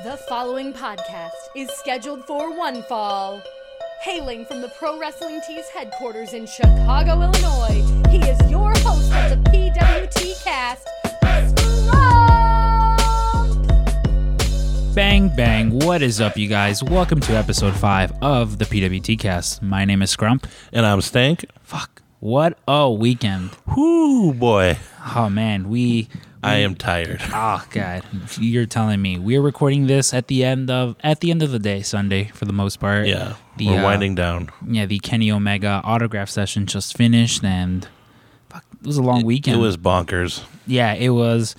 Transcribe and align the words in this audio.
The 0.00 0.16
following 0.26 0.72
podcast 0.72 1.28
is 1.54 1.70
scheduled 1.72 2.24
for 2.24 2.56
one 2.56 2.82
fall. 2.84 3.42
Hailing 4.00 4.46
from 4.46 4.62
the 4.62 4.68
Pro 4.78 4.98
Wrestling 4.98 5.42
Tees 5.46 5.68
headquarters 5.68 6.32
in 6.32 6.46
Chicago, 6.46 7.20
Illinois, 7.20 7.84
he 8.08 8.16
is 8.16 8.50
your 8.50 8.70
host 8.78 9.12
of 9.12 9.28
the 9.30 9.50
PWT 9.50 10.42
cast, 10.42 10.88
Scrump! 11.52 12.24
Bang, 14.94 15.28
bang. 15.36 15.78
What 15.84 16.00
is 16.00 16.22
up, 16.22 16.38
you 16.38 16.48
guys? 16.48 16.82
Welcome 16.82 17.20
to 17.20 17.34
episode 17.34 17.76
5 17.76 18.12
of 18.22 18.56
the 18.56 18.64
PWT 18.64 19.18
cast. 19.18 19.62
My 19.62 19.84
name 19.84 20.00
is 20.00 20.16
Scrump. 20.16 20.44
And 20.72 20.86
I'm 20.86 21.02
Stank. 21.02 21.44
Fuck. 21.60 22.00
What 22.18 22.58
a 22.66 22.90
weekend. 22.90 23.50
Whoo, 23.76 24.32
boy. 24.32 24.78
Oh, 25.14 25.28
man. 25.28 25.68
We. 25.68 26.08
I 26.42 26.56
am 26.56 26.74
tired. 26.74 27.20
Oh 27.32 27.64
god, 27.70 28.02
you're 28.40 28.66
telling 28.66 29.00
me 29.00 29.18
we're 29.18 29.40
recording 29.40 29.86
this 29.86 30.12
at 30.12 30.26
the 30.28 30.44
end 30.44 30.70
of 30.70 30.96
at 31.02 31.20
the 31.20 31.30
end 31.30 31.42
of 31.42 31.50
the 31.52 31.58
day, 31.58 31.82
Sunday 31.82 32.24
for 32.34 32.44
the 32.46 32.52
most 32.52 32.80
part. 32.80 33.06
Yeah. 33.06 33.34
the, 33.56 33.68
We're 33.68 33.80
uh, 33.80 33.84
winding 33.84 34.14
down. 34.16 34.50
Yeah, 34.66 34.86
the 34.86 34.98
Kenny 34.98 35.30
Omega 35.30 35.80
autograph 35.84 36.28
session 36.28 36.66
just 36.66 36.96
finished, 36.96 37.44
and 37.44 37.86
fuck, 38.50 38.64
it 38.80 38.86
was 38.86 38.96
a 38.96 39.02
long 39.02 39.24
weekend. 39.24 39.56
It 39.56 39.60
was 39.60 39.76
bonkers. 39.76 40.42
yeah, 40.66 40.94
it 40.94 41.10
was. 41.10 41.54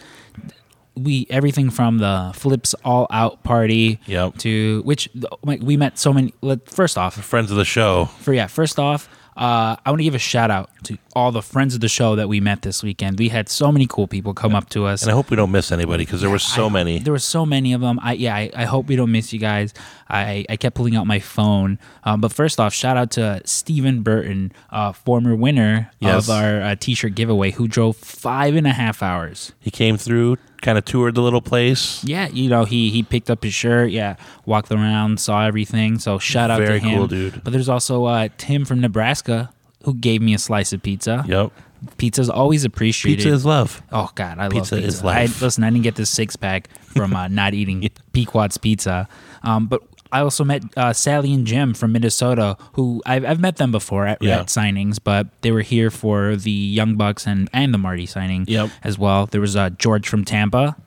We 0.95 1.25
everything 1.31 1.71
from 1.71 1.97
the 1.97 2.31
flips 2.35 2.75
all 2.85 3.07
out 3.09 3.43
party 3.43 3.99
Yep. 4.05 4.37
to 4.39 4.81
which 4.85 5.09
we 5.43 5.75
met 5.75 5.97
so 5.97 6.13
many. 6.13 6.33
First 6.65 6.99
off, 6.99 7.15
Friends 7.15 7.49
of 7.49 7.57
the 7.57 7.65
show. 7.65 8.05
for 8.19 8.31
yeah, 8.31 8.45
first 8.45 8.77
off, 8.77 9.09
uh, 9.35 9.75
I 9.83 9.89
want 9.89 10.01
to 10.01 10.03
give 10.03 10.13
a 10.13 10.19
shout 10.19 10.51
out 10.51 10.69
to 10.83 10.97
all 11.15 11.31
the 11.31 11.41
friends 11.41 11.73
of 11.75 11.81
the 11.81 11.87
show 11.87 12.15
that 12.15 12.27
we 12.27 12.39
met 12.39 12.61
this 12.63 12.83
weekend. 12.83 13.19
We 13.19 13.29
had 13.29 13.47
so 13.49 13.71
many 13.71 13.87
cool 13.87 14.07
people 14.07 14.33
come 14.33 14.53
up 14.55 14.69
to 14.71 14.85
us. 14.85 15.01
And 15.03 15.11
I 15.11 15.13
hope 15.13 15.29
we 15.29 15.35
don't 15.37 15.51
miss 15.51 15.71
anybody 15.71 16.05
because 16.05 16.21
there 16.21 16.29
were 16.29 16.39
so 16.39 16.65
I- 16.65 16.69
many. 16.69 16.99
There 16.99 17.13
were 17.13 17.19
so 17.19 17.45
many 17.45 17.73
of 17.73 17.81
them. 17.81 17.99
I 18.01 18.13
yeah. 18.13 18.35
I, 18.35 18.51
I 18.55 18.65
hope 18.65 18.87
we 18.87 18.95
don't 18.95 19.11
miss 19.11 19.31
you 19.31 19.39
guys. 19.39 19.73
I, 20.09 20.45
I 20.49 20.57
kept 20.57 20.75
pulling 20.75 20.95
out 20.95 21.07
my 21.07 21.19
phone. 21.19 21.79
Um, 22.03 22.21
but 22.21 22.31
first 22.31 22.59
off, 22.59 22.73
shout 22.73 22.97
out 22.97 23.09
to 23.11 23.41
Stephen 23.45 24.03
Burton, 24.03 24.51
uh, 24.69 24.91
former 24.91 25.35
winner 25.35 25.89
Yes. 25.99 26.25
of 26.25 26.29
our 26.35 26.61
uh, 26.61 26.75
T-shirt 26.75 27.15
giveaway, 27.15 27.51
who 27.51 27.67
drove 27.67 27.95
five 27.97 28.55
and 28.55 28.67
a 28.67 28.73
half 28.73 29.01
hours. 29.01 29.53
He 29.59 29.71
came 29.71 29.97
through, 29.97 30.37
kind 30.61 30.77
of 30.77 30.85
toured 30.85 31.15
the 31.15 31.21
little 31.21 31.41
place. 31.41 32.03
Yeah, 32.03 32.27
you 32.27 32.49
know 32.49 32.65
he 32.65 32.89
he 32.91 33.01
picked 33.01 33.29
up 33.31 33.43
his 33.43 33.53
shirt. 33.53 33.89
Yeah, 33.91 34.17
walked 34.45 34.71
around, 34.71 35.19
saw 35.19 35.45
everything. 35.45 35.97
So 35.99 36.19
shout 36.19 36.51
out 36.51 36.59
Very 36.59 36.79
to 36.79 36.85
him. 36.85 36.97
cool 36.99 37.07
dude. 37.07 37.43
But 37.43 37.51
there's 37.53 37.69
also 37.69 38.05
uh, 38.05 38.29
Tim 38.37 38.65
from 38.65 38.81
Nebraska 38.81 39.51
who 39.83 39.93
gave 39.93 40.21
me 40.21 40.33
a 40.33 40.39
slice 40.39 40.73
of 40.73 40.81
pizza. 40.83 41.23
Yep. 41.27 41.51
Pizza's 41.97 42.29
always 42.29 42.63
appreciated. 42.63 43.17
Pizza 43.23 43.33
is 43.35 43.45
love. 43.45 43.81
Oh 43.91 44.09
God, 44.15 44.39
I 44.39 44.47
Pizza 44.49 44.75
love 44.75 44.83
is 44.85 44.95
pizza. 44.95 45.05
life. 45.05 45.41
I, 45.41 45.45
listen, 45.45 45.63
I 45.65 45.69
didn't 45.69 45.83
get 45.83 45.95
this 45.95 46.09
six 46.09 46.35
pack 46.35 46.69
from 46.85 47.13
uh, 47.15 47.27
not 47.39 47.53
eating 47.53 47.89
Pequod's 48.13 48.57
pizza, 48.57 49.07
um, 49.43 49.67
but 49.67 49.81
I 50.11 50.21
also 50.21 50.43
met 50.45 50.63
uh, 50.77 50.93
Sally 50.93 51.33
and 51.33 51.45
Jim 51.45 51.73
from 51.73 51.91
Minnesota, 51.91 52.55
who 52.73 53.01
I've, 53.05 53.25
I've 53.25 53.39
met 53.39 53.57
them 53.57 53.71
before 53.71 54.05
at, 54.05 54.21
Yeah. 54.21 54.41
at 54.41 54.47
signings, 54.47 54.97
but 55.03 55.27
they 55.41 55.51
were 55.51 55.61
here 55.63 55.89
for 55.89 56.35
the 56.35 56.51
Young 56.51 56.95
Bucks 56.95 57.25
and 57.27 57.49
and 57.51 57.73
the 57.73 57.77
Marty 57.79 58.05
signing 58.05 58.45
Yep. 58.47 58.69
as 58.83 58.97
well. 58.97 59.25
There 59.25 59.41
was 59.41 59.55
uh, 59.55 59.71
George 59.71 60.07
from 60.07 60.23
Tampa. 60.23 60.77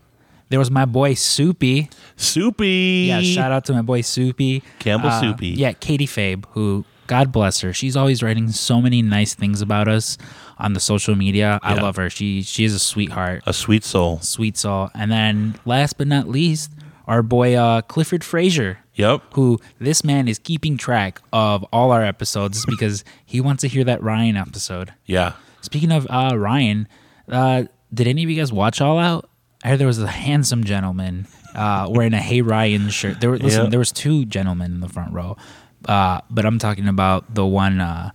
There 0.48 0.61
was 0.61 0.70
my 0.70 0.84
boy 0.84 1.14
Soupy. 1.14 1.91
Soupy. 2.17 3.06
Yeah, 3.08 3.20
shout 3.20 3.50
out 3.52 3.64
to 3.67 3.72
my 3.72 3.83
boy 3.83 4.00
Soupy. 4.02 4.62
Campbell 4.78 5.11
Uh, 5.11 5.20
Soupy. 5.20 5.48
Yeah, 5.48 5.72
Katie 5.72 6.06
Fabe, 6.06 6.44
who 6.50 6.84
God 7.07 7.33
bless 7.33 7.61
her. 7.61 7.73
She's 7.73 7.97
always 7.97 8.23
writing 8.23 8.51
so 8.51 8.81
many 8.81 9.03
nice 9.03 9.35
things 9.35 9.61
about 9.62 9.89
us 9.89 10.19
on 10.59 10.73
the 10.73 10.81
social 10.81 11.15
media. 11.15 11.59
I 11.63 11.75
Yeah. 11.75 11.83
love 11.83 11.97
her. 11.97 12.09
She 12.11 12.43
she 12.43 12.65
is 12.65 12.75
a 12.75 12.79
sweetheart 12.79 13.43
A 13.47 13.53
sweet 13.53 13.85
soul. 13.85 14.21
sweet 14.21 14.57
soul. 14.57 14.91
And 14.95 15.11
then 15.11 15.55
last 15.65 15.98
but 15.98 16.07
not 16.07 16.29
least, 16.29 16.71
our 17.07 17.23
boy 17.23 17.55
uh, 17.55 17.83
Clifford 17.83 18.25
Frazier, 18.25 18.79
Yep. 18.95 19.23
who 19.35 19.61
this 19.79 20.03
man 20.03 20.27
is 20.29 20.39
keeping 20.39 20.77
track 20.77 21.20
of 21.33 21.64
all 21.73 21.92
our 21.92 22.03
episodes 22.03 22.64
because 22.69 23.05
he 23.25 23.41
wants 23.41 23.61
to 23.61 23.69
hear 23.69 23.85
that 23.85 24.03
Ryan 24.03 24.36
episode. 24.36 24.92
Yeah. 25.05 25.33
Speaking 25.61 25.92
of 25.92 26.07
uh, 26.11 26.36
Ryan, 26.36 26.89
uh, 27.30 27.64
did 27.92 28.07
any 28.09 28.25
of 28.25 28.30
you 28.30 28.36
guys 28.36 28.53
watch 28.53 28.80
All 28.80 28.98
Out? 28.98 29.29
I 29.64 29.69
heard 29.69 29.79
there 29.79 29.86
was 29.86 30.01
a 30.01 30.07
handsome 30.09 30.64
gentleman 30.64 31.27
uh, 31.55 31.86
wearing 31.91 32.14
a 32.14 32.19
Hey 32.20 32.41
Ryan 32.42 32.89
shirt. 32.91 33.20
There 33.20 33.30
were 33.30 33.39
listen, 33.39 33.64
Yeah. 33.64 33.70
there 33.70 33.79
was 33.79 33.91
two 33.92 34.25
gentlemen 34.27 34.73
in 34.73 34.80
the 34.80 34.89
front 34.89 35.13
row, 35.13 35.36
uh, 35.85 36.20
but 36.31 36.47
I'm 36.47 36.59
talking 36.59 36.89
about 36.89 37.35
the 37.35 37.45
one. 37.47 37.81
Uh, 37.81 38.11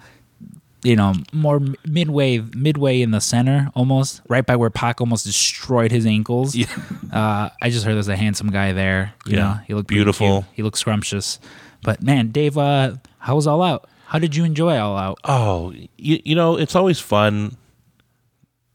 you 0.84 0.96
know, 0.96 1.14
more 1.32 1.62
midway, 1.86 2.40
midway 2.40 3.02
in 3.02 3.12
the 3.12 3.22
center, 3.22 3.70
almost 3.76 4.20
right 4.28 4.44
by 4.44 4.56
where 4.56 4.72
Pac 4.72 5.00
almost 5.00 5.26
destroyed 5.28 5.92
his 5.92 6.06
ankles. 6.08 6.56
Yeah. 6.56 6.66
Uh, 7.12 7.50
I 7.62 7.70
just 7.70 7.86
heard 7.86 7.96
there's 7.96 8.08
a 8.08 8.16
handsome 8.16 8.50
guy 8.52 8.72
there. 8.72 9.14
You 9.26 9.34
Yeah. 9.36 9.40
know, 9.44 9.60
he 9.68 9.74
looked 9.74 9.90
Beautiful. 9.90 10.46
He 10.54 10.64
looked 10.64 10.78
scrumptious. 10.78 11.40
But 11.84 12.02
man, 12.02 12.30
Dave, 12.30 12.58
uh, 12.58 12.94
how 13.20 13.36
was 13.36 13.46
All 13.48 13.62
Out? 13.62 13.88
How 14.08 14.18
did 14.18 14.34
you 14.34 14.46
enjoy 14.46 14.78
All 14.78 14.98
Out? 14.98 15.20
Oh, 15.26 15.72
you, 15.98 16.20
you 16.24 16.36
know, 16.36 16.56
it's 16.58 16.74
always 16.74 17.00
fun 17.02 17.58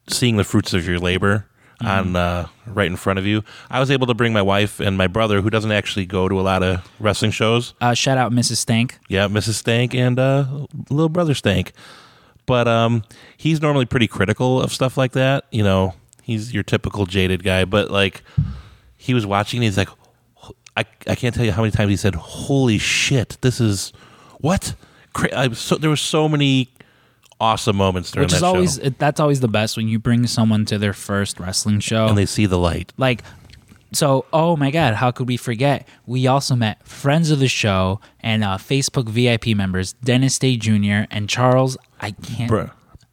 seeing 0.09 0.37
the 0.37 0.45
fruits 0.45 0.75
of 0.75 0.87
your 0.87 0.99
labor 0.99 1.47
on 1.85 2.17
uh, 2.17 2.49
right 2.67 2.87
in 2.87 2.97
front 2.97 3.19
of 3.19 3.27
you. 3.27 3.43
I 3.71 3.81
was 3.81 3.91
able 3.91 4.07
to 4.07 4.15
bring 4.15 4.33
my 4.33 4.43
wife 4.43 4.81
and 4.81 4.97
my 4.97 5.07
brother, 5.07 5.41
who 5.41 5.51
doesn't 5.51 5.73
actually 5.73 6.07
go 6.07 6.29
to 6.29 6.41
a 6.41 6.43
lot 6.43 6.63
of 6.63 6.87
wrestling 6.99 7.31
shows. 7.31 7.75
Uh, 7.81 7.95
shout 7.95 8.19
out 8.19 8.33
Mrs. 8.33 8.57
Stank. 8.57 8.99
Yeah, 9.09 9.29
Mrs. 9.29 9.55
Stank 9.55 9.95
and 9.95 10.19
uh, 10.19 10.67
little 10.91 11.09
brother 11.09 11.35
Stank. 11.35 11.73
But 12.47 12.69
um, 12.69 13.03
he's 13.37 13.61
normally 13.61 13.87
pretty 13.87 14.07
critical 14.07 14.63
of 14.63 14.73
stuff 14.73 14.97
like 14.97 15.13
that. 15.13 15.45
You 15.51 15.65
know, 15.65 15.95
he's 16.23 16.55
your 16.55 16.63
typical 16.63 17.05
jaded 17.05 17.43
guy. 17.43 17.65
But 17.65 17.91
like, 17.91 18.23
he 18.97 19.15
was 19.15 19.27
watching, 19.27 19.59
and 19.59 19.65
he's 19.65 19.77
like, 19.77 19.89
I, 20.77 20.85
I 21.07 21.15
can't 21.15 21.35
tell 21.35 21.45
you 21.45 21.53
how 21.53 21.63
many 21.63 21.73
times 21.73 21.91
he 21.91 21.97
said, 21.97 22.15
"Holy 22.15 22.79
shit, 22.79 23.39
this 23.41 23.61
is 23.61 23.93
what." 24.39 24.75
Cra- 25.13 25.35
I 25.35 25.47
was 25.49 25.59
so, 25.59 25.77
there 25.77 25.89
were 25.91 25.97
so 25.97 26.29
many 26.29 26.69
awesome 27.41 27.77
moments 27.77 28.11
during 28.11 28.25
which 28.25 28.33
that 28.33 28.37
is 28.39 28.43
always 28.43 28.75
show, 28.83 28.89
that's 28.99 29.21
always 29.21 29.41
the 29.41 29.49
best 29.49 29.77
when 29.77 29.89
you 29.89 29.99
bring 29.99 30.27
someone 30.27 30.65
to 30.65 30.79
their 30.79 30.93
first 30.95 31.39
wrestling 31.39 31.81
show 31.81 32.07
and 32.07 32.17
they 32.17 32.27
see 32.27 32.47
the 32.47 32.59
light. 32.59 32.93
like 32.97 33.23
so 33.93 34.25
oh 34.33 34.57
my 34.57 34.71
god 34.71 34.95
how 34.95 35.11
could 35.11 35.29
we 35.29 35.37
forget 35.37 35.87
we 36.07 36.27
also 36.27 36.57
met 36.57 36.83
friends 36.87 37.31
of 37.31 37.39
the 37.39 37.47
show 37.49 38.01
and 38.21 38.43
uh, 38.43 38.57
facebook 38.57 39.09
vip 39.09 39.47
members 39.57 39.93
dennis 40.05 40.39
day 40.39 40.57
jr 40.57 41.05
and 41.11 41.29
charles 41.29 41.77
i 42.01 42.11
can't 42.11 42.49
Br- 42.49 42.65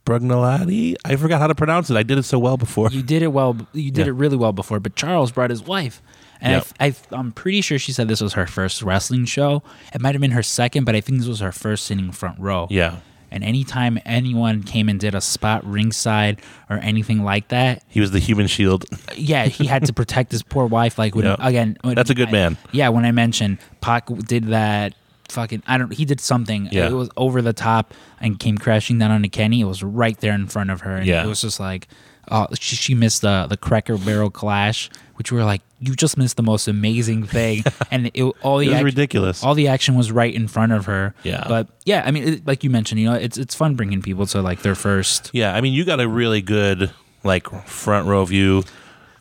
Brugnolati? 0.05 0.95
I 1.05 1.15
forgot 1.15 1.39
how 1.39 1.47
to 1.47 1.55
pronounce 1.55 1.89
it. 1.89 1.95
I 1.95 2.03
did 2.03 2.17
it 2.17 2.23
so 2.23 2.37
well 2.37 2.57
before. 2.57 2.89
you 2.91 3.01
did 3.03 3.21
it 3.23 3.27
well 3.27 3.55
you 3.71 3.89
did 3.91 4.05
Yeah. 4.05 4.11
it 4.11 4.15
really 4.15 4.37
well 4.37 4.51
before 4.51 4.79
but 4.79 4.95
charles 4.95 5.31
brought 5.31 5.49
his 5.49 5.63
wife 5.63 6.01
and 6.41 6.63
Yep. 6.79 6.95
I, 7.11 7.15
i'm 7.17 7.31
pretty 7.31 7.61
sure 7.61 7.79
she 7.79 7.91
said 7.93 8.07
this 8.07 8.19
was 8.21 8.33
her 8.33 8.47
first 8.47 8.81
wrestling 8.81 9.25
show 9.25 9.63
it 9.93 10.01
might 10.01 10.13
have 10.13 10.21
been 10.21 10.31
her 10.31 10.43
second 10.43 10.83
but 10.85 10.95
i 10.95 11.01
think 11.01 11.19
this 11.19 11.27
was 11.27 11.39
her 11.39 11.51
first 11.51 11.85
sitting 11.85 12.11
front 12.11 12.39
row 12.39 12.67
yeah, 12.69 12.97
and 13.33 13.43
anytime 13.43 13.99
anyone 14.05 14.63
came 14.63 14.87
and 14.87 14.99
did 14.99 15.13
a 15.15 15.19
spot 15.21 15.65
ringside 15.65 16.39
or 16.69 16.77
anything 16.77 17.23
like 17.23 17.49
that 17.49 17.83
he 17.89 17.99
was 17.99 18.11
the 18.11 18.19
human 18.19 18.47
shield. 18.47 18.85
yeah, 19.17 19.45
he 19.47 19.65
had 19.65 19.85
to 19.87 19.91
protect 19.93 20.31
his 20.31 20.41
poor 20.43 20.65
wife. 20.67 20.97
Like 20.97 21.15
when 21.15 21.25
Yeah. 21.25 21.35
again, 21.39 21.77
when 21.81 21.95
That's 21.95 22.09
a 22.09 22.15
good 22.15 22.29
I- 22.29 22.31
man. 22.31 22.57
yeah, 22.71 22.87
when 22.89 23.03
I 23.05 23.11
mentioned 23.11 23.57
Pac 23.81 24.07
did 24.27 24.45
that, 24.45 24.93
fucking, 25.29 25.63
I 25.67 25.77
don't. 25.77 25.91
He 25.91 26.05
did 26.05 26.19
something. 26.21 26.69
Yeah. 26.71 26.87
it 26.87 26.93
was 26.93 27.09
over 27.17 27.41
the 27.41 27.53
top 27.53 27.93
and 28.21 28.39
came 28.39 28.57
crashing 28.57 28.99
down 28.99 29.09
onto 29.11 29.29
Kenny. 29.29 29.61
It 29.61 29.65
was 29.65 29.81
right 29.83 30.17
there 30.19 30.33
in 30.33 30.47
front 30.47 30.69
of 30.69 30.81
her. 30.81 30.97
And 30.97 31.05
Yeah. 31.07 31.23
it 31.23 31.27
was 31.27 31.41
just 31.41 31.59
like, 31.59 31.87
oh, 32.31 32.47
she, 32.59 32.75
she 32.75 32.93
missed 32.95 33.21
the 33.21 33.47
the 33.49 33.57
Cracker 33.57 33.97
Barrel 33.97 34.29
clash, 34.29 34.89
which 35.15 35.31
we 35.31 35.37
were 35.37 35.43
like, 35.45 35.61
you 35.79 35.95
just 35.95 36.17
missed 36.17 36.37
the 36.37 36.43
most 36.43 36.67
amazing 36.67 37.25
thing, 37.25 37.63
and 37.91 38.09
it 38.13 38.21
all 38.41 38.57
the 38.57 38.65
It 38.67 38.69
was 38.69 38.75
act- 38.77 38.83
ridiculous. 38.85 39.43
All 39.43 39.55
the 39.55 39.67
action 39.67 39.95
was 39.95 40.11
right 40.11 40.33
in 40.33 40.47
front 40.47 40.71
of 40.71 40.85
her. 40.85 41.13
Yeah. 41.23 41.45
but 41.47 41.67
yeah, 41.85 42.03
I 42.05 42.11
mean, 42.11 42.23
it, 42.27 42.47
like 42.47 42.63
you 42.63 42.69
mentioned, 42.69 42.99
you 43.01 43.09
know, 43.09 43.15
it's 43.15 43.37
it's 43.37 43.55
fun 43.55 43.75
bringing 43.75 44.01
people 44.01 44.25
to 44.27 44.41
like 44.41 44.61
their 44.61 44.75
first. 44.75 45.29
Yeah, 45.33 45.53
I 45.55 45.61
mean, 45.61 45.73
you 45.73 45.85
got 45.85 45.99
a 45.99 46.07
really 46.07 46.41
good 46.41 46.91
like 47.23 47.47
front 47.65 48.07
row 48.07 48.23
view. 48.25 48.63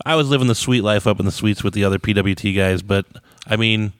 I 0.04 0.16
was 0.16 0.28
living 0.28 0.48
the 0.48 0.54
sweet 0.56 0.82
life 0.82 1.06
up 1.06 1.20
in 1.20 1.26
the 1.26 1.32
suites 1.32 1.62
with 1.62 1.74
the 1.74 1.84
other 1.84 1.98
PWT 1.98 2.56
guys, 2.56 2.82
but 2.82 3.06
I 3.46 3.56
mean, 3.56 3.92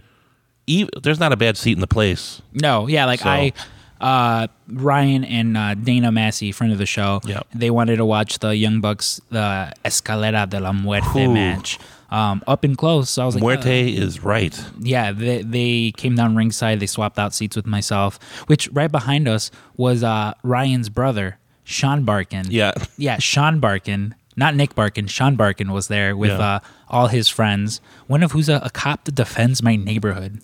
ev 0.68 0.88
there's 1.02 1.20
not 1.20 1.32
a 1.32 1.36
bad 1.36 1.56
seat 1.56 1.72
in 1.72 1.80
the 1.80 1.86
place. 1.86 2.42
No, 2.52 2.86
yeah, 2.88 3.04
like 3.06 3.20
So- 3.20 3.28
I, 3.28 3.52
uh, 4.02 4.48
Ryan 4.68 5.24
and 5.24 5.56
uh, 5.56 5.74
Dana 5.74 6.10
Massey, 6.12 6.52
friend 6.52 6.72
of 6.72 6.78
the 6.78 6.86
show, 6.86 7.20
Yep. 7.24 7.46
they 7.54 7.70
wanted 7.70 7.96
to 7.96 8.04
watch 8.04 8.38
the 8.40 8.54
Young 8.56 8.80
Bucks, 8.80 9.20
the 9.30 9.72
Escalera 9.84 10.48
de 10.48 10.60
la 10.60 10.72
Muerte 10.72 11.24
Ooh. 11.26 11.32
match, 11.32 11.78
um, 12.10 12.42
up 12.46 12.64
and 12.64 12.76
close. 12.76 13.08
So 13.10 13.22
I 13.22 13.26
was 13.26 13.34
like, 13.36 13.42
Muerte 13.42 13.96
uh, 13.96 14.00
is 14.02 14.22
right. 14.22 14.54
yeah, 14.80 15.12
they, 15.12 15.42
they 15.42 15.92
came 15.96 16.14
down 16.16 16.36
ringside. 16.36 16.80
They 16.80 16.86
swapped 16.86 17.18
out 17.18 17.32
seats 17.34 17.56
with 17.56 17.66
myself, 17.66 18.18
which 18.48 18.68
right 18.72 18.90
behind 18.92 19.28
us 19.28 19.50
was 19.76 20.02
uh, 20.04 20.34
Ryan's 20.42 20.88
brother, 20.88 21.38
Sean 21.64 22.04
Barkin. 22.04 22.46
Yeah. 22.50 22.72
yeah, 22.98 23.18
Sean 23.18 23.60
Barkin. 23.60 24.14
Not 24.34 24.54
Nick 24.56 24.74
Barkin. 24.74 25.06
Sean 25.08 25.36
Barkin 25.36 25.72
was 25.72 25.88
there 25.88 26.16
with 26.16 26.30
Yeah. 26.30 26.54
uh, 26.56 26.58
all 26.88 27.08
his 27.08 27.28
friends. 27.28 27.80
One 28.06 28.22
of 28.22 28.32
who's 28.32 28.48
a, 28.48 28.60
a 28.64 28.70
cop 28.70 29.04
that 29.04 29.14
defends 29.14 29.62
my 29.62 29.76
neighborhood. 29.76 30.40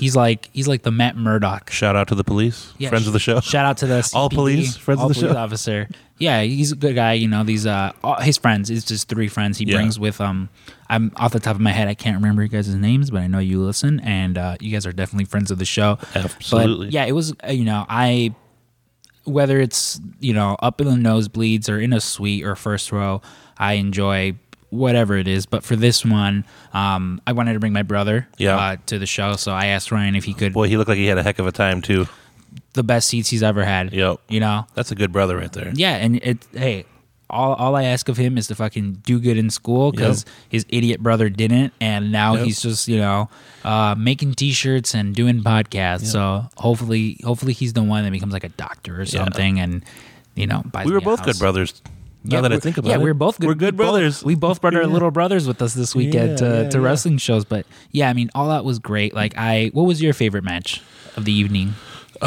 He's 0.00 0.16
like 0.16 0.48
he's 0.52 0.66
like 0.66 0.82
the 0.82 0.90
Matt 0.90 1.16
Murdock. 1.16 1.70
Shout 1.70 1.94
out 1.94 2.08
to 2.08 2.14
the 2.14 2.24
police, 2.24 2.72
Yeah, 2.78 2.88
friends 2.88 3.06
of 3.06 3.12
the 3.12 3.18
show. 3.18 3.40
Shout 3.40 3.66
out 3.66 3.76
to 3.78 3.86
the 3.86 4.10
All 4.14 4.28
police, 4.30 4.76
friends 4.76 5.00
of 5.02 5.08
the 5.08 5.14
police 5.14 5.32
show. 5.32 5.38
officer. 5.38 5.88
Yeah, 6.18 6.42
he's 6.42 6.72
a 6.72 6.76
good 6.76 6.94
guy. 6.94 7.12
You 7.14 7.28
know, 7.28 7.44
these 7.44 7.66
uh, 7.66 7.92
all, 8.02 8.20
his 8.20 8.36
friends. 8.38 8.68
It's 8.70 8.84
just 8.84 9.08
three 9.08 9.28
friends 9.28 9.58
he 9.58 9.64
Yeah. 9.66 9.76
brings 9.76 9.98
with 10.00 10.20
um. 10.20 10.48
I'm 10.88 11.12
off 11.16 11.32
the 11.32 11.38
top 11.40 11.54
of 11.54 11.60
my 11.60 11.70
head. 11.70 11.86
I 11.86 11.94
can't 11.94 12.16
remember 12.16 12.42
you 12.42 12.48
guys' 12.48 12.68
names, 12.74 13.10
but 13.10 13.20
I 13.22 13.26
know 13.28 13.38
you 13.38 13.62
listen, 13.62 14.00
and 14.00 14.36
uh, 14.36 14.56
you 14.60 14.72
guys 14.72 14.86
are 14.86 14.92
definitely 14.92 15.26
friends 15.26 15.50
of 15.52 15.58
the 15.58 15.64
show. 15.64 15.98
Absolutely. 16.16 16.86
But 16.88 16.92
yeah, 16.94 17.04
it 17.04 17.12
was. 17.12 17.32
uh, 17.46 17.52
You 17.52 17.64
know, 17.64 17.86
I 17.88 18.34
whether 19.24 19.60
it's 19.60 20.00
you 20.18 20.32
know 20.32 20.56
up 20.60 20.80
in 20.80 20.86
the 20.86 20.94
nosebleeds 21.08 21.68
or 21.68 21.78
in 21.78 21.92
a 21.92 22.00
suite 22.00 22.42
or 22.44 22.56
first 22.56 22.90
row, 22.90 23.20
I 23.58 23.74
enjoy 23.74 24.34
whatever 24.70 25.16
it 25.16 25.28
is. 25.28 25.46
But 25.46 25.62
for 25.64 25.76
this 25.76 26.04
one, 26.04 26.44
um, 26.72 27.20
I 27.26 27.32
wanted 27.32 27.52
to 27.54 27.60
bring 27.60 27.72
my 27.72 27.82
brother 27.82 28.26
Yeah. 28.38 28.56
uh, 28.56 28.76
to 28.86 28.98
the 28.98 29.06
show, 29.06 29.36
so 29.36 29.52
I 29.52 29.66
asked 29.66 29.90
Ryan 29.92 30.14
if 30.16 30.24
he 30.24 30.32
could 30.34 30.52
Boy, 30.52 30.68
he 30.68 30.76
looked 30.76 30.88
like 30.88 30.98
he 30.98 31.06
had 31.06 31.18
a 31.18 31.22
heck 31.22 31.38
of 31.38 31.46
a 31.46 31.52
time 31.52 31.82
too. 31.82 32.06
the 32.72 32.82
best 32.82 33.08
seats 33.08 33.28
he's 33.30 33.42
ever 33.42 33.64
had. 33.64 33.92
Yep. 33.92 34.18
You 34.28 34.40
know, 34.40 34.66
That's 34.74 34.90
a 34.90 34.94
good 34.94 35.12
brother 35.12 35.36
right 35.36 35.52
there. 35.52 35.70
yeah, 35.74 35.96
and 35.96 36.16
it 36.16 36.46
hey, 36.52 36.84
all 37.28 37.54
all 37.54 37.76
I 37.76 37.84
ask 37.84 38.08
of 38.08 38.16
him 38.16 38.36
is 38.38 38.48
to 38.48 38.56
fucking 38.56 39.02
do 39.04 39.20
good 39.20 39.36
in 39.36 39.50
school 39.50 39.92
because 39.92 40.24
his 40.48 40.66
idiot 40.68 41.00
brother 41.00 41.28
didn't, 41.28 41.72
and 41.80 42.10
now 42.10 42.34
Yep. 42.36 42.44
he's 42.46 42.60
just 42.62 42.88
you 42.88 42.96
know 42.98 43.28
uh, 43.64 43.94
making 43.96 44.34
T-shirts 44.34 44.94
and 44.94 45.14
doing 45.14 45.42
podcasts. 45.42 46.06
So 46.06 46.46
hopefully, 46.56 47.18
hopefully 47.24 47.52
he's 47.52 47.72
the 47.72 47.82
one 47.84 48.02
that 48.04 48.10
becomes 48.10 48.32
like 48.32 48.42
a 48.44 48.48
doctor 48.50 49.00
or 49.00 49.06
something, 49.06 49.60
and 49.60 49.84
you 50.34 50.46
know, 50.48 50.62
buys 50.72 50.86
We 50.86 50.92
were 50.92 51.00
both 51.00 51.20
house. 51.20 51.26
good 51.26 51.38
brothers. 51.38 51.82
Now 52.22 52.42
that 52.42 52.52
I 52.52 52.58
think 52.58 52.76
about 52.76 52.88
yeah, 52.90 52.96
it, 52.96 53.00
we're 53.00 53.14
both 53.14 53.38
good. 53.40 53.46
We're 53.48 53.54
good 53.54 53.74
we 53.74 53.78
both- 53.78 53.92
brothers. 53.92 54.24
we 54.24 54.34
both 54.34 54.60
brought 54.62 54.74
our 54.74 54.82
Yeah. 54.82 54.88
little 54.88 55.10
brothers 55.10 55.46
with 55.46 55.62
us 55.62 55.72
this 55.74 55.94
weekend 55.94 56.30
Yeah, 56.32 56.36
to, 56.36 56.44
yeah, 56.64 56.68
to 56.68 56.78
yeah. 56.78 56.84
wrestling 56.84 57.16
shows. 57.18 57.44
But 57.44 57.66
yeah, 57.92 58.10
I 58.10 58.12
mean, 58.12 58.30
all 58.34 58.48
that 58.48 58.64
was 58.64 58.78
great. 58.78 59.14
Like, 59.14 59.34
I 59.38 59.70
what 59.72 59.84
was 59.84 60.02
your 60.02 60.12
favorite 60.12 60.44
match 60.44 60.82
of 61.16 61.24
the 61.24 61.32
evening? 61.32 61.74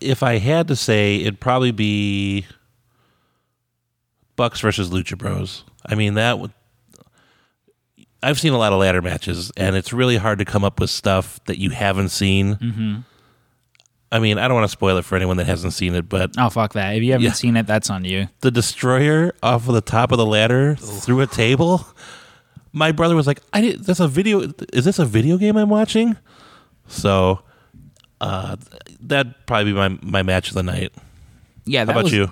if 0.00 0.22
I 0.22 0.38
had 0.38 0.68
to 0.68 0.76
say, 0.76 1.16
it'd 1.16 1.40
probably 1.40 1.72
be 1.72 2.46
Bucks 4.36 4.60
versus 4.60 4.90
Lucha 4.90 5.16
Bros. 5.16 5.64
I 5.84 5.94
mean, 5.94 6.14
that 6.14 6.38
would. 6.38 6.52
I've 8.22 8.40
seen 8.40 8.52
a 8.54 8.58
lot 8.58 8.72
of 8.72 8.80
ladder 8.80 9.02
matches, 9.02 9.52
and 9.56 9.76
it's 9.76 9.92
really 9.92 10.16
hard 10.16 10.38
to 10.40 10.44
come 10.44 10.64
up 10.64 10.80
with 10.80 10.90
stuff 10.90 11.38
that 11.46 11.58
you 11.58 11.70
haven't 11.70 12.08
seen. 12.08 12.56
Mm-hmm. 12.56 12.96
I 14.12 14.18
mean, 14.20 14.38
I 14.38 14.46
don't 14.46 14.54
want 14.54 14.64
to 14.66 14.72
spoil 14.72 14.96
it 14.98 15.04
for 15.04 15.16
anyone 15.16 15.36
that 15.38 15.46
hasn't 15.46 15.72
seen 15.72 15.94
it, 15.94 16.08
but 16.08 16.30
Oh 16.38 16.48
fuck 16.48 16.74
that! 16.74 16.94
If 16.96 17.02
you 17.02 17.12
haven't 17.12 17.24
Yeah. 17.26 17.32
seen 17.32 17.56
it, 17.56 17.66
that's 17.66 17.90
on 17.90 18.04
you. 18.04 18.28
the 18.40 18.50
destroyer 18.50 19.34
off 19.42 19.66
of 19.68 19.74
the 19.74 19.80
top 19.80 20.12
of 20.12 20.18
the 20.18 20.26
ladder 20.26 20.76
through 20.76 21.20
a 21.22 21.26
table. 21.26 21.86
My 22.72 22.92
brother 22.92 23.16
was 23.16 23.26
like, 23.26 23.40
"I 23.52 23.60
did. 23.62 23.84
That's 23.84 24.00
a 24.00 24.06
video. 24.08 24.52
Is 24.72 24.84
this 24.84 24.98
a 24.98 25.04
video 25.06 25.38
game 25.38 25.56
I'm 25.56 25.70
watching?" 25.70 26.16
So, 26.88 27.40
uh, 28.20 28.56
that'd 29.00 29.34
probably 29.46 29.72
be 29.72 29.76
my 29.78 29.98
my 30.02 30.22
match 30.22 30.48
of 30.48 30.54
the 30.54 30.62
night. 30.62 30.92
Yeah, 31.64 31.84
How 31.86 31.90
about 31.92 32.04
was, 32.04 32.12
you? 32.12 32.30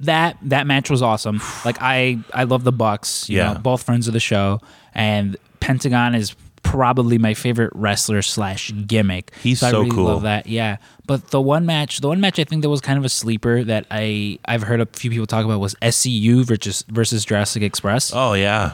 that 0.00 0.36
that 0.42 0.66
match 0.66 0.90
was 0.90 1.02
awesome. 1.02 1.40
Like 1.64 1.76
I 1.80 2.18
I 2.34 2.44
love 2.44 2.64
the 2.64 2.72
Bucks. 2.72 3.28
You 3.28 3.38
Yeah. 3.38 3.52
know, 3.54 3.58
both 3.60 3.82
friends 3.82 4.06
of 4.08 4.14
the 4.14 4.20
show, 4.20 4.60
and 4.94 5.36
Pentagon 5.60 6.14
is 6.14 6.34
probably 6.62 7.18
my 7.18 7.34
favorite 7.34 7.70
wrestler 7.74 8.22
slash 8.22 8.72
gimmick. 8.86 9.32
He's 9.42 9.62
I 9.62 9.70
so 9.70 9.80
really 9.80 9.90
cool. 9.90 10.04
Love 10.04 10.22
that. 10.22 10.46
Yeah, 10.46 10.76
but 11.06 11.28
the 11.28 11.40
one 11.40 11.66
match, 11.66 12.00
the 12.00 12.08
one 12.08 12.20
match 12.20 12.38
I 12.38 12.44
think 12.44 12.62
that 12.62 12.68
was 12.68 12.80
kind 12.80 12.98
of 12.98 13.04
a 13.04 13.08
sleeper 13.08 13.64
that 13.64 13.86
I 13.90 14.38
I've 14.44 14.62
heard 14.62 14.80
a 14.80 14.86
few 14.86 15.10
people 15.10 15.26
talk 15.26 15.44
about 15.44 15.60
was 15.60 15.74
SCU 15.82 16.44
versus 16.44 16.84
versus 16.88 17.24
Jurassic 17.24 17.62
Express. 17.62 18.12
Oh 18.14 18.34
yeah, 18.34 18.72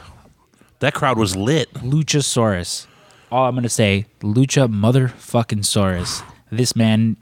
that 0.79 0.93
crowd 0.93 1.17
was 1.17 1.35
lit. 1.35 1.73
Luchasaurus. 1.75 2.87
All 3.31 3.45
I'm 3.47 3.55
gonna 3.55 3.69
say, 3.69 4.05
Lucha 4.21 4.71
motherfucking 4.71 5.63
Saurus. 5.63 6.23
This 6.51 6.75
man, 6.75 7.17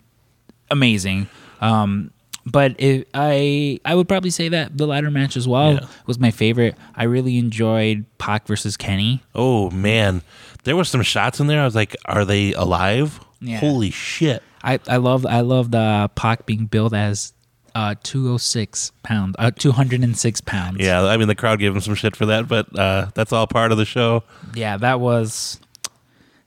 amazing. 0.71 1.27
Um, 1.59 2.11
but 2.51 2.75
it, 2.79 3.07
I 3.13 3.79
I 3.85 3.93
would 3.95 4.07
probably 4.07 4.29
say 4.29 4.49
that 4.49 4.77
the 4.77 4.87
ladder 4.87 5.11
match 5.11 5.35
as 5.37 5.47
well 5.47 5.73
Yeah. 5.73 5.79
was 6.05 6.17
my 6.19 6.31
favorite. 6.31 6.75
I 6.95 7.03
really 7.03 7.37
enjoyed 7.37 8.05
Pac 8.17 8.47
versus 8.47 8.77
Kenny. 8.77 9.21
Oh 9.35 9.69
man, 9.71 10.21
there 10.63 10.75
was 10.75 10.89
some 10.89 11.01
shots 11.01 11.39
in 11.39 11.47
there. 11.47 11.61
I 11.61 11.65
was 11.65 11.75
like, 11.75 11.95
"Are 12.05 12.25
they 12.25 12.53
alive?" 12.53 13.19
Yeah. 13.41 13.57
Holy 13.59 13.91
shit! 13.91 14.41
I 14.63 14.79
I 14.87 14.97
love 14.97 15.25
I 15.25 15.41
loved 15.41 15.75
uh, 15.75 16.07
Pac 16.09 16.45
being 16.45 16.65
billed 16.65 16.93
as 16.93 17.33
uh 17.75 17.93
206 18.01 18.91
pounds, 19.03 19.35
uh 19.37 19.51
206 19.51 20.41
pounds. 20.41 20.77
Yeah, 20.79 21.03
I 21.03 21.17
mean 21.17 21.27
the 21.27 21.35
crowd 21.35 21.59
gave 21.59 21.73
him 21.75 21.81
some 21.81 21.95
shit 21.95 22.15
for 22.15 22.25
that, 22.27 22.47
but 22.47 22.67
uh, 22.77 23.09
that's 23.13 23.31
all 23.33 23.45
part 23.45 23.71
of 23.71 23.77
the 23.77 23.85
show. 23.85 24.23
yeah, 24.55 24.77
that 24.77 24.99
was. 24.99 25.59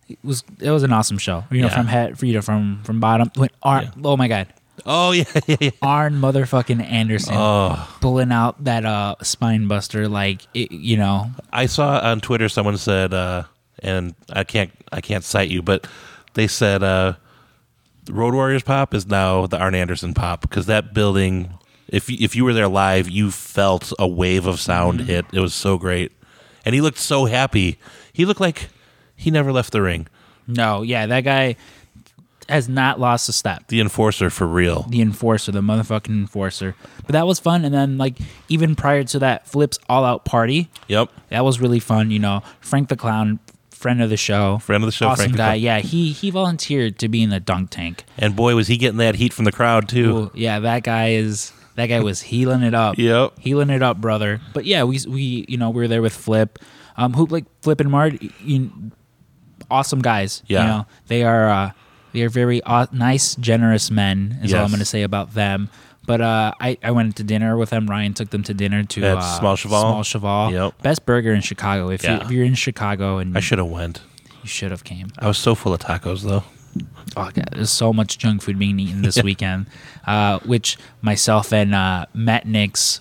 It 0.09 0.19
was 0.25 0.43
it 0.59 0.71
was 0.73 0.83
an 0.83 0.93
awesome 0.93 1.19
show. 1.19 1.45
You 1.53 1.61
know, 1.61 1.69
Yeah. 1.69 1.75
from 1.77 1.87
head, 1.87 2.21
you 2.23 2.33
know, 2.33 2.43
from 2.43 2.81
from 2.83 2.99
bottom. 2.99 3.31
When 3.37 3.49
Ar- 3.63 3.83
Yeah. 3.85 3.91
Oh 4.03 4.17
my 4.17 4.27
god, 4.27 4.49
Oh 4.87 5.13
yeah, 5.13 5.25
yeah, 5.47 5.57
yeah. 5.61 5.71
Arn 5.83 6.15
motherfucking 6.15 6.83
Anderson 6.85 7.35
Oh, 7.37 7.97
pulling 8.01 8.33
out 8.33 8.63
that 8.65 8.85
uh 8.85 9.17
spine 9.23 9.69
buster 9.69 10.09
like 10.09 10.43
it, 10.55 10.73
you 10.73 10.97
know 10.97 11.31
I 11.53 11.67
saw 11.67 11.99
on 12.01 12.21
Twitter 12.21 12.49
someone 12.49 12.77
said, 12.79 13.13
uh, 13.15 13.45
and 13.83 14.15
I 14.33 14.45
can't 14.45 14.71
I 14.93 15.01
can't 15.01 15.25
cite 15.25 15.49
you, 15.51 15.63
but 15.63 15.87
they 16.35 16.47
said 16.47 16.83
uh, 16.83 17.15
Road 18.09 18.35
Warriors 18.35 18.63
pop 18.63 18.95
is 18.95 19.07
now 19.07 19.47
the 19.47 19.59
Arn 19.59 19.75
Anderson 19.75 20.15
pop 20.15 20.41
because 20.43 20.67
that 20.67 20.95
building, 20.95 21.55
if 21.89 22.09
if 22.11 22.35
you 22.37 22.45
were 22.45 22.55
there 22.55 22.69
live, 22.69 23.09
you 23.09 23.31
felt 23.31 23.93
a 23.99 24.07
wave 24.09 24.47
of 24.47 24.61
sound 24.61 25.03
hit. 25.03 25.25
It 25.33 25.41
was 25.41 25.55
so 25.55 25.77
great, 25.79 26.13
and 26.65 26.75
he 26.75 26.81
looked 26.81 26.99
so 26.99 27.27
happy. 27.27 27.79
He 28.13 28.25
looked 28.25 28.41
like 28.41 28.69
he 29.17 29.31
never 29.31 29.53
left 29.53 29.73
the 29.73 29.83
ring. 29.83 30.07
no 30.47 30.83
yeah 30.83 31.07
that 31.07 31.21
guy 31.21 31.55
has 32.51 32.69
not 32.69 33.01
lost 33.01 33.29
a 33.29 33.33
step 33.33 33.67
The 33.69 33.81
enforcer 33.81 34.29
for 34.31 34.47
real. 34.47 34.83
the 34.89 35.01
enforcer 35.01 35.53
the 35.53 35.61
motherfucking 35.61 36.09
enforcer 36.11 36.75
but 37.07 37.13
that 37.13 37.27
was 37.27 37.39
fun 37.41 37.65
and 37.65 37.75
then 37.75 37.97
like 37.99 38.17
even 38.49 38.75
prior 38.77 39.05
to 39.05 39.19
that 39.21 39.47
flips 39.47 39.79
all 39.89 40.05
out 40.05 40.25
party 40.25 40.69
Yep. 40.89 41.11
that 41.31 41.45
was 41.45 41.61
really 41.61 41.81
fun 41.81 42.11
you 42.11 42.19
know 42.19 42.43
Frank 42.61 42.89
the 42.89 42.97
clown 42.97 43.39
friend 43.71 44.03
of 44.03 44.11
the 44.11 44.17
show 44.19 44.59
Friend 44.59 44.83
of 44.85 44.87
the 44.89 44.93
show, 44.93 45.09
awesome 45.09 45.27
Frank 45.33 45.37
guy 45.37 45.55
yeah 45.55 45.79
he 45.79 46.13
he 46.13 46.31
volunteered 46.31 46.99
to 46.99 47.09
be 47.09 47.23
in 47.23 47.31
the 47.31 47.41
dunk 47.41 47.71
tank 47.71 48.05
And 48.19 48.37
boy, 48.37 48.55
was 48.55 48.67
he 48.69 48.77
getting 48.77 48.99
that 48.99 49.15
heat 49.15 49.33
from 49.33 49.47
the 49.47 49.53
crowd 49.53 49.89
too. 49.89 50.17
Ooh, 50.17 50.31
yeah 50.35 50.59
that 50.61 50.83
guy 50.83 51.11
is 51.13 51.53
that 51.77 51.87
guy 51.87 52.01
was 52.01 52.21
heeling 52.21 52.63
it 52.63 52.75
up 52.75 52.99
Yep. 52.99 53.39
heeling 53.39 53.71
it 53.71 53.83
up, 53.83 53.99
brother. 54.01 54.41
But 54.53 54.67
yeah, 54.67 54.83
we 54.85 54.99
we 55.09 55.47
you 55.49 55.57
know 55.57 55.71
we 55.71 55.81
were 55.81 55.89
there 55.89 56.03
with 56.03 56.13
Flip, 56.13 56.59
um, 56.99 57.15
who 57.15 57.25
like 57.27 57.47
Flip 57.63 57.81
and 57.81 57.91
Mart, 57.91 58.21
you, 58.43 58.71
awesome 59.71 60.03
guys. 60.03 60.43
Yeah. 60.47 60.61
you 60.63 60.67
know 60.69 60.87
they 61.07 61.23
are 61.23 61.49
uh, 61.49 61.71
they 62.13 62.23
are 62.23 62.29
very 62.29 62.63
uh, 62.63 62.87
nice, 62.93 63.35
generous 63.37 63.91
men. 63.91 64.39
Is 64.43 64.53
all 64.55 64.65
I'm 64.65 64.71
going 64.71 64.79
to 64.81 64.85
say 64.85 65.03
about 65.03 65.35
them. 65.35 65.69
But 66.07 66.21
uh, 66.21 66.53
I 66.61 66.77
I 66.83 66.91
went 66.93 67.17
to 67.17 67.23
dinner 67.25 67.57
with 67.57 67.71
them. 67.71 67.87
Ryan 67.87 68.15
took 68.15 68.31
them 68.31 68.43
to 68.45 68.55
dinner 68.55 68.83
to 68.85 69.05
At 69.05 69.19
uh, 69.19 69.39
Small 69.39 69.57
Cheval? 69.57 69.81
Small 69.81 70.03
Cheval. 70.03 70.53
Yep. 70.53 70.83
Best 70.83 71.07
burger 71.07 71.33
in 71.33 71.41
Chicago. 71.43 71.91
If 71.91 72.03
you 72.03 72.11
Yeah. 72.11 72.25
if 72.25 72.31
you're 72.31 72.45
in 72.45 72.55
Chicago 72.55 73.19
and 73.19 73.37
I 73.37 73.41
should 73.41 73.59
have 73.59 73.69
went. 73.69 74.01
you 74.43 74.49
should 74.49 74.71
have 74.71 74.83
came. 74.83 75.09
I 75.19 75.27
was 75.29 75.39
so 75.39 75.55
full 75.55 75.73
of 75.75 75.81
tacos 75.81 76.23
though. 76.23 76.43
Oh 77.17 77.31
god, 77.35 77.49
there's 77.53 77.71
so 77.71 77.93
much 77.93 78.17
junk 78.19 78.43
food 78.43 78.59
being 78.59 78.79
eaten 78.81 79.03
this 79.03 79.23
weekend, 79.31 79.67
uh, 80.07 80.39
which 80.41 80.79
myself 81.03 81.53
and 81.53 81.75
uh, 81.75 82.07
Matt 82.15 82.47
Nix 82.47 83.01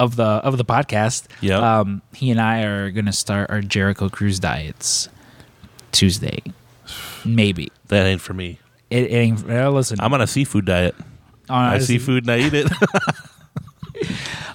of 0.00 0.16
the 0.16 0.24
of 0.24 0.56
the 0.58 0.64
podcast, 0.64 1.26
Yeah. 1.40 1.58
um, 1.80 2.02
he 2.14 2.30
and 2.30 2.40
I 2.40 2.62
are 2.62 2.90
gonna 2.90 3.12
start 3.12 3.50
our 3.50 3.60
Jericho 3.60 4.08
Cruise 4.08 4.40
diets 4.40 5.08
Tuesday, 5.92 6.40
maybe. 7.24 7.70
That 7.88 8.06
ain't 8.06 8.20
for 8.20 8.34
me. 8.34 8.58
It, 8.90 9.04
it 9.04 9.14
ain't, 9.14 9.50
uh, 9.50 9.70
listen, 9.70 9.98
I'm 10.00 10.12
on 10.12 10.20
a 10.20 10.26
seafood 10.26 10.66
diet. 10.66 10.94
I 11.48 11.68
honestly- 11.70 11.98
see 11.98 12.04
food 12.04 12.24
and 12.24 12.30
I 12.32 12.38
eat 12.46 12.54
it. 12.54 12.70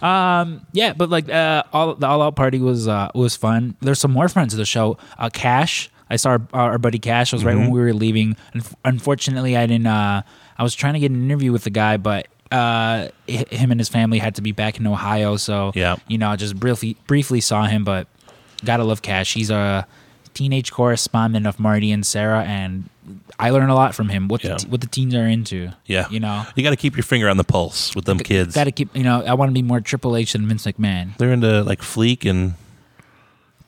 Yeah, 0.01 0.93
but 0.95 1.09
like 1.09 1.29
uh, 1.29 1.63
all 1.73 1.95
the 1.95 2.07
all 2.07 2.21
out 2.21 2.35
party 2.35 2.59
was 2.59 2.87
uh, 2.87 3.09
was 3.15 3.35
fun. 3.35 3.75
There's 3.81 3.99
some 3.99 4.11
more 4.11 4.29
friends 4.29 4.53
of 4.53 4.57
the 4.57 4.65
show. 4.65 4.97
Uh, 5.17 5.29
Cash, 5.31 5.89
I 6.09 6.15
saw 6.17 6.31
our, 6.31 6.41
our 6.53 6.77
buddy 6.77 6.99
Cash. 6.99 7.33
It 7.33 7.35
was 7.37 7.45
right 7.45 7.55
Mm-hmm. 7.55 7.63
when 7.65 7.71
we 7.71 7.79
were 7.79 7.93
leaving. 7.93 8.35
Unf- 8.53 8.73
Unfortunately, 8.85 9.57
I 9.57 9.65
didn't. 9.65 9.87
Uh, 9.87 10.21
I 10.57 10.63
was 10.63 10.75
trying 10.75 10.93
to 10.93 10.99
get 10.99 11.11
an 11.11 11.23
interview 11.23 11.51
with 11.51 11.63
the 11.63 11.69
guy, 11.69 11.97
but 11.97 12.27
uh, 12.51 13.09
him 13.27 13.71
and 13.71 13.79
his 13.79 13.89
family 13.89 14.19
had 14.19 14.35
to 14.35 14.41
be 14.41 14.51
back 14.51 14.79
in 14.79 14.87
Ohio. 14.87 15.35
So 15.37 15.71
Yeah. 15.75 15.97
you 16.07 16.17
know, 16.17 16.29
I 16.29 16.35
just 16.35 16.55
briefly 16.59 16.95
briefly 17.07 17.41
saw 17.41 17.65
him, 17.65 17.83
but 17.83 18.07
gotta 18.65 18.83
love 18.83 19.01
Cash. 19.01 19.33
He's 19.33 19.49
a 19.49 19.87
teenage 20.37 20.71
correspondent 20.71 21.45
of 21.47 21.59
Marty 21.59 21.91
and 21.91 22.05
Sarah, 22.05 22.43
and 22.43 22.89
I 23.39 23.49
learn 23.49 23.69
a 23.69 23.75
lot 23.75 23.95
from 23.95 24.09
him. 24.09 24.27
What 24.27 24.43
Yeah. 24.43 24.57
the, 24.57 24.67
what 24.67 24.81
the 24.81 24.87
teens 24.87 25.15
are 25.15 25.25
into. 25.27 25.71
yeah. 25.85 26.07
you 26.09 26.19
know. 26.19 26.45
You 26.55 26.63
got 26.63 26.71
to 26.71 26.75
keep 26.83 26.95
your 26.95 27.03
finger 27.03 27.27
on 27.29 27.37
the 27.37 27.43
pulse 27.43 27.95
with 27.95 28.05
them 28.05 28.19
kids. 28.19 28.53
Got 28.55 28.65
to 28.65 28.71
keep, 28.71 28.95
you 28.95 29.03
know. 29.03 29.23
I 29.25 29.33
want 29.33 29.49
to 29.49 29.53
be 29.53 29.61
more 29.61 29.81
Triple 29.81 30.15
H 30.15 30.33
than 30.33 30.47
Vince 30.47 30.65
McMahon. 30.65 31.17
They're 31.17 31.31
into 31.33 31.63
like 31.63 31.81
fleek 31.81 32.29
and 32.29 32.53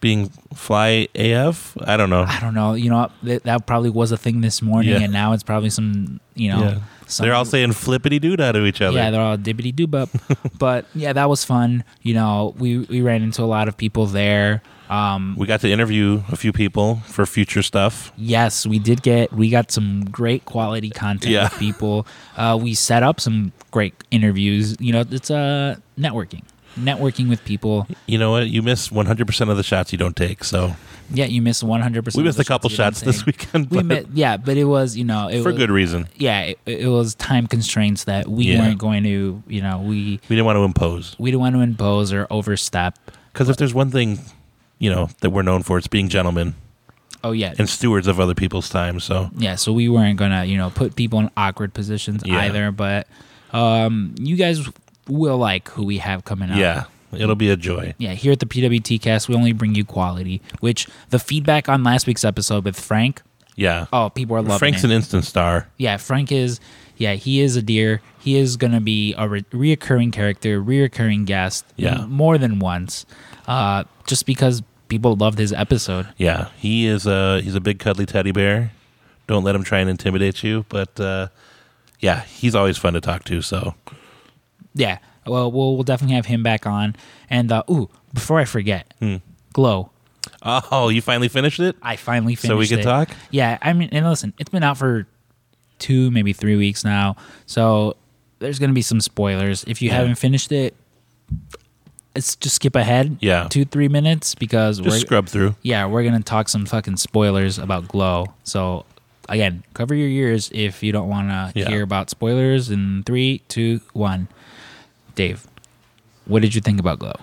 being 0.01 0.29
fly 0.53 1.07
AF. 1.15 1.75
I 1.81 1.97
don't 1.97 2.09
know. 2.09 2.23
I 2.27 2.39
don't 2.39 2.53
know. 2.53 2.73
You 2.73 2.89
know, 2.89 3.11
that, 3.23 3.43
that 3.43 3.65
probably 3.67 3.89
was 3.89 4.11
a 4.11 4.17
thing 4.17 4.41
this 4.41 4.61
morning, 4.61 4.91
Yeah. 4.91 5.01
and 5.01 5.11
now 5.11 5.33
it's 5.33 5.43
probably 5.43 5.69
some, 5.69 6.19
you 6.35 6.49
know, 6.51 6.59
Yeah. 6.61 6.77
some, 7.07 7.25
They're 7.25 7.35
all 7.35 7.43
saying 7.45 7.71
flippity 7.73 8.19
doo 8.21 8.37
doo 8.37 8.51
to 8.53 8.65
each 8.65 8.81
other. 8.81 8.95
yeah, 8.97 9.11
they're 9.11 9.19
all 9.21 9.37
dibbity 9.37 9.75
doo 9.75 9.87
bop. 9.87 10.09
but 10.57 10.85
yeah, 10.95 11.11
that 11.13 11.27
was 11.29 11.43
fun. 11.43 11.83
You 12.01 12.13
know, 12.13 12.55
we 12.57 12.79
we 12.79 13.01
ran 13.01 13.21
into 13.23 13.43
a 13.43 13.49
lot 13.49 13.67
of 13.67 13.75
people 13.77 14.05
there. 14.05 14.61
Um, 14.89 15.35
We 15.37 15.45
got 15.45 15.61
to 15.61 15.69
interview 15.71 16.23
a 16.31 16.35
few 16.35 16.51
people 16.51 17.01
for 17.05 17.25
future 17.25 17.61
stuff. 17.61 18.11
yes, 18.17 18.65
we 18.65 18.79
did 18.79 19.01
get 19.03 19.31
we 19.31 19.49
got 19.49 19.71
some 19.71 20.05
great 20.05 20.45
quality 20.45 20.89
content 20.89 21.31
Yeah. 21.33 21.43
with 21.43 21.59
people. 21.59 22.07
Uh, 22.35 22.57
we 22.61 22.73
set 22.73 23.03
up 23.03 23.19
some 23.21 23.51
great 23.71 23.93
interviews. 24.11 24.75
You 24.79 24.93
know, 24.93 25.03
it's 25.11 25.29
uh, 25.29 25.75
networking, 25.97 26.41
networking 26.75 27.29
with 27.29 27.43
people. 27.45 27.85
You 28.07 28.17
know 28.17 28.31
what? 28.31 28.49
You 28.49 28.61
miss 28.63 28.89
100% 28.89 29.49
of 29.49 29.57
the 29.57 29.63
shots 29.63 29.91
you 29.91 29.97
don't 29.99 30.15
take. 30.15 30.43
So 30.43 30.73
Yeah, 31.13 31.25
you 31.25 31.41
missed 31.41 31.63
one 31.63 31.81
hundred 31.81 32.05
percent. 32.05 32.21
we 32.21 32.27
missed 32.27 32.39
a 32.39 32.43
couple 32.43 32.69
shots 32.69 33.01
this 33.01 33.25
weekend, 33.25 33.69
We 33.71 33.77
but 33.77 33.85
met, 33.85 34.05
yeah, 34.13 34.37
but 34.37 34.57
it 34.57 34.65
was 34.65 34.95
you 34.97 35.03
know 35.03 35.27
it 35.27 35.41
for 35.43 35.49
was, 35.49 35.57
good 35.57 35.71
reason. 35.71 36.07
Yeah, 36.15 36.41
it, 36.53 36.59
it 36.65 36.87
was 36.87 37.13
time 37.15 37.45
constraints 37.47 38.03
that 38.05 38.27
we 38.27 38.45
Yeah. 38.45 38.59
weren't 38.61 38.77
going 38.79 39.03
to. 39.03 39.41
You 39.47 39.61
know, 39.61 39.79
we 39.81 40.19
We 40.29 40.35
didn't 40.35 40.45
want 40.45 40.57
to 40.57 40.63
impose. 40.63 41.15
we 41.19 41.29
didn't 41.31 41.41
want 41.41 41.55
to 41.55 41.61
impose 41.61 42.13
or 42.13 42.25
overstep. 42.29 42.97
Because 43.33 43.49
if 43.49 43.57
there's 43.57 43.73
one 43.73 43.89
thing, 43.91 44.19
you 44.79 44.89
know, 44.89 45.09
that 45.21 45.29
we're 45.29 45.43
known 45.43 45.61
for, 45.63 45.77
it's 45.77 45.87
being 45.87 46.09
gentlemen 46.09 46.55
Oh 47.23 47.31
yeah, 47.33 47.53
and 47.59 47.67
stewards 47.69 48.07
of 48.07 48.17
other 48.19 48.33
people's 48.33 48.69
time. 48.69 48.99
So 49.01 49.29
yeah. 49.37 49.55
So 49.55 49.73
we 49.73 49.89
weren't 49.89 50.17
gonna 50.17 50.45
you 50.45 50.55
know 50.57 50.69
put 50.69 50.95
people 50.95 51.19
in 51.19 51.29
awkward 51.35 51.73
positions 51.73 52.23
Yeah. 52.25 52.37
either. 52.39 52.71
But 52.71 53.07
um, 53.51 54.15
you 54.17 54.35
guys 54.37 54.67
will 55.07 55.37
like 55.37 55.67
who 55.69 55.83
we 55.83 55.97
have 55.97 56.23
coming 56.23 56.49
up. 56.49 56.57
yeah, 56.57 56.85
it'll 57.11 57.35
be 57.35 57.49
a 57.49 57.57
joy. 57.57 57.93
Yeah, 57.97 58.13
here 58.13 58.31
at 58.31 58.39
the 58.39 58.45
PWT 58.45 59.01
cast, 59.01 59.27
we 59.27 59.35
only 59.35 59.51
bring 59.51 59.75
you 59.75 59.83
quality. 59.83 60.41
Which 60.61 60.87
the 61.09 61.19
feedback 61.19 61.67
on 61.67 61.83
last 61.83 62.07
week's 62.07 62.23
episode 62.23 62.63
with 62.63 62.79
Frank, 62.79 63.21
Yeah. 63.57 63.87
oh, 63.91 64.09
people 64.09 64.37
are 64.37 64.41
loving 64.41 64.57
Frank's 64.59 64.83
it. 64.83 64.87
an 64.87 64.91
instant 64.91 65.25
star. 65.25 65.67
yeah, 65.77 65.97
Frank 65.97 66.31
is. 66.31 66.59
Yeah, 66.95 67.13
he 67.15 67.39
is 67.41 67.55
a 67.55 67.61
deer. 67.61 68.01
He 68.19 68.37
is 68.37 68.55
gonna 68.55 68.81
be 68.81 69.13
a 69.17 69.27
re- 69.27 69.41
reoccurring 69.51 70.13
character, 70.13 70.61
reoccurring 70.63 71.25
guest. 71.25 71.65
Yeah. 71.75 72.05
more 72.05 72.37
than 72.37 72.59
once. 72.59 73.05
Uh, 73.47 73.83
just 74.05 74.25
because 74.25 74.61
people 74.89 75.15
loved 75.15 75.37
his 75.39 75.53
episode. 75.53 76.07
Yeah, 76.17 76.49
he 76.57 76.85
is 76.85 77.05
a 77.07 77.41
he's 77.41 77.55
a 77.55 77.61
big 77.61 77.79
cuddly 77.79 78.05
teddy 78.05 78.31
bear. 78.31 78.71
Don't 79.27 79.43
let 79.43 79.55
him 79.55 79.63
try 79.63 79.79
and 79.79 79.89
intimidate 79.89 80.43
you, 80.43 80.65
but 80.69 80.99
uh, 80.99 81.27
yeah, 81.99 82.21
he's 82.23 82.55
always 82.55 82.77
fun 82.77 82.93
to 82.93 83.01
talk 83.01 83.23
to. 83.25 83.41
So 83.41 83.75
Yeah. 84.73 84.97
Well, 85.25 85.51
we'll, 85.51 85.75
we'll 85.75 85.83
definitely 85.83 86.15
have 86.15 86.25
him 86.25 86.41
back 86.41 86.65
on. 86.65 86.95
And 87.29 87.51
uh, 87.51 87.61
ooh, 87.69 87.89
before 88.13 88.39
I 88.39 88.45
forget, 88.45 88.91
Hmm. 88.99 89.17
Glow. 89.53 89.91
oh, 90.43 90.89
you 90.89 91.01
finally 91.01 91.27
finished 91.27 91.59
it, 91.59 91.75
I 91.81 91.95
finally 91.95 92.33
finished. 92.35 92.45
It. 92.45 92.47
So 92.47 92.57
we 92.57 92.67
can 92.67 92.79
it. 92.79 92.83
talk. 92.83 93.09
Yeah, 93.29 93.57
I 93.61 93.73
mean, 93.73 93.89
and 93.91 94.07
listen, 94.07 94.33
it's 94.39 94.49
been 94.49 94.63
out 94.63 94.77
for 94.77 95.05
two, 95.77 96.09
maybe 96.11 96.33
three 96.33 96.55
weeks 96.55 96.83
now, 96.83 97.15
so 97.45 97.95
there's 98.39 98.57
gonna 98.59 98.73
be 98.73 98.81
some 98.81 99.01
spoilers. 99.01 99.63
If 99.67 99.81
you 99.81 99.89
Yeah. 99.89 99.97
haven't 99.97 100.15
finished 100.15 100.51
it, 100.51 100.75
it's 102.15 102.35
just 102.35 102.55
skip 102.55 102.75
ahead. 102.75 103.17
Yeah. 103.21 103.47
two 103.49 103.65
three 103.65 103.87
minutes 103.87 104.35
because 104.35 104.77
Just 104.79 104.89
we're 104.89 104.99
scrub 104.99 105.27
through. 105.27 105.55
yeah 105.61 105.85
we're 105.85 106.03
gonna 106.03 106.21
talk 106.21 106.49
some 106.49 106.65
fucking 106.65 106.97
spoilers 106.97 107.57
about 107.59 107.87
Glow. 107.87 108.33
So 108.43 108.85
again, 109.29 109.63
cover 109.73 109.93
your 109.93 110.07
ears 110.09 110.49
if 110.53 110.81
you 110.83 110.91
don't 110.91 111.07
want 111.07 111.29
to 111.29 111.59
Yeah. 111.59 111.67
hear 111.69 111.83
about 111.83 112.09
spoilers. 112.09 112.69
In 112.71 113.03
three, 113.05 113.43
two, 113.47 113.79
one. 113.93 114.27
Dave, 115.15 115.45
what 116.25 116.41
did 116.41 116.55
you 116.55 116.61
think 116.61 116.79
about 116.79 116.99
Glow? 116.99 117.13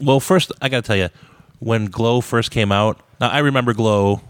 Well, 0.00 0.20
first 0.20 0.52
I 0.60 0.68
got 0.68 0.82
to 0.84 0.86
tell 0.86 0.96
you, 0.96 1.08
when 1.60 1.86
Glow 1.86 2.20
first 2.20 2.50
came 2.50 2.72
out, 2.72 3.00
now 3.20 3.28
I 3.28 3.38
remember 3.38 3.72
Glow, 3.72 4.20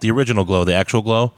the 0.00 0.10
original 0.10 0.44
Glow, 0.44 0.64
the 0.64 0.74
actual 0.74 1.02
Glow, 1.02 1.32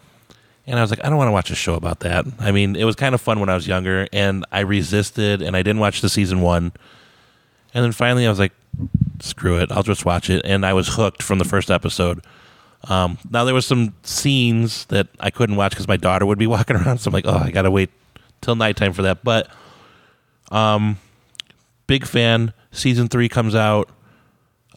and 0.66 0.78
I 0.78 0.83
was 0.83 0.90
like, 0.90 1.05
I 1.05 1.09
don't 1.09 1.19
want 1.19 1.28
to 1.28 1.33
watch 1.33 1.50
a 1.50 1.55
show 1.55 1.75
about 1.75 2.00
that. 2.00 2.25
I 2.38 2.52
mean, 2.52 2.76
it 2.76 2.85
was 2.85 2.97
kind 2.97 3.14
of 3.14 3.21
fun 3.21 3.40
when 3.40 3.49
I 3.49 3.55
was 3.55 3.66
younger, 3.69 4.07
and 4.12 4.45
I 4.52 4.61
resisted, 4.61 5.43
and 5.43 5.57
I 5.57 5.62
didn't 5.62 5.81
watch 5.81 6.00
the 6.00 6.09
season 6.09 6.40
one, 6.40 6.73
and 7.76 7.85
then 7.85 7.92
finally 7.92 8.26
I 8.26 8.30
was 8.30 8.38
like, 8.38 8.54
screw 9.21 9.59
it, 9.61 9.71
I'll 9.71 9.83
just 9.83 10.06
watch 10.06 10.30
it, 10.30 10.40
and 10.47 10.64
I 10.64 10.73
was 10.73 10.88
hooked 10.88 11.23
from 11.23 11.38
the 11.38 11.45
first 11.45 11.71
episode. 11.71 12.25
Um, 12.88 13.18
now 13.30 13.45
there 13.45 13.52
was 13.52 13.66
some 13.66 13.92
scenes 14.02 14.87
that 14.87 15.09
I 15.21 15.28
couldn't 15.28 15.56
watch 15.56 15.73
because 15.73 15.87
my 15.87 15.99
daughter 15.99 16.25
would 16.25 16.38
be 16.38 16.47
walking 16.56 16.75
around, 16.75 16.99
so 16.99 17.09
I'm 17.11 17.12
like, 17.12 17.26
oh, 17.26 17.37
I 17.37 17.50
gotta 17.50 17.71
wait 17.71 17.90
till 18.40 18.56
nighttime 18.56 18.95
for 18.95 19.02
that. 19.02 19.23
But, 19.23 19.50
um, 20.50 20.99
big 21.87 22.06
fan. 22.06 22.54
Season 22.73 23.09
three 23.09 23.28
comes 23.28 23.54
out. 23.54 23.90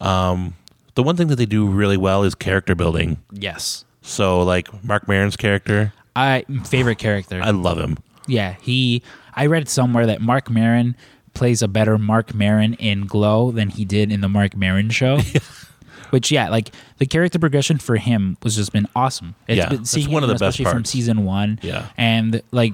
Um, 0.02 0.56
the 0.96 1.04
one 1.04 1.16
thing 1.16 1.28
that 1.28 1.38
they 1.38 1.46
do 1.46 1.68
really 1.68 1.98
well 1.98 2.24
is 2.24 2.36
character 2.36 2.76
building. 2.76 3.18
Yes, 3.32 3.86
So, 4.02 4.42
like 4.42 4.84
Marc 4.84 5.08
Maron's 5.08 5.38
character, 5.38 5.94
I 6.18 6.44
favorite 6.66 6.98
character. 6.98 7.40
I 7.42 7.52
love 7.52 7.78
him. 7.80 7.98
Yeah, 8.28 8.56
he. 8.62 9.04
I 9.36 9.46
read 9.46 9.70
somewhere 9.70 10.06
that 10.06 10.20
Marc 10.22 10.50
Maron 10.50 10.98
plays 11.40 11.62
a 11.64 11.68
better 11.68 11.98
Marc 11.98 12.36
Maron 12.36 12.74
in 12.76 13.08
Glow 13.08 13.50
than 13.52 13.70
he 13.70 13.86
did 13.86 14.12
in 14.12 14.22
the 14.22 14.30
Marc 14.30 14.56
Maron 14.56 14.90
show. 14.92 15.20
Which 16.12 16.32
yeah, 16.32 16.50
like 16.50 16.72
the 16.98 17.06
character 17.06 17.40
progression 17.40 17.78
for 17.78 17.96
him 17.98 18.36
was 18.44 18.56
just 18.56 18.74
been 18.74 18.88
awesome. 18.96 19.36
It's 19.48 19.58
Yeah, 19.58 19.70
been, 19.70 19.86
seeing 19.86 20.12
one 20.12 20.24
of 20.24 20.30
the 20.30 20.36
best 20.36 20.60
especially 20.60 20.72
from 20.72 20.86
season 20.86 21.24
one. 21.24 21.60
Yeah. 21.62 21.88
and 21.98 22.42
like 22.52 22.74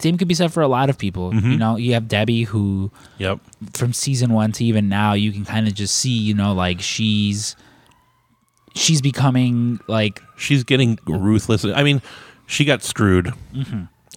same 0.00 0.16
could 0.16 0.28
be 0.28 0.34
said 0.34 0.50
for 0.52 0.62
a 0.62 0.68
lot 0.68 0.88
of 0.90 0.96
people. 0.98 1.30
Mm-hmm. 1.30 1.50
You 1.52 1.58
know, 1.58 1.76
you 1.76 1.92
have 1.92 2.08
Debbie 2.08 2.44
who 2.44 2.90
Yep. 3.18 3.40
from 3.74 3.92
season 3.92 4.32
one 4.32 4.52
to 4.52 4.64
even 4.64 4.88
now, 4.88 5.12
you 5.12 5.30
can 5.30 5.44
kind 5.44 5.68
of 5.68 5.74
just 5.74 5.94
see, 5.94 6.16
you 6.18 6.32
know, 6.34 6.52
like 6.54 6.80
she's 6.80 7.54
she's 8.74 9.00
becoming 9.02 9.78
like 9.86 10.22
She's 10.36 10.64
getting 10.64 10.98
ruthless. 11.06 11.64
I 11.64 11.82
mean, 11.82 12.00
she 12.46 12.64
got 12.64 12.82
screwed, 12.82 13.34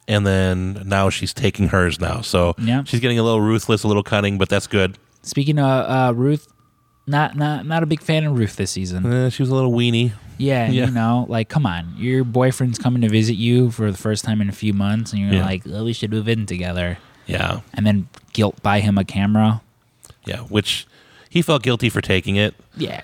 and 0.08 0.26
then 0.26 0.82
now 0.86 1.10
she's 1.10 1.34
taking 1.34 1.70
hers 1.70 2.00
now. 2.00 2.22
So 2.22 2.56
Yeah. 2.58 2.84
she's 2.84 3.00
getting 3.00 3.20
a 3.20 3.24
little 3.24 3.42
ruthless, 3.42 3.84
a 3.84 3.88
little 3.88 4.04
cunning, 4.04 4.38
but 4.38 4.50
that's 4.50 4.68
good. 4.68 4.98
speaking 5.24 5.60
of 5.60 5.66
uh, 5.90 6.14
Ruth. 6.16 6.48
Not 7.08 7.36
not 7.36 7.66
not 7.66 7.82
a 7.82 7.88
big 7.88 8.00
fan 8.02 8.24
of 8.26 8.38
Ruth 8.38 8.56
this 8.56 8.72
season. 8.72 9.12
Eh, 9.12 9.30
she 9.30 9.42
was 9.42 9.50
a 9.50 9.56
little 9.56 9.72
weenie. 9.72 10.12
Yeah, 10.38 10.70
Yeah. 10.70 10.86
you 10.86 10.92
know, 10.92 11.26
like 11.28 11.50
come 11.50 11.66
on, 11.66 11.94
your 11.98 12.24
boyfriend's 12.24 12.78
coming 12.78 13.02
to 13.02 13.10
visit 13.10 13.34
you 13.38 13.72
for 13.72 13.92
the 13.92 13.98
first 13.98 14.24
time 14.24 14.40
in 14.40 14.50
a 14.50 14.54
few 14.54 14.72
months, 14.72 15.12
and 15.12 15.20
you're 15.22 15.34
Yeah. 15.34 15.46
like, 15.46 15.64
oh, 15.68 15.84
we 15.84 15.94
should 15.94 16.12
move 16.12 16.28
in 16.30 16.46
together, 16.46 17.00
Yeah, 17.26 17.62
and 17.74 17.86
then 17.88 18.08
guilt 18.34 18.62
buy 18.62 18.82
him 18.82 18.98
a 19.00 19.04
camera. 19.04 19.62
yeah. 20.26 20.42
Which 20.42 20.86
he 21.30 21.42
felt 21.42 21.64
guilty 21.64 21.90
for 21.90 22.02
taking 22.02 22.36
it. 22.36 22.54
Yeah, 22.78 23.02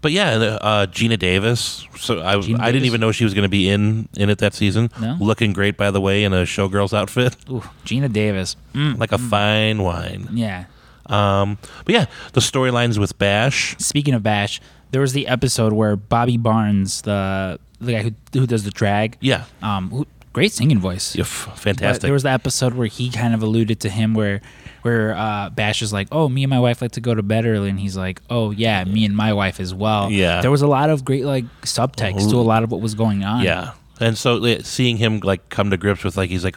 But 0.00 0.12
yeah, 0.12 0.30
uh, 0.60 0.86
Geena 0.86 1.18
Davis. 1.18 1.86
So 1.96 2.20
I, 2.22 2.36
Geena 2.36 2.60
I 2.60 2.66
didn't 2.66 2.82
Davis? 2.82 2.86
even 2.86 3.00
know 3.00 3.10
she 3.12 3.24
was 3.24 3.34
going 3.34 3.42
to 3.42 3.48
be 3.48 3.68
in 3.68 4.08
in 4.16 4.30
it 4.30 4.38
that 4.38 4.54
season. 4.54 4.90
No? 5.00 5.16
Looking 5.20 5.52
great, 5.52 5.76
by 5.76 5.90
the 5.90 6.00
way, 6.00 6.22
in 6.24 6.32
a 6.32 6.42
showgirl's 6.44 6.94
outfit, 6.94 7.36
Ooh, 7.50 7.62
Geena 7.84 8.12
Davis. 8.12 8.56
Mm, 8.74 8.98
like 8.98 9.10
a 9.12 9.18
fine 9.18 9.82
wine. 9.82 10.28
yeah. 10.32 10.66
Um, 11.06 11.56
but 11.84 11.94
yeah, 11.94 12.06
the 12.34 12.40
storylines 12.40 12.98
with 12.98 13.18
Bash. 13.18 13.74
Speaking 13.78 14.12
of 14.14 14.22
Bash, 14.22 14.60
there 14.90 15.00
was 15.00 15.14
the 15.14 15.26
episode 15.26 15.72
where 15.72 15.96
Bobby 15.96 16.36
Barnes, 16.36 17.02
the 17.02 17.58
the 17.80 17.92
guy 17.92 18.02
who 18.02 18.12
who 18.38 18.46
does 18.46 18.64
the 18.64 18.70
drag, 18.70 19.16
Yeah, 19.20 19.44
um, 19.62 19.88
who, 19.90 20.06
great 20.34 20.52
singing 20.52 20.78
voice. 20.78 21.16
yeah, 21.16 21.22
f- 21.22 21.46
But 21.48 21.58
fantastic. 21.58 22.02
there 22.02 22.12
was 22.12 22.24
the 22.24 22.30
episode 22.30 22.74
where 22.74 22.86
he 22.88 23.08
kind 23.10 23.32
of 23.34 23.42
alluded 23.42 23.80
to 23.80 23.88
him 23.90 24.12
where 24.14 24.42
where 24.88 25.14
uh, 25.16 25.50
Bash 25.50 25.82
is 25.82 25.92
like, 25.92 26.08
"Oh, 26.12 26.28
me 26.28 26.42
and 26.44 26.50
my 26.50 26.58
wife 26.60 26.80
like 26.82 26.92
to 26.92 27.00
go 27.00 27.14
to 27.14 27.22
bed 27.22 27.44
early," 27.46 27.68
and 27.70 27.78
he's 27.78 27.96
like, 27.96 28.20
"Oh 28.30 28.50
yeah, 28.50 28.84
me 28.84 29.04
and 29.04 29.14
my 29.16 29.32
wife 29.32 29.60
as 29.60 29.74
well." 29.74 30.10
Yeah. 30.10 30.40
there 30.40 30.50
was 30.50 30.62
a 30.62 30.66
lot 30.66 30.90
of 30.90 31.04
great 31.04 31.24
like 31.24 31.44
subtext 31.62 32.30
to 32.30 32.36
a 32.36 32.42
lot 32.42 32.62
of 32.62 32.70
what 32.70 32.80
was 32.80 32.94
going 32.94 33.24
on. 33.24 33.42
yeah, 33.42 33.72
and 34.00 34.16
so 34.16 34.58
seeing 34.60 34.96
him 34.96 35.20
like 35.20 35.48
come 35.50 35.70
to 35.70 35.76
grips 35.76 36.04
with 36.04 36.16
like 36.16 36.30
he's 36.30 36.44
like, 36.44 36.56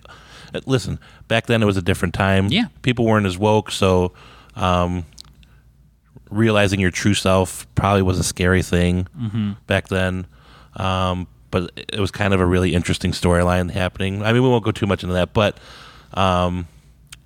uh, 0.55 0.61
listen, 0.65 0.99
back 1.27 1.47
then 1.47 1.61
it 1.61 1.65
was 1.65 1.77
a 1.77 1.81
different 1.81 2.13
time. 2.13 2.47
Yeah. 2.47 2.65
people 2.81 3.05
weren't 3.05 3.25
as 3.25 3.37
woke, 3.37 3.71
so 3.71 4.13
um, 4.55 5.05
realizing 6.29 6.79
your 6.79 6.91
true 6.91 7.13
self 7.13 7.67
probably 7.75 8.01
was 8.01 8.19
a 8.19 8.23
scary 8.23 8.63
thing 8.63 9.07
Mm-hmm. 9.19 9.51
back 9.67 9.87
then. 9.89 10.25
Um, 10.75 11.27
but 11.51 11.71
it 11.75 11.99
was 11.99 12.11
kind 12.11 12.33
of 12.33 12.39
a 12.39 12.45
really 12.45 12.73
interesting 12.73 13.11
storyline 13.11 13.71
happening. 13.71 14.23
I 14.23 14.31
mean, 14.31 14.41
we 14.41 14.47
won't 14.49 14.63
go 14.63 14.71
too 14.71 14.87
much 14.87 15.03
into 15.03 15.15
that, 15.15 15.33
but 15.33 15.57
um, 16.13 16.65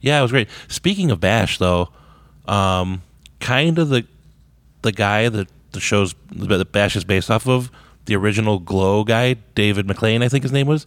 yeah, 0.05 0.19
it 0.19 0.21
was 0.21 0.31
great. 0.31 0.47
Speaking 0.69 1.11
of 1.11 1.19
Bash, 1.19 1.57
though, 1.57 1.89
um, 2.47 3.01
kind 3.39 3.77
of 3.79 3.89
the 3.89 4.05
the 4.83 4.91
guy 4.91 5.27
that 5.29 5.47
the 5.71 5.79
show's 5.79 6.13
that 6.31 6.71
Bash 6.71 6.95
is 6.95 7.03
based 7.03 7.29
off 7.31 7.47
of, 7.47 7.69
the 8.05 8.15
original 8.15 8.59
Glow 8.59 9.03
guy, 9.03 9.33
David 9.55 9.87
McLane, 9.87 10.23
I 10.23 10.29
think 10.29 10.43
his 10.43 10.51
name 10.51 10.67
was, 10.67 10.85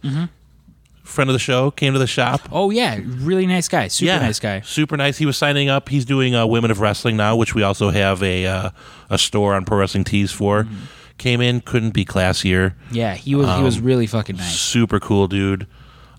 friend 1.03 1.29
of 1.29 1.33
the 1.33 1.39
show, 1.39 1.69
came 1.71 1.93
to 1.93 1.99
the 1.99 2.07
shop. 2.07 2.41
Oh 2.51 2.69
yeah, 2.69 2.99
really 3.03 3.45
nice 3.45 3.67
guy, 3.67 3.87
super 3.89 4.13
nice 4.19 4.39
guy. 4.39 4.61
Super 4.61 4.95
nice. 4.97 5.17
He 5.17 5.25
was 5.25 5.37
signing 5.37 5.69
up. 5.69 5.89
He's 5.89 6.05
doing 6.05 6.33
uh, 6.33 6.45
Women 6.47 6.71
of 6.71 6.79
Wrestling 6.79 7.17
now, 7.17 7.35
which 7.35 7.53
we 7.53 7.61
also 7.61 7.89
have 7.89 8.23
a 8.23 8.45
uh, 8.45 8.69
a 9.09 9.17
store 9.17 9.53
on 9.53 9.65
Pro 9.65 9.77
Wrestling 9.79 10.05
Tees 10.05 10.31
for. 10.31 10.63
Mm-hmm. 10.63 10.75
Came 11.17 11.41
in, 11.41 11.59
couldn't 11.59 11.91
be 11.91 12.05
classier. 12.05 12.75
Yeah, 12.91 13.13
he 13.15 13.35
was 13.35 13.45
he 13.47 13.51
Um, 13.51 13.63
was 13.63 13.81
really 13.81 14.07
fucking 14.07 14.37
nice. 14.37 14.57
Super 14.57 15.01
cool 15.01 15.27
dude. 15.27 15.67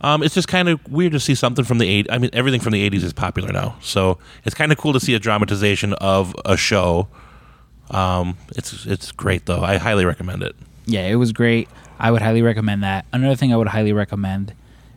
Um, 0.03 0.23
it's 0.23 0.35
just 0.35 0.49
kind 0.49 0.69
of 0.69 0.81
weird 0.91 1.13
to 1.13 1.21
see 1.21 1.35
something 1.35 1.65
from 1.65 1.79
the 1.79 1.89
eight. 1.89 2.07
I 2.11 2.19
mean, 2.19 2.31
everything 2.33 2.61
from 2.61 2.73
the 2.73 2.89
'80s 2.89 3.03
is 3.03 3.13
popular 3.13 3.53
now, 3.53 3.77
so 3.81 4.19
it's 4.45 4.55
kind 4.55 4.73
of 4.73 4.79
cool 4.79 4.93
to 4.93 5.01
see 5.01 5.15
a 5.15 5.19
dramatization 5.19 5.93
of 5.95 6.35
a 6.45 6.57
show. 6.57 7.09
Um, 7.91 8.37
it's 8.57 8.87
it's 8.87 9.13
great 9.13 9.47
though. 9.47 9.63
I 9.63 9.77
highly 9.77 10.05
recommend 10.05 10.43
it. 10.43 10.57
Yeah, 10.87 11.07
it 11.07 11.17
was 11.17 11.33
great. 11.33 11.69
I 11.99 12.11
would 12.11 12.23
highly 12.23 12.41
recommend 12.41 12.83
that. 12.83 13.05
Another 13.13 13.37
thing 13.37 13.53
I 13.53 13.57
would 13.57 13.69
highly 13.69 13.93
recommend 13.93 14.55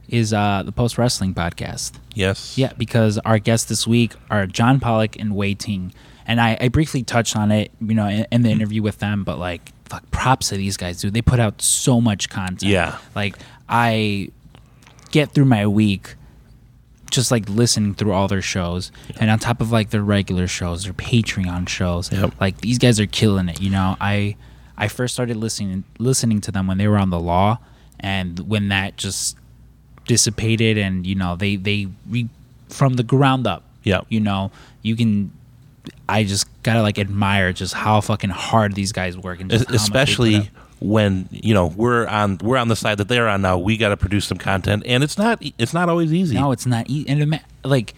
is 0.08 0.34
uh, 0.34 0.64
the 0.64 0.72
Post 0.72 0.98
Wrestling 0.98 1.34
podcast. 1.34 1.94
Yes. 2.14 2.58
Yeah, 2.58 2.72
because 2.78 3.18
our 3.20 3.40
guests 3.40 3.68
this 3.68 3.86
week 3.86 4.14
are 4.30 4.46
John 4.46 4.80
Pollock 4.80 5.18
and 5.20 5.36
Wai 5.36 5.54
Ting. 5.54 5.94
And 6.26 6.40
I, 6.40 6.58
I 6.62 6.68
briefly 6.70 7.04
touched 7.04 7.36
on 7.36 7.52
it, 7.52 7.72
you 7.82 7.94
know, 7.94 8.08
in, 8.08 8.26
in 8.32 8.42
the 8.44 8.50
interview 8.50 8.82
with 8.82 9.00
them, 9.00 9.24
but 9.26 9.38
like, 9.38 9.72
fuck, 9.86 10.10
props 10.12 10.50
to 10.50 10.56
these 10.56 10.78
guys, 10.78 11.02
dude. 11.02 11.14
They 11.14 11.22
put 11.22 11.40
out 11.40 11.62
so 11.62 12.00
much 12.00 12.30
content. 12.30 12.72
Yeah. 12.72 12.98
Like, 13.16 13.36
I 13.68 14.30
get 15.14 15.32
through 15.34 15.46
my 15.46 15.66
week 15.68 16.16
just 17.12 17.30
like 17.30 17.48
listening 17.48 17.94
through 17.94 18.12
all 18.12 18.28
their 18.28 18.42
shows 18.42 18.92
and 19.20 19.30
on 19.30 19.38
top 19.38 19.62
of 19.62 19.72
like 19.72 19.92
their 19.92 20.02
regular 20.02 20.48
shows 20.48 20.84
their 20.86 20.94
patreon 20.94 21.70
shows 21.70 22.12
Yep. 22.12 22.34
like 22.42 22.60
these 22.62 22.80
guys 22.80 23.00
are 23.00 23.06
killing 23.06 23.48
it 23.50 23.62
you 23.62 23.70
know 23.70 23.96
i 24.02 24.36
i 24.76 24.88
first 24.88 25.14
started 25.14 25.38
listening 25.38 25.84
listening 26.00 26.42
to 26.42 26.52
them 26.52 26.66
when 26.66 26.80
they 26.80 26.88
were 26.88 26.98
on 26.98 27.12
the 27.12 27.20
law 27.20 27.60
and 28.00 28.40
when 28.50 28.70
that 28.70 28.98
just 28.98 29.38
dissipated 30.08 30.78
and 30.78 31.06
you 31.06 31.14
know 31.16 31.36
they 31.36 31.56
they 31.56 31.88
re, 32.10 32.28
from 32.70 32.94
the 32.96 33.04
ground 33.04 33.46
up 33.46 33.64
Yep. 33.84 34.08
you 34.10 34.20
know 34.20 34.52
you 34.82 34.96
can 34.96 35.32
i 36.10 36.24
just 36.24 36.48
gotta 36.64 36.82
like 36.82 36.98
admire 36.98 37.54
just 37.54 37.76
how 37.76 38.02
fucking 38.02 38.32
hard 38.32 38.74
these 38.74 38.92
guys 38.92 39.16
work 39.18 39.40
and 39.40 39.52
just 39.52 39.66
how 39.68 39.74
much 39.74 39.82
especially. 39.82 40.50
When 40.84 41.28
you 41.32 41.54
know 41.54 41.68
we're 41.68 42.06
on 42.08 42.38
we're 42.44 42.58
on 42.58 42.68
the 42.68 42.76
side 42.76 42.98
that 42.98 43.08
they're 43.08 43.30
on 43.30 43.42
now 43.42 43.58
we 43.58 43.78
got 43.78 43.90
to 43.90 43.98
produce 43.98 44.26
some 44.26 44.38
content 44.38 44.84
and 44.86 45.02
it's 45.04 45.18
not 45.18 45.42
it's 45.58 45.74
not 45.74 45.88
always 45.88 46.12
easy 46.14 46.36
no 46.36 46.52
it's 46.52 46.66
not 46.66 46.88
easy 46.90 47.08
and 47.08 47.22
ima- 47.22 47.42
like 47.64 47.94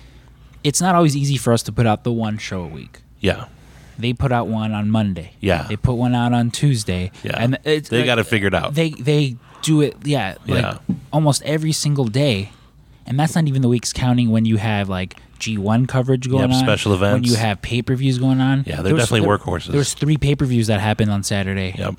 it's 0.63 0.80
not 0.80 0.94
always 0.94 1.15
easy 1.18 1.36
for 1.36 1.51
us 1.51 1.63
to 1.63 1.72
put 1.72 1.88
out 1.88 2.04
the 2.04 2.12
one 2.12 2.38
show 2.38 2.62
a 2.63 2.68
week 2.68 3.01
yeah 3.20 3.46
they 3.98 4.12
put 4.13 4.34
out 4.34 4.48
one 4.48 4.74
on 4.74 4.89
Monday. 4.92 5.32
Yeah. 5.39 5.68
They 5.70 5.77
put 5.77 5.94
one 5.94 6.13
out 6.13 6.34
on 6.34 6.51
Tuesday. 6.51 7.12
Yeah. 7.24 7.38
And 7.42 7.58
it's, 7.63 7.88
They 7.88 8.04
got 8.04 8.20
it 8.20 8.25
figured 8.25 8.54
out. 8.54 8.74
They 8.75 8.89
they 8.89 9.38
do 9.62 9.80
it 9.80 9.96
yeah, 10.04 10.36
like 10.48 10.63
Yeah. 10.63 10.80
almost 11.13 11.42
every 11.44 11.72
single 11.72 12.04
day. 12.04 12.51
And 13.06 13.18
that's 13.18 13.36
not 13.36 13.48
even 13.48 13.62
the 13.62 13.70
weeks 13.70 13.94
counting 13.94 14.32
when 14.32 14.44
you 14.44 14.58
have 14.58 14.89
like 14.89 15.15
G1 15.39 15.88
coverage 15.88 16.27
going 16.30 16.42
Yep, 16.50 16.58
on. 16.58 16.63
special 16.65 16.94
events. 16.94 17.13
When 17.13 17.24
you 17.24 17.36
have 17.38 17.62
pay-per-views 17.62 18.18
going 18.20 18.42
on. 18.42 18.65
Yeah, 18.68 18.82
they're 18.82 18.98
definitely 18.98 19.22
there- 19.22 19.38
workhorses. 19.38 19.68
There 19.68 19.77
was 19.77 19.94
3 19.94 20.18
pay-per-views 20.18 20.68
that 20.68 20.82
happened 20.82 21.10
on 21.12 21.24
Saturday. 21.24 21.74
yep 21.77 21.96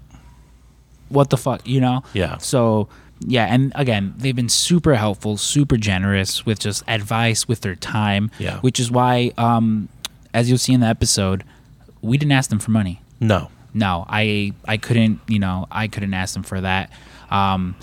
What 1.08 1.30
the 1.30 1.36
fuck, 1.36 1.66
you 1.66 1.80
know? 1.80 2.02
Yeah. 2.12 2.38
So, 2.38 2.88
yeah, 3.20 3.46
and 3.46 3.72
again, 3.74 4.14
they've 4.18 4.36
been 4.36 4.48
super 4.48 4.94
helpful, 4.96 5.36
super 5.36 5.76
generous 5.76 6.44
with 6.44 6.58
just 6.58 6.82
advice 6.88 7.48
with 7.48 7.60
their 7.62 7.74
time, 7.76 8.30
Yeah. 8.38 8.58
which 8.60 8.78
is 8.80 8.90
why 8.90 9.32
um 9.38 9.88
as 10.34 10.48
you'll 10.50 10.58
see 10.58 10.74
in 10.74 10.80
the 10.80 10.86
episode, 10.86 11.44
we 12.02 12.18
didn't 12.18 12.32
ask 12.32 12.50
them 12.50 12.58
for 12.58 12.70
money 12.72 13.00
no 13.20 13.48
no 13.72 14.04
i 14.08 14.52
i 14.68 14.76
couldn't 14.76 15.18
you 15.26 15.38
know 15.38 15.66
i 15.72 15.88
couldn't 15.88 16.12
ask 16.12 16.34
them 16.34 16.42
for 16.42 16.60
that 16.60 16.90
um 17.30 17.74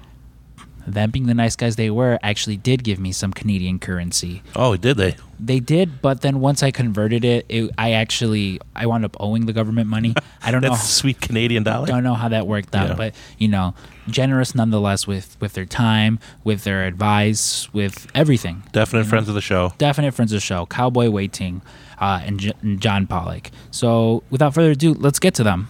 them 0.87 1.11
being 1.11 1.25
the 1.27 1.33
nice 1.33 1.55
guys 1.55 1.75
they 1.75 1.89
were 1.89 2.19
actually 2.23 2.57
did 2.57 2.83
give 2.83 2.99
me 2.99 3.11
some 3.11 3.31
canadian 3.33 3.79
currency. 3.79 4.41
Oh 4.55 4.75
did 4.77 4.97
they? 4.97 5.15
They 5.39 5.59
did 5.59 6.01
but 6.01 6.21
then 6.21 6.39
once 6.39 6.63
i 6.63 6.71
converted 6.71 7.25
it, 7.25 7.45
it 7.49 7.69
i 7.77 7.91
actually 7.91 8.59
i 8.75 8.85
wound 8.85 9.03
up 9.05 9.15
owing 9.19 9.45
the 9.45 9.53
government 9.53 9.87
money. 9.89 10.13
I 10.41 10.51
don't 10.51 10.61
know 10.67 10.75
sweet 10.75 11.19
canadian 11.21 11.63
dollar. 11.63 11.83
I 11.83 11.87
don't 11.87 12.03
know 12.03 12.13
how 12.15 12.29
that 12.29 12.47
worked 12.47 12.73
out 12.75 12.89
Yeah. 12.89 12.95
but 12.95 13.15
you 13.37 13.47
know 13.47 13.73
generous 14.07 14.53
nonetheless 14.55 15.07
with 15.07 15.37
with 15.39 15.53
their 15.53 15.65
time 15.65 16.19
with 16.43 16.63
their 16.63 16.85
advice 16.85 17.71
with 17.73 18.07
everything. 18.13 18.63
Definite 18.71 19.05
friends 19.05 19.29
of 19.29 19.35
the 19.35 19.41
show. 19.41 19.73
Definite 19.77 20.13
friends 20.13 20.31
of 20.31 20.37
the 20.37 20.41
show. 20.41 20.65
Cowboy 20.65 21.09
Wai 21.09 21.27
Ting 21.27 21.61
uh, 21.99 22.21
and, 22.25 22.39
J- 22.39 22.53
and 22.61 22.81
john 22.81 23.07
pollock 23.07 23.49
so 23.71 24.23
without 24.29 24.53
further 24.53 24.71
ado 24.71 24.93
let's 24.93 25.19
get 25.19 25.33
to 25.35 25.43
them 25.43 25.69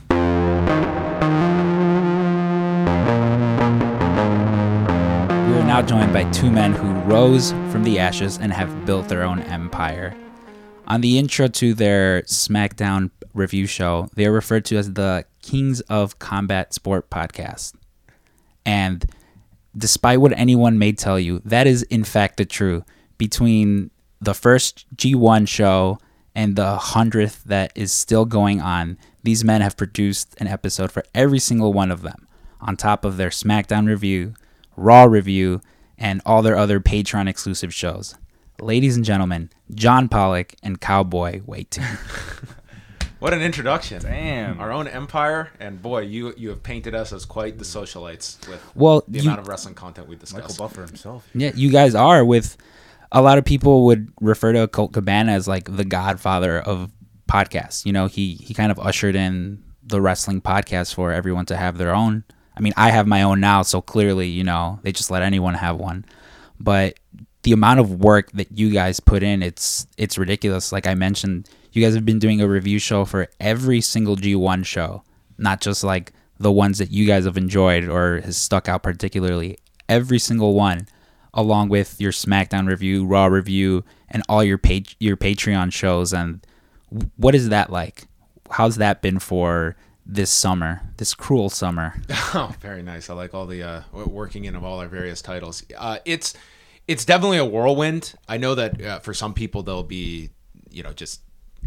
now 5.73 5.81
joined 5.81 6.13
by 6.13 6.23
two 6.29 6.51
men 6.51 6.71
who 6.71 6.87
rose 7.11 7.49
from 7.71 7.83
the 7.83 7.97
ashes 7.97 8.37
and 8.37 8.53
have 8.53 8.85
built 8.85 9.07
their 9.07 9.23
own 9.23 9.41
empire. 9.41 10.15
On 10.85 11.01
the 11.01 11.17
intro 11.17 11.47
to 11.47 11.73
their 11.73 12.21
SmackDown 12.27 13.09
review 13.33 13.65
show, 13.65 14.07
they 14.13 14.27
are 14.27 14.31
referred 14.31 14.65
to 14.65 14.77
as 14.77 14.93
the 14.93 15.25
Kings 15.41 15.81
of 15.81 16.19
Combat 16.19 16.75
Sport 16.75 17.09
podcast. 17.09 17.73
And 18.63 19.03
despite 19.75 20.21
what 20.21 20.37
anyone 20.37 20.77
may 20.77 20.91
tell 20.91 21.19
you, 21.19 21.41
that 21.43 21.65
is 21.65 21.81
in 21.81 22.03
fact 22.03 22.37
the 22.37 22.45
truth. 22.45 22.83
Between 23.17 23.89
the 24.21 24.35
first 24.35 24.85
G1 24.95 25.47
show 25.47 25.97
and 26.35 26.55
the 26.55 26.77
hundredth 26.77 27.45
that 27.45 27.71
is 27.73 27.91
still 27.91 28.25
going 28.25 28.61
on, 28.61 28.99
these 29.23 29.43
men 29.43 29.61
have 29.61 29.75
produced 29.75 30.35
an 30.37 30.45
episode 30.45 30.91
for 30.91 31.03
every 31.15 31.39
single 31.39 31.73
one 31.73 31.89
of 31.89 32.03
them, 32.03 32.27
on 32.61 32.77
top 32.77 33.03
of 33.03 33.17
their 33.17 33.29
SmackDown 33.29 33.87
review, 33.87 34.35
Raw 34.75 35.03
review, 35.03 35.61
and 36.03 36.21
all 36.25 36.41
their 36.41 36.57
other 36.57 36.79
Patreon 36.81 37.29
exclusive 37.29 37.73
shows. 37.73 38.15
Ladies 38.59 38.95
and 38.97 39.05
gentlemen, 39.05 39.49
John 39.73 40.09
Pollock 40.09 40.53
and 40.61 40.79
Cowboy 40.79 41.41
Wai 41.45 41.63
Ting. 41.69 41.85
What 43.19 43.33
an 43.33 43.41
introduction! 43.41 44.01
Damn. 44.01 44.59
Our 44.59 44.69
own 44.73 44.85
empire, 44.85 45.49
and 45.57 45.81
boy, 45.81 46.01
you 46.01 46.33
you 46.35 46.49
have 46.49 46.61
painted 46.61 46.93
us 46.93 47.13
as 47.13 47.23
quite 47.23 47.57
the 47.57 47.63
socialites 47.63 48.45
with 48.49 48.61
Well, 48.75 49.05
the 49.07 49.19
you- 49.19 49.23
amount 49.29 49.39
of 49.39 49.47
wrestling 49.47 49.75
content 49.75 50.09
we 50.09 50.17
discuss. 50.17 50.41
Michael 50.41 50.55
Buffer 50.67 50.85
himself. 50.85 51.25
Yeah, 51.33 51.51
you 51.55 51.71
guys 51.71 51.95
are 51.95 52.25
with 52.25 52.57
a 53.13 53.21
lot 53.21 53.37
of 53.37 53.45
people 53.45 53.85
would 53.85 54.11
refer 54.19 54.51
to 54.51 54.67
Colt 54.67 54.91
Cabana 54.91 55.31
as 55.31 55.47
like 55.47 55.73
the 55.73 55.85
godfather 55.85 56.59
of 56.59 56.91
podcasts. 57.29 57.85
You 57.85 57.93
know, 57.93 58.07
he 58.07 58.33
he 58.33 58.53
kind 58.53 58.73
of 58.73 58.79
ushered 58.79 59.15
in 59.15 59.63
the 59.81 60.01
wrestling 60.01 60.41
podcast 60.41 60.93
for 60.93 61.13
everyone 61.13 61.45
to 61.45 61.55
have 61.55 61.77
their 61.77 61.95
own. 61.95 62.25
I 62.55 62.61
mean, 62.61 62.73
I 62.77 62.91
have 62.91 63.07
my 63.07 63.23
own 63.23 63.39
now, 63.39 63.63
so 63.63 63.81
clearly, 63.81 64.27
you 64.27 64.43
know, 64.43 64.79
they 64.83 64.91
just 64.91 65.11
let 65.11 65.23
anyone 65.23 65.55
have 65.55 65.77
one. 65.77 66.05
But 66.59 66.99
the 67.43 67.51
amount 67.51 67.79
of 67.79 67.99
work 67.99 68.31
that 68.33 68.57
you 68.57 68.71
guys 68.71 68.99
put 68.99 69.23
in, 69.23 69.43
it's 69.43 69.87
it's 69.97 70.17
ridiculous. 70.17 70.71
Like 70.71 70.87
I 70.87 70.93
mentioned, 70.93 71.49
you 71.71 71.83
guys 71.83 71.93
have 71.95 72.05
been 72.05 72.19
doing 72.19 72.41
a 72.41 72.47
review 72.47 72.79
show 72.79 73.05
for 73.05 73.27
every 73.39 73.81
single 73.81 74.15
G1 74.15 74.65
show, 74.65 75.03
not 75.37 75.61
just 75.61 75.83
like 75.83 76.13
the 76.39 76.51
ones 76.51 76.77
that 76.77 76.91
you 76.91 77.05
guys 77.05 77.25
have 77.25 77.37
enjoyed 77.37 77.85
or 77.85 78.21
has 78.21 78.37
stuck 78.37 78.69
out 78.69 78.83
particularly. 78.83 79.57
Every 79.89 80.19
single 80.19 80.53
one, 80.53 80.87
along 81.33 81.69
with 81.69 81.99
your 81.99 82.11
SmackDown 82.11 82.67
review, 82.67 83.05
Raw 83.05 83.25
review, 83.25 83.83
and 84.09 84.23
all 84.29 84.43
your 84.43 84.57
page 84.57 84.95
your 84.99 85.17
Patreon 85.17 85.73
shows. 85.73 86.13
And 86.13 86.45
what 87.17 87.35
is 87.35 87.49
that 87.49 87.71
like? 87.71 88.07
How's 88.51 88.77
that 88.77 89.01
been 89.01 89.19
for 89.19 89.75
this 90.05 90.31
summer, 90.31 90.81
this 90.97 91.13
cruel 91.13 91.49
summer? 91.49 92.01
Oh, 92.35 92.51
very 92.61 92.81
nice. 92.81 93.11
I 93.11 93.13
like 93.13 93.35
all 93.35 93.45
the 93.45 93.61
uh, 93.61 93.81
working 93.93 94.45
in 94.45 94.55
of 94.55 94.63
all 94.63 94.79
our 94.79 94.87
various 94.87 95.21
titles. 95.21 95.63
Uh, 95.77 95.99
it's 96.03 96.33
it's 96.87 97.05
definitely 97.05 97.37
a 97.37 97.45
whirlwind. 97.45 98.15
I 98.27 98.37
know 98.37 98.55
that 98.55 98.81
uh, 98.81 98.99
for 98.99 99.13
some 99.13 99.35
people 99.35 99.61
they'll 99.61 99.83
be, 99.83 100.31
you 100.71 100.81
know, 100.81 100.93
just 100.93 101.21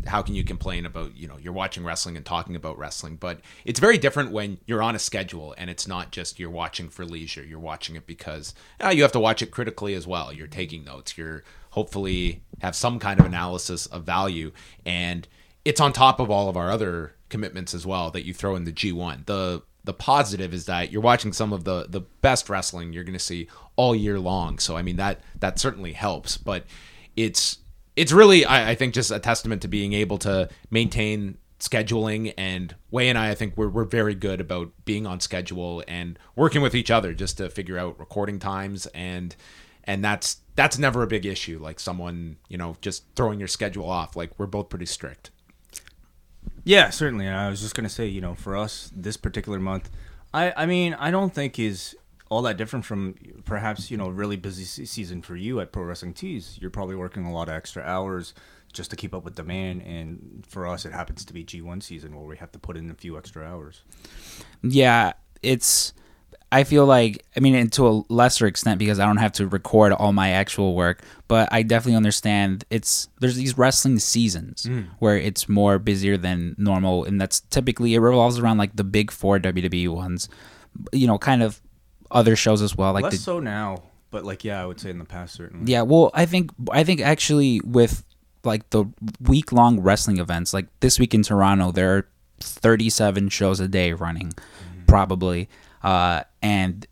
how 0.06 0.22
can 0.22 0.34
you 0.34 0.44
complain 0.44 0.84
about 0.86 1.16
you 1.16 1.28
know 1.28 1.36
you're 1.40 1.52
watching 1.52 1.84
wrestling 1.84 2.16
and 2.16 2.26
talking 2.26 2.56
about 2.56 2.78
wrestling, 2.78 3.14
but 3.14 3.40
it's 3.64 3.78
very 3.78 3.96
different 3.96 4.32
when 4.32 4.58
you're 4.66 4.82
on 4.82 4.96
a 4.96 4.98
schedule 4.98 5.54
and 5.56 5.70
it's 5.70 5.86
not 5.86 6.10
just 6.10 6.40
you're 6.40 6.50
watching 6.50 6.88
for 6.88 7.04
leisure. 7.04 7.44
You're 7.44 7.60
watching 7.60 7.94
it 7.94 8.06
because 8.08 8.54
uh, 8.82 8.88
you 8.88 9.02
have 9.02 9.12
to 9.12 9.20
watch 9.20 9.42
it 9.42 9.52
critically 9.52 9.94
as 9.94 10.06
well. 10.06 10.32
You're 10.32 10.48
taking 10.48 10.82
notes. 10.84 11.16
You're 11.16 11.44
hopefully 11.70 12.42
have 12.60 12.74
some 12.74 12.98
kind 12.98 13.20
of 13.20 13.26
analysis 13.26 13.86
of 13.86 14.02
value 14.02 14.50
and 14.84 15.28
it's 15.64 15.80
on 15.80 15.92
top 15.92 16.20
of 16.20 16.30
all 16.30 16.48
of 16.48 16.56
our 16.56 16.70
other 16.70 17.15
commitments 17.28 17.74
as 17.74 17.86
well 17.86 18.10
that 18.10 18.24
you 18.24 18.34
throw 18.34 18.56
in 18.56 18.64
the 18.64 18.72
G1. 18.72 19.26
The 19.26 19.62
the 19.84 19.94
positive 19.94 20.52
is 20.52 20.66
that 20.66 20.90
you're 20.90 21.02
watching 21.02 21.32
some 21.32 21.52
of 21.52 21.64
the 21.64 21.86
the 21.88 22.00
best 22.00 22.48
wrestling 22.48 22.92
you're 22.92 23.04
going 23.04 23.12
to 23.12 23.18
see 23.18 23.48
all 23.76 23.94
year 23.94 24.18
long. 24.18 24.58
So 24.58 24.76
I 24.76 24.82
mean 24.82 24.96
that 24.96 25.20
that 25.40 25.58
certainly 25.58 25.92
helps, 25.92 26.36
but 26.36 26.64
it's 27.16 27.58
it's 27.94 28.12
really 28.12 28.44
I, 28.44 28.70
I 28.70 28.74
think 28.74 28.94
just 28.94 29.10
a 29.10 29.18
testament 29.18 29.62
to 29.62 29.68
being 29.68 29.92
able 29.92 30.18
to 30.18 30.48
maintain 30.70 31.38
scheduling 31.58 32.34
and 32.36 32.74
Wai 32.90 33.04
and 33.04 33.16
I 33.16 33.30
I 33.30 33.34
think 33.34 33.56
we're 33.56 33.68
we're 33.68 33.84
very 33.84 34.14
good 34.14 34.40
about 34.40 34.72
being 34.84 35.06
on 35.06 35.20
schedule 35.20 35.82
and 35.88 36.18
working 36.34 36.60
with 36.62 36.74
each 36.74 36.90
other 36.90 37.14
just 37.14 37.38
to 37.38 37.48
figure 37.48 37.78
out 37.78 37.98
recording 37.98 38.38
times 38.38 38.86
and 38.86 39.34
and 39.84 40.04
that's 40.04 40.38
that's 40.56 40.78
never 40.78 41.02
a 41.02 41.06
big 41.06 41.24
issue 41.24 41.58
like 41.60 41.78
someone, 41.78 42.36
you 42.48 42.58
know, 42.58 42.76
just 42.80 43.04
throwing 43.14 43.38
your 43.38 43.48
schedule 43.48 43.88
off. 43.88 44.16
Like 44.16 44.38
we're 44.38 44.46
both 44.46 44.68
pretty 44.68 44.86
strict. 44.86 45.30
Yeah, 46.66 46.90
certainly. 46.90 47.26
And 47.26 47.36
I 47.36 47.48
was 47.48 47.60
just 47.60 47.76
gonna 47.76 47.88
say, 47.88 48.06
you 48.08 48.20
know, 48.20 48.34
for 48.34 48.56
us 48.56 48.90
this 48.94 49.16
particular 49.16 49.60
month, 49.60 49.88
I 50.34 50.52
I 50.56 50.66
mean, 50.66 50.94
I 50.94 51.12
don't 51.12 51.32
think 51.32 51.58
is 51.60 51.96
all 52.28 52.42
that 52.42 52.56
different 52.56 52.84
from 52.84 53.14
perhaps 53.44 53.88
you 53.88 53.96
know 53.96 54.08
really 54.08 54.34
busy 54.36 54.64
season 54.64 55.22
for 55.22 55.36
you 55.36 55.60
at 55.60 55.70
Pro 55.70 55.84
Wrestling 55.84 56.12
Tees. 56.12 56.58
You're 56.60 56.72
probably 56.72 56.96
working 56.96 57.24
a 57.24 57.32
lot 57.32 57.48
of 57.48 57.54
extra 57.54 57.84
hours 57.84 58.34
just 58.72 58.90
to 58.90 58.96
keep 58.96 59.14
up 59.14 59.24
with 59.24 59.36
demand, 59.36 59.82
and 59.82 60.44
for 60.46 60.66
us, 60.66 60.84
it 60.84 60.92
happens 60.92 61.24
to 61.26 61.32
be 61.32 61.44
G1 61.44 61.84
season 61.84 62.16
where 62.16 62.26
we 62.26 62.36
have 62.36 62.50
to 62.50 62.58
put 62.58 62.76
in 62.76 62.90
a 62.90 62.94
few 62.94 63.16
extra 63.16 63.44
hours. 63.46 63.82
yeah, 64.62 65.12
it's. 65.42 65.92
I 66.56 66.64
feel 66.64 66.86
like, 66.86 67.22
I 67.36 67.40
mean, 67.40 67.54
and 67.54 67.70
to 67.74 67.86
a 67.86 68.02
lesser 68.08 68.46
extent 68.46 68.78
because 68.78 68.98
I 68.98 69.04
don't 69.04 69.18
have 69.18 69.32
to 69.32 69.46
record 69.46 69.92
all 69.92 70.14
my 70.14 70.30
actual 70.30 70.74
work, 70.74 71.02
but 71.28 71.50
I 71.52 71.62
definitely 71.62 71.96
understand 71.96 72.64
it's 72.70 73.08
there's 73.20 73.36
these 73.36 73.58
wrestling 73.58 73.98
seasons 73.98 74.64
mm. 74.64 74.86
where 74.98 75.18
it's 75.18 75.50
more 75.50 75.78
busier 75.78 76.16
than 76.16 76.54
normal, 76.56 77.04
and 77.04 77.20
that's 77.20 77.40
typically 77.40 77.92
it 77.92 77.98
revolves 77.98 78.38
around 78.38 78.56
like 78.56 78.74
the 78.74 78.84
big 78.84 79.10
four 79.10 79.38
WWE 79.38 79.90
ones, 79.90 80.30
you 80.94 81.06
know, 81.06 81.18
kind 81.18 81.42
of 81.42 81.60
other 82.10 82.34
shows 82.36 82.62
as 82.62 82.74
well, 82.74 82.94
like 82.94 83.02
Less 83.02 83.12
the 83.12 83.18
so 83.18 83.38
now, 83.38 83.82
but 84.10 84.24
like 84.24 84.42
yeah, 84.42 84.62
I 84.62 84.64
would 84.64 84.80
say 84.80 84.88
in 84.88 84.98
the 84.98 85.04
past 85.04 85.34
certainly. 85.34 85.70
yeah, 85.70 85.82
well, 85.82 86.10
I 86.14 86.24
think 86.24 86.52
I 86.70 86.84
think 86.84 87.02
actually 87.02 87.60
with 87.66 88.02
like 88.44 88.70
the 88.70 88.86
week 89.20 89.52
long 89.52 89.80
wrestling 89.80 90.16
events. 90.16 90.54
Like 90.54 90.68
this 90.80 90.98
week 90.98 91.12
in 91.12 91.22
Toronto, 91.22 91.70
there 91.70 91.98
are 91.98 92.08
37 92.40 93.28
shows 93.28 93.60
a 93.60 93.68
day 93.68 93.92
running, 93.92 94.28
mm-hmm. 94.28 94.86
probably. 94.86 95.50
Uh, 95.86 96.24
and 96.42 96.84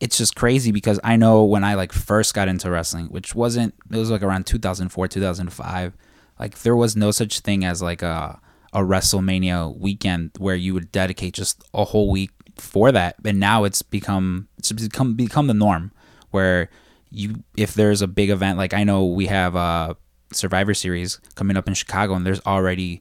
it's 0.00 0.18
just 0.18 0.34
crazy 0.34 0.72
because 0.72 0.98
I 1.04 1.14
know 1.14 1.44
when 1.44 1.62
I 1.62 1.74
like 1.74 1.92
first 1.92 2.34
got 2.34 2.48
into 2.48 2.68
wrestling, 2.68 3.06
which 3.06 3.36
wasn't 3.36 3.72
it 3.88 3.96
was 3.96 4.10
like 4.10 4.24
around 4.24 4.46
2004, 4.46 5.06
2005, 5.06 5.96
like 6.40 6.58
there 6.62 6.74
was 6.74 6.96
no 6.96 7.12
such 7.12 7.38
thing 7.40 7.64
as 7.64 7.80
like 7.80 8.02
a 8.02 8.40
a 8.72 8.80
WrestleMania 8.80 9.78
weekend 9.78 10.32
where 10.38 10.56
you 10.56 10.74
would 10.74 10.90
dedicate 10.90 11.34
just 11.34 11.62
a 11.72 11.84
whole 11.84 12.10
week 12.10 12.30
for 12.56 12.90
that. 12.90 13.14
And 13.24 13.38
now 13.38 13.62
it's 13.62 13.82
become 13.82 14.48
it's 14.58 14.72
become 14.72 15.14
become 15.14 15.46
the 15.46 15.54
norm 15.54 15.92
where 16.32 16.68
you 17.10 17.44
if 17.56 17.74
there's 17.74 18.02
a 18.02 18.08
big 18.08 18.30
event 18.30 18.58
like 18.58 18.74
I 18.74 18.82
know 18.82 19.06
we 19.06 19.26
have 19.26 19.54
a 19.54 19.96
Survivor 20.32 20.74
Series 20.74 21.20
coming 21.36 21.56
up 21.56 21.68
in 21.68 21.74
Chicago 21.74 22.14
and 22.14 22.26
there's 22.26 22.44
already 22.44 23.00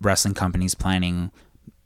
wrestling 0.00 0.34
companies 0.34 0.74
planning 0.74 1.30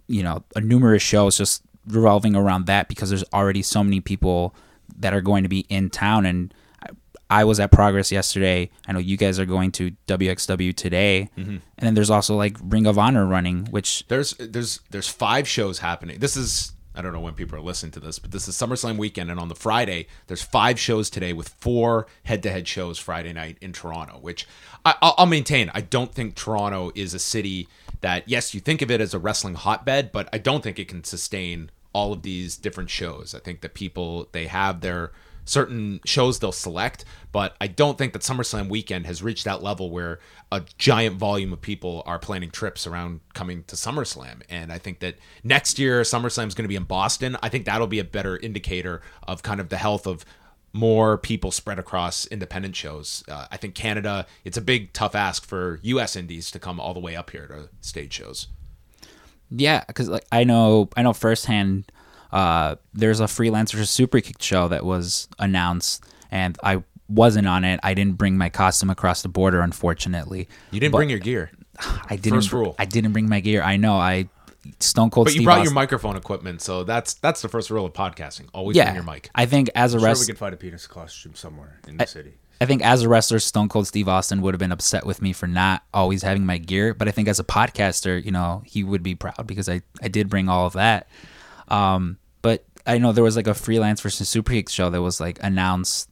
you 0.07 0.23
know 0.23 0.43
a 0.57 0.63
numerous 0.63 1.03
shows 1.03 1.37
just 1.37 1.63
revolving 1.89 2.37
around 2.37 2.67
that 2.67 2.89
because 2.89 3.09
there's 3.09 3.25
already 3.33 3.63
so 3.63 3.83
many 3.83 4.01
people 4.01 4.55
that 4.97 5.13
are 5.13 5.21
going 5.21 5.43
to 5.43 5.49
be 5.49 5.61
in 5.69 5.91
town 5.91 6.27
and 6.27 6.55
I, 6.83 6.89
I 7.31 7.45
was 7.45 7.61
at 7.61 7.71
Progress 7.71 8.11
yesterday. 8.11 8.71
I 8.87 8.93
know 8.93 8.99
you 8.99 9.17
guys 9.17 9.39
are 9.39 9.47
going 9.47 9.73
to 9.73 9.93
WXW 10.07 10.75
today, 10.75 11.29
mm-hmm. 11.37 11.51
and 11.51 11.63
then 11.79 11.95
there's 11.95 12.11
also 12.11 12.37
like 12.37 12.57
Ring 12.63 12.87
of 12.87 12.99
Honor 12.99 13.27
running, 13.27 13.67
which 13.67 14.07
There's 14.09 14.33
there's 14.39 14.81
there's 14.91 15.09
five 15.09 15.47
shows 15.47 15.81
happening. 15.81 16.19
This 16.21 16.37
is 16.37 16.73
I 16.95 17.03
don't 17.03 17.13
know 17.13 17.21
when 17.21 17.35
people 17.35 17.57
are 17.57 17.63
listening 17.63 17.93
to 17.93 18.01
this, 18.01 18.19
but 18.19 18.33
this 18.33 18.49
is 18.49 18.57
SummerSlam 18.57 18.97
weekend, 18.97 19.31
and 19.31 19.39
on 19.39 19.49
the 19.49 19.55
Friday 19.55 20.07
there's 20.27 20.43
five 20.43 20.81
shows 20.81 21.11
today 21.11 21.33
with 21.33 21.49
four 21.49 22.07
head-to-head 22.25 22.67
shows 22.67 22.99
Friday 22.99 23.33
night 23.33 23.59
in 23.61 23.73
Toronto. 23.73 24.19
Which 24.21 24.49
I, 24.85 24.95
I'll, 25.03 25.15
I'll 25.19 25.27
maintain. 25.27 25.71
I 25.75 25.81
don't 25.83 26.13
think 26.13 26.35
Toronto 26.35 26.91
is 26.95 27.15
a 27.15 27.19
city 27.19 27.69
that 28.01 28.29
yes, 28.29 28.55
you 28.55 28.61
think 28.61 28.83
of 28.83 28.91
it 28.91 29.01
as 29.01 29.15
a 29.15 29.19
wrestling 29.19 29.55
hotbed, 29.55 30.13
but 30.13 30.29
I 30.33 30.39
don't 30.39 30.63
think 30.63 30.79
it 30.79 30.89
can 30.89 31.05
sustain 31.05 31.71
all 31.93 32.13
of 32.13 32.23
these 32.23 32.57
different 32.57 32.91
shows. 32.91 33.35
I 33.35 33.39
think 33.39 33.61
that 33.63 33.75
people 33.75 34.29
they 34.33 34.47
have 34.47 34.81
their 34.81 35.13
certain 35.49 36.01
shows 36.05 36.39
they'll 36.39 36.53
select, 36.53 37.05
but 37.33 37.57
I 37.61 37.67
don't 37.67 37.97
think 37.97 38.13
that 38.13 38.23
SummerSlam 38.23 38.69
weekend 38.69 39.07
has 39.07 39.23
reached 39.23 39.45
that 39.47 39.63
level 39.63 39.91
where 39.91 40.21
a 40.53 40.63
giant 40.77 41.17
volume 41.17 41.53
of 41.53 41.61
people 41.63 42.03
are 42.05 42.19
planning 42.19 42.51
trips 42.51 42.87
around 42.87 43.21
coming 43.33 43.65
to 43.65 43.77
SummerSlam. 43.77 44.43
And 44.51 44.71
I 44.71 44.79
think 44.79 45.01
that 45.01 45.17
next 45.43 45.79
year 45.79 46.03
SummerSlam 46.03 46.49
is 46.49 46.55
going 46.55 46.65
to 46.65 46.69
be 46.69 46.77
in 46.77 46.85
Boston. 46.85 47.37
I 47.43 47.49
think 47.49 47.65
that'll 47.65 47.87
be 47.87 47.99
a 47.99 48.05
better 48.05 48.37
indicator 48.37 49.01
of 49.27 49.43
kind 49.43 49.61
of 49.61 49.71
the 49.71 49.79
health 49.79 50.07
of 50.07 50.25
more 50.75 51.17
people 51.17 51.51
spread 51.51 51.79
across 51.79 52.27
independent 52.27 52.77
shows. 52.77 53.25
Uh, 53.27 53.47
I 53.51 53.57
think 53.57 53.75
Canada, 53.75 54.27
it's 54.45 54.59
a 54.59 54.63
big 54.63 54.93
tough 54.93 55.15
ask 55.15 55.47
for 55.47 55.81
US 55.83 56.15
indies 56.15 56.51
to 56.51 56.59
come 56.59 56.79
all 56.79 56.93
the 56.93 57.01
way 57.01 57.17
up 57.17 57.31
here 57.31 57.47
to 57.47 57.71
stage 57.81 58.13
shows. 58.13 58.49
Yeah, 59.51 59.85
because 59.87 60.09
like 60.09 60.25
I 60.33 60.45
know, 60.45 60.89
I 60.97 61.03
know 61.03 61.13
firsthand. 61.13 61.91
Uh, 62.31 62.77
there's 62.93 63.21
a 63.21 63.25
freelancer 63.25 63.87
super 63.87 64.21
kick 64.21 64.43
show 64.43 64.69
that 64.69 64.85
was 64.85 65.29
announced, 65.39 66.05
and 66.31 66.59
I 66.63 66.83
wasn't 67.09 67.49
on 67.49 67.65
it. 67.65 67.81
I 67.83 67.95
didn't 67.95 68.19
bring 68.19 68.37
my 68.37 68.51
costume 68.51 68.91
across 68.91 69.23
the 69.23 69.29
border, 69.31 69.63
unfortunately. 69.63 70.47
You 70.71 70.81
didn't 70.81 70.93
But 70.93 70.99
bring 70.99 71.11
your 71.11 71.19
gear, 71.21 71.51
I 72.11 72.17
didn't. 72.17 72.39
first 72.39 72.53
rule. 72.53 72.75
I 72.79 72.85
didn't 72.85 73.13
bring 73.13 73.29
my 73.29 73.41
gear. 73.41 73.63
I 73.63 73.77
know. 73.79 73.95
I 73.95 74.29
Stone 74.81 75.09
Cold. 75.09 75.25
but 75.27 75.33
you 75.33 75.39
Steve 75.39 75.47
brought 75.47 75.63
your 75.65 75.73
microphone 75.73 76.17
equipment, 76.17 76.61
so 76.61 76.85
that's 76.85 77.15
that's 77.15 77.41
the 77.41 77.49
first 77.49 77.71
rule 77.71 77.87
of 77.87 77.95
podcasting. 77.95 78.49
Always 78.53 78.77
Yeah, 78.77 78.85
bring 78.93 78.97
your 78.97 79.05
mic. 79.05 79.31
I 79.35 79.47
think 79.47 79.71
as 79.75 79.95
a 79.95 79.99
Sure, 80.01 80.15
we 80.15 80.27
could 80.27 80.37
find 80.37 80.53
a 80.53 80.59
penis 80.59 80.87
costume 80.87 81.35
somewhere 81.35 81.81
in 81.89 81.97
the 81.97 82.07
city. 82.07 82.35
I 82.61 82.67
think 82.67 82.83
as 82.85 83.03
a 83.03 83.09
wrestler, 83.09 83.39
Stone 83.39 83.69
Cold 83.69 83.87
Steve 83.87 84.09
Austin 84.09 84.43
would 84.43 84.53
have 84.53 84.59
been 84.59 84.73
upset 84.73 85.07
with 85.07 85.23
me 85.23 85.33
for 85.33 85.47
not 85.47 85.85
always 85.95 86.23
having 86.23 86.45
my 86.45 86.59
gear. 86.59 86.93
But 86.93 87.07
I 87.07 87.13
think 87.13 87.29
as 87.29 87.39
a 87.39 87.45
podcaster, 87.45 88.23
you 88.23 88.33
know, 88.33 88.63
he 88.65 88.83
would 88.83 89.03
be 89.03 89.15
proud 89.15 89.47
because 89.47 89.69
I, 89.69 89.83
I 90.03 90.09
did 90.09 90.29
bring 90.29 90.49
all 90.49 90.67
of 90.67 90.73
that. 90.73 91.09
Um, 91.69 92.19
but 92.43 92.65
I 92.87 92.99
know 92.99 93.13
there 93.13 93.25
was 93.25 93.37
like 93.37 93.47
a 93.47 93.55
freelance 93.55 94.01
versus 94.01 94.29
Super 94.29 94.53
Kick 94.53 94.69
show 94.69 94.91
that 94.91 95.03
was 95.03 95.21
like 95.21 95.39
announced 95.43 96.11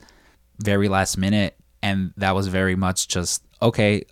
very 0.59 0.89
last 0.89 1.19
minute, 1.19 1.57
and 1.83 2.13
that 2.17 2.35
was 2.35 2.47
very 2.47 2.77
much 2.77 3.09
just 3.09 3.43
okay. 3.61 4.05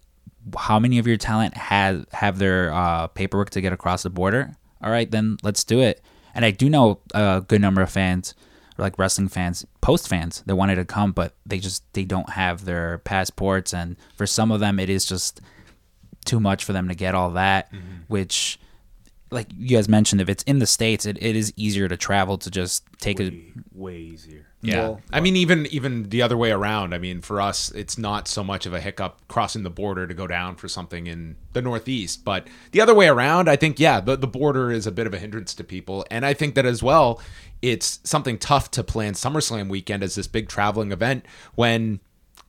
How 0.59 0.79
many 0.79 0.99
of 0.99 1.07
your 1.07 1.17
talent 1.17 1.57
have 1.57 2.07
have 2.13 2.39
their 2.39 2.73
uh, 2.73 3.07
paperwork 3.09 3.51
to 3.51 3.61
get 3.61 3.73
across 3.73 4.03
the 4.03 4.11
border? 4.11 4.57
All 4.83 4.91
right, 4.91 5.11
then 5.11 5.37
let's 5.43 5.65
do 5.65 5.81
it. 5.81 6.03
And 6.35 6.45
I 6.45 6.51
do 6.51 6.69
know 6.69 7.01
a 7.15 7.45
good 7.47 7.61
number 7.61 7.81
of 7.81 7.91
fans, 7.91 8.35
like 8.79 8.99
wrestling 8.99 9.29
fans, 9.29 9.65
post 9.81 10.09
fans, 10.09 10.43
that 10.47 10.57
wanted 10.57 10.77
to 10.77 10.85
come, 10.85 11.13
but 11.13 11.35
they 11.47 11.59
just 11.59 11.85
they 11.93 12.05
don't 12.05 12.31
have 12.31 12.65
their 12.65 12.99
passports, 12.99 13.73
and 13.73 13.97
for 14.17 14.27
some 14.27 14.51
of 14.51 14.61
them, 14.61 14.79
it 14.79 14.91
is 14.91 15.05
just 15.05 15.41
too 16.25 16.41
much 16.41 16.65
for 16.65 16.73
them 16.73 16.89
to 16.89 16.95
get 16.95 17.15
all 17.15 17.31
that. 17.33 17.73
Mm-hmm. 17.73 18.03
Which, 18.09 18.59
like 19.31 19.47
you 19.57 19.77
guys 19.77 19.89
mentioned, 19.89 20.21
if 20.21 20.29
it's 20.29 20.43
in 20.45 20.59
the 20.59 20.67
states, 20.67 21.07
it, 21.07 21.19
it 21.23 21.37
is 21.37 21.53
easier 21.57 21.89
to 21.89 21.97
travel 21.97 22.39
to 22.39 22.51
just 22.51 22.85
take 22.99 23.21
a 23.21 23.31
Way, 23.31 23.53
way 23.73 23.97
easier. 23.99 24.47
Yeah, 24.65 24.81
Well, 24.81 25.01
I 25.13 25.21
mean, 25.21 25.37
even 25.37 25.67
even 25.67 26.09
the 26.09 26.23
other 26.23 26.39
way 26.39 26.51
around. 26.51 26.95
I 26.95 26.99
mean, 26.99 27.21
for 27.21 27.39
us, 27.39 27.71
it's 27.73 27.99
not 27.99 28.27
so 28.27 28.43
much 28.43 28.65
of 28.65 28.73
a 28.73 28.81
hiccup 28.81 29.21
crossing 29.29 29.63
the 29.63 29.71
border 29.71 30.07
to 30.07 30.15
go 30.15 30.27
down 30.27 30.57
for 30.57 30.69
something 30.69 31.07
in 31.07 31.37
the 31.53 31.61
Northeast, 31.61 32.25
but 32.25 32.47
the 32.73 32.81
other 32.81 32.95
way 32.95 33.07
around, 33.07 33.49
I 33.51 33.57
think, 33.57 33.79
yeah, 33.79 34.01
the 34.01 34.17
the 34.17 34.27
border 34.27 34.73
is 34.73 34.87
a 34.87 34.91
bit 34.91 35.07
of 35.07 35.13
a 35.13 35.19
hindrance 35.19 35.55
to 35.57 35.65
people, 35.65 36.07
and 36.11 36.25
I 36.25 36.33
think 36.33 36.55
that 36.55 36.65
as 36.65 36.83
well, 36.83 37.21
it's 37.65 38.01
something 38.05 38.39
tough 38.39 38.71
to 38.73 38.85
plan 38.85 39.15
SummerSlam 39.15 39.69
weekend 39.69 40.03
as 40.03 40.15
this 40.15 40.27
big 40.27 40.49
traveling 40.49 40.93
event 40.93 41.25
when. 41.55 42.01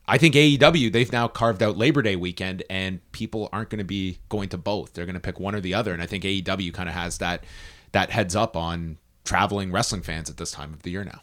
I 0.08 0.20
think 0.20 0.36
AEW 0.36 0.92
they've 0.92 1.12
now 1.12 1.28
carved 1.28 1.64
out 1.64 1.80
Labor 1.80 2.04
Day 2.04 2.16
weekend 2.16 2.62
and 2.70 3.00
people 3.12 3.50
aren't 3.52 3.72
going 3.72 3.80
to 3.80 3.84
be 3.84 4.20
going 4.30 4.50
to 4.50 4.58
both. 4.60 4.94
They're 4.94 5.08
going 5.08 5.16
to 5.16 5.20
pick 5.20 5.40
one 5.40 5.56
or 5.56 5.62
the 5.62 5.74
other 5.74 5.94
and 5.94 6.00
I 6.04 6.06
think 6.06 6.24
AEW 6.24 6.72
kind 6.76 6.88
of 6.88 6.94
has 6.94 7.18
that 7.18 7.44
that 7.92 8.12
heads 8.12 8.36
up 8.36 8.56
on 8.56 9.00
traveling 9.24 9.72
wrestling 9.72 10.04
fans 10.04 10.30
at 10.30 10.38
this 10.38 10.52
time 10.52 10.74
of 10.74 10.84
the 10.84 10.92
year 10.92 11.04
now. 11.04 11.22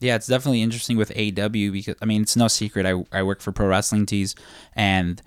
Yeah, 0.00 0.16
it's 0.16 0.26
definitely 0.26 0.62
interesting 0.62 0.96
with 0.96 1.10
AEW 1.10 1.70
because 1.70 1.94
I 2.02 2.04
mean 2.04 2.22
it's 2.22 2.34
no 2.34 2.48
secret 2.48 2.84
I 2.84 3.04
I 3.16 3.22
work 3.22 3.40
for 3.40 3.52
Pro 3.52 3.68
Wrestling 3.68 4.06
Tees 4.06 4.34
and 4.74 5.22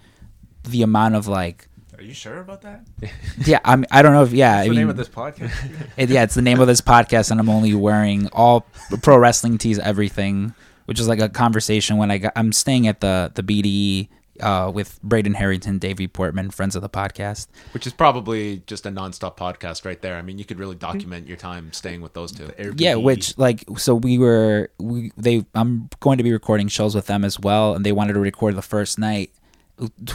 the 0.63 0.82
amount 0.82 1.16
of 1.16 1.26
like 1.26 1.70
Are 1.97 2.03
you 2.03 2.13
sure 2.13 2.39
about 2.39 2.62
that? 2.62 2.86
yeah 3.45 3.60
I'm. 3.65 3.86
I 3.91 4.01
don't 4.01 4.13
know 4.13 4.23
if 4.23 4.31
yeah 4.31 4.57
What's 4.57 4.60
I 4.60 4.63
the 4.65 4.69
mean 4.69 4.79
name 4.79 4.89
of 4.89 4.97
this 4.97 5.10
podcast? 5.10 5.88
it, 5.97 6.10
yeah 6.10 6.23
it's 6.23 6.36
the 6.36 6.41
name 6.41 6.60
of 6.60 6.67
this 6.67 6.81
podcast 6.81 7.31
and 7.31 7.39
I'm 7.39 7.49
only 7.49 7.73
wearing 7.73 8.27
all 8.33 8.65
Pro 9.01 9.17
Wrestling 9.17 9.57
Tees 9.57 9.79
everything 9.79 10.53
which 10.86 10.99
is 10.99 11.07
like 11.07 11.19
a 11.19 11.27
conversation 11.29 11.97
when 11.97 12.12
I 12.12 12.19
got 12.19 12.33
I'm 12.36 12.53
staying 12.53 12.88
at 12.88 13.01
the 13.01 13.31
the 13.33 13.43
BDE 13.43 14.10
uh, 14.41 14.71
with 14.73 15.01
Braden 15.01 15.33
Harrington, 15.33 15.79
Davey 15.79 16.07
Portman, 16.07 16.51
friends 16.51 16.75
of 16.75 16.81
the 16.81 16.89
podcast. 16.89 17.47
which 17.73 17.88
is 17.88 17.93
probably 17.93 18.62
just 18.67 18.86
a 18.86 18.89
nonstop 18.89 19.38
podcast 19.38 19.86
right 19.86 20.01
there. 20.01 20.15
I 20.15 20.21
mean, 20.21 20.38
you 20.38 20.45
could 20.45 20.60
really 20.60 20.75
document 20.75 21.27
your 21.27 21.38
time 21.38 21.73
staying 21.73 22.01
with 22.01 22.13
those 22.13 22.31
two. 22.31 22.51
Yeah, 22.77 22.95
which 22.95 23.38
like 23.38 23.63
so 23.77 23.95
we 23.95 24.17
were 24.17 24.69
we 24.79 25.12
they 25.17 25.45
I'm 25.55 25.89
going 25.99 26.17
to 26.17 26.23
be 26.23 26.31
recording 26.31 26.67
shows 26.67 26.95
with 26.95 27.07
them 27.07 27.23
as 27.23 27.39
well, 27.39 27.73
and 27.75 27.86
they 27.86 27.91
wanted 27.91 28.13
to 28.13 28.19
record 28.19 28.55
the 28.55 28.62
first 28.62 28.99
night, 28.99 29.31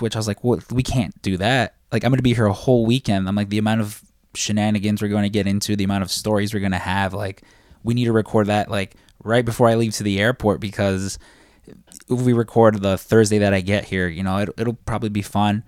which 0.01 0.17
I 0.17 0.19
was 0.19 0.29
like, 0.29 0.43
well, 0.43 0.61
we 0.71 0.83
can't 0.83 1.21
do 1.23 1.37
that. 1.39 1.77
Like 1.91 2.05
I'm 2.05 2.11
going 2.11 2.19
to 2.19 2.23
be 2.23 2.35
here 2.35 2.47
a 2.47 2.53
whole 2.53 2.87
weekend. 2.87 3.29
I'm 3.29 3.37
like 3.37 3.49
the 3.49 3.59
amount 3.59 3.81
of 3.81 4.03
shenanigans 4.35 5.03
we're 5.03 5.09
going 5.09 5.25
to 5.25 5.31
get 5.31 5.47
into, 5.47 5.77
the 5.77 5.85
amount 5.85 6.03
of 6.03 6.11
stories 6.11 6.53
we're 6.55 6.61
going 6.61 6.73
to 6.73 6.79
have. 6.79 7.15
Like 7.15 7.43
we 7.83 7.95
need 7.95 8.07
to 8.07 8.13
record 8.13 8.47
that 8.49 8.71
like 8.71 8.97
right 9.23 9.45
before 9.45 9.69
I 9.69 9.75
leave 9.75 9.95
to 9.95 10.03
the 10.03 10.21
airport 10.21 10.61
because 10.61 11.19
if 11.67 12.21
we 12.21 12.33
record 12.33 12.83
the 12.83 12.99
Thursday 12.99 13.39
that 13.39 13.55
I 13.55 13.61
get 13.61 13.85
here, 13.85 14.09
you 14.09 14.23
know, 14.23 14.39
it, 14.39 14.49
it'll 14.57 14.75
probably 14.75 15.11
be 15.11 15.23
fun 15.23 15.65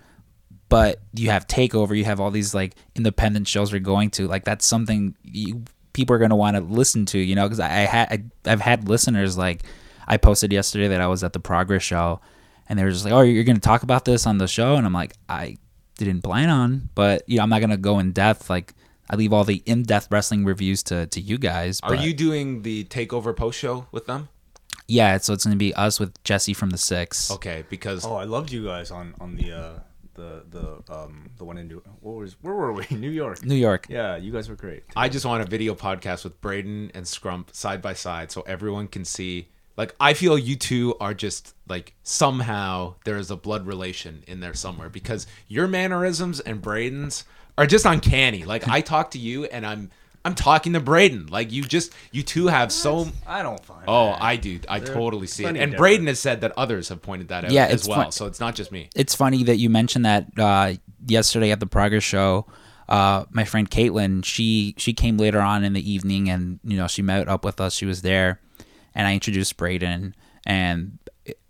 but 0.68 1.00
you 1.12 1.30
have 1.30 1.46
takeover 1.46 1.96
you 1.96 2.04
have 2.04 2.20
all 2.20 2.30
these 2.30 2.54
like 2.54 2.74
independent 2.94 3.46
shows 3.46 3.72
we're 3.72 3.78
going 3.78 4.10
to 4.10 4.26
like 4.26 4.44
that's 4.44 4.66
something 4.66 5.14
you, 5.22 5.62
people 5.92 6.14
are 6.14 6.18
going 6.18 6.30
to 6.30 6.36
want 6.36 6.56
to 6.56 6.62
listen 6.62 7.06
to 7.06 7.18
you 7.18 7.34
know 7.34 7.44
because 7.44 7.60
I, 7.60 7.68
I 7.68 7.86
had 7.86 8.12
I, 8.44 8.50
i've 8.50 8.60
had 8.60 8.88
listeners 8.88 9.38
like 9.38 9.62
i 10.08 10.16
posted 10.16 10.52
yesterday 10.52 10.88
that 10.88 11.00
i 11.00 11.06
was 11.06 11.22
at 11.22 11.32
the 11.32 11.40
progress 11.40 11.82
show 11.82 12.20
and 12.68 12.78
they 12.78 12.84
were 12.84 12.90
just 12.90 13.04
like 13.04 13.12
oh 13.12 13.20
you're 13.20 13.44
going 13.44 13.56
to 13.56 13.60
talk 13.60 13.82
about 13.82 14.04
this 14.04 14.26
on 14.26 14.38
the 14.38 14.46
show 14.48 14.76
and 14.76 14.86
i'm 14.86 14.92
like 14.92 15.14
i 15.28 15.56
didn't 15.96 16.22
plan 16.22 16.48
on 16.50 16.88
but 16.94 17.22
you 17.28 17.36
know 17.36 17.42
i'm 17.42 17.48
not 17.50 17.60
going 17.60 17.70
to 17.70 17.76
go 17.76 17.98
in 17.98 18.12
depth 18.12 18.50
like 18.50 18.74
i 19.10 19.16
leave 19.16 19.32
all 19.32 19.44
the 19.44 19.62
in-depth 19.66 20.08
wrestling 20.10 20.44
reviews 20.44 20.82
to 20.82 21.06
to 21.06 21.20
you 21.20 21.38
guys 21.38 21.80
Are 21.82 21.94
you 21.94 22.12
doing 22.14 22.62
the 22.62 22.84
takeover 22.84 23.34
post 23.36 23.58
show 23.58 23.86
with 23.92 24.06
them? 24.06 24.28
yeah 24.88 25.16
so 25.18 25.32
it's 25.32 25.44
going 25.44 25.54
to 25.54 25.58
be 25.58 25.72
us 25.74 26.00
with 26.00 26.12
jesse 26.24 26.52
from 26.54 26.70
the 26.70 26.78
six 26.78 27.30
Okay, 27.30 27.64
because 27.70 28.04
oh, 28.04 28.16
I 28.16 28.24
loved 28.24 28.50
you 28.52 28.64
guys 28.64 28.90
on 28.90 29.14
on 29.20 29.36
the 29.36 29.52
uh, 29.52 29.78
the 30.14 30.44
the 30.50 30.92
um 30.94 31.30
the 31.38 31.44
one 31.44 31.58
in 31.58 31.66
New. 31.68 31.82
What 32.00 32.16
was 32.16 32.36
where 32.42 32.54
were 32.54 32.72
we? 32.72 32.86
New 32.90 33.10
York. 33.10 33.42
new 33.44 33.54
york 33.54 33.86
Yeah, 33.88 34.16
you 34.16 34.30
guys 34.32 34.48
were 34.48 34.56
great. 34.56 34.84
I 34.94 35.08
just 35.08 35.26
want 35.26 35.42
a 35.42 35.46
video 35.46 35.74
podcast 35.74 36.22
with 36.24 36.40
Braden 36.40 36.92
and 36.94 37.04
Scrump 37.04 37.54
side 37.54 37.82
by 37.82 37.94
side 37.94 38.30
so 38.30 38.42
everyone 38.42 38.86
can 38.88 39.04
see. 39.04 39.48
Like, 39.76 39.94
I 39.98 40.14
feel 40.14 40.38
you 40.38 40.56
two 40.56 40.94
are 41.00 41.14
just 41.14 41.54
like 41.68 41.94
somehow 42.02 42.94
there 43.04 43.16
is 43.16 43.30
a 43.30 43.36
blood 43.36 43.66
relation 43.66 44.22
in 44.26 44.40
there 44.40 44.54
somewhere 44.54 44.88
because 44.88 45.26
your 45.48 45.66
mannerisms 45.68 46.40
and 46.40 46.62
Braden's 46.62 47.24
are 47.58 47.66
just 47.66 47.84
uncanny. 47.84 48.44
Like, 48.44 48.68
I 48.68 48.80
talk 48.80 49.10
to 49.12 49.18
you 49.18 49.44
and 49.46 49.66
I'm 49.66 49.90
I'm 50.26 50.34
talking 50.34 50.72
to 50.72 50.80
Braden. 50.80 51.26
Like 51.26 51.52
you 51.52 51.62
just 51.62 51.92
you 52.10 52.22
two 52.22 52.46
have 52.46 52.72
so. 52.72 53.08
I 53.26 53.42
don't 53.42 53.62
find. 53.62 53.84
Oh, 53.86 54.06
that. 54.06 54.22
I 54.22 54.36
do. 54.36 54.58
I 54.68 54.80
totally 54.80 55.26
see 55.26 55.44
it. 55.44 55.48
And 55.48 55.56
different. 55.56 55.76
Braden 55.76 56.06
has 56.06 56.18
said 56.18 56.40
that 56.40 56.52
others 56.56 56.88
have 56.88 57.02
pointed 57.02 57.28
that 57.28 57.44
out 57.44 57.50
Yeah, 57.50 57.66
as 57.66 57.86
well. 57.86 58.04
fun- 58.04 58.12
So 58.12 58.24
it's 58.26 58.40
not 58.40 58.54
just 58.54 58.72
me. 58.72 58.88
it's 58.96 59.14
funny 59.14 59.42
that 59.44 59.56
you 59.58 59.68
mentioned 59.68 60.06
that 60.06 60.26
uh, 60.38 60.74
yesterday 61.06 61.50
at 61.50 61.60
the 61.60 61.66
Progress 61.66 62.02
show. 62.04 62.46
Uh, 62.88 63.24
my 63.32 63.44
friend 63.44 63.70
Caitlin, 63.70 64.24
she 64.24 64.74
she 64.78 64.92
came 64.94 65.18
later 65.18 65.40
on 65.40 65.62
in 65.64 65.72
the 65.74 65.90
evening, 65.90 66.30
and 66.30 66.58
you 66.64 66.76
know 66.78 66.86
she 66.86 67.02
met 67.02 67.28
up 67.28 67.44
with 67.44 67.60
us. 67.60 67.74
She 67.74 67.84
was 67.86 68.00
there, 68.02 68.40
and 68.94 69.06
I 69.06 69.14
introduced 69.14 69.56
Braden. 69.56 70.14
And 70.46 70.98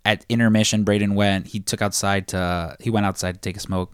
at 0.03 0.25
intermission, 0.29 0.83
Braden 0.83 1.15
went. 1.15 1.47
He 1.47 1.59
took 1.59 1.81
outside 1.81 2.27
to 2.29 2.77
he 2.79 2.89
went 2.89 3.05
outside 3.05 3.35
to 3.35 3.41
take 3.41 3.57
a 3.57 3.59
smoke, 3.59 3.93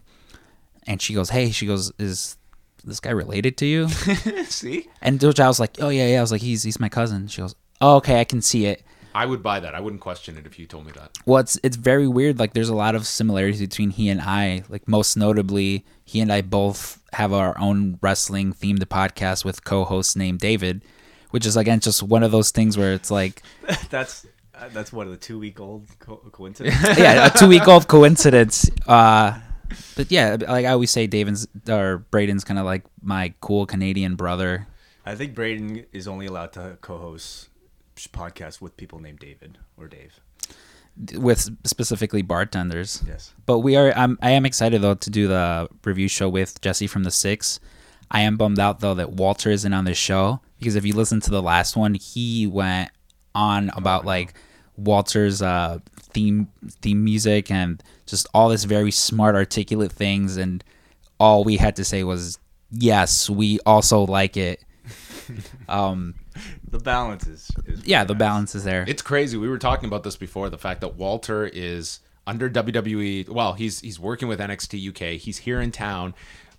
and 0.86 1.00
she 1.00 1.14
goes, 1.14 1.30
"Hey," 1.30 1.50
she 1.50 1.66
goes, 1.66 1.92
"Is 1.98 2.36
this 2.84 3.00
guy 3.00 3.10
related 3.10 3.56
to 3.58 3.66
you?" 3.66 3.88
See, 4.44 4.88
and 5.00 5.20
which 5.22 5.40
I 5.40 5.48
was 5.48 5.58
like, 5.58 5.78
"Oh 5.80 5.88
yeah, 5.88 6.06
yeah." 6.06 6.18
I 6.18 6.20
was 6.20 6.32
like, 6.32 6.42
"He's 6.42 6.62
he's 6.62 6.78
my 6.78 6.88
cousin." 6.88 7.28
She 7.28 7.40
goes, 7.40 7.54
"Oh 7.80 7.96
okay, 7.96 8.20
I 8.20 8.24
can 8.24 8.42
see 8.42 8.66
it." 8.66 8.84
I 9.14 9.26
would 9.26 9.42
buy 9.42 9.60
that. 9.60 9.74
I 9.74 9.80
wouldn't 9.80 10.00
question 10.00 10.38
it 10.38 10.46
if 10.46 10.58
you 10.58 10.66
told 10.66 10.86
me 10.86 10.92
that. 10.92 11.10
Well, 11.26 11.40
it's 11.40 11.58
it's 11.62 11.76
very 11.76 12.08
weird. 12.08 12.38
Like, 12.38 12.54
there's 12.54 12.68
a 12.68 12.74
lot 12.74 12.94
of 12.94 13.06
similarities 13.06 13.60
between 13.60 13.90
he 13.90 14.08
and 14.08 14.20
I. 14.20 14.64
Like, 14.68 14.88
most 14.88 15.16
notably, 15.16 15.84
he 16.04 16.20
and 16.20 16.32
I 16.32 16.40
both 16.40 17.02
have 17.12 17.32
our 17.32 17.58
own 17.58 17.98
wrestling 18.00 18.52
themed 18.54 18.78
podcast 18.86 19.44
with 19.44 19.64
co-hosts 19.64 20.16
named 20.16 20.40
David, 20.40 20.82
which 21.32 21.44
is 21.44 21.56
again 21.56 21.80
just 21.80 22.02
one 22.02 22.22
of 22.22 22.30
those 22.30 22.50
things 22.52 22.78
where 22.78 22.92
it's 22.92 23.10
like, 23.10 23.42
that's 23.90 24.24
uh, 24.54 24.68
that's 24.72 24.92
one 24.92 25.06
of 25.06 25.12
the 25.12 25.18
two 25.18 25.38
week 25.38 25.58
old 25.58 25.86
co- 25.98 26.22
coincidence. 26.30 26.76
yeah, 26.98 27.26
a 27.26 27.30
two 27.30 27.48
week 27.48 27.66
old 27.66 27.88
coincidence. 27.88 28.70
Uh, 28.86 29.38
but 29.96 30.10
yeah, 30.12 30.36
like 30.38 30.66
I 30.66 30.72
always 30.72 30.90
say, 30.90 31.06
David's 31.06 31.46
or 31.66 32.04
Braden's 32.10 32.44
kind 32.44 32.58
of 32.58 32.66
like 32.66 32.84
my 33.02 33.32
cool 33.40 33.64
Canadian 33.64 34.16
brother. 34.16 34.66
I 35.06 35.14
think 35.14 35.34
Braden 35.34 35.86
is 35.92 36.06
only 36.06 36.26
allowed 36.26 36.52
to 36.52 36.76
co-host 36.82 37.48
podcasts 37.96 38.60
with 38.60 38.76
people 38.76 38.98
named 38.98 39.20
David 39.20 39.58
or 39.78 39.88
Dave. 39.88 40.20
with 41.14 41.56
specifically 41.64 42.20
bartenders. 42.20 43.02
Yes. 43.06 43.32
But 43.46 43.60
we 43.60 43.76
are 43.76 43.92
I'm 43.96 44.18
I 44.20 44.32
am 44.32 44.44
excited 44.44 44.82
though 44.82 44.94
to 44.94 45.10
do 45.10 45.26
the 45.26 45.68
review 45.84 46.08
show 46.08 46.28
with 46.28 46.60
Jesse 46.60 46.86
from 46.86 47.04
the 47.04 47.10
Six. 47.10 47.58
I 48.12 48.20
am 48.20 48.36
bummed 48.36 48.60
out 48.60 48.80
though 48.80 48.94
that 48.94 49.12
Walter 49.12 49.50
isn't 49.50 49.72
on 49.72 49.86
this 49.86 49.98
show 49.98 50.40
because 50.58 50.76
if 50.76 50.84
you 50.84 50.94
listen 50.94 51.20
to 51.22 51.30
the 51.30 51.42
last 51.42 51.74
one, 51.76 51.94
he 51.94 52.46
went 52.46 52.90
on 53.34 53.70
about 53.74 54.04
like 54.04 54.34
Walter's 54.76 55.40
uh 55.42 55.78
theme 55.96 56.48
theme 56.82 57.02
music 57.02 57.50
and 57.50 57.82
just 58.06 58.26
all 58.34 58.50
this 58.50 58.64
very 58.64 58.90
smart 58.90 59.34
articulate 59.34 59.90
things 59.90 60.36
and 60.36 60.62
all 61.18 61.42
we 61.42 61.56
had 61.56 61.74
to 61.76 61.84
say 61.84 62.04
was 62.04 62.38
yes, 62.70 63.30
we 63.30 63.58
also 63.64 64.04
like 64.04 64.36
it. 64.36 64.62
um 65.68 66.14
The 66.68 66.78
balance 66.78 67.26
is, 67.26 67.50
is 67.64 67.86
yeah, 67.86 68.04
the 68.04 68.12
nice. 68.12 68.18
balance 68.18 68.54
is 68.54 68.64
there. 68.64 68.84
It's 68.86 69.02
crazy. 69.02 69.38
We 69.38 69.48
were 69.48 69.58
talking 69.58 69.86
about 69.86 70.02
this 70.02 70.16
before. 70.16 70.50
The 70.50 70.58
fact 70.58 70.82
that 70.82 70.96
Walter 70.96 71.46
is 71.46 72.00
under 72.26 72.50
WWE. 72.50 73.28
Well, 73.30 73.54
he's 73.54 73.80
he's 73.80 73.98
working 73.98 74.28
with 74.28 74.38
NXT 74.38 74.88
UK. 74.90 75.18
He's 75.20 75.38
here 75.38 75.60
in 75.60 75.72
town, 75.72 76.14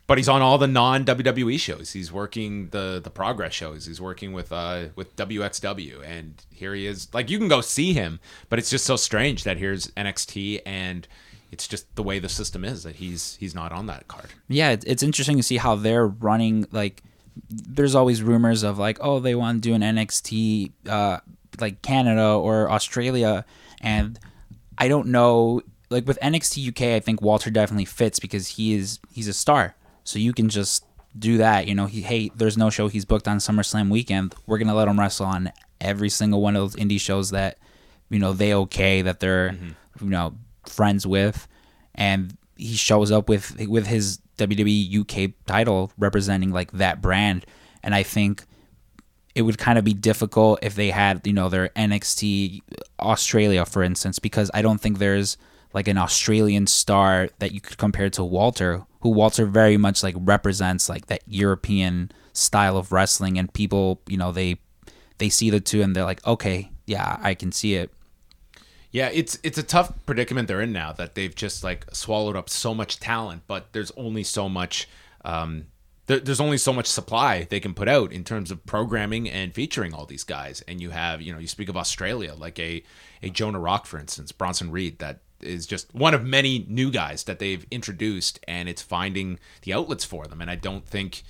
but 0.06 0.18
he's 0.18 0.30
on 0.30 0.42
all 0.42 0.58
the 0.58 0.68
non 0.68 1.06
WWE 1.06 1.60
shows. 1.60 1.92
He's 1.92 2.12
working 2.12 2.70
the 2.70 3.00
the 3.04 3.10
Progress 3.10 3.54
shows. 3.54 3.86
He's 3.86 4.02
working 4.02 4.34
with 4.34 4.52
uh 4.52 4.86
with 4.96 5.16
WXW, 5.16 6.06
and 6.06 6.44
here 6.52 6.74
he 6.74 6.86
is. 6.86 7.08
Like 7.14 7.30
you 7.30 7.38
can 7.38 7.48
go 7.48 7.62
see 7.62 7.94
him, 7.94 8.20
but 8.50 8.60
it's 8.60 8.70
just 8.70 8.86
so 8.86 8.96
strange 8.96 9.44
that 9.44 9.58
here's 9.58 9.88
NXT 9.92 10.62
and. 10.66 11.08
It's 11.52 11.68
just 11.68 11.96
the 11.96 12.02
way 12.02 12.18
the 12.18 12.30
system 12.30 12.66
is 12.66 12.82
that 12.82 12.96
he's 12.96 13.36
he's 13.40 13.54
not 13.54 13.72
on 13.72 13.86
that 13.86 14.08
card. 14.08 14.26
yeah, 14.48 14.72
it's, 14.72 15.04
interesting 15.04 15.38
to 15.38 15.44
see 15.44 15.58
how 15.58 15.76
they're 15.76 16.08
running. 16.08 16.66
Like, 16.72 17.04
there's 17.48 17.94
always 17.94 18.24
rumors 18.24 18.64
of 18.64 18.80
like, 18.80 18.98
oh, 19.02 19.20
they 19.20 19.36
want 19.36 19.62
to 19.62 19.70
do 19.70 19.76
an 19.76 19.82
NXT, 19.82 20.72
uh, 20.90 21.20
like 21.60 21.84
Canada 21.84 22.26
or 22.26 22.72
Australia, 22.72 23.46
and 23.82 24.18
I 24.80 24.88
don't 24.88 25.10
know. 25.10 25.62
Like 25.92 26.08
with 26.08 26.18
NXT 26.24 26.70
UK, 26.70 26.96
I 26.96 27.00
think 27.00 27.22
Walter 27.22 27.52
definitely 27.52 27.86
fits 27.86 28.18
because 28.20 28.48
he 28.48 28.74
is 28.74 29.00
he's 29.12 29.28
a 29.28 29.34
star, 29.34 29.76
so 30.04 30.20
you 30.20 30.34
can 30.34 30.50
just 30.50 30.86
do 31.18 31.38
that. 31.38 31.68
You 31.68 31.76
know, 31.76 31.86
he 31.86 32.02
hey, 32.02 32.32
there's 32.36 32.58
no 32.58 32.70
show 32.70 32.88
he's 32.88 33.06
booked 33.06 33.28
on 33.28 33.38
SummerSlam 33.38 33.90
weekend. 33.90 34.36
We're 34.46 34.58
gonna 34.58 34.76
let 34.76 34.88
him 34.88 35.00
wrestle 35.00 35.26
on 35.26 35.52
every 35.82 36.10
single 36.10 36.42
one 36.42 36.56
of 36.56 36.62
those 36.62 36.76
indie 36.76 37.00
shows 37.00 37.32
that 37.32 37.58
you 38.10 38.20
know 38.20 38.34
they 38.34 38.54
okay 38.54 39.02
that 39.02 39.20
they're 39.20 39.52
mm-hmm. 39.52 40.06
you 40.06 40.10
know 40.10 40.36
friends 40.68 41.06
with, 41.06 41.48
and 41.96 42.36
he 42.56 42.76
shows 42.76 43.12
up 43.12 43.30
with 43.30 43.58
with 43.68 43.88
his 43.88 44.20
WWE 44.38 45.02
UK 45.02 45.34
title 45.46 45.92
representing 45.98 46.52
like 46.52 46.72
that 46.74 47.02
brand, 47.02 47.46
and 47.84 47.94
I 47.94 48.04
think 48.04 48.46
it 49.36 49.42
would 49.42 49.58
kind 49.58 49.80
of 49.80 49.84
be 49.84 49.94
difficult 49.94 50.60
if 50.62 50.76
they 50.76 50.90
had 50.90 51.26
you 51.26 51.34
know 51.34 51.50
their 51.50 51.70
NXT 51.70 52.62
Australia 53.00 53.66
for 53.66 53.84
instance 53.84 54.20
because 54.20 54.50
I 54.54 54.62
don't 54.62 54.80
think 54.80 54.98
there's 54.98 55.38
like 55.74 55.88
an 55.88 55.98
Australian 55.98 56.68
star 56.68 57.30
that 57.40 57.52
you 57.52 57.60
could 57.60 57.78
compare 57.78 58.10
to 58.12 58.24
Walter 58.24 58.84
who 59.04 59.10
Walter 59.10 59.46
very 59.46 59.78
much 59.78 60.02
like 60.02 60.16
represents 60.18 60.90
like 60.90 61.06
that 61.08 61.22
European 61.28 62.12
style 62.34 62.78
of 62.78 62.92
wrestling 62.92 63.38
and 63.38 63.54
people 63.54 64.02
you 64.08 64.18
know 64.18 64.32
they 64.32 64.58
they 65.20 65.30
see 65.30 65.50
the 65.52 65.60
two 65.60 65.82
and 65.84 65.96
they're 65.96 66.04
like 66.04 66.26
okay 66.26 66.72
yeah 66.88 67.20
I 67.22 67.36
can 67.36 67.52
see 67.52 67.76
it 67.76 67.92
Yeah, 68.92 69.10
it's 69.12 69.40
it's 69.44 69.58
a 69.58 69.64
tough 69.64 69.92
predicament 70.06 70.48
they're 70.48 70.62
in 70.62 70.72
now 70.72 70.92
that 70.94 71.16
they've 71.16 71.34
just 71.34 71.64
like 71.64 71.86
swallowed 71.94 72.36
up 72.36 72.50
so 72.50 72.74
much 72.76 73.00
talent, 73.00 73.44
but 73.48 73.74
there's 73.74 73.92
only 73.98 74.24
so 74.24 74.48
much 74.48 74.88
um 75.26 75.68
there, 76.06 76.20
there's 76.20 76.42
only 76.42 76.58
so 76.58 76.74
much 76.74 76.86
supply 76.88 77.46
they 77.50 77.60
can 77.60 77.74
put 77.74 77.88
out 77.88 78.12
in 78.12 78.24
terms 78.24 78.52
of 78.52 78.66
programming 78.66 79.30
and 79.30 79.54
featuring 79.56 79.94
all 79.94 80.06
these 80.06 80.24
guys. 80.26 80.62
And 80.68 80.82
you 80.82 80.92
have, 80.92 81.22
you 81.22 81.32
know, 81.34 81.40
you 81.40 81.48
speak 81.48 81.70
of 81.70 81.78
Australia, 81.78 82.34
like 82.36 82.60
a 82.60 82.84
a 83.24 83.30
Jonah 83.30 83.60
Rock, 83.60 83.86
for 83.86 84.00
instance, 84.00 84.32
Bronson 84.32 84.70
Reed, 84.72 85.00
that 85.00 85.22
is 85.44 85.68
just 85.68 85.94
one 85.94 86.14
of 86.14 86.24
many 86.24 86.66
new 86.68 86.90
guys 86.92 87.24
that 87.26 87.40
they've 87.40 87.66
introduced, 87.70 88.40
and 88.48 88.68
it's 88.68 88.82
finding 88.82 89.40
the 89.62 89.74
outlets 89.74 90.04
for 90.04 90.26
them. 90.26 90.42
And 90.42 90.50
I 90.50 90.56
don't 90.56 90.86
think 90.86 91.24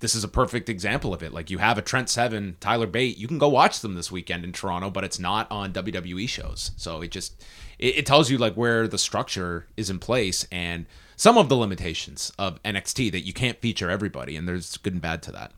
this 0.00 0.14
is 0.14 0.24
a 0.24 0.28
perfect 0.28 0.68
example 0.68 1.12
of 1.12 1.22
it. 1.22 1.32
Like 1.32 1.50
you 1.50 1.58
have 1.58 1.76
a 1.76 1.82
Trent 1.82 2.08
Seven, 2.08 2.56
Tyler 2.60 2.86
Bate, 2.86 3.18
you 3.18 3.28
can 3.28 3.38
go 3.38 3.48
watch 3.48 3.80
them 3.80 3.94
this 3.94 4.10
weekend 4.10 4.44
in 4.44 4.52
Toronto, 4.52 4.88
but 4.90 5.04
it's 5.04 5.18
not 5.18 5.50
on 5.50 5.72
WWE 5.74 6.26
shows. 6.28 6.70
So 6.76 7.02
it 7.02 7.10
just 7.10 7.44
it, 7.78 7.98
it 7.98 8.06
tells 8.06 8.30
you 8.30 8.38
like 8.38 8.54
where 8.54 8.88
the 8.88 8.98
structure 8.98 9.66
is 9.76 9.90
in 9.90 9.98
place 9.98 10.46
and 10.50 10.86
some 11.16 11.36
of 11.36 11.50
the 11.50 11.56
limitations 11.56 12.32
of 12.38 12.62
NXT 12.62 13.12
that 13.12 13.20
you 13.26 13.34
can't 13.34 13.60
feature 13.60 13.90
everybody, 13.90 14.36
and 14.36 14.48
there's 14.48 14.78
good 14.78 14.94
and 14.94 15.02
bad 15.02 15.22
to 15.24 15.32
that. 15.32 15.52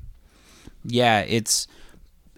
yeah 0.85 1.21
it's 1.21 1.69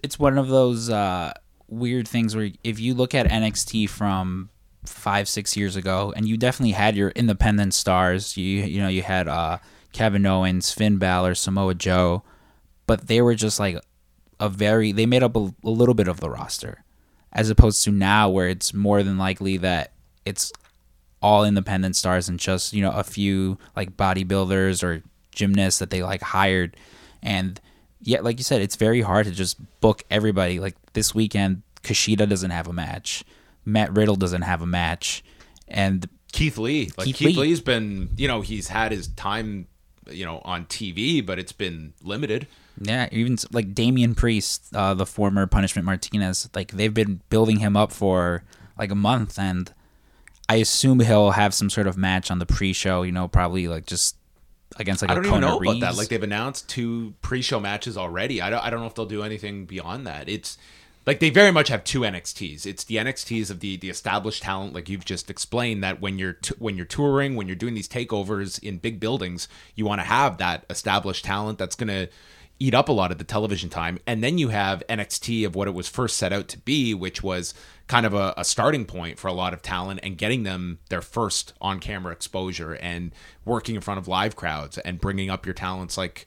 it's 0.03 0.19
one 0.19 0.37
of 0.37 0.47
those 0.49 0.89
uh 0.91 1.33
weird 1.67 2.07
things 2.07 2.35
where 2.35 2.51
if 2.63 2.79
you 2.79 2.93
look 2.93 3.15
at 3.15 3.25
NXT 3.25 3.89
from 3.89 4.49
five 4.89 5.27
six 5.27 5.55
years 5.55 5.75
ago 5.75 6.13
and 6.15 6.27
you 6.27 6.37
definitely 6.37 6.73
had 6.73 6.95
your 6.95 7.09
independent 7.09 7.73
stars. 7.73 8.37
You 8.37 8.63
you 8.63 8.81
know 8.81 8.87
you 8.87 9.03
had 9.03 9.27
uh 9.27 9.59
Kevin 9.93 10.25
Owens 10.25 10.71
Finn 10.71 10.97
Balor 10.97 11.35
Samoa 11.35 11.75
Joe 11.75 12.23
but 12.87 13.07
they 13.07 13.21
were 13.21 13.35
just 13.35 13.59
like 13.59 13.77
a 14.39 14.49
very 14.49 14.91
they 14.91 15.05
made 15.05 15.23
up 15.23 15.35
a, 15.35 15.53
a 15.63 15.69
little 15.69 15.95
bit 15.95 16.07
of 16.07 16.19
the 16.19 16.29
roster 16.29 16.83
as 17.31 17.49
opposed 17.49 17.83
to 17.83 17.91
now 17.91 18.29
where 18.29 18.47
it's 18.47 18.73
more 18.73 19.03
than 19.03 19.17
likely 19.17 19.57
that 19.57 19.91
it's 20.25 20.51
all 21.21 21.43
independent 21.43 21.95
stars 21.95 22.29
and 22.29 22.39
just 22.39 22.73
you 22.73 22.81
know 22.81 22.91
a 22.91 23.03
few 23.03 23.57
like 23.75 23.97
bodybuilders 23.97 24.83
or 24.83 25.01
gymnasts 25.31 25.79
that 25.79 25.89
they 25.89 26.03
like 26.03 26.21
hired. 26.21 26.77
And 27.21 27.59
yet 28.01 28.23
like 28.23 28.37
you 28.37 28.43
said 28.43 28.61
it's 28.61 28.75
very 28.75 29.01
hard 29.01 29.25
to 29.25 29.31
just 29.31 29.57
book 29.81 30.03
everybody. 30.09 30.59
Like 30.59 30.75
this 30.93 31.15
weekend 31.15 31.63
Kushida 31.83 32.27
doesn't 32.27 32.51
have 32.51 32.67
a 32.67 32.73
match 32.73 33.23
Matt 33.65 33.95
Riddle 33.95 34.15
doesn't 34.15 34.43
have 34.43 34.61
a 34.61 34.67
match 34.67 35.23
and 35.67 36.07
Keith 36.31 36.57
Lee, 36.57 36.91
like 36.97 37.05
Keith 37.05 37.15
Keith, 37.15 37.37
Lee. 37.37 37.43
Lee's 37.43 37.61
been, 37.61 38.09
you 38.17 38.27
know, 38.27 38.41
he's 38.41 38.67
had 38.67 38.91
his 38.91 39.07
time, 39.07 39.67
you 40.09 40.25
know, 40.25 40.41
on 40.43 40.65
TV, 40.65 41.25
but 41.25 41.39
it's 41.39 41.53
been 41.53 41.93
limited. 42.03 42.47
Yeah, 42.79 43.07
even 43.11 43.37
like 43.51 43.73
Damian 43.73 44.15
Priest, 44.15 44.67
uh, 44.75 44.93
the 44.93 45.05
former 45.05 45.47
Punishment 45.47 45.85
Martinez, 45.85 46.49
like 46.53 46.71
they've 46.71 46.93
been 46.93 47.21
building 47.29 47.59
him 47.59 47.77
up 47.77 47.93
for 47.93 48.43
like 48.77 48.91
a 48.91 48.95
month, 48.95 49.39
and 49.39 49.73
I 50.49 50.55
assume 50.57 50.99
he'll 50.99 51.31
have 51.31 51.53
some 51.53 51.69
sort 51.69 51.87
of 51.87 51.97
match 51.97 52.29
on 52.29 52.39
the 52.39 52.45
pre-show. 52.45 53.03
You 53.03 53.13
know, 53.13 53.29
probably 53.29 53.69
like 53.69 53.85
just 53.85 54.17
against 54.75 55.01
like 55.03 55.11
I 55.11 55.15
don't 55.15 55.25
even 55.25 55.39
know 55.39 55.57
about 55.57 55.79
that. 55.79 55.95
Like 55.95 56.09
they've 56.09 56.21
announced 56.21 56.67
two 56.67 57.13
pre-show 57.21 57.61
matches 57.61 57.97
already. 57.97 58.41
I 58.41 58.49
don't. 58.49 58.61
I 58.61 58.69
don't 58.69 58.81
know 58.81 58.87
if 58.87 58.95
they'll 58.95 59.05
do 59.05 59.23
anything 59.23 59.65
beyond 59.65 60.05
that. 60.05 60.27
It's 60.27 60.57
like 61.05 61.19
they 61.19 61.29
very 61.29 61.51
much 61.51 61.67
have 61.69 61.83
two 61.83 62.01
NXTs. 62.01 62.65
It's 62.65 62.83
the 62.83 62.95
NXTs 62.95 63.51
of 63.51 63.59
the 63.59 63.77
the 63.77 63.89
established 63.89 64.43
talent, 64.43 64.73
like 64.73 64.89
you've 64.89 65.05
just 65.05 65.29
explained. 65.29 65.83
That 65.83 66.01
when 66.01 66.17
you're 66.17 66.33
t- 66.33 66.55
when 66.57 66.75
you're 66.75 66.85
touring, 66.85 67.35
when 67.35 67.47
you're 67.47 67.55
doing 67.55 67.75
these 67.75 67.89
takeovers 67.89 68.61
in 68.63 68.77
big 68.77 68.99
buildings, 68.99 69.47
you 69.75 69.85
want 69.85 70.01
to 70.01 70.05
have 70.05 70.37
that 70.39 70.65
established 70.69 71.25
talent 71.25 71.59
that's 71.59 71.75
gonna 71.75 72.07
eat 72.59 72.73
up 72.73 72.89
a 72.89 72.93
lot 72.93 73.11
of 73.11 73.17
the 73.17 73.23
television 73.23 73.69
time. 73.69 73.99
And 74.07 74.23
then 74.23 74.37
you 74.37 74.47
have 74.49 74.83
NXT 74.89 75.45
of 75.45 75.55
what 75.55 75.67
it 75.67 75.73
was 75.73 75.89
first 75.89 76.17
set 76.17 76.31
out 76.31 76.47
to 76.49 76.57
be, 76.59 76.93
which 76.93 77.21
was 77.21 77.53
kind 77.87 78.05
of 78.05 78.13
a, 78.13 78.33
a 78.37 78.45
starting 78.45 78.85
point 78.85 79.19
for 79.19 79.27
a 79.27 79.33
lot 79.33 79.53
of 79.53 79.61
talent 79.61 79.99
and 80.03 80.17
getting 80.17 80.43
them 80.43 80.79
their 80.89 81.01
first 81.01 81.53
on 81.59 81.79
camera 81.79 82.13
exposure 82.13 82.73
and 82.75 83.11
working 83.43 83.75
in 83.75 83.81
front 83.81 83.97
of 83.97 84.07
live 84.07 84.35
crowds 84.35 84.77
and 84.79 85.01
bringing 85.01 85.29
up 85.29 85.45
your 85.45 85.53
talents 85.53 85.97
like 85.97 86.25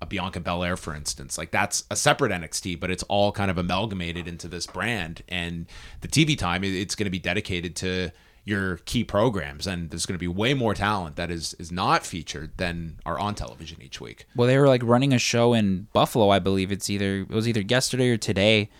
a 0.00 0.06
Bianca 0.06 0.40
Belair, 0.40 0.76
for 0.76 0.94
instance. 0.94 1.36
Like 1.38 1.50
that's 1.50 1.84
a 1.90 1.96
separate 1.96 2.32
NXT, 2.32 2.78
but 2.78 2.90
it's 2.90 3.02
all 3.04 3.32
kind 3.32 3.50
of 3.50 3.58
amalgamated 3.58 4.28
into 4.28 4.48
this 4.48 4.66
brand. 4.66 5.22
And 5.28 5.66
the 6.00 6.08
TV 6.08 6.38
time, 6.38 6.62
it's 6.64 6.94
going 6.94 7.06
to 7.06 7.10
be 7.10 7.18
dedicated 7.18 7.74
to 7.76 8.12
your 8.44 8.78
key 8.86 9.04
programs, 9.04 9.66
and 9.66 9.90
there's 9.90 10.06
going 10.06 10.14
to 10.14 10.18
be 10.18 10.26
way 10.26 10.54
more 10.54 10.72
talent 10.72 11.16
that 11.16 11.30
is 11.30 11.54
is 11.54 11.70
not 11.70 12.06
featured 12.06 12.56
than 12.56 12.96
are 13.04 13.18
on 13.18 13.34
television 13.34 13.82
each 13.82 14.00
week. 14.00 14.26
Well, 14.34 14.48
they 14.48 14.56
were 14.56 14.68
like 14.68 14.82
running 14.82 15.12
a 15.12 15.18
show 15.18 15.52
in 15.52 15.88
Buffalo, 15.92 16.30
I 16.30 16.38
believe. 16.38 16.72
It's 16.72 16.88
either 16.88 17.20
it 17.20 17.28
was 17.28 17.46
either 17.46 17.60
yesterday 17.60 18.08
or 18.08 18.16
today, 18.16 18.70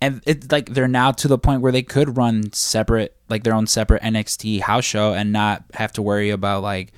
and 0.00 0.20
it's 0.26 0.50
like 0.50 0.70
they're 0.70 0.88
now 0.88 1.12
to 1.12 1.28
the 1.28 1.38
point 1.38 1.60
where 1.60 1.70
they 1.70 1.82
could 1.82 2.16
run 2.16 2.52
separate, 2.52 3.16
like 3.28 3.44
their 3.44 3.54
own 3.54 3.68
separate 3.68 4.02
NXT 4.02 4.62
house 4.62 4.84
show, 4.84 5.14
and 5.14 5.30
not 5.30 5.64
have 5.74 5.92
to 5.92 6.02
worry 6.02 6.30
about 6.30 6.64
like 6.64 6.92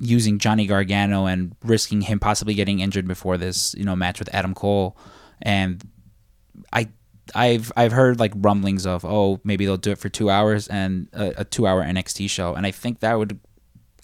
using 0.00 0.38
Johnny 0.38 0.66
Gargano 0.66 1.26
and 1.26 1.54
risking 1.62 2.00
him 2.00 2.18
possibly 2.18 2.54
getting 2.54 2.80
injured 2.80 3.06
before 3.06 3.36
this, 3.36 3.74
you 3.76 3.84
know, 3.84 3.94
match 3.94 4.18
with 4.18 4.34
Adam 4.34 4.54
Cole. 4.54 4.96
And 5.42 5.86
I, 6.72 6.88
I've 7.34 7.70
I've 7.76 7.92
heard 7.92 8.18
like 8.18 8.32
rumblings 8.34 8.86
of 8.86 9.04
oh 9.04 9.40
maybe 9.44 9.64
they'll 9.66 9.76
do 9.76 9.92
it 9.92 9.98
for 9.98 10.08
two 10.08 10.30
hours 10.30 10.66
and 10.68 11.08
a, 11.12 11.34
a 11.38 11.44
two 11.44 11.66
hour 11.66 11.82
NXT 11.82 12.28
show, 12.28 12.54
and 12.54 12.66
I 12.66 12.70
think 12.72 13.00
that 13.00 13.18
would 13.18 13.38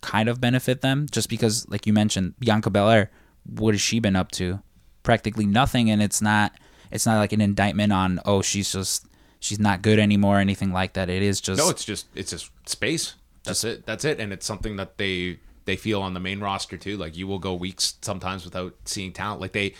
kind 0.03 0.29
of 0.29 0.41
benefit 0.41 0.83
them 0.83 1.07
just 1.11 1.29
because 1.29 1.69
like 1.69 1.87
you 1.87 1.93
mentioned 1.93 2.35
Bianca 2.39 2.71
Belair 2.71 3.11
what 3.45 3.75
has 3.75 3.81
she 3.81 3.99
been 3.99 4.15
up 4.15 4.31
to 4.33 4.61
practically 5.03 5.47
nothing 5.47 5.91
and 5.91 6.03
it's 6.03 6.21
not 6.21 6.53
it's 6.93 7.07
not 7.07 7.19
like 7.19 7.33
an 7.33 7.41
indictment 7.41 7.93
on 7.93 8.21
oh 8.25 8.43
she's 8.43 8.71
just 8.73 9.07
she's 9.41 9.59
not 9.59 9.83
good 9.83 9.99
anymore 9.99 10.37
or 10.37 10.41
anything 10.41 10.73
like 10.73 10.93
that 10.93 11.09
it 11.09 11.23
is 11.23 11.41
just 11.41 11.59
No, 11.59 11.71
it's 11.71 11.85
just 11.85 12.07
it's 12.15 12.31
just 12.31 12.51
space. 12.69 13.15
That's 13.45 13.65
it. 13.65 13.87
That's 13.87 14.05
it. 14.05 14.21
And 14.21 14.33
it's 14.33 14.45
something 14.45 14.77
that 14.77 14.99
they 14.99 15.39
they 15.67 15.77
feel 15.77 16.01
on 16.01 16.15
the 16.15 16.21
main 16.21 16.41
roster 16.41 16.77
too. 16.77 16.97
Like 16.97 17.17
you 17.17 17.27
will 17.27 17.39
go 17.39 17.55
weeks 17.55 17.97
sometimes 18.01 18.45
without 18.45 18.75
seeing 18.85 19.13
talent. 19.13 19.41
Like 19.41 19.53
they 19.53 19.75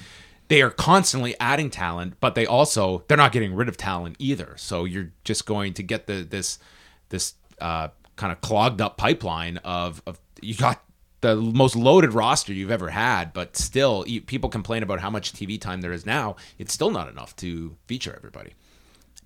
they 0.49 0.63
are 0.63 0.71
constantly 0.71 1.35
adding 1.41 1.71
talent, 1.71 2.15
but 2.21 2.35
they 2.35 2.47
also 2.47 3.05
they're 3.09 3.17
not 3.17 3.33
getting 3.33 3.55
rid 3.55 3.69
of 3.69 3.77
talent 3.77 4.17
either. 4.19 4.55
So 4.57 4.85
you're 4.85 5.13
just 5.25 5.47
going 5.47 5.73
to 5.75 5.83
get 5.83 6.07
the 6.07 6.23
this 6.23 6.59
this 7.09 7.35
uh, 7.61 7.89
kind 8.17 8.33
of 8.33 8.41
clogged 8.41 8.81
up 8.81 8.97
pipeline 8.97 9.59
of 9.59 10.03
of 10.07 10.19
you 10.43 10.55
got 10.55 10.83
the 11.23 11.37
most 11.37 11.75
loaded 11.75 12.13
roster 12.13 12.53
you've 12.53 12.71
ever 12.71 12.91
had, 12.91 13.33
but 13.33 13.57
still 13.57 14.05
you, 14.07 14.21
people 14.21 14.51
complain 14.51 14.83
about 14.83 15.01
how 15.01 15.11
much 15.11 15.33
TV 15.33 15.61
time 15.61 15.81
there 15.81 15.93
is 15.93 16.05
now. 16.05 16.37
It's 16.59 16.73
still 16.73 16.91
not 16.91 17.09
enough 17.09 17.35
to 17.37 17.77
feature 17.87 18.15
everybody. 18.15 18.53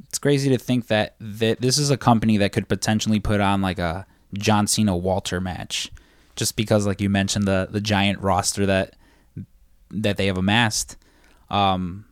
it's 0.06 0.18
crazy 0.18 0.48
to 0.50 0.58
think 0.58 0.86
that 0.86 1.16
that 1.20 1.60
this 1.60 1.78
is 1.78 1.90
a 1.90 1.96
company 1.96 2.36
that 2.38 2.52
could 2.52 2.68
potentially 2.68 3.20
put 3.20 3.40
on 3.40 3.60
like 3.60 3.78
a 3.78 4.06
John 4.32 4.66
Cena 4.66 4.96
Walter 4.96 5.40
match 5.40 5.90
just 6.36 6.56
because 6.56 6.86
like 6.86 7.00
you 7.00 7.10
mentioned 7.10 7.46
the 7.46 7.68
the 7.70 7.80
giant 7.80 8.20
roster 8.20 8.66
that 8.66 8.96
that 9.90 10.16
they 10.16 10.26
have 10.26 10.38
amassed. 10.38 10.96
Um 11.48 12.06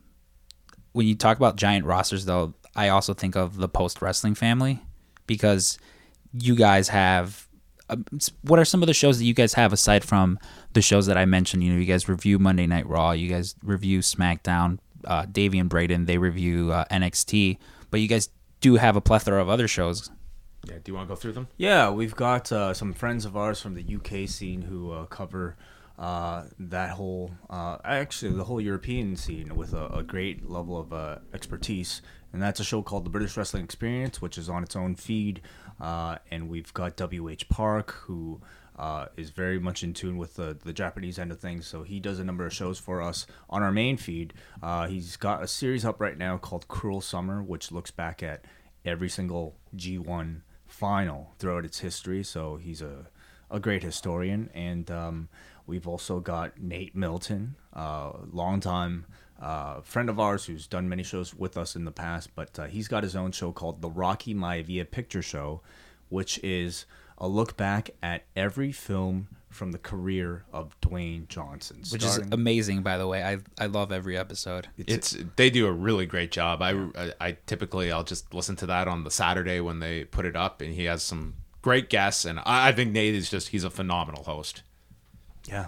when 0.91 1.07
you 1.07 1.15
talk 1.15 1.37
about 1.37 1.55
giant 1.55 1.85
rosters 1.85 2.25
though 2.25 2.53
I 2.75 2.89
also 2.89 3.13
think 3.13 3.35
of 3.35 3.57
the 3.57 3.69
post 3.69 4.01
wrestling 4.01 4.35
family 4.35 4.81
because 5.27 5.77
you 6.33 6.55
guys 6.55 6.89
have 6.89 7.47
um, 7.89 8.05
what 8.43 8.59
are 8.59 8.65
some 8.65 8.83
of 8.83 8.87
the 8.87 8.93
shows 8.93 9.17
that 9.17 9.25
you 9.25 9.33
guys 9.33 9.53
have 9.55 9.73
aside 9.73 10.03
from 10.03 10.37
the 10.73 10.81
shows 10.81 11.07
that 11.07 11.17
I 11.17 11.25
mentioned? 11.25 11.63
You 11.63 11.73
know 11.73 11.79
you 11.79 11.85
guys 11.85 12.07
review 12.07 12.37
Monday 12.37 12.67
Night 12.67 12.87
Raw 12.87 13.11
you 13.11 13.29
guys 13.29 13.55
review 13.63 13.99
SmackDown 13.99 14.79
uh, 15.05 15.25
Davey 15.31 15.59
and 15.59 15.69
Braden 15.69 16.05
they 16.05 16.17
review 16.17 16.71
uh, 16.71 16.85
NXT 16.91 17.57
but 17.89 17.99
you 17.99 18.07
guys 18.07 18.29
do 18.61 18.75
have 18.75 18.95
a 18.95 19.01
plethora 19.01 19.41
of 19.41 19.49
other 19.49 19.67
shows 19.67 20.11
Yeah, 20.65 20.75
do 20.83 20.91
you 20.91 20.95
want 20.95 21.07
to 21.07 21.13
go 21.13 21.15
through 21.15 21.33
them? 21.33 21.47
Yeah, 21.57 21.89
we've 21.89 22.15
got 22.15 22.51
uh, 22.51 22.73
some 22.73 22.93
friends 22.93 23.25
of 23.25 23.37
ours 23.37 23.61
from 23.61 23.75
the 23.75 23.95
UK 23.95 24.27
scene 24.27 24.61
who 24.61 24.91
uh, 24.91 25.05
cover 25.05 25.55
uh, 25.97 26.45
that 26.59 26.91
whole, 26.91 27.31
uh, 27.49 27.77
actually, 27.83 28.31
the 28.33 28.43
whole 28.43 28.61
European 28.61 29.15
scene 29.15 29.55
with 29.55 29.73
a, 29.73 29.87
a 29.87 30.03
great 30.03 30.49
level 30.49 30.77
of 30.77 30.93
uh, 30.93 31.17
expertise. 31.33 32.01
And 32.31 32.41
that's 32.41 32.59
a 32.59 32.63
show 32.63 32.81
called 32.81 33.05
The 33.05 33.09
British 33.09 33.35
Wrestling 33.35 33.63
Experience, 33.63 34.21
which 34.21 34.37
is 34.37 34.49
on 34.49 34.63
its 34.63 34.75
own 34.75 34.95
feed. 34.95 35.41
Uh, 35.79 36.17
and 36.29 36.49
we've 36.49 36.73
got 36.73 36.95
W.H. 36.97 37.49
Park, 37.49 37.91
who 37.91 38.41
is 39.17 39.31
very 39.31 39.59
much 39.59 39.83
in 39.83 39.93
tune 39.93 40.17
with 40.17 40.35
the, 40.35 40.57
the 40.63 40.71
Japanese 40.71 41.19
end 41.19 41.31
of 41.31 41.39
things. 41.39 41.67
So 41.67 41.83
he 41.83 41.99
does 41.99 42.19
a 42.19 42.23
number 42.23 42.45
of 42.45 42.53
shows 42.53 42.79
for 42.79 43.01
us 43.01 43.25
on 43.49 43.63
our 43.63 43.71
main 43.71 43.97
feed. 43.97 44.33
He's 44.87 45.17
got 45.17 45.43
a 45.43 45.47
series 45.47 45.83
up 45.83 45.99
right 45.99 46.17
now 46.17 46.37
called 46.37 46.67
Cruel 46.67 47.01
Summer, 47.01 47.41
which 47.41 47.71
looks 47.71 47.91
back 47.91 48.21
at 48.21 48.45
every 48.85 49.09
single 49.09 49.55
G1 49.75 50.41
final 50.79 51.33
throughout 51.37 51.65
its 51.65 51.79
history. 51.79 52.23
So 52.23 52.55
he's 52.55 52.81
a, 52.81 53.07
a 53.51 53.59
great 53.59 53.83
historian. 53.83 54.49
And 54.53 54.89
um, 54.89 55.29
we've 55.67 55.87
also 55.87 56.21
got 56.21 56.59
Nate 56.59 56.95
Milton, 56.95 57.55
uh, 57.73 58.13
longtime 58.31 59.05
uh, 59.41 59.81
friend 59.81 60.09
of 60.09 60.19
ours 60.19 60.45
who's 60.45 60.67
done 60.67 60.87
many 60.87 61.03
shows 61.03 61.35
with 61.35 61.57
us 61.57 61.75
in 61.75 61.83
the 61.83 61.91
past. 61.91 62.29
But 62.33 62.57
uh, 62.57 62.65
he's 62.67 62.87
got 62.87 63.03
his 63.03 63.15
own 63.15 63.31
show 63.31 63.51
called 63.51 63.81
The 63.81 63.89
Rocky 63.89 64.33
Maivia 64.33 64.89
Picture 64.89 65.21
Show, 65.21 65.61
which 66.07 66.39
is 66.43 66.85
a 67.17 67.27
look 67.27 67.57
back 67.57 67.91
at 68.01 68.23
every 68.35 68.71
film 68.71 69.27
from 69.49 69.71
the 69.71 69.77
career 69.79 70.45
of 70.53 70.79
Dwayne 70.81 71.27
Johnson. 71.27 71.77
which 71.91 72.03
is 72.03 72.13
starting- 72.13 72.33
amazing 72.33 72.81
by 72.83 72.97
the 72.97 73.07
way 73.07 73.23
I 73.23 73.37
I 73.63 73.65
love 73.65 73.91
every 73.91 74.15
episode 74.17 74.67
it's 74.77 75.17
they 75.35 75.49
do 75.49 75.65
a 75.67 75.71
really 75.71 76.05
great 76.05 76.31
job. 76.31 76.61
I, 76.61 76.71
I 76.95 77.13
I 77.19 77.37
typically 77.47 77.91
I'll 77.91 78.03
just 78.03 78.33
listen 78.33 78.55
to 78.57 78.67
that 78.67 78.87
on 78.87 79.03
the 79.03 79.11
Saturday 79.11 79.59
when 79.59 79.79
they 79.79 80.05
put 80.05 80.25
it 80.25 80.35
up, 80.35 80.61
and 80.61 80.73
he 80.73 80.85
has 80.85 81.01
some 81.03 81.33
great 81.61 81.89
guests, 81.89 82.25
and 82.25 82.39
I, 82.39 82.69
I 82.69 82.71
think 82.71 82.91
Nate 82.91 83.15
is 83.15 83.29
just 83.29 83.49
he's 83.49 83.63
a 83.63 83.69
phenomenal 83.69 84.23
host. 84.23 84.61
yeah. 85.47 85.67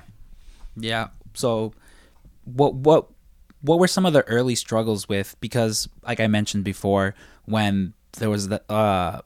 Yeah. 0.78 1.08
So, 1.34 1.74
what 2.46 2.76
what 2.76 3.10
what 3.62 3.78
were 3.80 3.88
some 3.88 4.06
of 4.06 4.14
the 4.14 4.22
early 4.24 4.56
struggles 4.56 5.10
with? 5.10 5.36
Because, 5.42 5.90
like 6.04 6.20
I 6.20 6.28
mentioned 6.28 6.64
before, 6.64 7.14
when 7.46 7.94
there 8.14 8.30
was 8.30 8.48
the 8.48 8.62
uh 8.72 9.22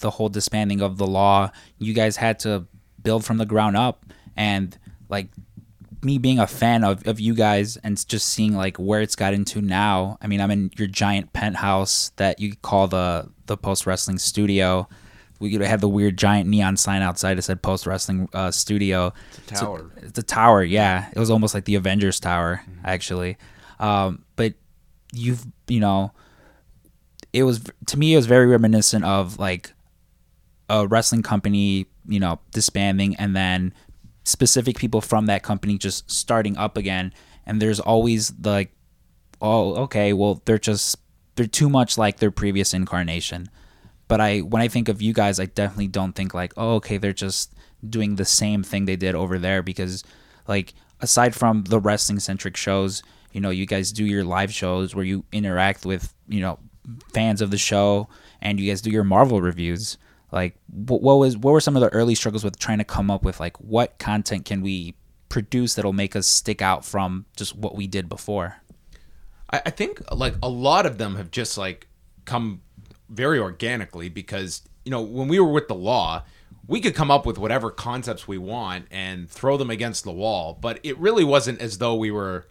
the 0.00 0.10
whole 0.10 0.28
disbanding 0.28 0.80
of 0.82 0.96
the 0.98 1.06
law, 1.06 1.50
you 1.78 1.92
guys 1.94 2.16
had 2.16 2.38
to 2.40 2.66
build 3.06 3.24
from 3.24 3.38
the 3.38 3.46
ground 3.46 3.76
up, 3.76 4.04
and 4.36 4.76
like 5.08 5.28
me 6.02 6.18
being 6.18 6.40
a 6.40 6.46
fan 6.46 6.82
of, 6.82 7.06
of 7.06 7.20
you 7.20 7.34
guys 7.34 7.76
and 7.78 8.06
just 8.08 8.26
seeing 8.28 8.54
like 8.54 8.76
where 8.78 9.00
it's 9.00 9.14
got 9.14 9.32
into 9.32 9.62
now. 9.62 10.18
I 10.20 10.26
mean, 10.26 10.40
I'm 10.40 10.50
in 10.50 10.72
your 10.76 10.88
giant 10.88 11.32
penthouse 11.32 12.10
that 12.16 12.40
you 12.40 12.56
call 12.56 12.88
the 12.88 13.30
the 13.46 13.56
post 13.56 13.86
wrestling 13.86 14.18
studio. 14.18 14.88
We 15.38 15.54
had 15.54 15.80
the 15.80 15.88
weird 15.88 16.16
giant 16.16 16.48
neon 16.48 16.76
sign 16.76 17.02
outside 17.02 17.38
that 17.38 17.42
said 17.42 17.62
post 17.62 17.86
wrestling 17.86 18.28
uh, 18.32 18.50
studio. 18.50 19.12
a 19.38 19.40
tower. 19.54 19.78
So, 19.78 19.90
it's 20.06 20.18
a 20.18 20.22
tower, 20.22 20.64
yeah. 20.64 21.10
It 21.14 21.18
was 21.18 21.30
almost 21.30 21.54
like 21.54 21.66
the 21.66 21.76
Avengers 21.76 22.18
Tower, 22.18 22.62
actually. 22.84 23.36
Um, 23.78 24.24
but 24.34 24.54
you've, 25.12 25.46
you 25.68 25.78
know, 25.78 26.12
it 27.32 27.44
was 27.44 27.62
to 27.86 27.98
me 27.98 28.14
it 28.14 28.16
was 28.16 28.26
very 28.26 28.46
reminiscent 28.46 29.04
of 29.04 29.38
like 29.38 29.72
a 30.68 30.86
wrestling 30.86 31.22
company, 31.22 31.86
you 32.08 32.20
know, 32.20 32.40
disbanding 32.52 33.16
and 33.16 33.34
then 33.34 33.72
specific 34.24 34.76
people 34.76 35.00
from 35.00 35.26
that 35.26 35.42
company 35.42 35.78
just 35.78 36.10
starting 36.10 36.56
up 36.56 36.76
again. 36.76 37.12
And 37.46 37.62
there's 37.62 37.80
always 37.80 38.32
like, 38.42 38.72
oh, 39.40 39.74
okay, 39.84 40.12
well 40.12 40.42
they're 40.44 40.58
just 40.58 40.96
they're 41.36 41.46
too 41.46 41.68
much 41.68 41.98
like 41.98 42.18
their 42.18 42.30
previous 42.30 42.74
incarnation. 42.74 43.48
But 44.08 44.20
I 44.20 44.40
when 44.40 44.62
I 44.62 44.68
think 44.68 44.88
of 44.88 45.02
you 45.02 45.12
guys, 45.12 45.38
I 45.38 45.46
definitely 45.46 45.88
don't 45.88 46.12
think 46.12 46.34
like, 46.34 46.52
oh, 46.56 46.74
okay, 46.76 46.96
they're 46.96 47.12
just 47.12 47.54
doing 47.88 48.16
the 48.16 48.24
same 48.24 48.62
thing 48.62 48.84
they 48.84 48.96
did 48.96 49.14
over 49.14 49.38
there 49.38 49.62
because 49.62 50.02
like 50.48 50.74
aside 51.00 51.34
from 51.34 51.64
the 51.64 51.80
wrestling 51.80 52.18
centric 52.20 52.56
shows, 52.56 53.02
you 53.32 53.40
know, 53.40 53.50
you 53.50 53.66
guys 53.66 53.92
do 53.92 54.04
your 54.04 54.24
live 54.24 54.52
shows 54.52 54.94
where 54.94 55.04
you 55.04 55.24
interact 55.32 55.84
with, 55.84 56.14
you 56.28 56.40
know, 56.40 56.58
fans 57.12 57.40
of 57.40 57.50
the 57.50 57.58
show 57.58 58.08
and 58.40 58.58
you 58.58 58.70
guys 58.70 58.80
do 58.80 58.90
your 58.90 59.04
Marvel 59.04 59.40
reviews. 59.40 59.98
Like 60.32 60.56
what, 60.68 61.02
was 61.02 61.36
what 61.36 61.52
were 61.52 61.60
some 61.60 61.76
of 61.76 61.82
the 61.82 61.88
early 61.90 62.14
struggles 62.14 62.44
with 62.44 62.58
trying 62.58 62.78
to 62.78 62.84
come 62.84 63.10
up 63.10 63.24
with 63.24 63.38
like 63.40 63.56
what 63.58 63.98
content 63.98 64.44
can 64.44 64.60
we 64.60 64.94
produce 65.28 65.74
that'll 65.74 65.92
make 65.92 66.16
us 66.16 66.26
stick 66.26 66.60
out 66.62 66.84
from 66.84 67.26
just 67.36 67.56
what 67.56 67.74
we 67.74 67.86
did 67.86 68.08
before? 68.08 68.56
I, 69.52 69.62
I 69.66 69.70
think 69.70 70.00
like 70.12 70.34
a 70.42 70.48
lot 70.48 70.86
of 70.86 70.98
them 70.98 71.16
have 71.16 71.30
just 71.30 71.56
like 71.56 71.86
come 72.24 72.62
very 73.08 73.38
organically 73.38 74.08
because 74.08 74.62
you 74.84 74.90
know 74.90 75.00
when 75.00 75.28
we 75.28 75.38
were 75.38 75.52
with 75.52 75.68
the 75.68 75.74
law 75.74 76.24
we 76.68 76.80
could 76.80 76.96
come 76.96 77.10
up 77.10 77.24
with 77.24 77.38
whatever 77.38 77.70
concepts 77.70 78.26
we 78.26 78.36
want 78.36 78.86
and 78.90 79.30
throw 79.30 79.56
them 79.56 79.70
against 79.70 80.02
the 80.02 80.12
wall 80.12 80.58
but 80.60 80.80
it 80.82 80.98
really 80.98 81.22
wasn't 81.22 81.60
as 81.60 81.78
though 81.78 81.94
we 81.94 82.10
were 82.10 82.48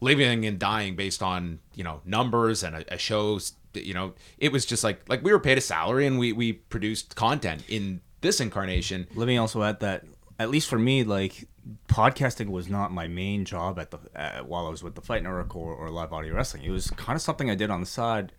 living 0.00 0.44
and 0.44 0.58
dying 0.58 0.94
based 0.94 1.22
on 1.22 1.58
you 1.74 1.82
know 1.82 2.02
numbers 2.04 2.62
and 2.62 2.76
a, 2.76 2.94
a 2.94 2.98
show's 2.98 3.54
you 3.76 3.94
know 3.94 4.14
it 4.38 4.52
was 4.52 4.64
just 4.64 4.84
like 4.84 5.08
like 5.08 5.22
we 5.24 5.32
were 5.32 5.40
paid 5.40 5.58
a 5.58 5.60
salary 5.60 6.06
and 6.06 6.18
we 6.18 6.32
we 6.32 6.52
produced 6.52 7.16
content 7.16 7.64
in 7.68 8.00
this 8.24 8.40
incarnation 8.40 9.06
Let 9.14 9.26
me 9.28 9.36
also 9.36 9.62
add 9.62 9.80
that, 9.80 10.04
at 10.38 10.48
least 10.48 10.68
for 10.70 10.78
me, 10.78 11.04
like 11.04 11.46
podcasting 11.88 12.48
was 12.48 12.68
not 12.70 12.90
my 12.90 13.06
main 13.06 13.44
job 13.44 13.78
at 13.78 13.90
the 13.90 13.98
uh, 14.16 14.42
while 14.42 14.66
I 14.66 14.70
was 14.70 14.82
with 14.82 14.94
the 14.94 15.02
Fight 15.02 15.22
Network 15.22 15.54
or, 15.54 15.74
or 15.74 15.90
Live 15.90 16.10
Audio 16.10 16.34
Wrestling. 16.34 16.62
It 16.64 16.70
was 16.70 16.88
kind 16.90 17.16
of 17.16 17.22
something 17.22 17.50
I 17.50 17.54
did 17.54 17.70
on 17.70 17.80
the 17.80 17.86
side. 17.86 18.32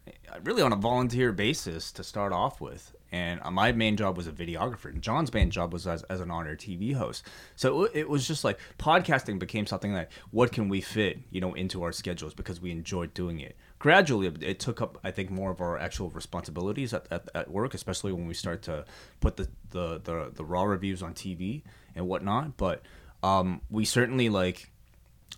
really 0.44 0.64
on 0.64 0.74
a 0.74 0.76
volunteer 0.76 1.32
basis 1.32 1.92
to 1.94 2.04
start 2.04 2.34
off 2.34 2.60
with. 2.60 2.96
And 3.12 3.40
uh, 3.44 3.52
my 3.52 3.72
main 3.72 3.96
job 3.96 4.18
was 4.18 4.26
a 4.26 4.32
videographer, 4.32 4.86
and 4.86 5.04
John's 5.04 5.32
main 5.32 5.52
job 5.52 5.72
was 5.72 5.86
as, 5.86 6.02
as 6.04 6.20
an 6.20 6.32
on-air 6.32 6.56
TV 6.56 6.96
host. 6.96 7.26
So 7.56 7.84
it, 7.84 7.92
it 7.94 8.10
was 8.10 8.28
just 8.28 8.44
like 8.44 8.60
podcasting 8.80 9.38
became 9.38 9.68
something 9.68 9.94
like, 9.94 10.10
what 10.32 10.52
can 10.52 10.68
we 10.68 10.82
fit, 10.82 11.20
you 11.30 11.40
know, 11.42 11.54
into 11.54 11.84
our 11.84 11.92
schedules 11.92 12.34
because 12.34 12.60
we 12.60 12.72
enjoyed 12.72 13.14
doing 13.14 13.40
it. 13.40 13.56
Gradually, 13.86 14.26
it- 14.42 14.60
took 14.60 14.82
up, 14.82 14.98
I 15.04 15.12
think, 15.12 15.30
more 15.30 15.52
of 15.52 15.62
our 15.62 15.78
actual 15.78 16.10
responsibilities 16.10 16.92
at, 16.92 17.06
at, 17.12 17.30
at 17.36 17.52
work, 17.52 17.76
especially 17.76 18.12
when 18.12 18.26
we 18.26 18.34
start 18.34 18.64
to 18.64 18.84
put 19.20 19.38
the, 19.38 19.48
the, 19.70 20.02
the, 20.04 20.32
the 20.34 20.44
raw 20.44 20.64
reviews 20.64 21.04
on 21.04 21.14
TV 21.14 21.62
and 21.96 22.08
whatnot. 22.08 22.58
But 22.58 22.82
um, 23.22 23.62
we 23.70 23.86
certainly 23.86 24.28
like 24.30 24.72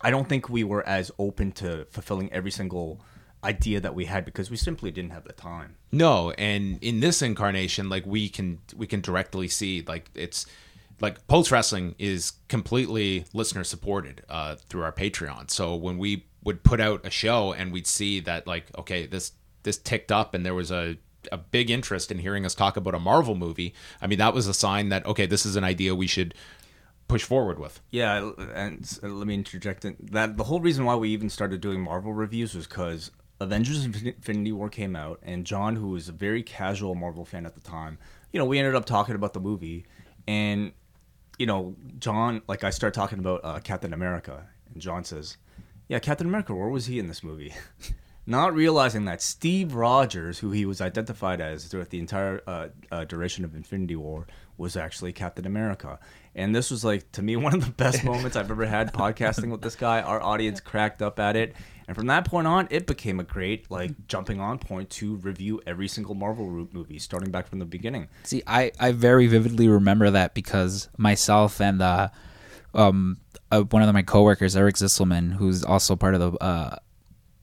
I 0.00 0.10
don't 0.10 0.26
think 0.26 0.48
we 0.48 0.64
were 0.64 0.82
as 0.88 1.10
open 1.18 1.52
to 1.60 1.84
fulfilling 1.90 2.32
every 2.32 2.50
single 2.50 3.02
idea 3.44 3.80
that 3.80 3.94
we 3.94 4.06
had 4.06 4.24
because 4.24 4.50
we 4.50 4.56
simply 4.56 4.90
didn't 4.90 5.10
have 5.10 5.24
the 5.24 5.34
time. 5.34 5.76
No, 5.92 6.30
and 6.30 6.78
in 6.82 7.00
this 7.00 7.20
incarnation, 7.20 7.90
like 7.90 8.06
we 8.06 8.30
can 8.30 8.60
we 8.74 8.86
can 8.86 9.02
directly 9.02 9.48
see 9.48 9.84
like 9.86 10.10
it's 10.14 10.46
like 11.02 11.26
post 11.26 11.50
wrestling 11.50 11.94
is 11.98 12.32
completely 12.48 13.26
listener 13.34 13.62
supported 13.64 14.22
uh, 14.30 14.56
through 14.70 14.84
our 14.84 14.92
Patreon. 14.92 15.50
So 15.50 15.76
when 15.76 15.98
we 15.98 16.24
would 16.48 16.62
put 16.62 16.80
out 16.80 17.04
a 17.04 17.10
show 17.10 17.52
and 17.52 17.72
we'd 17.72 17.86
see 17.86 18.20
that 18.20 18.46
like 18.46 18.66
okay 18.78 19.04
this 19.04 19.32
this 19.64 19.76
ticked 19.76 20.10
up 20.10 20.32
and 20.32 20.46
there 20.46 20.54
was 20.54 20.70
a 20.70 20.96
a 21.30 21.36
big 21.36 21.68
interest 21.68 22.10
in 22.10 22.16
hearing 22.16 22.46
us 22.46 22.54
talk 22.54 22.78
about 22.78 22.94
a 22.94 22.98
Marvel 22.98 23.34
movie. 23.34 23.74
I 24.00 24.06
mean 24.06 24.18
that 24.18 24.32
was 24.32 24.46
a 24.46 24.54
sign 24.54 24.88
that 24.88 25.04
okay 25.04 25.26
this 25.26 25.44
is 25.44 25.56
an 25.56 25.64
idea 25.64 25.94
we 25.94 26.06
should 26.06 26.32
push 27.06 27.22
forward 27.22 27.58
with. 27.58 27.82
Yeah, 27.90 28.30
and 28.54 28.98
let 29.02 29.26
me 29.26 29.34
interject 29.34 29.84
in 29.84 29.96
that 30.10 30.38
the 30.38 30.44
whole 30.44 30.60
reason 30.60 30.86
why 30.86 30.94
we 30.94 31.10
even 31.10 31.28
started 31.28 31.60
doing 31.60 31.82
Marvel 31.82 32.14
reviews 32.14 32.54
was 32.54 32.66
because 32.66 33.10
Avengers 33.40 33.84
Infinity 33.84 34.52
War 34.52 34.70
came 34.70 34.96
out, 34.96 35.20
and 35.22 35.44
John, 35.44 35.76
who 35.76 35.88
was 35.88 36.08
a 36.08 36.12
very 36.12 36.42
casual 36.42 36.94
Marvel 36.94 37.26
fan 37.26 37.44
at 37.44 37.54
the 37.54 37.60
time, 37.60 37.98
you 38.32 38.38
know, 38.38 38.46
we 38.46 38.58
ended 38.58 38.74
up 38.74 38.86
talking 38.86 39.14
about 39.14 39.34
the 39.34 39.40
movie, 39.40 39.84
and 40.26 40.72
you 41.38 41.44
know, 41.44 41.76
John, 41.98 42.40
like 42.48 42.64
I 42.64 42.70
start 42.70 42.94
talking 42.94 43.18
about 43.18 43.42
uh, 43.44 43.58
Captain 43.60 43.92
America, 43.92 44.46
and 44.72 44.80
John 44.80 45.04
says, 45.04 45.36
"Yeah, 45.88 45.98
Captain 45.98 46.26
America, 46.26 46.54
where 46.54 46.68
was 46.68 46.86
he 46.86 46.98
in 46.98 47.08
this 47.08 47.22
movie?" 47.22 47.54
Not 48.26 48.52
realizing 48.52 49.06
that 49.06 49.22
Steve 49.22 49.74
Rogers, 49.74 50.40
who 50.40 50.50
he 50.50 50.66
was 50.66 50.82
identified 50.82 51.40
as 51.40 51.64
throughout 51.64 51.88
the 51.88 51.98
entire 51.98 52.42
uh, 52.46 52.68
uh, 52.92 53.04
duration 53.04 53.42
of 53.42 53.54
Infinity 53.54 53.96
War, 53.96 54.26
was 54.58 54.76
actually 54.76 55.14
Captain 55.14 55.46
America. 55.46 55.98
And 56.34 56.54
this 56.54 56.70
was 56.70 56.84
like 56.84 57.10
to 57.12 57.22
me 57.22 57.36
one 57.46 57.54
of 57.54 57.64
the 57.64 57.70
best 57.70 58.04
moments 58.04 58.36
I've 58.36 58.50
ever 58.50 58.66
had 58.66 58.92
podcasting 58.92 59.50
with 59.50 59.62
this 59.62 59.76
guy. 59.76 60.02
Our 60.02 60.22
audience 60.22 60.60
cracked 60.60 61.00
up 61.00 61.18
at 61.18 61.36
it, 61.36 61.54
and 61.86 61.96
from 61.96 62.06
that 62.08 62.26
point 62.26 62.46
on, 62.46 62.68
it 62.70 62.86
became 62.86 63.18
a 63.18 63.24
great 63.24 63.70
like 63.70 64.06
jumping 64.08 64.40
on 64.40 64.58
point 64.58 64.90
to 64.90 65.16
review 65.16 65.62
every 65.66 65.88
single 65.88 66.14
Marvel 66.14 66.68
movie, 66.70 66.98
starting 66.98 67.30
back 67.30 67.46
from 67.48 67.60
the 67.60 67.64
beginning. 67.64 68.08
See, 68.24 68.42
I, 68.46 68.72
I 68.78 68.92
very 68.92 69.26
vividly 69.26 69.68
remember 69.68 70.10
that 70.10 70.34
because 70.34 70.90
myself 70.98 71.62
and 71.62 71.80
uh, 71.80 72.08
um, 72.74 73.18
uh, 73.50 73.62
one 73.62 73.82
of 73.82 73.92
my 73.92 74.02
coworkers, 74.02 74.56
Eric 74.56 74.76
Zisselman, 74.76 75.32
who's 75.32 75.64
also 75.64 75.96
part 75.96 76.14
of 76.14 76.20
the 76.20 76.38
uh, 76.38 76.76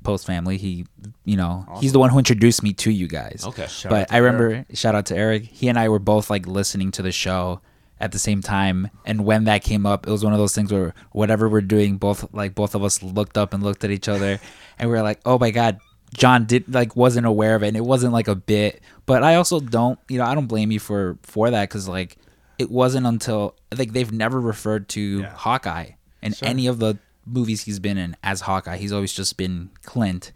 Post 0.03 0.28
family, 0.28 0.57
he, 0.57 0.86
you 1.23 1.36
know, 1.36 1.65
he's 1.82 1.91
the 1.91 1.97
one 1.97 2.11
who 2.11 2.19
introduced 2.19 2.61
me 2.61 2.73
to 2.73 2.91
you 2.91 3.07
guys. 3.07 3.43
Okay. 3.43 3.65
Shout 3.65 3.91
out 3.91 4.07
but 4.07 4.13
I 4.13 4.17
remember, 4.17 4.65
shout 4.73 4.93
out 4.93 5.07
to 5.07 5.17
Eric. 5.17 5.45
He 5.45 5.67
and 5.67 5.80
I 5.80 5.89
were 5.89 5.97
both 5.97 6.30
like 6.30 6.45
listening 6.45 6.91
to 6.91 7.01
the 7.01 7.11
show 7.11 7.59
at 7.99 8.11
the 8.11 8.19
same 8.19 8.41
time, 8.41 8.91
and 9.03 9.26
when 9.26 9.45
that 9.45 9.63
came 9.63 9.88
up, 9.88 10.05
it 10.05 10.11
was 10.11 10.23
one 10.23 10.32
of 10.32 10.38
those 10.38 10.53
things 10.53 10.71
where 10.71 10.93
whatever 11.11 11.49
we're 11.49 11.61
doing, 11.61 11.97
both 11.97 12.32
like 12.34 12.53
both 12.53 12.76
of 12.76 12.84
us 12.84 13.01
looked 13.01 13.36
up 13.36 13.51
and 13.51 13.63
looked 13.63 13.84
at 13.84 13.89
each 13.89 14.07
other, 14.07 14.39
and 14.78 14.91
we 14.91 14.95
are 14.95 15.01
like, 15.01 15.19
oh 15.26 15.39
my 15.39 15.51
god. 15.51 15.80
John 16.13 16.45
did 16.45 16.73
like 16.73 16.95
wasn't 16.95 17.26
aware 17.26 17.55
of 17.55 17.63
it, 17.63 17.69
and 17.69 17.76
it 17.76 17.84
wasn't 17.84 18.13
like 18.13 18.30
a 18.30 18.36
bit. 18.36 18.82
But 19.05 19.23
I 19.23 19.36
also 19.36 19.59
don't, 19.59 19.99
you 20.07 20.19
know, 20.19 20.23
I 20.23 20.34
don't 20.34 20.45
blame 20.45 20.71
you 20.71 20.80
for 20.80 21.17
for 21.23 21.49
that 21.49 21.67
because 21.67 21.89
like 21.89 22.15
it 22.58 22.70
wasn't 22.72 23.06
until 23.06 23.56
like 23.78 23.93
they've 23.93 24.12
never 24.12 24.39
referred 24.39 24.88
to 24.89 25.24
Hawkeye 25.24 25.91
in 26.22 26.34
any 26.41 26.68
of 26.68 26.80
the 26.80 26.97
movies 27.26 27.64
he's 27.64 27.80
been 27.80 27.97
in 27.97 28.16
as 28.24 28.41
Hawkeye. 28.41 28.78
He's 28.78 28.91
always 28.91 29.14
just 29.14 29.36
been 29.38 29.70
Clint. 29.84 30.32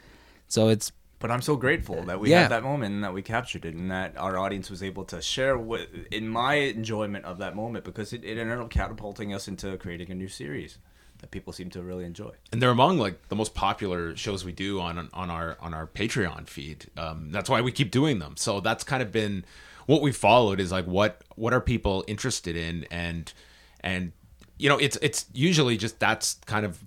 So 0.47 0.70
it's 0.70 0.91
But 1.20 1.32
I'm 1.32 1.41
so 1.41 1.55
grateful 1.57 2.03
that 2.05 2.20
we 2.20 2.30
Yeah. 2.32 2.43
had 2.43 2.51
that 2.51 2.63
moment 2.63 2.93
and 2.95 3.03
that 3.03 3.13
we 3.13 3.22
captured 3.22 3.65
it 3.65 3.76
and 3.76 3.91
that 3.91 4.17
our 4.17 4.38
audience 4.38 4.70
was 4.70 4.82
able 4.82 5.03
to 5.05 5.22
share 5.22 5.57
what, 5.57 5.88
in 6.11 6.28
my 6.30 6.55
enjoyment 6.55 7.26
of 7.26 7.38
that 7.39 7.55
moment 7.55 7.84
because 7.86 8.13
it, 8.13 8.24
it 8.24 8.38
ended 8.38 8.57
up 8.57 8.70
catapulting 8.70 9.34
us 9.34 9.47
into 9.47 9.78
creating 9.78 10.09
a 10.11 10.15
new 10.15 10.28
series 10.30 10.78
that 11.20 11.30
people 11.32 11.51
seem 11.51 11.70
to 11.72 11.82
really 11.84 12.05
enjoy. 12.05 12.32
and 12.53 12.61
they're 12.61 12.70
among 12.72 12.97
like 12.97 13.28
the 13.28 13.36
most 13.36 13.53
popular 13.53 14.15
shows 14.15 14.45
we 14.45 14.53
do 14.53 14.80
on 14.80 15.09
on 15.13 15.30
our 15.30 15.57
on 15.59 15.74
our 15.74 15.86
Patreon 15.86 16.47
feed. 16.47 16.86
Um, 16.97 17.32
that's 17.32 17.49
why 17.49 17.59
we 17.61 17.72
keep 17.74 17.91
doing 17.91 18.20
them. 18.20 18.36
So 18.38 18.61
that's 18.61 18.86
kind 18.86 19.03
of 19.03 19.11
been 19.11 19.43
what 19.89 20.03
we 20.03 20.11
followed 20.11 20.59
is 20.59 20.71
like 20.71 20.85
what 20.85 21.23
what 21.35 21.51
are 21.51 21.59
people 21.59 22.03
interested 22.07 22.55
in 22.55 22.85
and 22.91 23.33
and 23.79 24.11
you 24.59 24.69
know 24.69 24.77
it's 24.77 24.99
it's 25.01 25.25
usually 25.33 25.77
just 25.77 25.99
that's 25.99 26.35
kind 26.45 26.63
of 26.63 26.77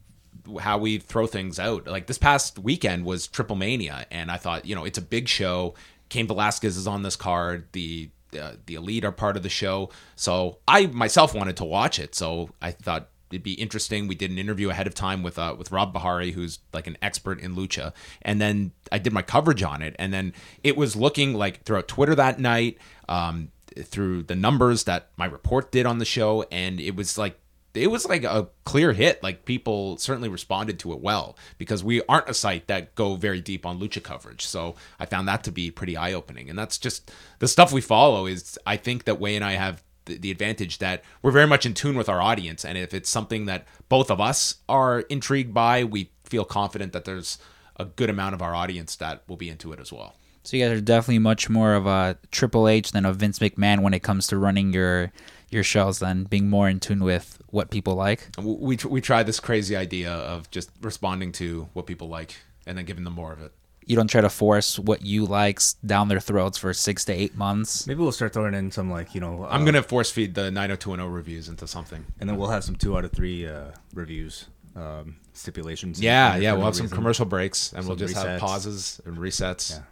how 0.60 0.78
we 0.78 0.98
throw 0.98 1.26
things 1.26 1.58
out. 1.58 1.88
Like 1.88 2.06
this 2.06 2.18
past 2.18 2.60
weekend 2.60 3.04
was 3.04 3.26
Triple 3.26 3.56
Mania, 3.56 4.06
and 4.12 4.30
I 4.30 4.36
thought 4.36 4.66
you 4.66 4.76
know 4.76 4.84
it's 4.84 4.98
a 4.98 5.02
big 5.02 5.26
show. 5.26 5.74
Cain 6.10 6.28
Velasquez 6.28 6.76
is 6.76 6.86
on 6.86 7.02
this 7.02 7.16
card. 7.16 7.66
The 7.72 8.08
uh, 8.40 8.52
the 8.66 8.76
elite 8.76 9.04
are 9.04 9.10
part 9.10 9.36
of 9.36 9.42
the 9.42 9.48
show, 9.48 9.90
so 10.14 10.58
I 10.68 10.86
myself 10.86 11.34
wanted 11.34 11.56
to 11.56 11.64
watch 11.64 11.98
it. 11.98 12.14
So 12.14 12.50
I 12.62 12.70
thought 12.70 13.08
it'd 13.32 13.42
be 13.42 13.54
interesting. 13.54 14.06
We 14.06 14.14
did 14.14 14.30
an 14.30 14.38
interview 14.38 14.70
ahead 14.70 14.86
of 14.86 14.94
time 14.94 15.22
with 15.22 15.38
uh, 15.38 15.54
with 15.58 15.72
Rob 15.72 15.92
Bahari, 15.92 16.32
who's 16.32 16.58
like 16.72 16.86
an 16.86 16.98
expert 17.02 17.40
in 17.40 17.54
lucha, 17.56 17.92
and 18.22 18.40
then 18.40 18.72
I 18.90 18.98
did 18.98 19.12
my 19.12 19.22
coverage 19.22 19.62
on 19.62 19.82
it, 19.82 19.96
and 19.98 20.12
then 20.12 20.34
it 20.62 20.76
was 20.76 20.96
looking 20.96 21.34
like 21.34 21.62
throughout 21.64 21.88
Twitter 21.88 22.14
that 22.14 22.38
night, 22.38 22.78
um, 23.08 23.50
through 23.76 24.24
the 24.24 24.36
numbers 24.36 24.84
that 24.84 25.08
my 25.16 25.26
report 25.26 25.72
did 25.72 25.86
on 25.86 25.98
the 25.98 26.04
show, 26.04 26.44
and 26.50 26.80
it 26.80 26.94
was 26.94 27.16
like 27.16 27.38
it 27.74 27.90
was 27.90 28.06
like 28.06 28.24
a 28.24 28.48
clear 28.64 28.92
hit. 28.92 29.22
Like 29.22 29.44
people 29.44 29.96
certainly 29.96 30.28
responded 30.28 30.78
to 30.80 30.92
it 30.92 31.00
well 31.00 31.36
because 31.58 31.82
we 31.82 32.02
aren't 32.08 32.28
a 32.28 32.34
site 32.34 32.66
that 32.66 32.94
go 32.94 33.16
very 33.16 33.40
deep 33.40 33.64
on 33.64 33.80
lucha 33.80 34.02
coverage. 34.02 34.44
So 34.44 34.74
I 35.00 35.06
found 35.06 35.28
that 35.28 35.44
to 35.44 35.52
be 35.52 35.70
pretty 35.70 35.96
eye 35.96 36.12
opening. 36.12 36.50
And 36.50 36.58
that's 36.58 36.78
just 36.78 37.10
the 37.38 37.48
stuff 37.48 37.72
we 37.72 37.80
follow 37.80 38.26
is 38.26 38.58
I 38.66 38.76
think 38.76 39.04
that 39.04 39.18
Wai 39.18 39.30
and 39.30 39.44
I 39.44 39.52
have 39.52 39.82
the, 40.06 40.18
the 40.18 40.30
advantage 40.30 40.78
that 40.78 41.02
we're 41.22 41.30
very 41.30 41.46
much 41.46 41.66
in 41.66 41.74
tune 41.74 41.96
with 41.96 42.08
our 42.08 42.20
audience. 42.20 42.64
And 42.64 42.76
if 42.78 42.94
it's 42.94 43.08
something 43.08 43.46
that 43.46 43.66
both 43.88 44.10
of 44.10 44.20
us 44.20 44.56
are 44.68 45.00
intrigued 45.00 45.54
by, 45.54 45.84
we 45.84 46.10
feel 46.24 46.44
confident 46.44 46.92
that 46.92 47.04
there's 47.04 47.38
a 47.76 47.84
good 47.84 48.10
amount 48.10 48.34
of 48.34 48.42
our 48.42 48.54
audience 48.54 48.96
that 48.96 49.22
will 49.28 49.36
be 49.36 49.48
into 49.48 49.72
it 49.72 49.80
as 49.80 49.92
well. 49.92 50.14
So 50.44 50.56
you 50.56 50.64
guys 50.64 50.76
are 50.76 50.80
definitely 50.80 51.20
much 51.20 51.48
more 51.48 51.74
of 51.74 51.86
a 51.86 52.18
Triple 52.32 52.68
H 52.68 52.92
than 52.92 53.04
a 53.04 53.12
Vince 53.12 53.38
McMahon 53.38 53.80
when 53.80 53.94
it 53.94 54.02
comes 54.02 54.26
to 54.28 54.36
running 54.36 54.72
your 54.72 55.12
your 55.50 55.62
shows 55.62 55.98
than 55.98 56.24
being 56.24 56.48
more 56.48 56.68
in 56.68 56.80
tune 56.80 57.04
with 57.04 57.40
what 57.48 57.70
people 57.70 57.94
like. 57.94 58.28
We, 58.38 58.76
we, 58.76 58.78
we 58.88 59.00
tried 59.02 59.26
this 59.26 59.38
crazy 59.38 59.76
idea 59.76 60.10
of 60.10 60.50
just 60.50 60.70
responding 60.80 61.30
to 61.32 61.68
what 61.74 61.86
people 61.86 62.08
like 62.08 62.36
and 62.66 62.78
then 62.78 62.86
giving 62.86 63.04
them 63.04 63.12
more 63.12 63.32
of 63.32 63.42
it. 63.42 63.52
You 63.86 63.96
don't 63.96 64.08
try 64.08 64.20
to 64.20 64.28
force 64.28 64.78
what 64.78 65.02
you 65.02 65.26
likes 65.26 65.74
down 65.74 66.08
their 66.08 66.20
throats 66.20 66.58
for 66.58 66.72
six 66.72 67.04
to 67.06 67.12
eight 67.12 67.36
months. 67.36 67.86
Maybe 67.86 68.00
we'll 68.00 68.12
start 68.12 68.32
throwing 68.32 68.54
in 68.54 68.70
some 68.70 68.90
like 68.90 69.14
you 69.14 69.20
know. 69.20 69.46
I'm 69.48 69.62
uh, 69.62 69.64
gonna 69.64 69.82
force 69.82 70.10
feed 70.10 70.34
the 70.34 70.50
90210 70.50 71.12
reviews 71.12 71.48
into 71.48 71.66
something. 71.66 72.04
and 72.20 72.28
then 72.28 72.36
we'll 72.36 72.50
have 72.50 72.64
some 72.64 72.76
two 72.76 72.96
out 72.96 73.04
of 73.04 73.12
three 73.12 73.46
uh, 73.46 73.72
reviews 73.94 74.46
um, 74.76 75.16
stipulations. 75.32 76.00
Yeah, 76.00 76.36
yeah. 76.36 76.52
We'll 76.52 76.64
have 76.66 76.76
some 76.76 76.88
commercial 76.88 77.26
breaks 77.26 77.72
and 77.72 77.86
we'll 77.86 77.98
Some 77.98 78.06
just 78.08 78.24
have 78.24 78.40
pauses 78.40 79.00
and 79.04 79.16
resets. 79.16 79.70
Yeah. 79.72 79.82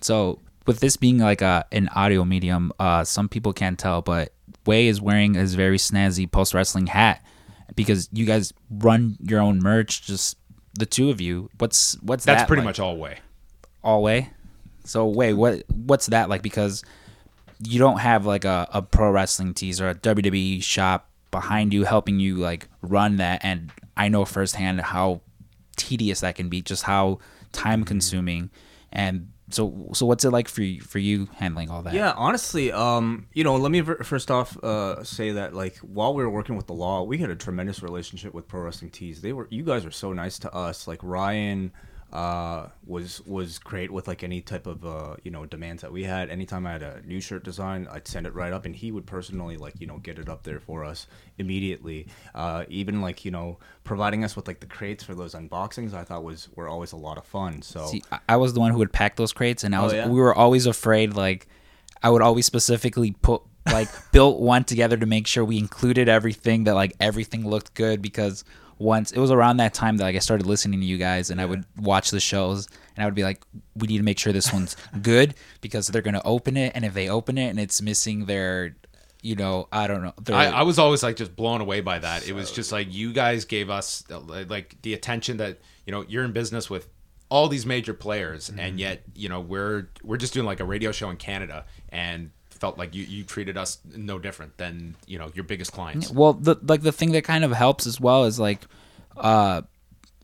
So 0.00 0.40
with 0.66 0.80
this 0.80 0.96
being 0.96 1.18
like 1.18 1.42
a 1.42 1.64
an 1.72 1.88
audio 1.94 2.24
medium, 2.24 2.72
uh, 2.78 3.04
some 3.04 3.28
people 3.28 3.52
can't 3.52 3.78
tell, 3.78 4.02
but 4.02 4.32
Wai 4.66 4.86
is 4.88 5.00
wearing 5.00 5.34
his 5.34 5.54
very 5.54 5.78
snazzy 5.78 6.30
post 6.30 6.54
wrestling 6.54 6.88
hat 6.88 7.24
because 7.74 8.08
you 8.12 8.24
guys 8.24 8.52
run 8.70 9.16
your 9.20 9.40
own 9.40 9.60
merch. 9.60 10.02
Just 10.02 10.36
the 10.74 10.86
two 10.86 11.10
of 11.10 11.20
you. 11.20 11.48
What's 11.58 12.00
what's 12.02 12.24
that? 12.24 12.32
That's 12.32 12.42
that 12.42 12.48
pretty 12.48 12.60
like? 12.60 12.66
much 12.66 12.80
all 12.80 12.96
Wai. 12.96 13.18
All 13.86 14.02
Wai. 14.02 14.30
So 14.84 15.06
wait, 15.06 15.34
what 15.34 15.62
what's 15.68 16.06
that 16.06 16.28
like? 16.28 16.42
Because 16.42 16.84
you 17.62 17.78
don't 17.78 17.98
have 17.98 18.26
like 18.26 18.44
a, 18.44 18.68
a 18.72 18.82
pro 18.82 19.10
wrestling 19.10 19.54
tees 19.54 19.80
or 19.80 19.88
a 19.88 19.94
WWE 19.94 20.62
shop 20.62 21.08
behind 21.30 21.72
you 21.72 21.84
helping 21.84 22.18
you 22.20 22.36
like 22.36 22.68
run 22.82 23.16
that 23.16 23.44
and 23.44 23.72
I 23.96 24.08
know 24.08 24.24
firsthand 24.24 24.80
how 24.80 25.22
tedious 25.76 26.20
that 26.20 26.34
can 26.34 26.48
be, 26.48 26.62
just 26.62 26.82
how 26.82 27.18
time 27.52 27.84
consuming 27.84 28.50
and 28.92 29.28
so 29.50 29.90
so 29.92 30.04
what's 30.06 30.24
it 30.24 30.30
like 30.30 30.48
for 30.48 30.62
you, 30.62 30.80
for 30.80 30.98
you 30.98 31.28
handling 31.36 31.70
all 31.70 31.82
that? 31.82 31.94
Yeah, 31.94 32.12
honestly, 32.16 32.72
um, 32.72 33.28
you 33.32 33.44
know, 33.44 33.54
let 33.56 33.70
me 33.70 33.80
first 33.80 34.30
off 34.30 34.56
uh, 34.62 35.04
say 35.04 35.30
that 35.32 35.54
like 35.54 35.76
while 35.78 36.14
we 36.14 36.24
were 36.24 36.30
working 36.30 36.56
with 36.56 36.66
the 36.66 36.72
law, 36.72 37.04
we 37.04 37.18
had 37.18 37.30
a 37.30 37.36
tremendous 37.36 37.82
relationship 37.82 38.34
with 38.34 38.48
Pro 38.48 38.62
Wrestling 38.62 38.90
Tees. 38.90 39.20
They 39.20 39.32
were, 39.32 39.46
you 39.50 39.62
guys 39.62 39.84
were 39.84 39.92
so 39.92 40.12
nice 40.12 40.40
to 40.40 40.52
us. 40.52 40.88
Like 40.88 40.98
Ryan, 41.02 41.72
uh, 42.16 42.68
was 42.86 43.20
was 43.26 43.58
great 43.58 43.90
with 43.90 44.08
like 44.08 44.24
any 44.24 44.40
type 44.40 44.66
of 44.66 44.86
uh, 44.86 45.16
you 45.22 45.30
know 45.30 45.44
demands 45.44 45.82
that 45.82 45.92
we 45.92 46.04
had. 46.04 46.30
Anytime 46.30 46.66
I 46.66 46.72
had 46.72 46.82
a 46.82 47.02
new 47.06 47.20
shirt 47.20 47.44
design, 47.44 47.86
I'd 47.92 48.08
send 48.08 48.26
it 48.26 48.34
right 48.34 48.52
up, 48.54 48.64
and 48.64 48.74
he 48.74 48.90
would 48.90 49.04
personally 49.06 49.56
like 49.58 49.74
you 49.80 49.86
know 49.86 49.98
get 49.98 50.18
it 50.18 50.28
up 50.28 50.42
there 50.44 50.58
for 50.58 50.82
us 50.82 51.06
immediately. 51.36 52.06
Uh, 52.34 52.64
even 52.68 53.02
like 53.02 53.24
you 53.26 53.30
know 53.30 53.58
providing 53.84 54.24
us 54.24 54.34
with 54.34 54.48
like 54.48 54.60
the 54.60 54.66
crates 54.66 55.04
for 55.04 55.14
those 55.14 55.34
unboxings, 55.34 55.92
I 55.92 56.04
thought 56.04 56.24
was 56.24 56.48
were 56.56 56.68
always 56.68 56.92
a 56.92 56.96
lot 56.96 57.18
of 57.18 57.26
fun. 57.26 57.60
So 57.60 57.84
See, 57.86 58.02
I- 58.28 58.36
was 58.36 58.54
the 58.54 58.60
one 58.60 58.72
who 58.72 58.78
would 58.78 58.92
pack 58.94 59.16
those 59.16 59.32
crates, 59.34 59.62
and 59.62 59.74
I 59.74 59.80
Oh, 59.80 59.84
was 59.84 59.92
yeah? 59.92 60.08
we 60.08 60.18
were 60.18 60.34
always 60.34 60.64
afraid. 60.66 61.12
Like, 61.14 61.46
I 62.02 62.08
would 62.08 62.22
always 62.22 62.46
specifically 62.46 63.12
put 63.20 63.42
like 63.70 63.88
built 64.12 64.40
one 64.40 64.64
together 64.64 64.96
to 64.96 65.04
make 65.06 65.26
sure 65.26 65.44
we 65.44 65.58
included 65.58 66.08
everything 66.08 66.64
that 66.64 66.74
like 66.74 66.94
everything 66.98 67.46
looked 67.46 67.74
good 67.74 68.00
because 68.00 68.42
once 68.78 69.10
it 69.12 69.18
was 69.18 69.30
around 69.30 69.56
that 69.58 69.72
time 69.74 69.96
that 69.96 70.04
like 70.04 70.16
I 70.16 70.20
started 70.20 70.46
listening 70.46 70.80
to 70.80 70.86
you 70.86 70.98
guys 70.98 71.30
and 71.30 71.40
I 71.40 71.46
would 71.46 71.64
watch 71.78 72.10
the 72.10 72.20
shows 72.20 72.68
and 72.94 73.02
I 73.02 73.06
would 73.06 73.14
be 73.14 73.24
like, 73.24 73.42
we 73.74 73.86
need 73.88 73.98
to 73.98 74.04
make 74.04 74.18
sure 74.18 74.32
this 74.32 74.52
one's 74.52 74.76
good 75.02 75.34
because 75.60 75.86
they're 75.88 76.02
gonna 76.02 76.22
open 76.24 76.56
it, 76.56 76.72
and 76.74 76.84
if 76.84 76.94
they 76.94 77.08
open 77.08 77.38
it 77.38 77.48
and 77.48 77.58
it's 77.60 77.80
missing 77.82 78.26
their, 78.26 78.76
you 79.22 79.34
know, 79.36 79.68
I 79.72 79.86
don't 79.86 80.02
know, 80.02 80.12
their, 80.22 80.36
I, 80.36 80.46
I 80.46 80.62
was 80.62 80.78
always 80.78 81.02
like 81.02 81.16
just 81.16 81.34
blown 81.36 81.60
away 81.60 81.80
by 81.80 81.98
that. 81.98 82.28
It 82.28 82.32
was 82.32 82.50
just 82.52 82.72
like 82.72 82.92
you 82.92 83.12
guys 83.12 83.44
gave 83.44 83.70
us 83.70 84.04
uh, 84.10 84.20
like 84.20 84.76
the 84.82 84.94
attention 84.94 85.38
that 85.38 85.58
you 85.86 85.92
know 85.92 86.04
you're 86.08 86.24
in 86.24 86.32
business 86.32 86.68
with 86.70 86.88
all 87.28 87.48
these 87.48 87.66
major 87.66 87.92
players, 87.94 88.48
Mm-hmm. 88.50 88.60
and 88.60 88.78
yet 88.80 89.02
you 89.14 89.28
know 89.28 89.40
we're 89.40 89.88
we're 90.02 90.16
just 90.16 90.32
doing 90.32 90.46
like 90.46 90.60
a 90.60 90.64
radio 90.64 90.92
show 90.92 91.10
in 91.10 91.16
Canada, 91.16 91.64
and 91.88 92.30
felt 92.56 92.78
like 92.78 92.94
you 92.94 93.04
you 93.04 93.24
treated 93.24 93.56
us 93.56 93.78
no 93.94 94.18
different 94.18 94.56
than 94.56 94.96
you 95.06 95.18
know 95.18 95.30
your 95.34 95.44
biggest 95.44 95.72
clients. 95.72 96.10
Well, 96.10 96.32
the 96.32 96.56
like 96.62 96.82
the 96.82 96.92
thing 96.92 97.12
that 97.12 97.24
kind 97.24 97.44
of 97.44 97.52
helps 97.52 97.86
as 97.86 98.00
well 98.00 98.24
is 98.24 98.38
like, 98.38 98.62
uh, 99.16 99.62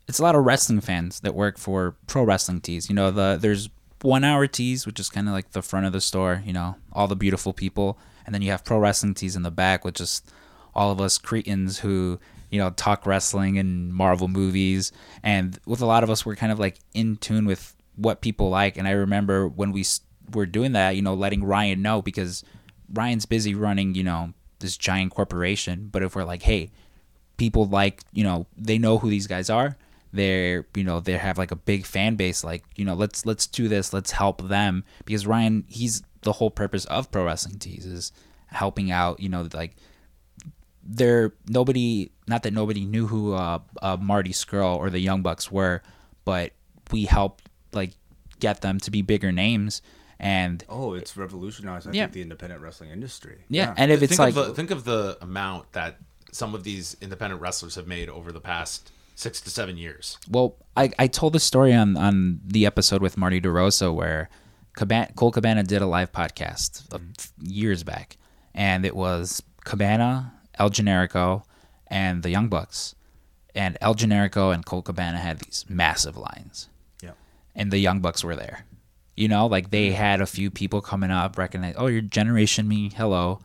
it's 0.07 0.19
a 0.19 0.23
lot 0.23 0.35
of 0.35 0.45
wrestling 0.45 0.81
fans 0.81 1.19
that 1.21 1.35
work 1.35 1.57
for 1.57 1.95
pro 2.07 2.23
wrestling 2.23 2.61
tees. 2.61 2.89
You 2.89 2.95
know, 2.95 3.11
the 3.11 3.37
there's 3.39 3.69
one 4.01 4.23
hour 4.23 4.47
tees, 4.47 4.85
which 4.85 4.99
is 4.99 5.09
kind 5.09 5.27
of 5.27 5.33
like 5.33 5.51
the 5.51 5.61
front 5.61 5.85
of 5.85 5.93
the 5.93 6.01
store. 6.01 6.43
You 6.45 6.53
know, 6.53 6.75
all 6.91 7.07
the 7.07 7.15
beautiful 7.15 7.53
people, 7.53 7.97
and 8.25 8.33
then 8.33 8.41
you 8.41 8.51
have 8.51 8.63
pro 8.63 8.79
wrestling 8.79 9.13
tees 9.13 9.35
in 9.35 9.43
the 9.43 9.51
back, 9.51 9.85
with 9.85 9.95
just 9.95 10.31
all 10.75 10.91
of 10.91 10.99
us 10.99 11.17
cretins 11.17 11.79
who 11.79 12.19
you 12.49 12.59
know 12.59 12.69
talk 12.71 13.05
wrestling 13.05 13.57
and 13.57 13.93
Marvel 13.93 14.27
movies, 14.27 14.91
and 15.23 15.59
with 15.65 15.81
a 15.81 15.85
lot 15.85 16.03
of 16.03 16.09
us, 16.09 16.25
we're 16.25 16.35
kind 16.35 16.51
of 16.51 16.59
like 16.59 16.79
in 16.93 17.17
tune 17.17 17.45
with 17.45 17.75
what 17.95 18.21
people 18.21 18.49
like. 18.49 18.77
And 18.77 18.87
I 18.87 18.91
remember 18.91 19.47
when 19.47 19.71
we 19.71 19.83
were 20.31 20.45
doing 20.45 20.73
that, 20.73 20.95
you 20.95 21.01
know, 21.01 21.13
letting 21.13 21.43
Ryan 21.43 21.81
know 21.81 22.01
because 22.01 22.43
Ryan's 22.91 23.25
busy 23.25 23.55
running, 23.55 23.95
you 23.95 24.03
know, 24.03 24.33
this 24.59 24.77
giant 24.77 25.13
corporation. 25.13 25.89
But 25.91 26.03
if 26.03 26.15
we're 26.15 26.23
like, 26.23 26.43
hey, 26.43 26.71
people 27.37 27.65
like, 27.65 28.01
you 28.11 28.23
know, 28.23 28.47
they 28.57 28.77
know 28.77 28.97
who 28.97 29.09
these 29.09 29.27
guys 29.27 29.49
are. 29.49 29.77
They're, 30.11 30.67
you 30.75 30.83
know, 30.83 30.99
they 30.99 31.13
have 31.13 31.37
like 31.37 31.51
a 31.51 31.55
big 31.55 31.85
fan 31.85 32.15
base. 32.15 32.43
Like, 32.43 32.63
you 32.75 32.85
know, 32.85 32.93
let's 32.93 33.25
let's 33.25 33.47
do 33.47 33.67
this. 33.67 33.93
Let's 33.93 34.11
help 34.11 34.47
them 34.47 34.83
because 35.05 35.25
Ryan, 35.25 35.65
he's 35.67 36.03
the 36.21 36.33
whole 36.33 36.51
purpose 36.51 36.85
of 36.85 37.11
pro 37.11 37.25
wrestling 37.25 37.57
tees 37.57 37.85
is 37.85 38.11
helping 38.47 38.91
out. 38.91 39.19
You 39.19 39.29
know, 39.29 39.49
like 39.53 39.75
there 40.83 41.33
nobody 41.47 42.11
not 42.27 42.43
that 42.43 42.53
nobody 42.53 42.85
knew 42.85 43.07
who 43.07 43.33
uh, 43.33 43.59
uh, 43.81 43.97
Marty 43.99 44.31
Scurll 44.31 44.77
or 44.77 44.89
the 44.89 44.99
Young 44.99 45.21
Bucks 45.21 45.51
were, 45.51 45.81
but 46.25 46.51
we 46.91 47.05
helped 47.05 47.49
like 47.73 47.91
get 48.39 48.61
them 48.61 48.79
to 48.81 48.91
be 48.91 49.01
bigger 49.01 49.31
names. 49.31 49.81
And 50.19 50.63
oh, 50.69 50.93
it's 50.93 51.17
revolutionized. 51.17 51.87
I 51.87 51.91
Yeah. 51.91 52.03
think 52.03 52.13
the 52.13 52.21
independent 52.21 52.61
wrestling 52.61 52.91
industry. 52.91 53.43
yeah, 53.49 53.73
and 53.77 53.91
if 53.91 54.01
it's 54.01 54.11
think 54.11 54.19
like 54.19 54.35
of 54.35 54.47
the, 54.47 54.53
think 54.53 54.71
of 54.71 54.83
the 54.85 55.17
amount 55.21 55.71
that 55.73 55.97
some 56.31 56.55
of 56.55 56.63
these 56.63 56.95
independent 57.01 57.41
wrestlers 57.41 57.75
have 57.75 57.87
made 57.87 58.09
over 58.09 58.31
the 58.31 58.39
past 58.39 58.91
six 59.15 59.39
to 59.41 59.49
seven 59.49 59.77
years. 59.77 60.17
Well, 60.29 60.55
I, 60.75 60.91
I 60.97 61.07
told 61.07 61.33
the 61.33 61.39
story 61.39 61.73
on, 61.73 61.95
on 61.97 62.39
the 62.45 62.65
episode 62.65 63.01
with 63.01 63.17
Marty 63.17 63.39
DeRosa 63.39 63.93
where 63.93 64.29
Cabana, 64.75 65.11
Colt 65.15 65.35
Cabana 65.35 65.63
did 65.63 65.81
a 65.81 65.85
live 65.85 66.11
podcast 66.11 66.91
of 66.91 67.01
mm-hmm. 67.01 67.45
years 67.45 67.83
back, 67.83 68.17
and 68.55 68.85
it 68.85 68.95
was 68.95 69.43
Cabana, 69.65 70.33
El 70.55 70.69
Generico, 70.71 71.43
and 71.87 72.23
the 72.23 72.31
Young 72.31 72.47
Bucks, 72.49 72.95
and 73.53 73.77
El 73.81 73.93
Generico 73.93 74.51
and 74.53 74.65
Colt 74.65 74.85
Cabana 74.85 75.19
had 75.19 75.39
these 75.39 75.65
massive 75.69 76.17
lines, 76.17 76.69
Yeah. 77.03 77.11
and 77.55 77.69
the 77.71 77.77
Young 77.77 77.99
Bucks 77.99 78.23
were 78.23 78.35
there. 78.35 78.65
You 79.15 79.27
know, 79.27 79.45
like 79.47 79.69
they 79.69 79.91
had 79.91 80.21
a 80.21 80.25
few 80.25 80.49
people 80.49 80.81
coming 80.81 81.11
up, 81.11 81.37
recognize, 81.37 81.75
oh, 81.77 81.87
you're 81.87 82.01
Generation 82.01 82.67
Me, 82.67 82.89
hello, 82.95 83.39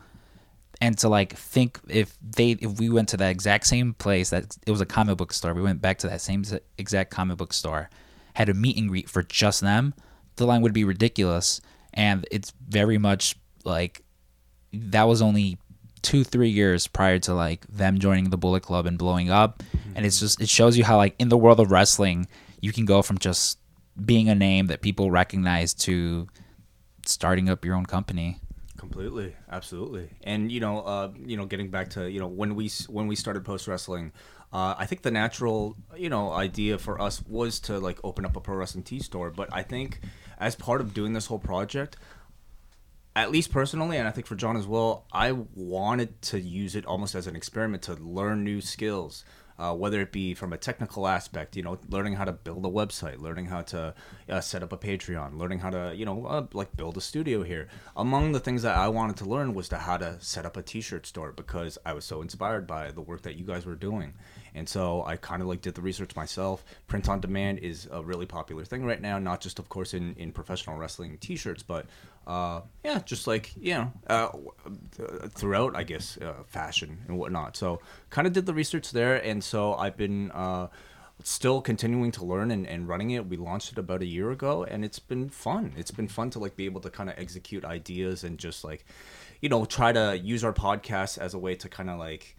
and 0.81 0.97
to 0.99 1.09
like 1.09 1.35
think 1.35 1.79
if 1.87 2.17
they 2.21 2.51
if 2.51 2.79
we 2.79 2.89
went 2.89 3.09
to 3.09 3.17
that 3.17 3.29
exact 3.29 3.67
same 3.67 3.93
place 3.93 4.29
that 4.31 4.57
it 4.65 4.71
was 4.71 4.81
a 4.81 4.85
comic 4.85 5.17
book 5.17 5.33
store 5.33 5.53
we 5.53 5.61
went 5.61 5.81
back 5.81 5.97
to 5.99 6.07
that 6.07 6.21
same 6.21 6.43
exact 6.77 7.11
comic 7.11 7.37
book 7.37 7.51
store 7.51 7.89
had 8.35 8.47
a 8.47 8.53
meet 8.53 8.77
and 8.77 8.87
greet 8.87 9.09
for 9.09 9.21
just 9.21 9.59
them 9.59 9.93
the 10.39 10.47
line 10.47 10.63
would 10.63 10.73
be 10.73 10.83
ridiculous. 10.83 11.61
And 11.93 12.25
it's 12.31 12.51
very 12.67 12.97
much 12.97 13.35
like 13.63 14.01
that 14.73 15.03
was 15.03 15.21
only 15.21 15.59
two 16.01 16.23
three 16.23 16.49
years 16.49 16.87
prior 16.87 17.19
to 17.19 17.33
like 17.33 17.67
them 17.67 17.99
joining 17.99 18.29
the 18.29 18.37
bullet 18.37 18.63
club 18.63 18.87
and 18.87 18.97
blowing 18.97 19.29
up. 19.29 19.61
And 19.95 20.05
it's 20.05 20.17
mm-hmm. 20.17 20.25
just 20.25 20.41
it 20.41 20.49
shows 20.49 20.75
you 20.77 20.83
how 20.83 20.97
like 20.97 21.13
in 21.19 21.29
the 21.29 21.37
world 21.37 21.59
of 21.59 21.69
wrestling 21.69 22.27
you 22.61 22.73
can 22.73 22.85
go 22.85 23.01
from 23.03 23.19
just 23.19 23.58
being 24.05 24.29
a 24.29 24.35
name 24.35 24.67
that 24.67 24.81
people 24.81 25.11
recognize 25.11 25.73
to 25.73 26.27
starting 27.05 27.49
up 27.49 27.65
your 27.65 27.75
own 27.75 27.85
company 27.85 28.39
Completely, 28.79 29.35
absolutely, 29.51 30.09
and 30.23 30.49
you 30.49 30.61
know, 30.61 30.79
uh, 30.79 31.11
you 31.25 31.35
know, 31.35 31.45
getting 31.45 31.69
back 31.69 31.89
to 31.91 32.09
you 32.09 32.17
know 32.17 32.27
when 32.27 32.55
we 32.55 32.71
when 32.87 33.07
we 33.07 33.15
started 33.17 33.43
post 33.43 33.67
wrestling, 33.67 34.13
uh, 34.53 34.73
I 34.77 34.85
think 34.85 35.01
the 35.01 35.11
natural 35.11 35.75
you 35.97 36.07
know 36.07 36.31
idea 36.31 36.77
for 36.77 36.99
us 37.01 37.21
was 37.27 37.59
to 37.61 37.77
like 37.77 37.99
open 38.05 38.25
up 38.25 38.37
a 38.37 38.39
pro 38.39 38.55
wrestling 38.55 38.85
tea 38.85 39.01
store. 39.01 39.31
But 39.31 39.49
I 39.51 39.63
think 39.63 39.99
as 40.37 40.55
part 40.55 40.79
of 40.79 40.93
doing 40.93 41.11
this 41.11 41.25
whole 41.25 41.39
project, 41.39 41.97
at 43.17 43.31
least 43.31 43.51
personally, 43.51 43.97
and 43.97 44.07
I 44.07 44.11
think 44.11 44.27
for 44.27 44.35
John 44.35 44.55
as 44.55 44.65
well, 44.65 45.05
I 45.11 45.33
wanted 45.33 46.21
to 46.21 46.39
use 46.39 46.73
it 46.77 46.85
almost 46.85 47.15
as 47.15 47.27
an 47.27 47.35
experiment 47.35 47.83
to 47.83 47.95
learn 47.95 48.45
new 48.45 48.61
skills. 48.61 49.25
Uh, 49.59 49.73
whether 49.73 49.99
it 49.99 50.13
be 50.13 50.33
from 50.33 50.53
a 50.53 50.57
technical 50.57 51.05
aspect, 51.05 51.57
you 51.57 51.61
know, 51.61 51.77
learning 51.89 52.13
how 52.13 52.23
to 52.23 52.31
build 52.31 52.65
a 52.65 52.69
website, 52.69 53.19
learning 53.19 53.45
how 53.45 53.61
to 53.61 53.93
uh, 54.29 54.39
set 54.39 54.63
up 54.63 54.71
a 54.71 54.77
Patreon, 54.77 55.37
learning 55.37 55.59
how 55.59 55.69
to, 55.69 55.93
you 55.93 56.05
know, 56.05 56.25
uh, 56.25 56.45
like 56.53 56.77
build 56.77 56.95
a 56.95 57.01
studio 57.01 57.43
here. 57.43 57.67
Among 57.97 58.31
the 58.31 58.39
things 58.39 58.61
that 58.61 58.77
I 58.77 58.87
wanted 58.87 59.17
to 59.17 59.25
learn 59.25 59.53
was 59.53 59.67
to 59.69 59.77
how 59.77 59.97
to 59.97 60.15
set 60.21 60.45
up 60.45 60.55
a 60.55 60.61
T-shirt 60.61 61.05
store 61.05 61.33
because 61.33 61.77
I 61.85 61.91
was 61.91 62.05
so 62.05 62.21
inspired 62.21 62.67
by 62.67 62.91
the 62.91 63.01
work 63.01 63.23
that 63.23 63.35
you 63.35 63.43
guys 63.43 63.65
were 63.65 63.75
doing, 63.75 64.13
and 64.55 64.67
so 64.69 65.03
I 65.03 65.17
kind 65.17 65.41
of 65.41 65.49
like 65.49 65.61
did 65.61 65.75
the 65.75 65.81
research 65.81 66.15
myself. 66.15 66.63
Print 66.87 67.09
on 67.09 67.19
demand 67.19 67.59
is 67.59 67.87
a 67.91 68.01
really 68.01 68.25
popular 68.25 68.63
thing 68.63 68.85
right 68.85 69.01
now, 69.01 69.19
not 69.19 69.41
just 69.41 69.59
of 69.59 69.67
course 69.67 69.93
in 69.93 70.15
in 70.15 70.31
professional 70.31 70.77
wrestling 70.77 71.17
T-shirts, 71.17 71.63
but 71.63 71.85
uh, 72.29 72.61
yeah, 72.83 72.99
just 73.05 73.25
like 73.25 73.51
you 73.59 73.73
know, 73.73 73.91
uh, 74.07 74.29
throughout 75.31 75.75
I 75.75 75.81
guess 75.81 76.15
uh, 76.17 76.43
fashion 76.45 76.99
and 77.07 77.17
whatnot. 77.17 77.57
So 77.57 77.81
kind 78.11 78.27
of 78.27 78.33
did 78.33 78.45
the 78.45 78.53
research 78.53 78.91
there, 78.91 79.15
and 79.15 79.43
so 79.43 79.73
I've 79.73 79.97
been 79.97 80.29
uh, 80.29 80.67
still 81.23 81.59
continuing 81.59 82.11
to 82.11 82.23
learn 82.23 82.51
and, 82.51 82.67
and 82.67 82.87
running 82.87 83.09
it. 83.11 83.27
We 83.27 83.37
launched 83.37 83.71
it 83.71 83.79
about 83.79 84.03
a 84.03 84.05
year 84.05 84.29
ago, 84.29 84.63
and 84.63 84.85
it's 84.85 84.99
been 84.99 85.29
fun. 85.29 85.73
It's 85.75 85.89
been 85.89 86.07
fun 86.07 86.29
to 86.29 86.39
like 86.39 86.55
be 86.55 86.65
able 86.65 86.81
to 86.81 86.91
kind 86.91 87.09
of 87.09 87.17
execute 87.17 87.65
ideas 87.65 88.23
and 88.23 88.37
just 88.37 88.63
like, 88.63 88.85
you 89.41 89.49
know, 89.49 89.65
try 89.65 89.91
to 89.91 90.15
use 90.15 90.43
our 90.43 90.53
podcast 90.53 91.17
as 91.17 91.33
a 91.33 91.39
way 91.39 91.55
to 91.55 91.67
kind 91.67 91.89
of 91.89 91.97
like 91.97 92.37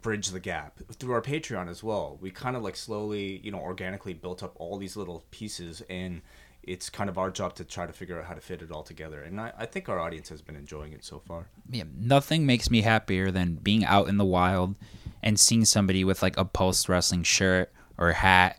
bridge 0.00 0.28
the 0.28 0.40
gap 0.40 0.80
through 0.94 1.12
our 1.12 1.22
patreon 1.22 1.68
as 1.68 1.80
well 1.80 2.18
we 2.20 2.28
kind 2.28 2.56
of 2.56 2.62
like 2.62 2.74
slowly 2.74 3.40
you 3.44 3.52
know 3.52 3.60
organically 3.60 4.12
built 4.12 4.42
up 4.42 4.52
all 4.56 4.76
these 4.76 4.96
little 4.96 5.24
pieces 5.30 5.80
and 5.88 6.20
it's 6.62 6.90
kind 6.90 7.08
of 7.08 7.16
our 7.18 7.30
job 7.30 7.54
to 7.54 7.64
try 7.64 7.86
to 7.86 7.92
figure 7.92 8.18
out 8.18 8.26
how 8.26 8.34
to 8.34 8.40
fit 8.40 8.62
it 8.62 8.70
all 8.70 8.82
together 8.82 9.22
and 9.22 9.40
i, 9.40 9.52
I 9.58 9.66
think 9.66 9.88
our 9.88 9.98
audience 9.98 10.28
has 10.28 10.42
been 10.42 10.56
enjoying 10.56 10.92
it 10.92 11.04
so 11.04 11.18
far 11.18 11.48
yeah, 11.70 11.84
nothing 11.96 12.46
makes 12.46 12.70
me 12.70 12.82
happier 12.82 13.30
than 13.30 13.54
being 13.54 13.84
out 13.84 14.08
in 14.08 14.16
the 14.16 14.24
wild 14.24 14.74
and 15.22 15.38
seeing 15.38 15.64
somebody 15.64 16.04
with 16.04 16.22
like 16.22 16.36
a 16.36 16.44
post 16.44 16.88
wrestling 16.88 17.22
shirt 17.22 17.72
or 17.98 18.12
hat. 18.12 18.58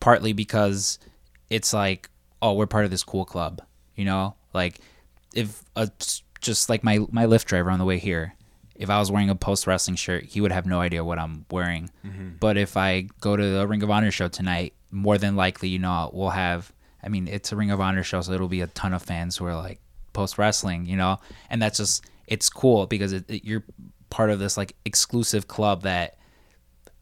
Partly 0.00 0.32
because 0.32 0.98
it's 1.50 1.72
like, 1.72 2.08
oh, 2.40 2.54
we're 2.54 2.66
part 2.66 2.84
of 2.84 2.90
this 2.90 3.04
cool 3.04 3.24
club, 3.24 3.62
you 3.96 4.04
know. 4.04 4.36
Like, 4.54 4.80
if 5.34 5.62
a, 5.76 5.90
just 6.40 6.68
like 6.68 6.84
my 6.84 7.00
my 7.10 7.26
Lyft 7.26 7.46
driver 7.46 7.70
on 7.70 7.78
the 7.78 7.84
way 7.84 7.98
here, 7.98 8.34
if 8.76 8.90
I 8.90 8.98
was 8.98 9.10
wearing 9.10 9.30
a 9.30 9.34
post 9.34 9.66
wrestling 9.66 9.96
shirt, 9.96 10.24
he 10.24 10.40
would 10.40 10.52
have 10.52 10.66
no 10.66 10.80
idea 10.80 11.04
what 11.04 11.18
I'm 11.18 11.46
wearing. 11.50 11.90
Mm-hmm. 12.04 12.36
But 12.38 12.56
if 12.56 12.76
I 12.76 13.08
go 13.20 13.36
to 13.36 13.42
the 13.42 13.66
Ring 13.66 13.82
of 13.82 13.90
Honor 13.90 14.10
show 14.10 14.28
tonight, 14.28 14.74
more 14.90 15.18
than 15.18 15.36
likely, 15.36 15.68
you 15.68 15.78
know, 15.78 16.10
we'll 16.12 16.30
have. 16.30 16.72
I 17.02 17.08
mean, 17.08 17.26
it's 17.28 17.52
a 17.52 17.56
Ring 17.56 17.70
of 17.70 17.80
Honor 17.80 18.02
show, 18.02 18.20
so 18.20 18.32
it'll 18.32 18.48
be 18.48 18.60
a 18.60 18.66
ton 18.68 18.92
of 18.94 19.02
fans 19.02 19.36
who 19.36 19.44
are 19.46 19.54
like 19.56 19.80
post 20.12 20.38
wrestling, 20.38 20.86
you 20.86 20.96
know, 20.96 21.18
and 21.50 21.60
that's 21.60 21.78
just 21.78 22.04
it's 22.26 22.48
cool 22.48 22.86
because 22.86 23.12
it, 23.12 23.24
it- 23.28 23.44
you're 23.44 23.64
part 24.10 24.30
of 24.30 24.38
this 24.38 24.56
like 24.56 24.74
exclusive 24.84 25.48
club 25.48 25.82
that 25.82 26.16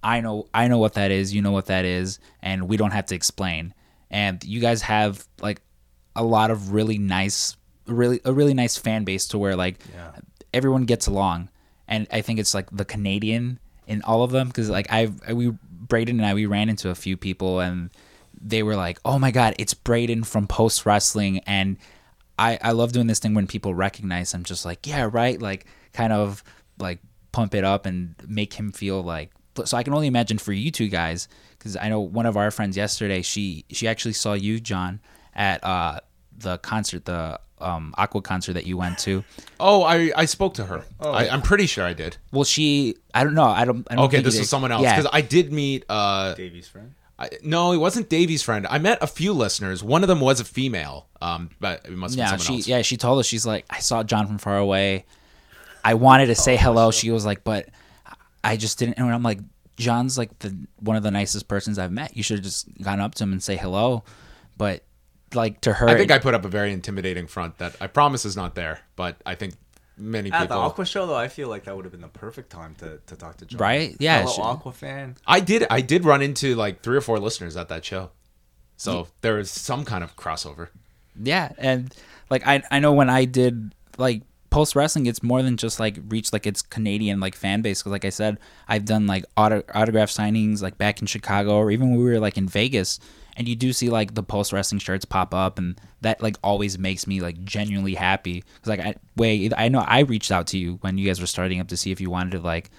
I 0.03 0.21
know 0.21 0.47
I 0.55 0.69
know 0.69 0.79
what 0.79 0.95
that 0.95 1.11
is, 1.11 1.35
you 1.35 1.43
know 1.43 1.53
what 1.53 1.67
that 1.67 1.85
is, 1.85 2.19
and 2.43 2.69
we 2.69 2.77
don't 2.77 2.93
have 2.93 3.07
to 3.07 3.15
explain. 3.15 3.75
And 4.11 4.43
you 4.45 4.61
guys 4.61 4.83
have 4.83 5.27
like 5.41 5.61
a 6.17 6.25
lot 6.25 6.51
of 6.51 6.73
really 6.73 6.99
nice 6.99 7.57
really 7.87 8.21
a 8.25 8.33
really 8.33 8.55
nice 8.55 8.77
fan 8.77 9.05
base 9.05 9.27
to 9.29 9.39
where 9.39 9.57
like 9.57 9.79
everyone 10.55 10.85
gets 10.85 11.07
along. 11.07 11.49
And 11.89 12.07
I 12.13 12.21
think 12.21 12.39
it's 12.39 12.55
like 12.55 12.69
the 12.71 12.85
Canadian 12.85 13.59
in 13.87 14.01
all 14.03 14.23
of 14.23 14.31
them 14.31 14.47
because 14.49 14.71
like 14.71 14.91
I've 14.93 15.21
we 15.35 15.53
Braden 15.71 16.19
and 16.21 16.25
I 16.27 16.35
we 16.35 16.47
ran 16.47 16.69
into 16.69 16.89
a 16.91 16.95
few 16.95 17.17
people 17.17 17.59
and 17.61 17.91
they 18.41 18.63
were 18.63 18.77
like, 18.77 18.99
"Oh 19.05 19.19
my 19.19 19.31
god, 19.31 19.55
it's 19.59 19.75
Braden 19.75 20.25
from 20.25 20.47
Post 20.47 20.87
Wrestling," 20.87 21.39
and 21.41 21.77
I 22.39 22.59
I 22.63 22.73
love 22.73 22.93
doing 22.93 23.07
this 23.07 23.19
thing 23.19 23.35
when 23.35 23.47
people 23.47 23.75
recognize 23.75 24.33
him, 24.35 24.45
just 24.45 24.65
like, 24.65 24.87
yeah, 24.87 25.09
right, 25.13 25.41
like 25.41 25.67
kind 25.93 26.13
of 26.13 26.43
like 26.79 26.99
pump 27.33 27.55
it 27.55 27.65
up 27.65 27.87
and 27.87 28.15
make 28.27 28.55
him 28.55 28.73
feel 28.73 29.03
like. 29.03 29.31
So 29.65 29.77
I 29.77 29.83
can 29.83 29.93
only 29.93 30.07
imagine 30.07 30.39
for 30.39 30.53
you 30.53 30.71
two 30.71 30.89
guys, 30.89 31.29
because 31.59 31.77
I 31.77 31.89
know 31.89 32.01
one 32.01 32.25
of 32.27 32.37
our 32.37 32.51
friends 32.51 32.77
yesterday, 32.77 33.21
she 33.23 33.65
she 33.71 33.87
actually 33.89 34.15
saw 34.15 34.33
you, 34.33 34.59
John, 34.61 35.01
at 35.35 35.63
uh 35.63 36.01
the 36.39 36.57
concert, 36.59 37.05
the 37.05 37.39
um 37.61 37.95
Aqua 37.99 38.23
concert 38.23 38.55
that 38.55 38.65
you 38.67 38.79
went 38.79 38.99
to. 39.01 39.23
Oh, 39.63 39.83
I, 39.83 40.11
I 40.17 40.25
spoke 40.25 40.55
to 40.55 40.65
her. 40.65 40.85
I, 40.99 41.29
I'm 41.29 41.43
pretty 41.43 41.67
sure 41.67 41.85
I 41.85 41.93
did. 41.93 42.17
Well, 42.33 42.45
she 42.45 42.95
I 43.13 43.25
don't 43.25 43.35
know, 43.35 43.45
I 43.45 43.67
don't. 43.67 43.87
I 43.91 43.97
don't 43.97 44.07
Okay, 44.07 44.17
think 44.17 44.25
this 44.25 44.37
you 44.37 44.41
is 44.41 44.49
someone 44.49 44.73
else 44.73 44.83
Yeah, 44.83 44.97
because 44.97 45.11
I 45.13 45.21
did 45.21 45.53
meet. 45.53 45.85
Uh, 45.87 46.33
Davey's 46.35 46.67
friend. 46.67 46.95
I, 47.21 47.29
no, 47.43 47.73
it 47.73 47.77
wasn't 47.77 48.09
Davey's 48.09 48.43
friend. 48.43 48.67
I 48.69 48.79
met 48.79 48.99
a 49.03 49.07
few 49.07 49.35
listeners. 49.35 49.85
One 49.85 50.03
of 50.03 50.09
them 50.09 50.21
was 50.21 50.41
a 50.41 50.45
female. 50.45 51.07
Um, 51.21 51.51
but 51.61 51.85
it 51.85 51.93
must 51.93 52.17
yeah, 52.17 52.29
someone 52.29 52.41
she 52.41 52.55
else. 52.55 52.67
yeah 52.67 52.81
she 52.81 52.97
told 52.97 53.19
us 53.19 53.27
she's 53.27 53.45
like 53.45 53.67
I 53.69 53.81
saw 53.81 54.03
John 54.03 54.27
from 54.27 54.39
far 54.39 54.57
away. 54.57 55.05
I 55.85 55.95
wanted 55.95 56.27
to 56.27 56.35
say 56.35 56.57
hello. 56.57 56.91
She 56.91 57.11
was 57.11 57.27
like, 57.27 57.45
but 57.45 57.69
I 58.43 58.57
just 58.57 58.79
didn't. 58.79 58.99
And 58.99 59.13
I'm 59.13 59.23
like, 59.23 59.41
John's 59.77 60.17
like 60.17 60.39
the 60.39 60.57
one 60.79 60.97
of 60.97 61.03
the 61.03 61.11
nicest 61.11 61.47
persons 61.47 61.79
I've 61.79 61.93
met. 61.93 62.17
You 62.17 62.23
should 62.23 62.39
have 62.39 62.45
just 62.45 62.69
gone 62.81 63.01
up 63.01 63.15
to 63.17 63.25
him 63.25 63.33
and 63.33 63.43
say 63.43 63.57
hello. 63.57 64.05
But 64.57 64.85
like 65.35 65.61
to 65.63 65.75
her, 65.75 65.89
I 65.89 65.97
think 65.97 66.11
I 66.11 66.19
put 66.19 66.35
up 66.35 66.45
a 66.45 66.49
very 66.49 66.73
intimidating 66.73 67.27
front 67.27 67.59
that 67.59 67.77
I 67.81 67.87
promise 67.87 68.25
is 68.25 68.37
not 68.37 68.55
there, 68.55 68.81
but 68.97 69.17
I 69.27 69.35
think 69.35 69.55
many 70.01 70.33
At 70.33 70.49
the. 70.49 70.55
Aqua 70.55 70.85
show, 70.85 71.07
though, 71.07 71.15
I 71.17 71.29
feel 71.29 71.49
like 71.49 71.65
that 71.65 71.77
would 71.77 71.85
have 71.85 71.93
been 71.93 72.01
the 72.01 72.09
perfect 72.09 72.51
time 72.51 72.75
to, 72.77 72.99
to 73.07 73.17
talk 73.17 73.37
to 73.39 73.47
John. 73.47 73.59
Right? 73.59 73.97
Yeah, 74.01 74.23
Fellow 74.23 74.33
she- 74.35 74.43
Aqua 74.43 74.73
fan. 74.73 75.17
I 75.27 75.41
did. 75.41 75.67
I 75.71 75.81
did 75.81 76.05
run 76.05 76.23
into 76.23 76.55
like 76.55 76.83
three 76.83 76.97
or 76.97 77.01
four 77.01 77.19
listeners 77.19 77.57
at 77.57 77.69
that 77.69 77.85
show, 77.85 78.11
so 78.77 79.09
there 79.21 79.35
was 79.35 79.51
some 79.51 79.85
kind 79.85 80.03
of 80.03 80.17
crossover. 80.17 80.69
yeah, 81.23 81.53
and 81.59 81.95
like 82.31 82.47
I 82.47 82.63
I 82.71 82.79
know 82.81 82.93
when 82.93 83.11
I 83.11 83.25
did 83.27 83.75
like 83.99 84.23
post 84.51 84.75
wrestling, 84.75 85.07
it's 85.07 85.23
more 85.23 85.43
than 85.43 85.57
just 85.57 85.79
like 85.79 85.99
reach 86.09 86.33
like 86.33 86.47
its 86.47 86.63
Canadian 86.63 87.21
like 87.21 87.35
fan 87.37 87.63
base. 87.63 87.81
Because 87.81 87.93
like 87.93 88.05
I 88.05 88.11
said, 88.11 88.39
I've 88.69 88.85
done 88.85 89.07
like 89.07 89.25
auto, 89.37 89.63
autograph 89.75 90.11
signings 90.11 90.61
like 90.63 90.77
back 90.79 91.01
in 91.01 91.07
Chicago 91.07 91.57
or 91.57 91.71
even 91.71 91.91
when 91.91 91.99
we 92.01 92.05
were 92.05 92.19
like 92.19 92.37
in 92.37 92.49
Vegas, 92.49 92.99
and 93.37 93.49
you 93.49 93.57
do 93.57 93.73
see 93.73 93.91
like 93.91 94.15
the 94.15 94.23
post 94.23 94.53
wrestling 94.53 94.79
shirts 94.79 95.05
pop 95.05 95.35
up, 95.35 95.59
and 95.59 95.81
that 96.01 96.23
like 96.23 96.37
always 96.43 96.79
makes 96.79 97.07
me 97.07 97.21
like 97.21 97.43
genuinely 97.45 97.95
happy. 97.95 98.45
Because 98.55 98.69
like 98.69 98.81
I 98.81 98.95
wait, 99.17 99.53
I 99.57 99.69
know 99.69 99.81
I 99.81 100.01
reached 100.01 100.31
out 100.31 100.47
to 100.49 100.59
you 100.59 100.79
when 100.81 100.99
you 100.99 101.07
guys 101.07 101.21
were 101.21 101.27
starting 101.27 101.61
up 101.61 101.69
to 101.69 101.77
see 101.77 101.91
if 101.91 102.01
you 102.01 102.11
wanted 102.11 102.33
to 102.33 102.41
like 102.41 102.71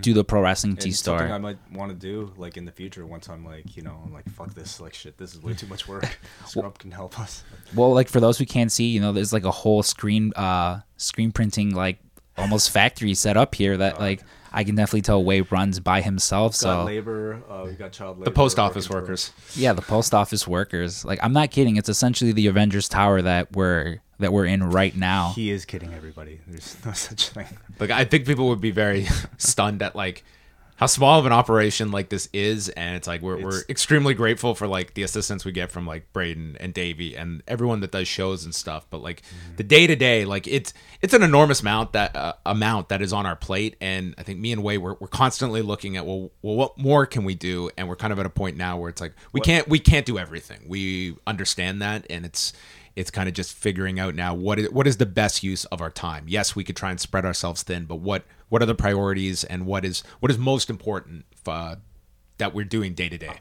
do 0.00 0.12
the 0.12 0.24
pro 0.24 0.42
wrestling 0.42 0.76
T 0.76 0.90
something 0.90 1.30
I 1.32 1.38
might 1.38 1.58
want 1.72 1.90
to 1.92 1.96
do, 1.96 2.32
like 2.36 2.56
in 2.56 2.64
the 2.64 2.72
future, 2.72 3.06
once 3.06 3.28
I'm 3.28 3.44
like, 3.44 3.76
you 3.76 3.82
know, 3.82 4.00
I'm 4.04 4.12
like, 4.12 4.28
fuck 4.30 4.52
this, 4.54 4.80
like 4.80 4.94
shit, 4.94 5.16
this 5.16 5.34
is 5.34 5.42
way 5.42 5.54
too 5.54 5.66
much 5.68 5.86
work. 5.86 6.18
Scrub 6.46 6.78
can 6.78 6.90
help 6.90 7.18
us. 7.20 7.44
Well, 7.74 7.92
like 7.92 8.08
for 8.08 8.20
those 8.20 8.38
who 8.38 8.46
can't 8.46 8.72
see, 8.72 8.86
you 8.86 9.00
know, 9.00 9.12
there's 9.12 9.32
like 9.32 9.44
a 9.44 9.50
whole 9.50 9.82
screen 9.82 10.32
uh 10.34 10.80
screen 10.96 11.32
printing 11.32 11.74
like 11.74 11.98
almost 12.36 12.70
factory 12.70 13.14
set 13.14 13.36
up 13.36 13.54
here 13.54 13.76
that 13.76 14.00
like 14.00 14.22
I 14.52 14.64
can 14.64 14.74
definitely 14.74 15.02
tell 15.02 15.22
Wade 15.22 15.50
runs 15.50 15.80
by 15.80 16.00
himself. 16.00 16.52
Got 16.52 16.56
So 16.56 16.84
labor, 16.84 17.42
uh, 17.48 17.64
we 17.66 17.72
got 17.72 17.92
child 17.92 18.18
labor. 18.18 18.24
The 18.26 18.30
post 18.34 18.58
office 18.58 18.88
working 18.88 19.02
workers. 19.02 19.32
yeah, 19.54 19.72
the 19.72 19.82
post 19.82 20.14
office 20.14 20.46
workers. 20.46 21.04
Like 21.04 21.18
I'm 21.22 21.32
not 21.32 21.50
kidding. 21.50 21.76
It's 21.76 21.88
essentially 21.88 22.32
the 22.32 22.46
Avengers 22.48 22.88
Tower 22.88 23.22
that 23.22 23.52
we're 23.52 23.98
that 24.18 24.32
we're 24.32 24.44
in 24.46 24.62
right 24.62 24.94
now. 24.94 25.32
He 25.34 25.50
is 25.50 25.64
kidding 25.64 25.94
everybody. 25.94 26.40
There's 26.46 26.76
no 26.84 26.92
such 26.92 27.28
thing. 27.30 27.46
Like 27.78 27.90
I 27.90 28.04
think 28.04 28.26
people 28.26 28.48
would 28.48 28.60
be 28.60 28.70
very 28.70 29.06
stunned 29.38 29.82
at 29.82 29.94
like 29.96 30.24
how 30.80 30.86
small 30.86 31.18
of 31.18 31.26
an 31.26 31.32
operation 31.32 31.90
like 31.90 32.08
this 32.08 32.30
is, 32.32 32.70
and 32.70 32.96
it's 32.96 33.06
like 33.06 33.20
we're 33.20 33.36
we're 33.36 33.60
extremely 33.68 34.14
grateful 34.14 34.54
for 34.54 34.66
like 34.66 34.94
the 34.94 35.02
assistance 35.02 35.44
we 35.44 35.52
get 35.52 35.70
from 35.70 35.86
like 35.86 36.10
Braden 36.14 36.56
and 36.58 36.72
Davey 36.72 37.14
and 37.16 37.42
everyone 37.46 37.80
that 37.80 37.92
does 37.92 38.08
shows 38.08 38.46
and 38.46 38.54
stuff. 38.54 38.86
But 38.88 39.02
like 39.02 39.20
the 39.58 39.62
day 39.62 39.86
to 39.86 39.94
day, 39.94 40.24
like 40.24 40.48
it's 40.48 40.72
it's 41.02 41.12
an 41.12 41.22
enormous 41.22 41.60
amount 41.60 41.92
that 41.92 42.16
uh, 42.16 42.32
amount 42.46 42.88
that 42.88 43.02
is 43.02 43.12
on 43.12 43.26
our 43.26 43.36
plate, 43.36 43.76
and 43.82 44.14
I 44.16 44.22
think 44.22 44.40
me 44.40 44.52
and 44.52 44.62
Wai 44.62 44.78
we're, 44.78 44.96
we're 44.98 45.08
constantly 45.08 45.60
looking 45.60 45.98
at 45.98 46.06
well, 46.06 46.30
well, 46.40 46.56
what 46.56 46.78
more 46.78 47.04
can 47.04 47.24
we 47.24 47.34
do? 47.34 47.68
And 47.76 47.86
we're 47.86 47.96
kind 47.96 48.14
of 48.14 48.18
at 48.18 48.24
a 48.24 48.30
point 48.30 48.56
now 48.56 48.78
where 48.78 48.88
it's 48.88 49.02
like 49.02 49.12
we 49.34 49.42
can't 49.42 49.68
we 49.68 49.80
can't 49.80 50.06
do 50.06 50.16
everything. 50.16 50.60
We 50.66 51.14
understand 51.26 51.82
that, 51.82 52.06
and 52.08 52.24
it's 52.24 52.54
it's 52.96 53.10
kind 53.10 53.28
of 53.28 53.34
just 53.34 53.54
figuring 53.54 53.98
out 54.00 54.14
now 54.14 54.34
what 54.34 54.58
is 54.58 54.70
what 54.70 54.86
is 54.86 54.96
the 54.98 55.06
best 55.06 55.42
use 55.42 55.64
of 55.66 55.80
our 55.80 55.90
time. 55.90 56.24
Yes, 56.28 56.54
we 56.56 56.64
could 56.64 56.76
try 56.76 56.90
and 56.90 57.00
spread 57.00 57.24
ourselves 57.24 57.62
thin, 57.62 57.84
but 57.84 57.96
what 57.96 58.24
what 58.48 58.62
are 58.62 58.66
the 58.66 58.74
priorities 58.74 59.44
and 59.44 59.66
what 59.66 59.84
is 59.84 60.02
what 60.20 60.30
is 60.30 60.38
most 60.38 60.68
important 60.70 61.24
uh, 61.46 61.76
that 62.38 62.54
we're 62.54 62.64
doing 62.64 62.94
day 62.94 63.08
to 63.08 63.18
day? 63.18 63.38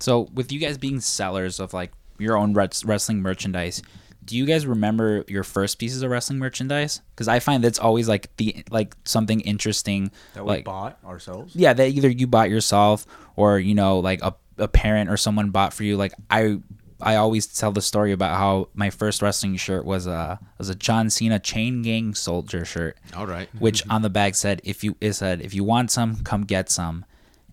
So 0.00 0.28
with 0.34 0.50
you 0.52 0.58
guys 0.58 0.78
being 0.78 1.00
sellers 1.00 1.60
of 1.60 1.72
like 1.72 1.92
your 2.18 2.36
own 2.36 2.54
res- 2.54 2.84
wrestling 2.84 3.20
merchandise, 3.22 3.82
do 4.24 4.36
you 4.36 4.44
guys 4.46 4.66
remember 4.66 5.24
your 5.28 5.44
first 5.44 5.78
pieces 5.78 6.02
of 6.02 6.10
wrestling 6.10 6.38
merchandise? 6.38 7.00
Because 7.14 7.28
I 7.28 7.38
find 7.38 7.62
that's 7.62 7.78
always 7.78 8.08
like 8.08 8.34
the 8.36 8.64
like 8.70 8.96
something 9.04 9.40
interesting 9.40 10.10
That 10.34 10.44
we 10.44 10.48
like 10.50 10.64
bought 10.64 10.98
ourselves. 11.04 11.54
yeah 11.54 11.72
that 11.72 11.88
either 11.88 12.08
you 12.10 12.26
bought 12.26 12.50
yourself 12.50 13.06
or 13.36 13.58
you 13.58 13.74
know 13.74 14.00
like 14.00 14.20
a, 14.22 14.34
a 14.58 14.68
parent 14.68 15.10
or 15.10 15.16
someone 15.16 15.50
bought 15.50 15.72
for 15.72 15.82
you 15.84 15.96
like 15.96 16.12
i 16.30 16.58
i 17.02 17.16
always 17.16 17.46
tell 17.46 17.72
the 17.72 17.82
story 17.82 18.12
about 18.12 18.36
how 18.36 18.68
my 18.74 18.90
first 18.90 19.22
wrestling 19.22 19.56
shirt 19.56 19.84
was 19.84 20.06
a 20.06 20.38
was 20.58 20.68
a 20.68 20.74
john 20.74 21.10
cena 21.10 21.38
chain 21.38 21.82
gang 21.82 22.14
soldier 22.14 22.64
shirt. 22.64 22.96
All 23.16 23.26
right. 23.26 23.48
which 23.58 23.86
on 23.88 24.02
the 24.02 24.10
bag 24.10 24.34
said 24.34 24.60
if 24.64 24.82
you 24.84 24.96
it 25.00 25.12
said 25.14 25.40
if 25.42 25.52
you 25.54 25.64
want 25.64 25.90
some 25.90 26.16
come 26.24 26.42
get 26.44 26.70
some. 26.70 27.04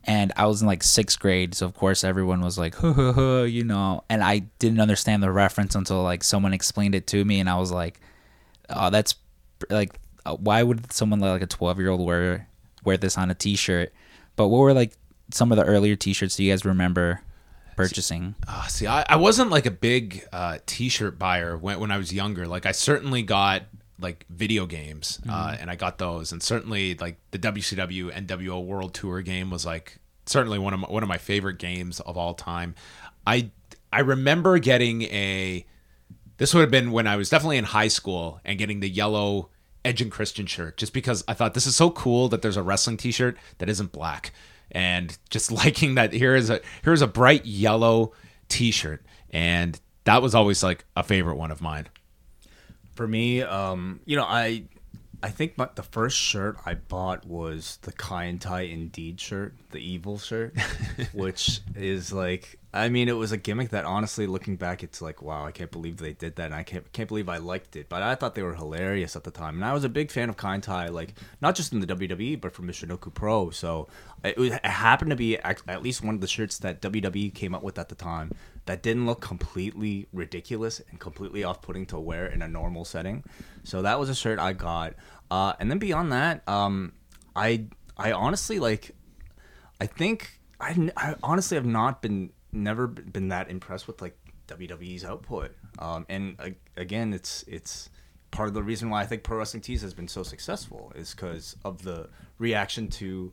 And 0.06 0.32
i 0.38 0.46
was 0.46 0.62
in 0.62 0.68
like 0.68 0.82
sixth 0.84 1.20
grade 1.20 1.54
so 1.54 1.66
of 1.66 1.74
course 1.74 2.04
everyone 2.04 2.42
was 2.42 2.58
like 2.58 2.76
huh, 2.76 2.94
huh, 2.94 3.14
huh, 3.14 3.42
you 3.44 3.64
know? 3.64 4.04
And 4.10 4.24
i 4.24 4.40
didn't 4.60 4.80
understand 4.80 5.22
the 5.22 5.32
reference 5.32 5.76
until 5.76 6.02
like 6.04 6.24
someone 6.24 6.54
explained 6.54 6.96
it 6.96 7.06
to 7.08 7.24
me 7.26 7.40
and 7.40 7.50
i 7.50 7.58
was 7.58 7.72
like 7.72 8.00
oh 8.70 8.90
that's 8.90 9.16
like 9.70 10.00
uh, 10.26 10.36
why 10.36 10.64
would 10.64 10.92
someone 10.92 11.20
like 11.20 11.42
a 11.42 11.48
12 11.48 11.80
year 11.80 11.90
old 11.90 12.06
wear 12.06 12.48
wear 12.84 12.98
this 12.98 13.18
on 13.18 13.30
a 13.30 13.36
t-shirt? 13.36 13.94
But 14.36 14.48
what 14.48 14.60
were 14.60 14.74
like 14.74 14.94
some 15.32 15.52
of 15.52 15.58
the 15.58 15.66
earlier 15.66 15.96
t-shirts? 15.96 16.36
Do 16.36 16.44
you 16.44 16.52
guys 16.52 16.66
remember 16.66 17.22
purchasing 17.88 18.36
Uh, 18.48 18.68
see, 18.68 18.88
I, 18.88 19.06
I 19.08 19.16
wasn't 19.16 19.50
like 19.50 19.66
a 19.66 19.72
big 19.72 20.26
uh, 20.32 20.58
T-shirt 20.66 21.18
buyer 21.18 21.58
when 21.58 21.80
when 21.80 21.92
I 21.92 21.98
was 21.98 22.14
younger. 22.14 22.48
Like 22.48 22.66
I 22.66 22.72
certainly 22.72 23.22
got 23.24 23.64
like 24.00 24.26
video 24.30 24.66
games, 24.66 25.20
uh, 25.30 25.58
and 25.60 25.70
I 25.70 25.76
got 25.76 25.98
those, 25.98 26.32
and 26.32 26.42
certainly 26.42 26.96
like 26.96 27.18
the 27.32 27.40
WCW 27.40 28.12
NWO 28.28 28.64
World 28.64 28.94
Tour 28.94 29.22
game 29.22 29.50
was 29.50 29.66
like 29.66 29.98
certainly 30.26 30.60
one 30.60 30.74
of 30.74 30.80
my, 30.80 30.88
one 30.88 31.04
of 31.04 31.10
my 31.10 31.18
favorite 31.18 31.58
games 31.58 32.00
of 32.00 32.18
all 32.18 32.34
time. 32.34 32.76
I 33.26 33.52
I 33.92 34.02
remember 34.02 34.60
getting 34.60 35.04
a 35.04 35.66
this 36.38 36.54
would 36.54 36.62
have 36.62 36.72
been 36.72 36.92
when 36.92 37.08
I 37.08 37.18
was 37.18 37.30
definitely 37.30 37.58
in 37.58 37.66
high 37.66 37.90
school 37.90 38.40
and 38.46 38.58
getting 38.58 38.80
the 38.80 38.90
yellow 38.90 39.50
Edge 39.84 40.02
and 40.02 40.12
Christian 40.12 40.46
shirt 40.46 40.78
just 40.78 40.94
because 40.94 41.24
I 41.28 41.34
thought 41.34 41.54
this 41.54 41.66
is 41.66 41.76
so 41.76 41.90
cool 41.90 42.30
that 42.30 42.42
there's 42.42 42.58
a 42.58 42.64
wrestling 42.64 42.98
t-shirt 42.98 43.38
that 43.60 43.70
isn't 43.70 43.92
black 43.92 44.34
and 44.72 45.18
just 45.30 45.52
liking 45.64 45.96
that 45.96 46.14
here 46.14 46.36
is 46.36 46.50
a 46.50 46.62
here's 46.84 47.02
a 47.02 47.08
bright 47.08 47.46
yellow 47.46 48.14
t-shirt 48.48 49.04
and 49.32 49.80
that 50.06 50.22
was 50.22 50.34
always 50.34 50.64
like 50.64 50.86
a 50.96 51.04
favorite 51.04 51.36
one 51.36 51.52
of 51.52 51.62
mine. 51.62 51.88
For 52.96 53.08
me, 53.08 53.44
um, 53.44 54.00
you 54.06 54.16
know, 54.16 54.24
I 54.24 54.64
I 55.22 55.30
think 55.30 55.58
my, 55.58 55.68
the 55.76 55.84
first 55.84 56.18
shirt 56.18 56.58
I 56.66 56.76
bought 56.76 57.26
was 57.26 57.78
the 57.82 57.92
Kaientai 57.92 58.72
Indeed 58.72 59.20
shirt, 59.20 59.54
the 59.72 59.80
evil 59.80 60.18
shirt, 60.18 60.58
which 61.14 61.62
is 61.76 62.14
like 62.14 62.58
I 62.74 62.90
mean, 62.90 63.10
it 63.10 63.14
was 63.14 63.32
a 63.32 63.38
gimmick 63.38 63.70
that 63.70 63.86
honestly 63.86 64.28
looking 64.28 64.56
back 64.56 64.84
it's 64.84 65.02
like, 65.02 65.22
wow, 65.22 65.46
I 65.46 65.52
can't 65.52 65.72
believe 65.72 65.98
they 65.98 66.14
did 66.14 66.36
that 66.38 66.46
and 66.46 66.56
I 66.56 66.64
can't 66.64 66.92
can't 66.94 67.08
believe 67.08 67.28
I 67.28 67.38
liked 67.38 67.76
it. 67.76 67.90
But 67.90 68.02
I 68.02 68.16
thought 68.16 68.36
they 68.36 68.44
were 68.44 68.56
hilarious 68.56 69.16
at 69.16 69.24
the 69.24 69.32
time. 69.32 69.56
And 69.56 69.66
I 69.66 69.74
was 69.74 69.84
a 69.84 69.90
big 69.90 70.12
fan 70.12 70.30
of 70.30 70.38
Kaientai, 70.38 70.92
like 70.92 71.14
not 71.42 71.56
just 71.56 71.74
in 71.74 71.82
the 71.82 71.88
WWE, 71.88 72.40
but 72.40 72.54
from 72.54 72.68
Michinoku 72.68 73.14
Pro. 73.14 73.50
So 73.50 73.88
it, 74.24 74.38
was, 74.38 74.52
it 74.52 74.66
happened 74.66 75.12
to 75.12 75.16
be 75.16 75.38
at 75.38 75.84
least 75.84 76.04
one 76.04 76.16
of 76.16 76.22
the 76.22 76.28
shirts 76.28 76.58
that 76.60 76.82
WWE 76.82 77.34
came 77.34 77.56
up 77.56 77.64
with 77.64 77.78
at 77.80 77.90
the 77.90 77.96
time 77.96 78.32
that 78.66 78.84
didn't 78.84 79.06
look 79.06 79.22
completely 79.22 80.08
ridiculous 80.14 80.82
and 80.90 81.00
completely 81.00 81.44
off-putting 81.44 81.86
to 81.88 82.00
wear 82.00 82.28
in 82.28 82.42
a 82.42 82.48
normal 82.48 82.86
setting. 82.86 83.24
So 83.64 83.82
that 83.82 84.00
was 84.00 84.10
a 84.10 84.16
shirt 84.16 84.40
I 84.40 84.54
got. 84.54 84.94
Uh, 85.32 85.54
and 85.60 85.70
then 85.72 85.80
beyond 85.80 86.12
that, 86.12 86.48
um, 86.48 86.94
I 87.36 87.66
I 87.98 88.12
honestly 88.12 88.60
like 88.60 88.96
I 89.80 89.86
think 89.86 90.40
I, 90.60 90.90
I 90.98 91.16
honestly 91.24 91.56
have 91.56 91.66
not 91.66 92.02
been 92.02 92.32
never 92.52 92.88
been 92.88 93.30
that 93.30 93.50
impressed 93.50 93.88
with 93.88 94.02
like 94.02 94.18
WWE's 94.48 95.06
output. 95.06 95.52
Um, 95.78 96.06
and 96.10 96.36
uh, 96.40 96.50
again, 96.76 97.14
it's 97.14 97.44
it's 97.48 97.90
part 98.32 98.48
of 98.48 98.54
the 98.54 98.64
reason 98.64 98.90
why 98.90 99.02
I 99.02 99.06
think 99.06 99.24
Pro 99.24 99.38
Wrestling 99.38 99.62
Tees 99.62 99.82
has 99.82 99.94
been 99.94 100.08
so 100.08 100.24
successful 100.24 100.92
is 100.96 101.14
because 101.14 101.56
of 101.64 101.84
the 101.84 102.10
reaction 102.38 102.88
to 102.90 103.32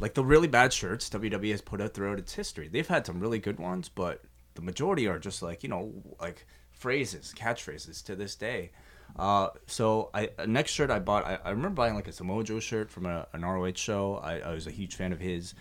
like 0.00 0.14
the 0.14 0.24
really 0.24 0.48
bad 0.48 0.72
shirts 0.72 1.10
WWE 1.10 1.50
has 1.50 1.60
put 1.60 1.80
out 1.80 1.94
throughout 1.94 2.18
its 2.18 2.34
history. 2.34 2.68
They've 2.68 2.86
had 2.86 3.06
some 3.06 3.20
really 3.20 3.38
good 3.38 3.58
ones, 3.58 3.88
but 3.88 4.22
the 4.54 4.62
majority 4.62 5.06
are 5.06 5.18
just 5.18 5.42
like 5.42 5.62
you 5.62 5.68
know 5.68 5.92
like 6.20 6.46
phrases, 6.70 7.34
catchphrases 7.36 8.04
to 8.04 8.16
this 8.16 8.34
day. 8.34 8.70
Uh, 9.16 9.48
so 9.66 10.10
I 10.14 10.30
uh, 10.38 10.46
next 10.46 10.72
shirt 10.72 10.90
I 10.90 10.98
bought, 10.98 11.24
I, 11.24 11.38
I 11.44 11.50
remember 11.50 11.74
buying 11.74 11.94
like 11.94 12.08
a 12.08 12.12
Samoa 12.12 12.44
Joe 12.44 12.60
shirt 12.60 12.90
from 12.90 13.06
a, 13.06 13.26
an 13.32 13.44
ROH 13.44 13.72
show. 13.74 14.16
I, 14.22 14.38
I 14.40 14.52
was 14.52 14.66
a 14.66 14.70
huge 14.70 14.94
fan 14.94 15.12
of 15.12 15.20
his, 15.20 15.54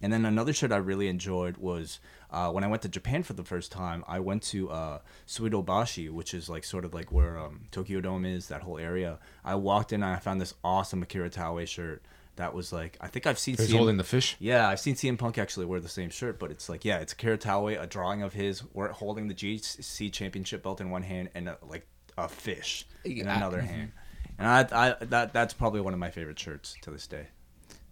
And 0.00 0.12
then 0.12 0.24
another 0.24 0.52
shirt 0.52 0.72
I 0.72 0.76
really 0.78 1.08
enjoyed 1.08 1.58
was 1.58 2.00
uh, 2.30 2.50
when 2.50 2.64
I 2.64 2.68
went 2.68 2.82
to 2.82 2.88
Japan 2.88 3.22
for 3.22 3.34
the 3.34 3.44
first 3.44 3.70
time. 3.70 4.04
I 4.06 4.20
went 4.20 4.42
to 4.44 4.70
uh, 4.70 4.98
Suidobashi, 5.26 6.10
which 6.10 6.32
is 6.32 6.48
like 6.48 6.64
sort 6.64 6.84
of 6.84 6.94
like 6.94 7.12
where 7.12 7.38
um, 7.38 7.62
Tokyo 7.70 8.00
Dome 8.00 8.24
is, 8.24 8.48
that 8.48 8.62
whole 8.62 8.78
area. 8.78 9.18
I 9.44 9.56
walked 9.56 9.92
in 9.92 10.02
and 10.02 10.12
I 10.12 10.18
found 10.18 10.40
this 10.40 10.54
awesome 10.64 11.02
Akira 11.02 11.28
Taue 11.28 11.66
shirt 11.66 12.02
that 12.36 12.54
was 12.54 12.72
like 12.72 12.96
I 13.00 13.08
think 13.08 13.26
I've 13.26 13.38
seen. 13.38 13.56
He's 13.56 13.68
CM 13.70 13.76
holding 13.76 13.96
the 13.96 14.04
fish. 14.04 14.36
Yeah, 14.38 14.68
I've 14.68 14.80
seen 14.80 14.94
CM 14.94 15.18
Punk 15.18 15.38
actually 15.38 15.66
wear 15.66 15.80
the 15.80 15.88
same 15.88 16.10
shirt, 16.10 16.38
but 16.38 16.50
it's 16.50 16.68
like 16.68 16.84
yeah, 16.84 16.98
it's 16.98 17.12
Akira 17.12 17.38
Taue, 17.38 17.68
a 17.80 17.86
drawing 17.86 18.22
of 18.22 18.32
his, 18.32 18.62
we're 18.72 18.88
holding 18.92 19.28
the 19.28 19.34
GC 19.34 20.12
Championship 20.12 20.62
belt 20.62 20.80
in 20.80 20.90
one 20.90 21.02
hand 21.02 21.28
and 21.34 21.48
a, 21.48 21.58
like 21.66 21.86
a 22.18 22.28
fish 22.28 22.86
in 23.04 23.16
Yeah. 23.18 23.36
another 23.36 23.60
hand. 23.60 23.92
And 24.38 24.46
I, 24.48 24.60
I 25.00 25.04
that 25.04 25.32
that's 25.32 25.54
probably 25.54 25.80
one 25.80 25.92
of 25.92 25.98
my 25.98 26.10
favorite 26.10 26.38
shirts 26.38 26.74
to 26.82 26.90
this 26.90 27.06
day. 27.06 27.26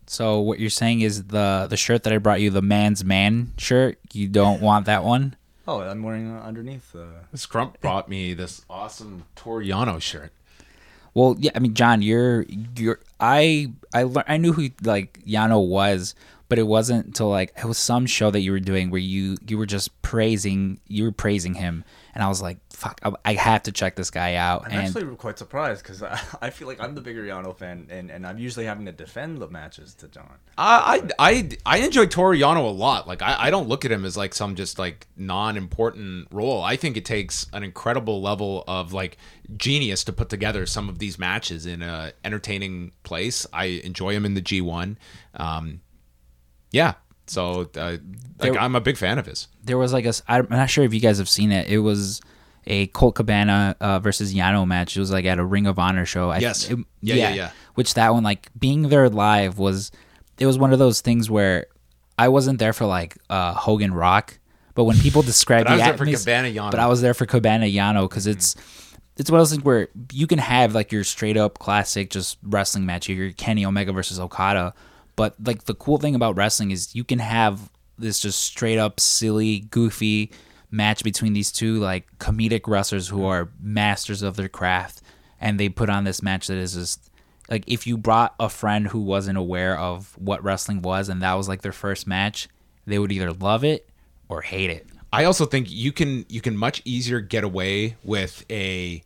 So 0.07 0.41
what 0.41 0.59
you're 0.59 0.71
saying 0.71 1.03
is 1.03 1.25
the 1.25 1.67
the 1.71 1.77
shirt 1.77 2.03
that 2.05 2.13
I 2.13 2.19
brought 2.19 2.41
you, 2.41 2.51
the 2.51 2.63
man's 2.63 3.05
man 3.05 3.53
shirt, 3.59 3.99
you 4.13 4.27
don't 4.29 4.61
want 4.69 4.87
that 4.87 5.05
one? 5.05 5.37
Oh, 5.69 5.81
I'm 5.81 6.03
wearing 6.03 6.29
uh, 6.35 6.41
underneath. 6.43 6.97
Uh, 6.97 7.05
This 7.31 7.47
Crump 7.47 7.81
brought 7.81 8.09
me 8.09 8.35
this 8.35 8.65
awesome 8.69 9.25
Toru 9.37 9.65
Yano 9.65 10.01
shirt. 10.01 10.33
Well, 11.15 11.37
yeah, 11.39 11.51
I 11.55 11.59
mean, 11.59 11.75
John, 11.75 12.03
you're 12.03 12.45
you're 12.77 13.01
I 13.19 13.73
I 13.93 14.05
lear- 14.05 14.25
I 14.29 14.37
knew 14.37 14.53
who 14.53 14.71
like 14.83 15.21
Yano 15.27 15.67
was, 15.67 16.15
but 16.49 16.59
it 16.59 16.67
wasn't 16.67 17.07
until 17.07 17.29
like 17.29 17.53
it 17.57 17.65
was 17.65 17.79
some 17.79 18.07
show 18.07 18.31
that 18.31 18.41
you 18.41 18.53
were 18.53 18.61
doing 18.61 18.91
where 18.91 19.01
you 19.01 19.37
you 19.47 19.59
were 19.59 19.67
just 19.67 20.01
praising 20.03 20.81
you 20.87 21.05
were 21.05 21.13
praising 21.13 21.55
him, 21.55 21.85
and 22.15 22.25
I 22.25 22.29
was 22.29 22.43
like, 22.43 22.59
fuck, 22.73 23.01
I, 23.03 23.13
I 23.25 23.35
have 23.35 23.65
to 23.65 23.73
check 23.73 23.97
this 23.97 24.11
guy 24.11 24.35
out. 24.35 24.65
I'm 24.67 24.73
and 24.73 24.81
actually 24.83 25.17
quite 25.17 25.39
surprised 25.39 25.83
because 25.83 26.03
I, 26.03 26.21
I 26.41 26.51
feel 26.51 26.69
like 26.69 26.81
I'm 26.81 26.95
the 26.95 27.01
bigger 27.01 27.23
Yano 27.23 27.57
fan, 27.57 27.87
and, 27.91 28.11
and 28.11 28.27
I'm 28.27 28.39
usually 28.39 28.67
having 28.67 28.87
to 28.87 28.93
defend 28.93 29.39
the 29.39 29.49
matches 29.49 29.95
to 29.95 30.09
John. 30.09 30.31
I 30.59 31.03
I 31.19 31.31
I, 31.31 31.49
I 31.67 31.79
enjoy 31.79 32.07
Toru 32.07 32.37
Yano 32.37 32.65
a 32.65 32.73
lot. 32.73 33.07
Like 33.07 33.23
I, 33.23 33.37
I 33.39 33.51
don't 33.51 33.69
look 33.69 33.85
at 33.85 33.93
him 33.93 34.05
as 34.05 34.17
like 34.17 34.35
some 34.35 34.55
just 34.55 34.79
like 34.79 35.07
non-important 35.17 36.29
role. 36.31 36.63
I 36.63 36.77
think 36.77 36.97
it 36.97 37.05
takes 37.05 37.47
an 37.53 37.63
incredible 37.63 38.21
level 38.21 38.65
of 38.67 38.93
like 38.93 39.17
genius 39.57 40.05
to 40.05 40.13
put 40.13 40.29
together 40.29 40.67
some 40.67 40.89
of 40.89 40.99
these 40.99 41.19
matches 41.19 41.67
in 41.67 41.83
a 41.83 42.13
entertaining 42.25 42.93
place. 43.03 43.47
I 43.53 43.65
enjoy 43.85 44.15
him 44.15 44.25
in 44.25 44.35
the 44.35 44.43
G1. 44.43 44.97
Um, 45.35 45.81
yeah. 46.71 46.95
So 47.31 47.71
uh, 47.77 47.91
like 47.91 48.01
There- 48.39 48.59
I'm 48.59 48.75
a 48.75 48.81
big 48.81 48.97
fan 48.97 49.19
of 49.19 49.27
his. 49.27 49.49
there 49.65 49.79
was 49.79 49.93
like 49.93 50.05
a 50.07 50.13
I'm 50.29 50.47
not 50.51 50.69
sure 50.71 50.85
if 50.85 50.93
you 50.93 51.01
guys 51.01 51.19
have 51.19 51.29
seen 51.29 51.53
it. 51.53 51.69
It 51.69 51.79
was 51.79 52.21
a 52.67 52.89
Colt 52.89 53.15
Cabana 53.15 53.77
uh, 53.81 54.01
versus 54.01 54.35
Yano 54.35 54.67
match. 54.67 54.97
It 54.97 55.01
was 55.01 55.11
like 55.11 55.25
at 55.25 55.39
a 55.39 55.45
Ring 55.45 55.67
of 55.67 55.79
Honor 55.79 56.05
show. 56.05 56.31
I, 56.31 56.39
Yes. 56.39 56.69
it- 56.71 56.79
Yeah, 57.01 57.15
yeah, 57.15 57.35
yeah. 57.35 57.51
Which 57.75 57.95
that 57.95 58.13
one, 58.13 58.23
like 58.25 58.49
being 58.59 58.89
there 58.89 59.09
live, 59.09 59.59
was 59.59 59.91
it 60.39 60.47
was 60.47 60.59
one 60.59 60.73
of 60.73 60.79
those 60.79 61.01
things 61.01 61.31
where 61.31 61.67
I 62.19 62.29
wasn't 62.29 62.59
there 62.59 62.73
for 62.73 62.85
like 62.87 63.17
uh, 63.31 63.55
Hogan 63.55 63.95
Rock, 63.95 64.39
but 64.75 64.85
when 64.85 64.99
people 64.99 65.23
describe 65.33 65.65
But 65.67 65.73
I 65.73 65.77
the 65.77 65.81
was 65.83 65.87
there 65.89 65.99
for 65.99 66.07
atmos- 66.07 66.25
Cabana 66.25 66.49
Yano. 66.49 66.71
but 66.73 66.81
I 66.81 66.87
was 66.87 67.01
there 67.01 67.15
for 67.15 67.27
Cabana 67.27 67.67
Yano 67.67 68.09
because 68.09 68.27
it's 68.27 68.57
it's 69.17 69.31
one 69.31 69.39
of 69.39 69.43
those 69.43 69.53
things 69.53 69.65
where 69.65 69.89
you 70.13 70.27
can 70.27 70.39
have 70.39 70.75
like 70.75 70.91
your 70.93 71.05
straight 71.05 71.37
up 71.37 71.59
classic 71.59 72.11
just 72.11 72.39
wrestling 72.43 72.87
match, 72.87 73.09
your 73.09 73.33
Kenny 73.33 73.65
Omega 73.65 73.93
versus 73.93 74.19
Okada, 74.19 74.75
but 75.21 75.35
like 75.45 75.65
the 75.65 75.75
cool 75.75 75.99
thing 75.99 76.15
about 76.15 76.35
wrestling 76.35 76.71
is 76.71 76.95
you 76.95 77.05
can 77.05 77.19
have 77.19 77.71
this 77.99 78.21
just 78.21 78.41
straight 78.41 78.79
up 78.79 78.99
silly, 78.99 79.61
goofy 79.71 80.33
match 80.71 81.05
between 81.05 81.35
these 81.35 81.53
two 81.53 81.79
like 81.79 82.07
comedic 82.17 82.67
wrestlers 82.67 83.09
who 83.09 83.27
are 83.27 83.51
masters 83.61 84.23
of 84.23 84.37
their 84.37 84.49
craft, 84.49 85.03
and 85.39 85.61
they 85.61 85.69
put 85.69 85.91
on 85.91 86.05
this 86.05 86.23
match 86.23 86.47
that 86.47 86.57
is 86.57 86.73
just 86.73 87.11
like 87.51 87.65
if 87.67 87.87
you 87.87 87.99
brought 87.99 88.35
a 88.41 88.49
friend 88.49 88.89
who 88.89 89.03
wasn't 89.03 89.37
aware 89.37 89.79
of 89.79 90.17
what 90.17 90.43
wrestling 90.43 90.81
was 90.81 91.11
and 91.11 91.21
that 91.21 91.35
was 91.35 91.51
like 91.51 91.61
their 91.61 91.71
first 91.71 92.07
match, 92.07 92.49
they 92.87 92.99
would 92.99 93.13
either 93.13 93.31
love 93.31 93.63
it 93.63 93.91
or 94.31 94.41
hate 94.41 94.71
it. 94.71 94.87
I 95.13 95.25
also 95.25 95.45
think 95.45 95.71
you 95.71 95.93
can 95.93 96.25
you 96.31 96.41
can 96.41 96.57
much 96.57 96.81
easier 96.87 97.21
get 97.21 97.45
away 97.45 97.99
with 98.03 98.43
a 98.51 99.03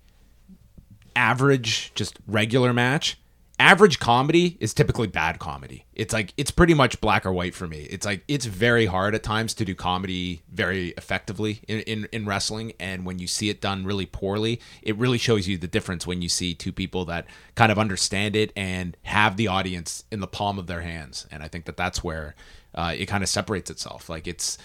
average 1.17 1.91
just 1.97 2.21
regular 2.29 2.73
match. 2.73 3.19
Average 3.61 4.01
comedy 4.01 4.57
is 4.59 4.75
typically 4.75 5.07
bad 5.07 5.39
comedy. 5.39 5.85
It's 5.95 6.13
like 6.13 6.35
it's 6.37 6.51
pretty 6.51 6.75
much 6.75 7.01
black 7.01 7.25
or 7.25 7.33
white 7.33 7.55
for 7.55 7.69
me. 7.69 7.87
It's 7.89 8.05
like 8.05 8.25
it's 8.27 8.47
very 8.47 8.87
hard 8.87 9.15
at 9.15 9.23
times 9.23 9.55
to 9.55 9.65
do 9.65 9.77
comedy 9.77 10.43
very 10.53 10.89
effectively 10.97 11.61
in, 11.69 11.81
in, 11.81 12.09
in 12.11 12.27
wrestling 12.27 12.73
and 12.81 13.07
when 13.07 13.21
you 13.21 13.29
see 13.29 13.51
it 13.51 13.61
done 13.61 13.85
really 13.85 14.07
poorly, 14.07 14.61
it 14.83 14.97
really 14.97 15.19
shows 15.19 15.47
you 15.47 15.57
the 15.57 15.69
difference 15.69 16.05
when 16.05 16.21
you 16.21 16.29
see 16.29 16.53
two 16.53 16.73
people 16.73 17.05
that 17.05 17.27
kind 17.55 17.71
of 17.71 17.79
understand 17.79 18.35
it 18.35 18.53
and 18.57 18.97
have 19.05 19.37
the 19.37 19.47
audience 19.47 20.03
in 20.11 20.19
the 20.19 20.27
palm 20.27 20.59
of 20.59 20.67
their 20.67 20.81
hands. 20.81 21.27
And 21.31 21.41
I 21.41 21.47
think 21.47 21.67
that 21.67 21.77
that's 21.77 22.03
where 22.03 22.35
uh, 22.75 22.93
it 22.97 23.07
kind 23.07 23.23
of 23.23 23.29
separates 23.29 23.71
itself. 23.71 24.09
Like 24.09 24.27
it's 24.27 24.59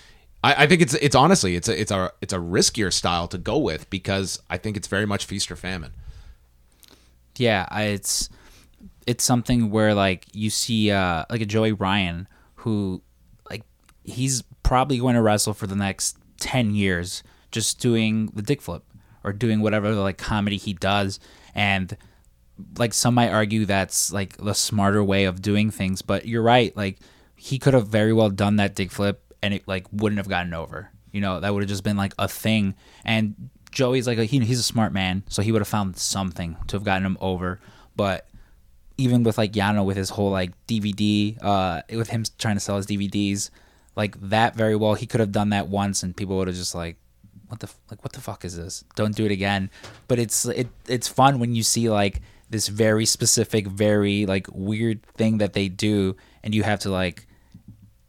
I, 0.43 0.67
think 0.67 0.81
it's 0.81 0.93
it's 0.95 1.15
honestly 1.15 1.55
it's 1.55 1.67
a 1.67 1.79
it's 1.79 1.91
a 1.91 2.11
it's 2.21 2.33
a 2.33 2.37
riskier 2.37 2.93
style 2.93 3.27
to 3.27 3.37
go 3.37 3.57
with 3.57 3.89
because 3.89 4.41
I 4.49 4.57
think 4.57 4.77
it's 4.77 4.87
very 4.87 5.05
much 5.05 5.25
feast 5.25 5.51
or 5.51 5.55
famine. 5.57 5.91
yeah 7.37 7.67
it's 7.77 8.29
it's 9.09 9.23
something 9.23 9.71
where 9.71 9.95
like 9.95 10.27
you 10.33 10.51
see 10.51 10.91
uh 10.91 11.25
like 11.31 11.41
a 11.41 11.45
joey 11.45 11.71
ryan 11.71 12.27
who 12.57 13.01
like 13.49 13.63
he's 14.03 14.43
probably 14.61 14.99
going 14.99 15.15
to 15.15 15.21
wrestle 15.21 15.51
for 15.51 15.65
the 15.65 15.75
next 15.75 16.15
10 16.41 16.75
years 16.75 17.23
just 17.51 17.79
doing 17.79 18.27
the 18.35 18.43
dick 18.43 18.61
flip 18.61 18.83
or 19.23 19.33
doing 19.33 19.61
whatever 19.61 19.91
like 19.95 20.19
comedy 20.19 20.57
he 20.57 20.73
does. 20.73 21.19
And 21.55 21.97
like 22.77 22.93
some 22.93 23.15
might 23.15 23.31
argue 23.31 23.65
that's 23.65 24.13
like 24.13 24.37
the 24.37 24.53
smarter 24.53 25.03
way 25.03 25.23
of 25.23 25.41
doing 25.41 25.71
things 25.71 26.03
but 26.03 26.27
you're 26.27 26.43
right 26.43 26.75
like 26.77 26.99
he 27.35 27.57
could 27.57 27.73
have 27.73 27.87
very 27.87 28.13
well 28.13 28.29
done 28.29 28.57
that 28.57 28.75
dick 28.75 28.91
flip 28.91 29.33
and 29.41 29.55
it 29.55 29.67
like 29.67 29.87
wouldn't 29.91 30.19
have 30.19 30.29
gotten 30.29 30.53
over. 30.53 30.91
You 31.11 31.21
know 31.21 31.39
that 31.39 31.51
would 31.51 31.63
have 31.63 31.69
just 31.69 31.83
been 31.83 31.97
like 31.97 32.13
a 32.19 32.27
thing. 32.27 32.75
And 33.03 33.49
joey's 33.71 34.05
like 34.05 34.19
a, 34.19 34.25
he, 34.25 34.37
he's 34.41 34.59
a 34.59 34.63
smart 34.63 34.93
man 34.93 35.23
so 35.29 35.41
he 35.41 35.51
would 35.51 35.61
have 35.61 35.67
found 35.67 35.97
something 35.97 36.57
to 36.67 36.75
have 36.75 36.83
gotten 36.83 37.07
him 37.07 37.17
over. 37.19 37.59
But 37.95 38.28
even 38.99 39.23
with 39.23 39.37
like 39.37 39.53
Yano 39.53 39.85
with 39.85 39.95
his 39.95 40.09
whole 40.09 40.29
like 40.29 40.51
DVD, 40.67 41.41
uh, 41.41 41.81
with 41.89 42.09
him 42.09 42.25
trying 42.37 42.57
to 42.57 42.59
sell 42.59 42.75
his 42.75 42.85
DVDs, 42.85 43.49
like 43.95 44.19
that 44.29 44.55
very 44.55 44.75
well, 44.75 44.93
he 44.93 45.07
could 45.07 45.21
have 45.21 45.31
done 45.31 45.49
that 45.49 45.69
once, 45.69 46.03
and 46.03 46.15
people 46.15 46.35
would 46.37 46.47
have 46.47 46.57
just 46.57 46.75
like, 46.75 46.97
what 47.47 47.61
the 47.61 47.69
like 47.89 48.03
what 48.03 48.11
the 48.11 48.19
fuck 48.19 48.43
is 48.43 48.57
this? 48.57 48.83
Don't 48.95 49.15
do 49.15 49.25
it 49.25 49.31
again. 49.31 49.71
But 50.09 50.19
it's 50.19 50.45
it 50.45 50.67
it's 50.87 51.07
fun 51.07 51.39
when 51.39 51.55
you 51.55 51.63
see 51.63 51.89
like 51.89 52.21
this 52.49 52.67
very 52.67 53.05
specific, 53.05 53.67
very 53.67 54.25
like 54.25 54.47
weird 54.51 55.01
thing 55.13 55.37
that 55.37 55.53
they 55.53 55.69
do, 55.69 56.17
and 56.43 56.53
you 56.53 56.63
have 56.63 56.79
to 56.81 56.89
like 56.89 57.25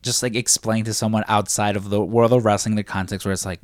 just 0.03 0.23
like 0.25 0.35
explain 0.35 0.85
to 0.85 0.95
someone 0.95 1.25
outside 1.29 1.77
of 1.77 1.89
the 1.89 2.01
world 2.01 2.33
of 2.33 2.45
wrestling 2.45 2.75
the 2.75 2.83
context 2.83 3.25
where 3.25 3.33
it's 3.33 3.47
like, 3.47 3.61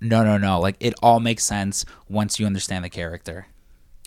no, 0.00 0.24
no, 0.24 0.38
no, 0.38 0.58
like 0.58 0.76
it 0.80 0.94
all 1.02 1.20
makes 1.20 1.44
sense 1.44 1.84
once 2.08 2.40
you 2.40 2.46
understand 2.46 2.84
the 2.84 2.90
character. 2.90 3.46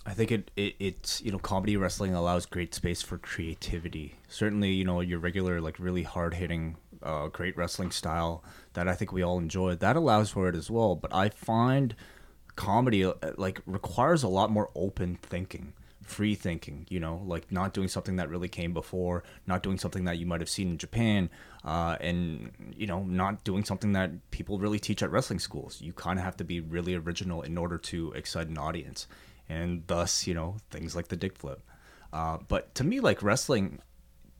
I 0.07 0.13
think 0.13 0.31
it, 0.31 0.51
it 0.55 0.75
it's 0.79 1.21
you 1.21 1.33
know 1.33 1.37
comedy 1.37 1.75
wrestling 1.75 2.15
allows 2.15 2.45
great 2.45 2.73
space 2.73 3.01
for 3.01 3.17
creativity. 3.17 4.15
Certainly, 4.29 4.71
you 4.71 4.85
know 4.85 5.01
your 5.01 5.19
regular 5.19 5.59
like 5.59 5.77
really 5.79 6.03
hard 6.03 6.33
hitting, 6.35 6.77
uh, 7.03 7.27
great 7.27 7.57
wrestling 7.57 7.91
style 7.91 8.41
that 8.71 8.87
I 8.87 8.93
think 8.93 9.11
we 9.11 9.21
all 9.21 9.37
enjoy. 9.37 9.75
That 9.75 9.97
allows 9.97 10.29
for 10.29 10.47
it 10.47 10.55
as 10.55 10.71
well. 10.71 10.95
But 10.95 11.13
I 11.13 11.27
find 11.27 11.93
comedy 12.55 13.03
uh, 13.03 13.13
like 13.35 13.61
requires 13.65 14.23
a 14.23 14.29
lot 14.29 14.49
more 14.49 14.69
open 14.75 15.19
thinking, 15.21 15.73
free 16.03 16.35
thinking. 16.35 16.87
You 16.89 17.01
know, 17.01 17.21
like 17.25 17.51
not 17.51 17.73
doing 17.73 17.89
something 17.89 18.15
that 18.15 18.29
really 18.29 18.47
came 18.47 18.71
before, 18.71 19.25
not 19.45 19.61
doing 19.61 19.77
something 19.77 20.05
that 20.05 20.17
you 20.17 20.25
might 20.25 20.39
have 20.39 20.49
seen 20.49 20.69
in 20.69 20.77
Japan, 20.77 21.29
uh, 21.65 21.97
and 21.99 22.73
you 22.77 22.87
know 22.87 23.03
not 23.03 23.43
doing 23.43 23.65
something 23.65 23.91
that 23.91 24.31
people 24.31 24.57
really 24.57 24.79
teach 24.79 25.03
at 25.03 25.11
wrestling 25.11 25.39
schools. 25.39 25.81
You 25.81 25.91
kind 25.91 26.17
of 26.17 26.23
have 26.23 26.37
to 26.37 26.45
be 26.45 26.61
really 26.61 26.95
original 26.95 27.41
in 27.41 27.57
order 27.57 27.77
to 27.77 28.13
excite 28.13 28.47
an 28.47 28.57
audience 28.57 29.05
and 29.49 29.83
thus 29.87 30.27
you 30.27 30.33
know 30.33 30.57
things 30.69 30.95
like 30.95 31.07
the 31.07 31.15
dick 31.15 31.37
flip. 31.37 31.61
Uh, 32.13 32.37
but 32.47 32.73
to 32.75 32.83
me 32.83 32.99
like 32.99 33.21
wrestling 33.21 33.79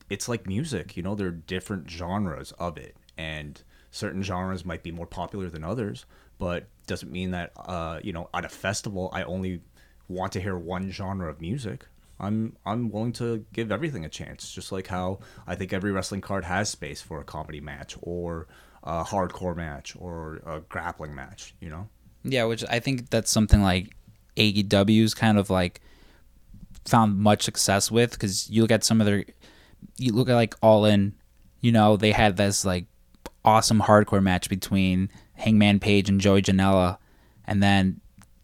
it's 0.09 0.29
like 0.29 0.47
music 0.47 0.95
you 0.95 1.03
know 1.03 1.15
there 1.15 1.27
are 1.27 1.31
different 1.31 1.89
genres 1.89 2.51
of 2.53 2.77
it. 2.77 2.95
And 3.17 3.61
certain 3.91 4.21
genres 4.21 4.63
might 4.63 4.83
be 4.83 4.91
more 4.91 5.07
popular 5.07 5.49
than 5.49 5.63
others 5.63 6.05
but 6.37 6.67
doesn't 6.85 7.11
mean 7.11 7.31
that 7.31 7.51
uh, 7.57 7.99
you 8.03 8.13
know 8.13 8.29
at 8.33 8.45
a 8.45 8.49
festival 8.49 9.09
i 9.11 9.23
only 9.23 9.61
want 10.07 10.31
to 10.33 10.39
hear 10.41 10.57
one 10.57 10.89
genre 10.89 11.29
of 11.29 11.41
music. 11.41 11.85
I'm 12.19 12.55
i'm 12.65 12.89
willing 12.89 13.11
to 13.13 13.45
give 13.53 13.71
everything 13.71 14.05
a 14.05 14.09
chance. 14.09 14.51
Just 14.51 14.71
like 14.71 14.87
how 14.87 15.19
i 15.45 15.55
think 15.55 15.73
every 15.73 15.91
wrestling 15.91 16.21
card 16.21 16.45
has 16.45 16.69
space 16.69 17.01
for 17.01 17.19
a 17.19 17.23
comedy 17.23 17.61
match 17.61 17.97
or 18.01 18.47
a 18.83 19.03
hardcore 19.03 19.55
match 19.55 19.95
or 19.99 20.41
a 20.45 20.61
grappling 20.61 21.13
match 21.13 21.53
you 21.59 21.69
know? 21.69 21.89
Yeah, 22.23 22.45
which 22.45 22.63
I 22.69 22.79
think 22.79 23.09
that's 23.09 23.31
something 23.31 23.61
like 23.61 23.95
AEW's 24.37 25.13
kind 25.13 25.37
of 25.37 25.49
like 25.49 25.81
found 26.85 27.17
much 27.17 27.43
success 27.43 27.91
with 27.91 28.11
because 28.11 28.49
you 28.49 28.61
look 28.61 28.71
at 28.71 28.83
some 28.83 29.01
of 29.01 29.07
their, 29.07 29.25
you 29.97 30.13
look 30.13 30.29
at 30.29 30.35
like 30.35 30.55
All 30.61 30.85
In, 30.85 31.13
you 31.61 31.71
know, 31.71 31.97
they 31.97 32.11
had 32.11 32.37
this 32.37 32.63
like 32.63 32.85
awesome 33.43 33.81
hardcore 33.81 34.23
match 34.23 34.49
between 34.49 35.09
Hangman 35.33 35.79
Page 35.79 36.09
and 36.09 36.21
Joey 36.21 36.41
Janela, 36.41 36.97
and 37.45 37.61
then 37.61 38.01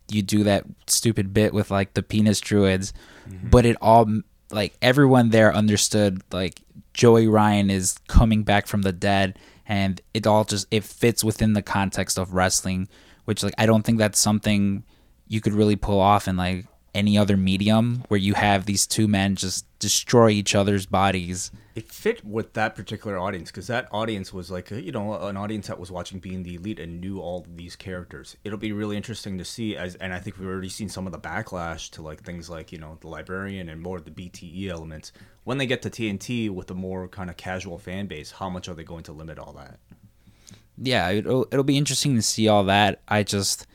you 0.10 0.22
do 0.22 0.44
that 0.44 0.66
stupid 0.88 1.34
bit 1.34 1.54
with 1.54 1.72
like 1.72 1.94
the 1.94 2.04
penis 2.04 2.40
druids, 2.40 2.94
mm-hmm. 3.28 3.50
but 3.50 3.66
it 3.66 3.78
all 3.82 4.08
like 4.52 4.76
everyone 4.82 5.30
there 5.30 5.54
understood 5.54 6.22
like 6.32 6.62
Joey 6.94 7.28
Ryan 7.28 7.70
is 7.70 7.98
coming 8.08 8.44
back 8.44 8.68
from 8.68 8.84
the 8.84 8.92
dead, 8.92 9.38
and 9.66 10.02
it 10.14 10.28
all 10.28 10.44
just 10.44 10.68
it 10.72 10.84
fits 10.84 11.24
within 11.24 11.54
the 11.54 11.62
context 11.62 12.18
of 12.18 12.34
wrestling, 12.34 12.88
which 13.26 13.44
like 13.44 13.56
I 13.58 13.66
don't 13.66 13.84
think 13.84 13.98
that's 13.98 14.20
something 14.20 14.84
you 15.28 15.42
could 15.42 15.54
really 15.54 15.76
pull 15.76 16.00
off 16.00 16.28
in 16.28 16.38
like 16.38 16.66
any 16.94 17.18
other 17.18 17.36
medium 17.36 18.04
where 18.08 18.20
you 18.20 18.36
have 18.36 18.66
these 18.66 18.86
two 18.86 19.08
men 19.08 19.36
just 19.36 19.66
destroy 19.80 20.30
each 20.30 20.54
other's 20.54 20.86
bodies. 20.86 21.52
it 21.74 21.92
fit 21.92 22.24
with 22.24 22.54
that 22.54 22.76
particular 22.76 23.18
audience 23.18 23.50
because 23.50 23.66
that 23.66 23.88
audience 23.92 24.32
was 24.32 24.52
like 24.52 24.70
a, 24.70 24.80
you 24.80 24.92
know 24.92 25.14
an 25.28 25.36
audience 25.36 25.68
that 25.68 25.80
was 25.80 25.90
watching 25.90 26.20
being 26.20 26.44
the 26.44 26.56
elite 26.56 26.80
and 26.80 27.02
knew 27.02 27.20
all 27.20 27.46
these 27.56 27.76
characters 27.76 28.38
it'll 28.44 28.60
be 28.60 28.72
really 28.72 28.96
interesting 28.96 29.40
to 29.40 29.44
see 29.44 29.76
as 29.76 29.96
and 29.96 30.14
i 30.14 30.20
think 30.20 30.38
we've 30.38 30.48
already 30.48 30.70
seen 30.70 30.88
some 30.88 31.08
of 31.08 31.12
the 31.12 31.20
backlash 31.20 31.90
to 31.90 32.04
like 32.04 32.22
things 32.22 32.48
like 32.48 32.72
you 32.72 32.78
know 32.78 32.98
the 33.02 33.08
librarian 33.08 33.70
and 33.70 33.82
more 33.82 33.98
of 33.98 34.06
the 34.06 34.12
bte 34.12 34.70
elements 34.70 35.12
when 35.46 35.58
they 35.58 35.66
get 35.66 35.82
to 35.82 35.90
tnt 35.90 36.52
with 36.52 36.70
a 36.70 36.76
more 36.76 37.08
kind 37.08 37.30
of 37.30 37.38
casual 37.38 37.80
fan 37.80 38.06
base 38.06 38.32
how 38.32 38.50
much 38.50 38.70
are 38.70 38.76
they 38.76 38.84
going 38.84 39.04
to 39.04 39.12
limit 39.12 39.40
all 39.40 39.54
that 39.54 39.80
yeah, 40.78 41.10
it'll 41.10 41.48
it'll 41.52 41.64
be 41.64 41.78
interesting 41.78 42.16
to 42.16 42.22
see 42.22 42.48
all 42.48 42.64
that. 42.66 43.02
I 43.08 43.24
just 43.24 43.68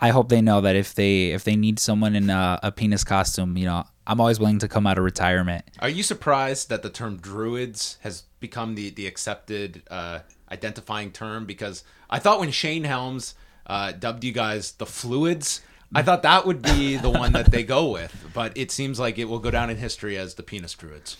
I 0.00 0.10
hope 0.10 0.28
they 0.28 0.40
know 0.40 0.60
that 0.60 0.76
if 0.76 0.94
they 0.94 1.30
if 1.32 1.44
they 1.44 1.56
need 1.56 1.78
someone 1.78 2.14
in 2.14 2.30
a, 2.30 2.58
a 2.62 2.72
penis 2.72 3.04
costume, 3.04 3.56
you 3.56 3.66
know, 3.66 3.84
I'm 4.06 4.20
always 4.20 4.38
willing 4.38 4.58
to 4.60 4.68
come 4.68 4.86
out 4.86 4.98
of 4.98 5.04
retirement. 5.04 5.64
Are 5.80 5.88
you 5.88 6.02
surprised 6.02 6.68
that 6.68 6.82
the 6.82 6.90
term 6.90 7.16
druids 7.16 7.98
has 8.00 8.24
become 8.40 8.74
the 8.74 8.90
the 8.90 9.06
accepted 9.06 9.82
uh, 9.90 10.20
identifying 10.50 11.12
term? 11.12 11.46
Because 11.46 11.84
I 12.10 12.18
thought 12.18 12.40
when 12.40 12.50
Shane 12.50 12.84
Helms 12.84 13.34
uh, 13.66 13.92
dubbed 13.92 14.24
you 14.24 14.32
guys 14.32 14.72
the 14.72 14.86
fluids, 14.86 15.62
I 15.94 16.02
thought 16.02 16.22
that 16.22 16.46
would 16.46 16.60
be 16.60 16.96
the 16.96 17.10
one 17.10 17.32
that 17.32 17.50
they 17.50 17.62
go 17.62 17.90
with. 17.90 18.30
But 18.34 18.56
it 18.56 18.70
seems 18.70 18.98
like 18.98 19.18
it 19.18 19.24
will 19.26 19.38
go 19.38 19.50
down 19.50 19.70
in 19.70 19.76
history 19.76 20.16
as 20.18 20.34
the 20.34 20.42
penis 20.42 20.74
druids. 20.74 21.16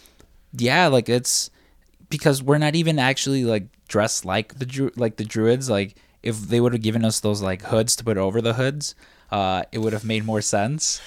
Yeah, 0.52 0.88
like 0.88 1.08
it's 1.08 1.50
because 2.10 2.42
we're 2.42 2.58
not 2.58 2.74
even 2.74 2.98
actually 2.98 3.44
like 3.44 3.64
dressed 3.88 4.24
like 4.24 4.58
the 4.58 4.66
dru- 4.66 4.92
like 4.96 5.16
the 5.16 5.24
druids. 5.24 5.70
Like 5.70 5.96
if 6.24 6.40
they 6.40 6.60
would 6.60 6.72
have 6.72 6.82
given 6.82 7.04
us 7.04 7.20
those 7.20 7.40
like 7.42 7.62
hoods 7.62 7.94
to 7.96 8.04
put 8.04 8.16
over 8.16 8.40
the 8.40 8.54
hoods, 8.54 8.94
uh, 9.30 9.62
it 9.70 9.78
would 9.78 9.92
have 9.92 10.04
made 10.04 10.24
more 10.24 10.40
sense. 10.40 11.00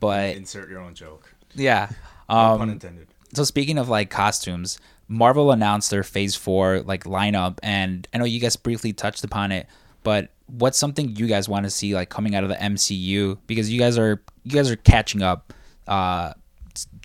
But 0.00 0.36
insert 0.36 0.70
your 0.70 0.80
own 0.80 0.94
joke 0.94 1.34
yeah, 1.54 1.90
no 2.28 2.36
um, 2.36 2.58
pun 2.58 2.70
intended 2.70 3.08
so 3.34 3.44
speaking 3.44 3.78
of 3.78 3.88
like 3.88 4.10
costumes, 4.10 4.78
Marvel 5.08 5.52
announced 5.52 5.90
their 5.90 6.02
Phase 6.02 6.34
Four 6.34 6.80
like 6.80 7.04
lineup, 7.04 7.58
and 7.62 8.06
I 8.12 8.18
know 8.18 8.24
you 8.24 8.40
guys 8.40 8.56
briefly 8.56 8.92
touched 8.92 9.24
upon 9.24 9.52
it, 9.52 9.66
but 10.02 10.30
what's 10.46 10.78
something 10.78 11.14
you 11.16 11.26
guys 11.26 11.48
want 11.48 11.64
to 11.64 11.70
see 11.70 11.94
like 11.94 12.08
coming 12.08 12.34
out 12.34 12.42
of 12.42 12.48
the 12.48 12.56
MCU? 12.56 13.38
Because 13.46 13.70
you 13.70 13.78
guys 13.78 13.98
are 13.98 14.22
you 14.44 14.52
guys 14.52 14.70
are 14.70 14.76
catching 14.76 15.22
up. 15.22 15.52
Uh, 15.86 16.32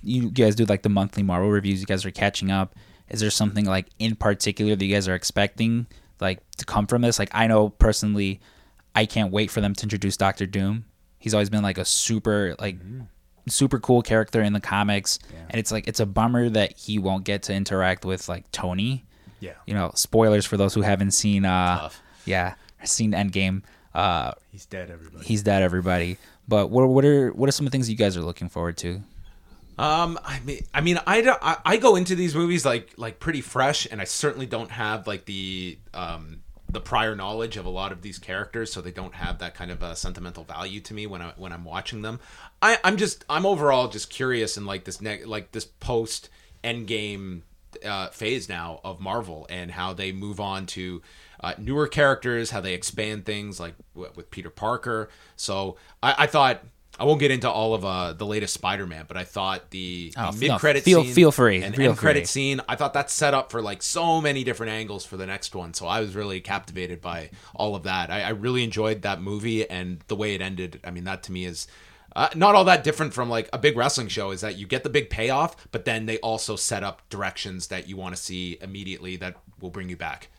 you 0.03 0.29
guys 0.31 0.55
do 0.55 0.65
like 0.65 0.83
the 0.83 0.89
monthly 0.89 1.23
Marvel 1.23 1.49
reviews. 1.49 1.79
You 1.79 1.85
guys 1.85 2.05
are 2.05 2.11
catching 2.11 2.51
up. 2.51 2.75
Is 3.09 3.19
there 3.19 3.29
something 3.29 3.65
like 3.65 3.87
in 3.99 4.15
particular 4.15 4.75
that 4.75 4.83
you 4.83 4.93
guys 4.93 5.07
are 5.07 5.15
expecting 5.15 5.85
to 6.57 6.65
come 6.65 6.87
from 6.87 7.01
this? 7.01 7.19
Like 7.19 7.29
I 7.33 7.47
know 7.47 7.69
personally, 7.69 8.39
I 8.93 9.05
can't 9.05 9.31
wait 9.31 9.51
for 9.51 9.61
them 9.61 9.73
to 9.75 9.83
introduce 9.83 10.17
Doctor 10.17 10.45
Doom. 10.45 10.85
He's 11.19 11.33
always 11.33 11.49
been 11.49 11.63
like 11.63 11.77
a 11.77 11.85
super 11.85 12.55
like 12.59 12.77
super 13.47 13.79
cool 13.79 14.01
character 14.01 14.41
in 14.41 14.53
the 14.53 14.59
comics. 14.59 15.19
And 15.49 15.59
it's 15.59 15.71
like 15.71 15.87
it's 15.87 15.99
a 15.99 16.05
bummer 16.05 16.49
that 16.49 16.77
he 16.77 16.97
won't 16.99 17.23
get 17.25 17.43
to 17.43 17.53
interact 17.53 18.05
with 18.05 18.27
like 18.29 18.49
tony. 18.51 19.05
Yeah. 19.39 19.53
You 19.67 19.73
know 19.73 19.91
spoilers 19.95 20.45
for 20.45 20.57
those 20.57 20.73
who 20.73 20.81
haven't 20.81 21.11
seen 21.11 21.45
uh 21.45 21.79
Tough. 21.79 22.01
yeah 22.25 22.55
seen 22.83 23.11
endgame 23.13 23.63
uh 23.95 24.31
he's 24.51 24.65
dead 24.65 24.89
everybody. 24.91 25.25
he's 25.25 25.43
dead 25.43 25.61
everybody. 25.63 26.17
But 26.47 26.69
what, 26.69 26.87
what 26.87 27.03
are 27.05 27.31
what 27.31 27.49
are 27.49 27.51
some 27.51 27.65
of 27.65 27.71
the 27.71 27.75
things 27.75 27.89
you 27.89 27.95
guys 27.95 28.15
are 28.17 28.21
looking 28.21 28.49
forward 28.49 28.77
to? 28.77 29.01
Um, 29.77 30.17
I 30.23 30.39
mean, 30.45 30.61
I 30.73 30.79
mean, 30.81 30.99
I, 31.05 31.19
don't- 31.21 31.39
I 31.41 31.57
I 31.65 31.77
go 31.77 31.95
into 31.97 32.15
these 32.15 32.33
movies 32.33 32.65
like 32.65 32.91
like 32.97 33.19
pretty 33.19 33.41
fresh, 33.41 33.85
and 33.91 33.99
I 33.99 34.05
certainly 34.05 34.45
don't 34.45 34.71
have 34.71 35.05
like 35.07 35.25
the 35.25 35.77
um 35.93 36.41
the 36.67 36.81
prior 36.81 37.15
knowledge 37.15 37.57
of 37.57 37.65
a 37.65 37.69
lot 37.69 37.91
of 37.91 38.01
these 38.01 38.17
characters, 38.17 38.73
so 38.73 38.81
they 38.81 38.91
don't 38.91 39.15
have 39.15 39.39
that 39.39 39.55
kind 39.55 39.71
of 39.71 39.83
a 39.83 39.95
sentimental 39.95 40.43
value 40.43 40.79
to 40.81 40.93
me 40.93 41.07
when 41.07 41.21
I 41.21 41.33
when 41.37 41.51
I'm 41.51 41.63
watching 41.63 42.01
them. 42.01 42.19
I 42.61 42.79
I'm 42.83 42.97
just 42.97 43.23
I'm 43.29 43.45
overall 43.45 43.87
just 43.87 44.09
curious 44.09 44.57
in 44.57 44.65
like 44.65 44.83
this 44.83 45.01
ne- 45.01 45.25
like 45.25 45.51
this 45.51 45.65
post 45.65 46.29
Endgame 46.63 47.41
uh, 47.83 48.07
phase 48.09 48.49
now 48.49 48.79
of 48.83 48.99
Marvel 48.99 49.45
and 49.49 49.71
how 49.71 49.93
they 49.93 50.11
move 50.11 50.39
on 50.39 50.65
to 50.67 51.01
uh, 51.41 51.53
newer 51.57 51.87
characters, 51.87 52.51
how 52.51 52.61
they 52.61 52.73
expand 52.73 53.25
things 53.25 53.59
like 53.59 53.75
w- 53.93 54.11
with 54.15 54.31
Peter 54.31 54.49
Parker. 54.49 55.09
So 55.35 55.77
I, 56.01 56.15
I 56.19 56.27
thought 56.27 56.63
I 56.97 57.03
won't 57.03 57.19
get 57.19 57.29
into 57.31 57.49
all 57.49 57.73
of 57.73 57.83
uh, 57.83 58.13
the 58.13 58.25
latest 58.25 58.53
Spider-Man, 58.53 59.05
but 59.07 59.17
I 59.17 59.23
thought 59.25 59.69
the, 59.71 60.13
Oh, 60.17 60.31
the 60.31 60.47
mid-credit 60.47 60.83
feel- 60.83 61.03
scene 61.03 61.13
feel 61.13 61.31
free, 61.31 61.61
and 61.61 61.75
feel 61.75 61.89
end 61.91 61.97
credit 61.97 62.19
free. 62.21 62.25
scene, 62.25 62.61
I 62.69 62.75
thought 62.75 62.93
that's 62.93 63.13
set 63.13 63.33
up 63.33 63.51
for 63.51 63.61
like 63.61 63.83
so 63.83 64.21
many 64.21 64.43
different 64.45 64.71
angles 64.71 65.05
for 65.05 65.17
the 65.17 65.25
next 65.25 65.53
one. 65.55 65.73
So 65.73 65.87
I 65.87 65.99
was 65.99 66.15
really 66.15 66.39
captivated 66.39 67.01
by 67.01 67.31
all 67.53 67.75
of 67.75 67.83
that. 67.83 68.09
I, 68.09 68.21
I 68.21 68.29
really 68.29 68.63
enjoyed 68.63 69.01
that 69.01 69.21
movie 69.21 69.69
and 69.69 69.99
the 70.07 70.15
way 70.15 70.35
it 70.35 70.41
ended. 70.41 70.79
I 70.85 70.91
mean, 70.91 71.03
that 71.03 71.23
to 71.23 71.31
me 71.31 71.45
is. 71.45 71.67
Uh, 72.17 72.29
not 72.33 72.55
all 72.55 72.63
that 72.63 72.81
different 72.85 73.13
from 73.13 73.29
like 73.29 73.49
a 73.51 73.57
big 73.57 73.75
wrestling 73.75 74.07
show 74.07 74.31
is 74.31 74.39
that 74.39 74.55
you 74.57 74.65
get 74.65 74.83
the 74.83 74.89
big 74.89 75.09
payoff, 75.09 75.69
but 75.73 75.83
then 75.83 76.05
they 76.05 76.17
also 76.19 76.55
set 76.55 76.81
up 76.81 77.01
directions 77.09 77.67
that 77.67 77.89
you 77.89 77.97
want 77.97 78.15
to 78.15 78.21
see 78.21 78.57
immediately 78.61 79.17
that 79.17 79.35
will 79.59 79.69
bring 79.69 79.89
you 79.89 79.97
back. 79.97 80.29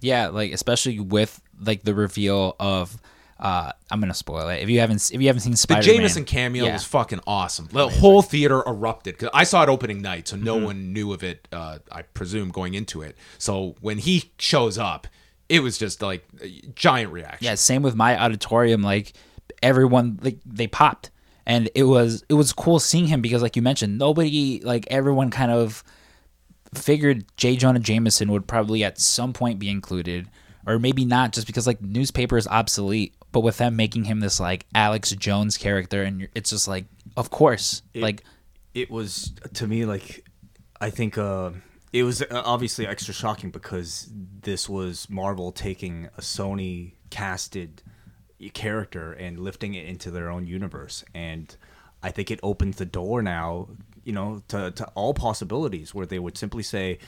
yeah 0.00 0.26
like 0.28 0.50
especially 0.52 0.98
with 0.98 1.40
like 1.60 1.84
the 1.84 1.94
reveal 1.94 2.56
of 2.58 3.00
uh 3.40 3.70
i'm 3.90 4.00
gonna 4.00 4.12
spoil 4.12 4.48
it 4.48 4.60
if 4.62 4.68
you 4.68 4.80
haven't 4.80 5.10
if 5.12 5.20
you 5.20 5.26
haven't 5.28 5.40
seen 5.42 5.52
The 5.52 5.58
spider-man 5.58 5.96
Jameson 5.96 6.24
cameo 6.24 6.64
yeah. 6.66 6.72
was 6.72 6.84
fucking 6.84 7.20
awesome. 7.26 7.68
The 7.70 7.88
whole 7.88 8.20
theater 8.22 8.62
erupted 8.66 9.14
because 9.16 9.30
I 9.32 9.44
saw 9.44 9.62
it 9.62 9.68
opening 9.68 10.02
night, 10.02 10.26
so 10.28 10.36
no 10.36 10.56
Mm-hmm. 10.56 10.64
one 10.64 10.92
knew 10.92 11.12
of 11.12 11.22
it. 11.22 11.46
Uh, 11.52 11.78
I 11.92 12.02
presume 12.02 12.48
going 12.50 12.74
into 12.74 13.00
it. 13.02 13.16
So 13.38 13.76
when 13.80 13.98
he 13.98 14.32
shows 14.38 14.76
up, 14.76 15.06
it 15.48 15.60
was 15.60 15.78
just 15.78 16.02
like 16.02 16.24
a 16.42 16.48
giant 16.74 17.12
reaction. 17.12 17.44
yeah 17.44 17.54
same 17.54 17.82
with 17.82 17.94
my 17.94 18.18
auditorium 18.20 18.82
like 18.82 19.12
everyone 19.62 20.18
like 20.22 20.38
they 20.44 20.66
popped 20.66 21.10
and 21.46 21.70
it 21.74 21.84
was 21.84 22.24
it 22.28 22.34
was 22.34 22.52
cool 22.52 22.78
seeing 22.78 23.06
him 23.06 23.20
because 23.22 23.40
like 23.40 23.56
you 23.56 23.62
mentioned 23.62 23.96
nobody 23.98 24.60
like 24.64 24.84
everyone 24.90 25.30
kind 25.30 25.50
of 25.50 25.82
figured 26.74 27.24
j 27.36 27.56
jonah 27.56 27.78
jameson 27.78 28.30
would 28.30 28.46
probably 28.46 28.84
at 28.84 28.98
some 29.00 29.32
point 29.32 29.58
be 29.58 29.70
included 29.70 30.28
or 30.66 30.78
maybe 30.78 31.04
not 31.04 31.32
just 31.32 31.46
because 31.46 31.66
like 31.66 31.80
newspaper 31.80 32.36
is 32.36 32.46
obsolete 32.48 33.14
but 33.32 33.40
with 33.40 33.58
them 33.58 33.76
making 33.76 34.04
him 34.04 34.20
this 34.20 34.40
like 34.40 34.66
alex 34.74 35.10
jones 35.12 35.56
character 35.56 36.02
and 36.02 36.28
it's 36.34 36.50
just 36.50 36.66
like 36.68 36.86
of 37.18 37.30
course. 37.30 37.82
Like 37.94 38.22
it 38.74 38.90
was 38.90 39.32
to 39.54 39.66
me 39.66 39.84
like 39.84 40.24
I 40.80 40.90
think 40.90 41.18
uh, 41.18 41.50
it 41.92 42.04
was 42.04 42.22
uh, 42.22 42.42
obviously 42.44 42.86
extra 42.86 43.12
shocking 43.12 43.50
because 43.50 44.08
this 44.40 44.68
was 44.68 45.10
Marvel 45.10 45.50
taking 45.50 46.08
a 46.16 46.20
Sony 46.20 46.92
casted 47.10 47.82
character 48.52 49.12
and 49.12 49.40
lifting 49.40 49.74
it 49.74 49.86
into 49.86 50.12
their 50.12 50.30
own 50.30 50.46
universe, 50.46 51.04
and 51.12 51.56
I 52.04 52.12
think 52.12 52.30
it 52.30 52.38
opens 52.44 52.76
the 52.76 52.86
door 52.86 53.20
now, 53.20 53.68
you 54.04 54.12
know, 54.12 54.42
to 54.48 54.70
to 54.70 54.86
all 54.94 55.12
possibilities 55.12 55.92
where 55.92 56.06
they 56.06 56.20
would 56.20 56.38
simply 56.38 56.62
say 56.62 56.98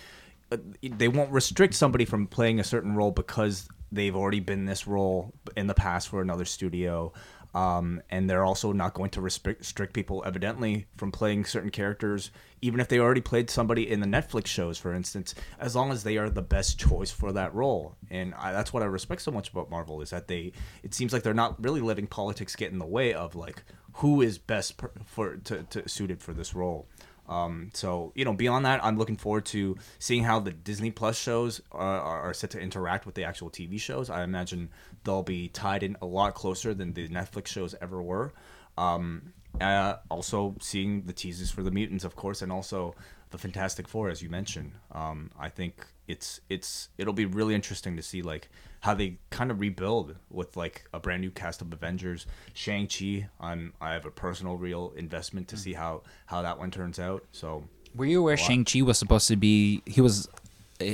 uh, 0.50 0.56
they 0.82 1.06
won't 1.06 1.30
restrict 1.30 1.74
somebody 1.74 2.04
from 2.04 2.26
playing 2.26 2.58
a 2.58 2.64
certain 2.64 2.96
role 2.96 3.12
because 3.12 3.68
they've 3.92 4.16
already 4.16 4.40
been 4.40 4.64
this 4.66 4.86
role 4.86 5.32
in 5.56 5.66
the 5.66 5.74
past 5.74 6.08
for 6.08 6.20
another 6.20 6.44
studio. 6.44 7.12
Um, 7.52 8.00
and 8.10 8.30
they're 8.30 8.44
also 8.44 8.70
not 8.72 8.94
going 8.94 9.10
to 9.10 9.20
restrict, 9.20 9.92
people, 9.92 10.22
evidently, 10.24 10.86
from 10.96 11.10
playing 11.10 11.44
certain 11.44 11.70
characters, 11.70 12.30
even 12.62 12.78
if 12.78 12.86
they 12.86 13.00
already 13.00 13.20
played 13.20 13.50
somebody 13.50 13.90
in 13.90 13.98
the 13.98 14.06
Netflix 14.06 14.46
shows, 14.46 14.78
for 14.78 14.94
instance, 14.94 15.34
as 15.58 15.74
long 15.74 15.90
as 15.90 16.04
they 16.04 16.16
are 16.16 16.30
the 16.30 16.42
best 16.42 16.78
choice 16.78 17.10
for 17.10 17.32
that 17.32 17.52
role. 17.52 17.96
And 18.08 18.34
I, 18.34 18.52
that's 18.52 18.72
what 18.72 18.84
I 18.84 18.86
respect 18.86 19.22
so 19.22 19.32
much 19.32 19.50
about 19.50 19.68
Marvel 19.68 20.00
is 20.00 20.10
that 20.10 20.28
they, 20.28 20.52
it 20.84 20.94
seems 20.94 21.12
like 21.12 21.24
they're 21.24 21.34
not 21.34 21.60
really 21.62 21.80
letting 21.80 22.06
politics 22.06 22.54
get 22.54 22.70
in 22.70 22.78
the 22.78 22.86
way 22.86 23.12
of 23.12 23.34
like 23.34 23.64
who 23.94 24.22
is 24.22 24.38
best 24.38 24.76
per, 24.76 24.92
for 25.04 25.36
to, 25.38 25.64
to 25.64 25.88
suited 25.88 26.22
for 26.22 26.32
this 26.32 26.54
role. 26.54 26.86
Um, 27.30 27.70
so 27.72 28.12
you 28.16 28.24
know, 28.24 28.34
beyond 28.34 28.66
that, 28.66 28.84
I'm 28.84 28.98
looking 28.98 29.16
forward 29.16 29.46
to 29.46 29.76
seeing 30.00 30.24
how 30.24 30.40
the 30.40 30.50
Disney 30.50 30.90
Plus 30.90 31.16
shows 31.16 31.62
are, 31.70 32.00
are, 32.00 32.34
set 32.34 32.50
to 32.50 32.60
interact 32.60 33.06
with 33.06 33.14
the 33.14 33.22
actual 33.22 33.48
TV 33.48 33.80
shows. 33.80 34.10
I 34.10 34.24
imagine 34.24 34.68
they'll 35.04 35.22
be 35.22 35.48
tied 35.48 35.84
in 35.84 35.96
a 36.02 36.06
lot 36.06 36.34
closer 36.34 36.74
than 36.74 36.92
the 36.92 37.08
Netflix 37.08 37.46
shows 37.46 37.74
ever 37.80 38.02
were. 38.02 38.32
Um, 38.76 39.32
uh, 39.60 39.96
also, 40.10 40.56
seeing 40.60 41.02
the 41.02 41.12
teases 41.12 41.52
for 41.52 41.62
the 41.62 41.70
mutants, 41.70 42.04
of 42.04 42.16
course, 42.16 42.42
and 42.42 42.50
also 42.50 42.96
the 43.30 43.38
Fantastic 43.38 43.86
Four, 43.86 44.08
as 44.08 44.22
you 44.22 44.28
mentioned. 44.28 44.72
Um, 44.90 45.30
I 45.38 45.48
think 45.48 45.86
it's 46.10 46.40
it's 46.48 46.88
it'll 46.98 47.12
be 47.12 47.24
really 47.24 47.54
interesting 47.54 47.96
to 47.96 48.02
see 48.02 48.22
like 48.22 48.48
how 48.80 48.94
they 48.94 49.18
kind 49.28 49.50
of 49.50 49.60
rebuild 49.60 50.16
with 50.30 50.56
like 50.56 50.84
a 50.92 50.98
brand 50.98 51.20
new 51.20 51.30
cast 51.30 51.60
of 51.60 51.72
Avengers. 51.72 52.26
Shang 52.54 52.86
Chi, 52.86 53.28
I'm 53.38 53.72
I 53.80 53.92
have 53.92 54.06
a 54.06 54.10
personal 54.10 54.56
real 54.56 54.92
investment 54.96 55.48
to 55.48 55.56
see 55.56 55.74
how 55.74 56.02
how 56.26 56.42
that 56.42 56.58
one 56.58 56.70
turns 56.70 56.98
out. 56.98 57.24
So 57.32 57.64
Were 57.94 58.06
you 58.06 58.20
aware 58.20 58.36
Shang 58.36 58.64
Chi 58.64 58.82
was 58.82 58.98
supposed 58.98 59.28
to 59.28 59.36
be? 59.36 59.82
He 59.86 60.00
was, 60.00 60.28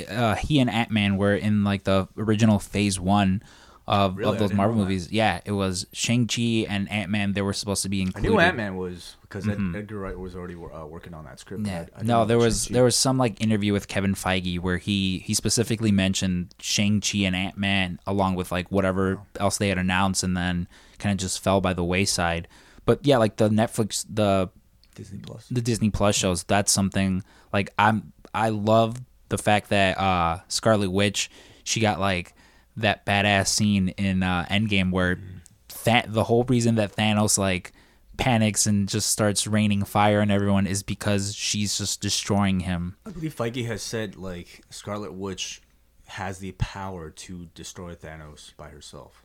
uh, 0.09 0.35
he 0.35 0.59
and 0.59 0.69
Ant 0.69 0.91
Man 0.91 1.17
were 1.17 1.35
in 1.35 1.63
like 1.63 1.83
the 1.85 2.07
original 2.17 2.59
Phase 2.59 2.99
One 2.99 3.41
of, 3.87 4.17
Really? 4.17 4.33
of 4.33 4.39
those 4.39 4.53
Marvel 4.53 4.75
movies. 4.75 5.11
Yeah, 5.11 5.39
it 5.45 5.51
was 5.53 5.85
Shang 5.93 6.27
Chi 6.27 6.65
and 6.67 6.91
Ant 6.91 7.09
Man. 7.09 7.33
They 7.33 7.41
were 7.41 7.53
supposed 7.53 7.83
to 7.83 7.89
be 7.89 8.01
included. 8.01 8.27
I 8.29 8.31
knew 8.33 8.39
Ant 8.39 8.57
Man 8.57 8.75
was 8.77 9.15
because 9.21 9.47
Ed, 9.47 9.59
Edgar 9.75 9.99
Wright 9.99 10.17
was 10.19 10.35
already 10.35 10.55
uh, 10.55 10.85
working 10.85 11.13
on 11.13 11.23
that 11.25 11.39
script. 11.39 11.65
Yeah. 11.65 11.85
I- 11.95 11.99
I 11.99 12.03
no, 12.03 12.25
there 12.25 12.37
was 12.37 12.63
Shang-Chi. 12.63 12.73
there 12.73 12.83
was 12.83 12.95
some 12.95 13.17
like 13.17 13.39
interview 13.41 13.71
with 13.73 13.87
Kevin 13.87 14.13
Feige 14.15 14.59
where 14.59 14.77
he 14.77 15.19
he 15.19 15.33
specifically 15.33 15.91
mentioned 15.91 16.53
Shang 16.59 16.99
Chi 17.01 17.19
and 17.19 17.35
Ant 17.35 17.57
Man 17.57 17.99
along 18.05 18.35
with 18.35 18.51
like 18.51 18.69
whatever 18.71 19.19
else 19.39 19.57
they 19.57 19.69
had 19.69 19.77
announced, 19.77 20.21
and 20.23 20.35
then 20.35 20.67
kind 20.99 21.13
of 21.13 21.19
just 21.19 21.41
fell 21.41 21.61
by 21.61 21.73
the 21.73 21.83
wayside. 21.83 22.47
But 22.85 23.05
yeah, 23.05 23.17
like 23.17 23.37
the 23.37 23.49
Netflix 23.49 24.05
the 24.09 24.49
Disney 24.95 25.19
Plus. 25.19 25.47
the 25.49 25.61
Disney 25.61 25.89
Plus 25.91 26.15
shows, 26.15 26.43
that's 26.43 26.71
something 26.71 27.23
like 27.53 27.69
I'm 27.79 28.11
I 28.33 28.49
love 28.49 28.97
the 29.29 29.37
fact 29.37 29.69
that 29.69 29.97
uh 29.97 30.39
Scarlet 30.47 30.89
Witch 30.89 31.29
she 31.63 31.79
got 31.79 31.99
like 31.99 32.33
that 32.77 33.05
badass 33.05 33.47
scene 33.47 33.89
in 33.89 34.23
uh 34.23 34.45
Endgame 34.49 34.91
where 34.91 35.19
the 36.07 36.23
whole 36.25 36.43
reason 36.43 36.75
that 36.75 36.95
Thanos 36.95 37.37
like 37.37 37.71
panics 38.17 38.65
and 38.65 38.89
just 38.89 39.09
starts 39.09 39.45
raining 39.47 39.83
fire 39.85 40.21
on 40.21 40.29
everyone 40.31 40.65
is 40.67 40.83
because 40.83 41.35
she's 41.35 41.77
just 41.77 42.01
destroying 42.01 42.61
him. 42.61 42.95
I 43.05 43.11
believe 43.11 43.35
Feige 43.35 43.65
has 43.67 43.81
said 43.81 44.15
like 44.15 44.63
Scarlet 44.69 45.13
Witch 45.13 45.61
has 46.07 46.39
the 46.39 46.51
power 46.53 47.09
to 47.09 47.47
destroy 47.53 47.93
Thanos 47.95 48.55
by 48.57 48.69
herself. 48.69 49.21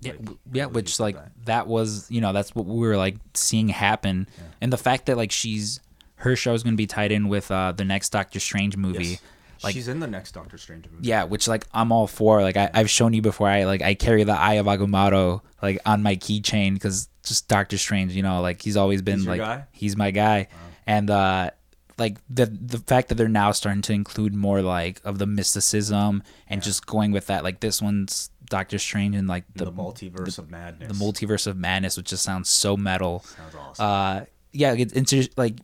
Yeah, 0.00 0.12
Like, 0.12 0.20
w- 0.20 0.38
yeah, 0.52 0.66
which 0.66 0.98
like 0.98 1.14
that. 1.14 1.32
that 1.44 1.66
was 1.66 2.10
you 2.10 2.20
know 2.20 2.32
that's 2.32 2.54
what 2.54 2.66
we 2.66 2.78
were 2.86 2.96
like 2.96 3.16
seeing 3.34 3.68
happen, 3.68 4.26
and 4.60 4.72
the 4.72 4.76
fact 4.78 5.06
that 5.06 5.16
like 5.16 5.30
she's 5.30 5.80
her 6.16 6.34
show 6.36 6.52
is 6.54 6.62
going 6.62 6.74
to 6.74 6.76
be 6.78 6.86
tied 6.86 7.12
in 7.12 7.28
with 7.28 7.50
uh 7.50 7.72
the 7.72 7.84
next 7.84 8.10
Doctor 8.10 8.40
Strange 8.40 8.76
movie. 8.76 9.04
Yes. 9.04 9.22
Like 9.64 9.74
she's 9.74 9.88
in 9.88 10.00
the 10.00 10.06
next 10.06 10.32
Doctor 10.32 10.58
Strange 10.58 10.86
movie. 10.90 11.06
Yeah, 11.06 11.24
which 11.24 11.48
like 11.48 11.66
I'm 11.72 11.92
all 11.92 12.06
for. 12.06 12.42
Like 12.42 12.56
I, 12.56 12.70
I've 12.74 12.90
shown 12.90 13.12
you 13.12 13.22
before. 13.22 13.48
I 13.48 13.64
like 13.64 13.82
I 13.82 13.94
carry 13.94 14.24
the 14.24 14.32
Eye 14.32 14.54
of 14.54 14.66
Agamotto 14.66 15.40
like 15.60 15.78
on 15.86 16.02
my 16.02 16.16
keychain 16.16 16.74
because 16.74 17.08
just 17.24 17.48
Doctor 17.48 17.78
Strange. 17.78 18.12
You 18.14 18.22
know, 18.22 18.40
like 18.40 18.62
he's 18.62 18.76
always 18.76 19.02
been 19.02 19.18
He's 19.18 19.26
like 19.28 19.40
guy? 19.40 19.64
he's 19.72 19.96
my 19.96 20.10
guy, 20.10 20.48
and 20.86 21.10
uh 21.10 21.50
like 21.98 22.18
the 22.28 22.46
the 22.46 22.78
fact 22.78 23.08
that 23.08 23.16
they're 23.16 23.28
now 23.28 23.52
starting 23.52 23.82
to 23.82 23.92
include 23.92 24.34
more 24.34 24.62
like 24.62 25.00
of 25.04 25.18
the 25.18 25.26
mysticism 25.26 26.22
and 26.48 26.62
just 26.62 26.86
going 26.86 27.12
with 27.12 27.26
that. 27.26 27.44
Like 27.44 27.60
this 27.60 27.80
one's 27.80 28.30
Doctor 28.46 28.78
Strange 28.78 29.14
and 29.14 29.28
like 29.28 29.44
the, 29.54 29.66
the 29.66 29.72
multiverse 29.72 30.38
of 30.38 30.50
madness. 30.50 30.88
the 30.88 31.04
multiverse 31.04 31.46
of 31.46 31.56
madness, 31.56 31.96
which 31.96 32.06
just 32.06 32.22
sounds 32.22 32.48
so 32.48 32.76
metal. 32.76 33.20
Sounds 33.20 33.54
awesome. 33.54 33.86
Uh, 33.86 34.20
yeah, 34.52 34.74
it's 34.76 35.10
just 35.10 35.36
like 35.38 35.54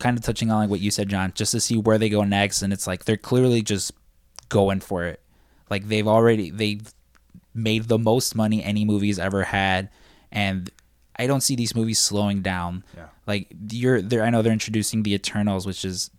kind 0.00 0.16
of 0.16 0.24
touching 0.24 0.50
on 0.50 0.58
like 0.60 0.70
what 0.70 0.80
you 0.80 0.90
said, 0.90 1.08
John, 1.08 1.32
just 1.34 1.52
to 1.52 1.60
see 1.60 1.76
where 1.76 1.98
they 1.98 2.08
go 2.08 2.24
next, 2.24 2.62
and 2.62 2.72
it's 2.72 2.86
like 2.86 3.04
they're 3.04 3.16
clearly 3.16 3.62
just 3.62 3.92
going 4.48 4.80
for 4.80 5.04
it. 5.04 5.20
Like 5.70 5.88
they've 5.88 6.08
already 6.08 6.50
they've 6.50 6.92
made 7.54 7.84
the 7.84 7.98
most 7.98 8.34
money 8.34 8.62
any 8.62 8.84
movie's 8.84 9.18
ever 9.18 9.44
had, 9.44 9.88
and 10.32 10.70
I 11.16 11.26
don't 11.26 11.42
see 11.42 11.56
these 11.56 11.74
movies 11.74 11.98
slowing 11.98 12.42
down. 12.42 12.84
Yeah. 12.96 13.06
Like 13.26 13.48
you're 13.70 14.02
there, 14.02 14.22
I 14.22 14.30
know 14.30 14.42
they're 14.42 14.52
introducing 14.52 15.02
the 15.02 15.14
Eternals, 15.14 15.66
which 15.66 15.84
is 15.84 16.10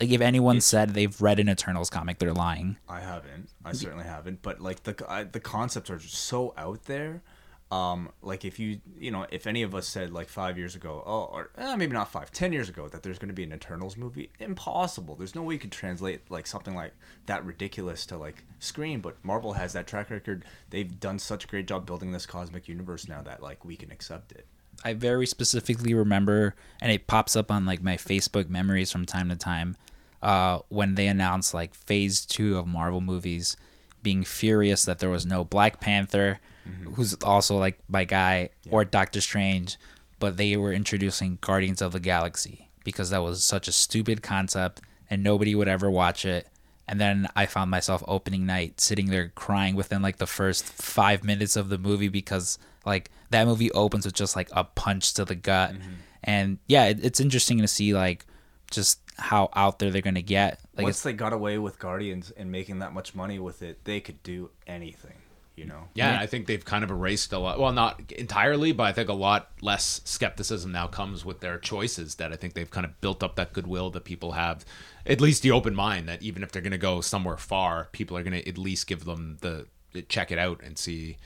like 0.00 0.10
if 0.10 0.20
anyone 0.20 0.60
said 0.60 0.90
they've 0.90 1.20
read 1.20 1.40
an 1.40 1.48
Eternals 1.48 1.90
comic, 1.90 2.18
they're 2.18 2.32
lying. 2.32 2.76
I 2.88 3.00
haven't. 3.00 3.50
I 3.64 3.72
certainly 3.72 4.04
haven't. 4.04 4.40
But 4.42 4.60
like 4.60 4.84
the 4.84 5.04
I, 5.08 5.24
the 5.24 5.40
concepts 5.40 5.90
are 5.90 5.98
just 5.98 6.14
so 6.14 6.54
out 6.56 6.84
there. 6.84 7.22
Um, 7.70 8.10
like 8.20 8.44
if 8.44 8.58
you 8.58 8.80
you 8.98 9.12
know 9.12 9.26
if 9.30 9.46
any 9.46 9.62
of 9.62 9.76
us 9.76 9.86
said 9.86 10.12
like 10.12 10.28
five 10.28 10.58
years 10.58 10.74
ago, 10.74 11.04
oh, 11.06 11.30
or 11.32 11.50
eh, 11.56 11.76
maybe 11.76 11.92
not 11.92 12.10
five, 12.10 12.32
ten 12.32 12.52
years 12.52 12.68
ago 12.68 12.88
that 12.88 13.04
there's 13.04 13.18
going 13.18 13.28
to 13.28 13.34
be 13.34 13.44
an 13.44 13.52
Eternals 13.52 13.96
movie, 13.96 14.30
impossible. 14.40 15.14
There's 15.14 15.36
no 15.36 15.42
way 15.42 15.54
you 15.54 15.60
could 15.60 15.70
translate 15.70 16.28
like 16.30 16.48
something 16.48 16.74
like 16.74 16.92
that 17.26 17.44
ridiculous 17.44 18.06
to 18.06 18.16
like 18.16 18.44
screen. 18.58 19.00
But 19.00 19.24
Marvel 19.24 19.52
has 19.52 19.72
that 19.74 19.86
track 19.86 20.10
record. 20.10 20.44
They've 20.70 20.98
done 20.98 21.20
such 21.20 21.44
a 21.44 21.46
great 21.46 21.68
job 21.68 21.86
building 21.86 22.10
this 22.10 22.26
cosmic 22.26 22.66
universe 22.66 23.06
now 23.06 23.22
that 23.22 23.40
like 23.40 23.64
we 23.64 23.76
can 23.76 23.92
accept 23.92 24.32
it. 24.32 24.46
I 24.84 24.94
very 24.94 25.26
specifically 25.26 25.94
remember, 25.94 26.54
and 26.80 26.90
it 26.90 27.06
pops 27.06 27.36
up 27.36 27.50
on 27.50 27.66
like 27.66 27.82
my 27.82 27.96
Facebook 27.96 28.48
memories 28.48 28.90
from 28.90 29.06
time 29.06 29.28
to 29.28 29.36
time, 29.36 29.76
uh, 30.22 30.60
when 30.68 30.94
they 30.94 31.06
announced 31.06 31.54
like 31.54 31.74
Phase 31.74 32.24
Two 32.26 32.58
of 32.58 32.66
Marvel 32.66 33.00
movies, 33.00 33.56
being 34.02 34.24
furious 34.24 34.84
that 34.84 34.98
there 34.98 35.10
was 35.10 35.26
no 35.26 35.44
Black 35.44 35.80
Panther, 35.80 36.40
Mm-hmm. 36.68 36.92
who's 36.92 37.14
also 37.22 37.56
like 37.56 37.78
my 37.88 38.04
guy, 38.04 38.50
or 38.70 38.84
Doctor 38.84 39.20
Strange, 39.20 39.78
but 40.18 40.36
they 40.36 40.56
were 40.56 40.72
introducing 40.72 41.38
Guardians 41.40 41.80
of 41.80 41.92
the 41.92 42.00
Galaxy 42.00 42.68
because 42.84 43.10
that 43.10 43.22
was 43.22 43.42
such 43.42 43.66
a 43.68 43.72
stupid 43.72 44.22
concept 44.22 44.80
and 45.08 45.22
nobody 45.22 45.54
would 45.54 45.68
ever 45.68 45.90
watch 45.90 46.24
it. 46.24 46.46
And 46.86 47.00
then 47.00 47.28
I 47.36 47.46
found 47.46 47.70
myself 47.70 48.02
opening 48.06 48.46
night 48.46 48.80
sitting 48.80 49.06
there 49.06 49.32
crying 49.34 49.74
within 49.74 50.02
like 50.02 50.18
the 50.18 50.26
first 50.26 50.64
five 50.64 51.24
minutes 51.24 51.56
of 51.56 51.68
the 51.68 51.78
movie 51.78 52.08
because 52.08 52.58
like 52.84 53.10
that 53.30 53.46
movie 53.46 53.70
opens 53.72 54.04
with 54.04 54.14
just 54.14 54.36
like 54.36 54.48
a 54.52 54.64
punch 54.64 55.14
to 55.14 55.24
the 55.24 55.34
gut. 55.34 55.72
Mm-hmm. 55.72 55.92
And 56.24 56.58
yeah, 56.66 56.86
it, 56.86 57.04
it's 57.04 57.20
interesting 57.20 57.58
to 57.58 57.68
see 57.68 57.94
like 57.94 58.26
just 58.70 59.00
how 59.18 59.50
out 59.54 59.78
there 59.78 59.90
they're 59.90 60.02
gonna 60.02 60.20
get. 60.20 60.60
Like 60.76 60.84
Once 60.84 61.02
they 61.02 61.12
got 61.12 61.32
away 61.32 61.58
with 61.58 61.78
Guardians 61.78 62.32
and 62.32 62.50
making 62.50 62.80
that 62.80 62.92
much 62.92 63.14
money 63.14 63.38
with 63.38 63.62
it, 63.62 63.84
they 63.84 64.00
could 64.00 64.22
do 64.22 64.50
anything. 64.66 65.16
You 65.56 65.66
know. 65.66 65.88
Yeah, 65.94 66.18
I 66.18 66.26
think 66.26 66.46
they've 66.46 66.64
kind 66.64 66.84
of 66.84 66.90
erased 66.90 67.32
a 67.32 67.38
lot. 67.38 67.60
Well, 67.60 67.72
not 67.72 68.12
entirely, 68.12 68.72
but 68.72 68.84
I 68.84 68.92
think 68.92 69.08
a 69.08 69.14
lot 69.14 69.50
less 69.60 70.00
skepticism 70.04 70.72
now 70.72 70.86
comes 70.86 71.24
with 71.24 71.40
their 71.40 71.58
choices. 71.58 72.14
That 72.14 72.32
I 72.32 72.36
think 72.36 72.54
they've 72.54 72.70
kind 72.70 72.86
of 72.86 72.98
built 73.00 73.22
up 73.22 73.36
that 73.36 73.52
goodwill 73.52 73.90
that 73.90 74.04
people 74.04 74.32
have, 74.32 74.64
at 75.04 75.20
least 75.20 75.42
the 75.42 75.50
open 75.50 75.74
mind 75.74 76.08
that 76.08 76.22
even 76.22 76.42
if 76.42 76.50
they're 76.50 76.62
going 76.62 76.72
to 76.72 76.78
go 76.78 77.00
somewhere 77.00 77.36
far, 77.36 77.88
people 77.92 78.16
are 78.16 78.22
going 78.22 78.40
to 78.40 78.48
at 78.48 78.56
least 78.56 78.86
give 78.86 79.04
them 79.04 79.38
the 79.40 79.66
check 80.08 80.30
it 80.30 80.38
out 80.38 80.62
and 80.62 80.78
see. 80.78 81.18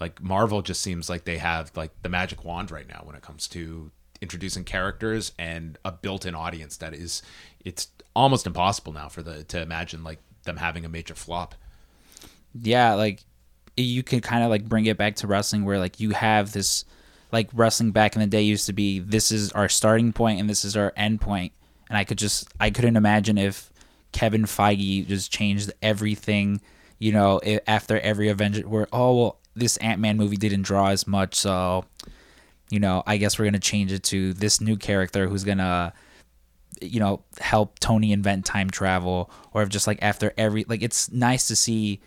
Like 0.00 0.22
Marvel 0.22 0.62
just 0.62 0.80
seems 0.80 1.10
like 1.10 1.24
they 1.24 1.38
have 1.38 1.70
like 1.76 1.90
the 2.02 2.08
magic 2.08 2.44
wand 2.44 2.70
right 2.70 2.88
now 2.88 3.02
when 3.04 3.14
it 3.14 3.22
comes 3.22 3.46
to 3.48 3.90
introducing 4.20 4.64
characters 4.64 5.32
and 5.38 5.76
a 5.84 5.90
built-in 5.90 6.34
audience 6.34 6.76
that 6.76 6.94
is 6.94 7.22
it's 7.64 7.88
almost 8.14 8.46
impossible 8.46 8.92
now 8.92 9.08
for 9.08 9.20
the 9.20 9.42
to 9.44 9.60
imagine 9.60 10.04
like 10.04 10.20
them 10.44 10.56
having 10.56 10.84
a 10.84 10.88
major 10.88 11.14
flop. 11.14 11.54
yeah, 12.54 12.94
like 12.94 13.24
you 13.76 14.02
can 14.02 14.20
kind 14.20 14.44
of 14.44 14.50
like 14.50 14.68
bring 14.68 14.86
it 14.86 14.96
back 14.96 15.16
to 15.16 15.26
wrestling 15.26 15.64
where 15.64 15.78
like 15.78 16.00
you 16.00 16.10
have 16.10 16.52
this 16.52 16.84
like 17.30 17.48
wrestling 17.54 17.90
back 17.90 18.14
in 18.14 18.20
the 18.20 18.26
day 18.26 18.42
used 18.42 18.66
to 18.66 18.72
be 18.72 18.98
this 18.98 19.32
is 19.32 19.52
our 19.52 19.68
starting 19.68 20.12
point 20.12 20.38
and 20.38 20.48
this 20.48 20.64
is 20.64 20.76
our 20.76 20.92
end 20.96 21.20
point. 21.20 21.52
And 21.88 21.96
I 21.96 22.04
could 22.04 22.18
just 22.18 22.48
I 22.60 22.70
couldn't 22.70 22.96
imagine 22.96 23.38
if 23.38 23.70
Kevin 24.12 24.44
Feige 24.44 25.06
just 25.06 25.32
changed 25.32 25.72
everything 25.82 26.60
you 26.98 27.12
know 27.12 27.40
after 27.66 27.98
every 28.00 28.28
Avenger 28.28 28.68
where 28.68 28.86
oh 28.92 29.16
well 29.16 29.38
this 29.54 29.76
Ant-Man 29.78 30.16
movie 30.16 30.36
didn't 30.36 30.62
draw 30.62 30.88
as 30.88 31.06
much 31.06 31.34
so 31.34 31.84
you 32.70 32.78
know 32.78 33.02
I 33.06 33.16
guess 33.16 33.38
we're 33.38 33.46
to 33.54 33.58
change 33.58 33.92
it 33.92 34.02
to 34.04 34.34
this 34.34 34.60
new 34.60 34.76
character 34.76 35.28
who's 35.28 35.44
to 35.58 35.92
you 36.80 37.00
know 37.00 37.22
help 37.40 37.78
Tony 37.78 38.12
invent 38.12 38.44
time 38.44 38.70
travel 38.70 39.30
or 39.52 39.64
just 39.66 39.86
like 39.86 39.98
after 40.02 40.32
every 40.36 40.64
like 40.68 40.82
it's 40.82 41.10
nice 41.10 41.48
to 41.48 41.56
see 41.56 42.00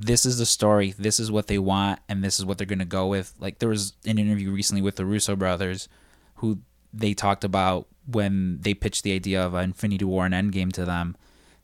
this 0.00 0.24
is 0.24 0.38
the 0.38 0.46
story 0.46 0.94
this 0.98 1.20
is 1.20 1.30
what 1.30 1.46
they 1.46 1.58
want 1.58 2.00
and 2.08 2.24
this 2.24 2.38
is 2.38 2.44
what 2.44 2.56
they're 2.56 2.66
going 2.66 2.78
to 2.78 2.84
go 2.86 3.06
with 3.06 3.34
like 3.38 3.58
there 3.58 3.68
was 3.68 3.92
an 4.06 4.18
interview 4.18 4.50
recently 4.50 4.80
with 4.80 4.96
the 4.96 5.04
Russo 5.04 5.36
brothers 5.36 5.88
who 6.36 6.58
they 6.92 7.12
talked 7.12 7.44
about 7.44 7.86
when 8.06 8.58
they 8.62 8.72
pitched 8.72 9.04
the 9.04 9.12
idea 9.12 9.44
of 9.44 9.54
Infinity 9.54 10.04
War 10.04 10.24
and 10.24 10.34
Endgame 10.34 10.72
to 10.72 10.84
them 10.86 11.16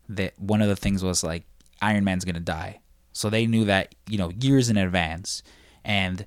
that 0.08 0.38
one 0.38 0.60
of 0.60 0.68
the 0.68 0.76
things 0.76 1.02
was 1.02 1.24
like 1.24 1.44
Iron 1.80 2.04
Man's 2.04 2.26
going 2.26 2.34
to 2.34 2.40
die 2.40 2.80
so 3.12 3.30
they 3.30 3.46
knew 3.46 3.64
that 3.64 3.94
you 4.06 4.18
know 4.18 4.30
years 4.38 4.68
in 4.68 4.76
advance 4.76 5.42
and 5.82 6.26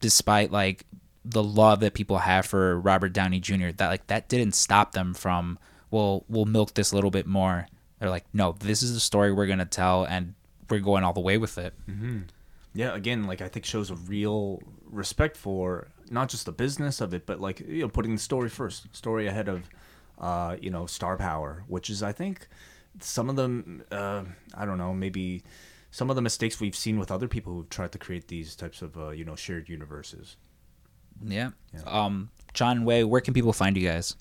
despite 0.00 0.50
like 0.50 0.86
the 1.24 1.42
love 1.42 1.80
that 1.80 1.94
people 1.94 2.18
have 2.18 2.46
for 2.46 2.80
Robert 2.80 3.12
Downey 3.12 3.38
Jr. 3.38 3.70
that 3.76 3.88
like 3.88 4.08
that 4.08 4.28
didn't 4.28 4.56
stop 4.56 4.92
them 4.92 5.14
from 5.14 5.58
well 5.92 6.24
we'll 6.28 6.46
milk 6.46 6.74
this 6.74 6.90
a 6.90 6.94
little 6.96 7.10
bit 7.10 7.26
more. 7.26 7.68
They're 8.00 8.10
like 8.10 8.26
no 8.32 8.56
this 8.58 8.82
is 8.82 8.94
the 8.94 9.00
story 9.00 9.32
we're 9.32 9.46
gonna 9.46 9.66
tell 9.66 10.04
and 10.04 10.34
we're 10.70 10.80
going 10.80 11.04
all 11.04 11.12
the 11.12 11.20
way 11.20 11.38
with 11.38 11.58
it. 11.58 11.74
yeah 12.74 12.94
again 12.94 13.24
like 13.26 13.40
i 13.40 13.48
think 13.48 13.64
shows 13.64 13.90
a 13.90 13.94
real 13.94 14.60
respect 14.90 15.36
for 15.36 15.88
not 16.10 16.28
just 16.28 16.44
the 16.46 16.52
business 16.52 17.00
of 17.00 17.14
it 17.14 17.24
but 17.26 17.40
like 17.40 17.60
you 17.60 17.82
know 17.82 17.88
putting 17.88 18.14
the 18.14 18.20
story 18.20 18.48
first 18.48 18.94
story 18.94 19.26
ahead 19.26 19.48
of 19.48 19.68
uh 20.18 20.56
you 20.60 20.70
know 20.70 20.86
star 20.86 21.16
power 21.16 21.64
which 21.66 21.88
is 21.90 22.02
i 22.02 22.12
think 22.12 22.46
some 23.00 23.30
of 23.30 23.36
them 23.36 23.82
uh 23.90 24.22
i 24.54 24.64
don't 24.66 24.78
know 24.78 24.92
maybe 24.92 25.42
some 25.90 26.10
of 26.10 26.16
the 26.16 26.22
mistakes 26.22 26.60
we've 26.60 26.76
seen 26.76 26.98
with 26.98 27.10
other 27.10 27.28
people 27.28 27.52
who've 27.54 27.70
tried 27.70 27.92
to 27.92 27.98
create 27.98 28.28
these 28.28 28.54
types 28.54 28.82
of 28.82 28.96
uh, 28.98 29.08
you 29.10 29.24
know 29.24 29.34
shared 29.36 29.68
universes 29.68 30.36
Yeah. 31.74 31.80
Um, 31.86 32.30
John 32.54 32.84
Way, 32.84 33.02
where 33.02 33.20
can 33.20 33.34
people 33.34 33.52
find 33.52 33.76
you 33.76 33.88
guys? 33.88 34.14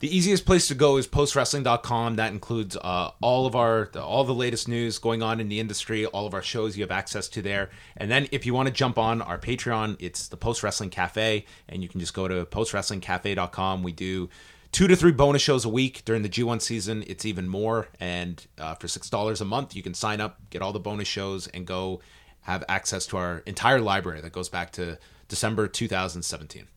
The 0.00 0.16
easiest 0.16 0.46
place 0.46 0.66
to 0.68 0.74
go 0.74 0.96
is 0.96 1.06
postwrestling.com. 1.06 2.16
That 2.16 2.32
includes 2.32 2.74
uh, 2.74 3.10
all 3.20 3.44
of 3.44 3.54
our 3.54 3.90
all 4.00 4.24
the 4.24 4.34
latest 4.34 4.66
news 4.66 4.98
going 4.98 5.22
on 5.22 5.40
in 5.40 5.50
the 5.50 5.60
industry, 5.60 6.06
all 6.06 6.26
of 6.26 6.32
our 6.32 6.40
shows 6.40 6.74
you 6.74 6.82
have 6.82 6.90
access 6.90 7.28
to 7.28 7.42
there. 7.42 7.68
And 7.98 8.10
then 8.10 8.26
if 8.32 8.46
you 8.46 8.54
want 8.54 8.68
to 8.68 8.72
jump 8.72 8.96
on 8.96 9.20
our 9.20 9.38
Patreon, 9.38 9.96
it's 10.00 10.28
the 10.28 10.38
Post 10.38 10.62
Wrestling 10.62 10.88
Cafe, 10.88 11.44
and 11.68 11.82
you 11.82 11.88
can 11.90 12.00
just 12.00 12.14
go 12.14 12.26
to 12.26 12.46
postwrestlingcafe.com. 12.46 13.82
We 13.82 13.92
do 13.92 14.30
two 14.72 14.88
to 14.88 14.96
three 14.96 15.12
bonus 15.12 15.42
shows 15.42 15.66
a 15.66 15.68
week 15.68 16.02
during 16.06 16.22
the 16.22 16.30
G1 16.30 16.62
season. 16.62 17.04
It's 17.06 17.26
even 17.26 17.46
more, 17.46 17.88
and 18.00 18.42
uh, 18.56 18.76
for 18.76 18.88
six 18.88 19.10
dollars 19.10 19.42
a 19.42 19.44
month, 19.44 19.76
you 19.76 19.82
can 19.82 19.92
sign 19.92 20.22
up, 20.22 20.40
get 20.48 20.62
all 20.62 20.72
the 20.72 20.80
bonus 20.80 21.08
shows, 21.08 21.46
and 21.48 21.66
go 21.66 22.00
have 22.40 22.64
access 22.70 23.04
to 23.08 23.18
our 23.18 23.42
entire 23.44 23.82
library 23.82 24.22
that 24.22 24.32
goes 24.32 24.48
back 24.48 24.72
to 24.72 24.98
December 25.28 25.68
2017. 25.68 26.68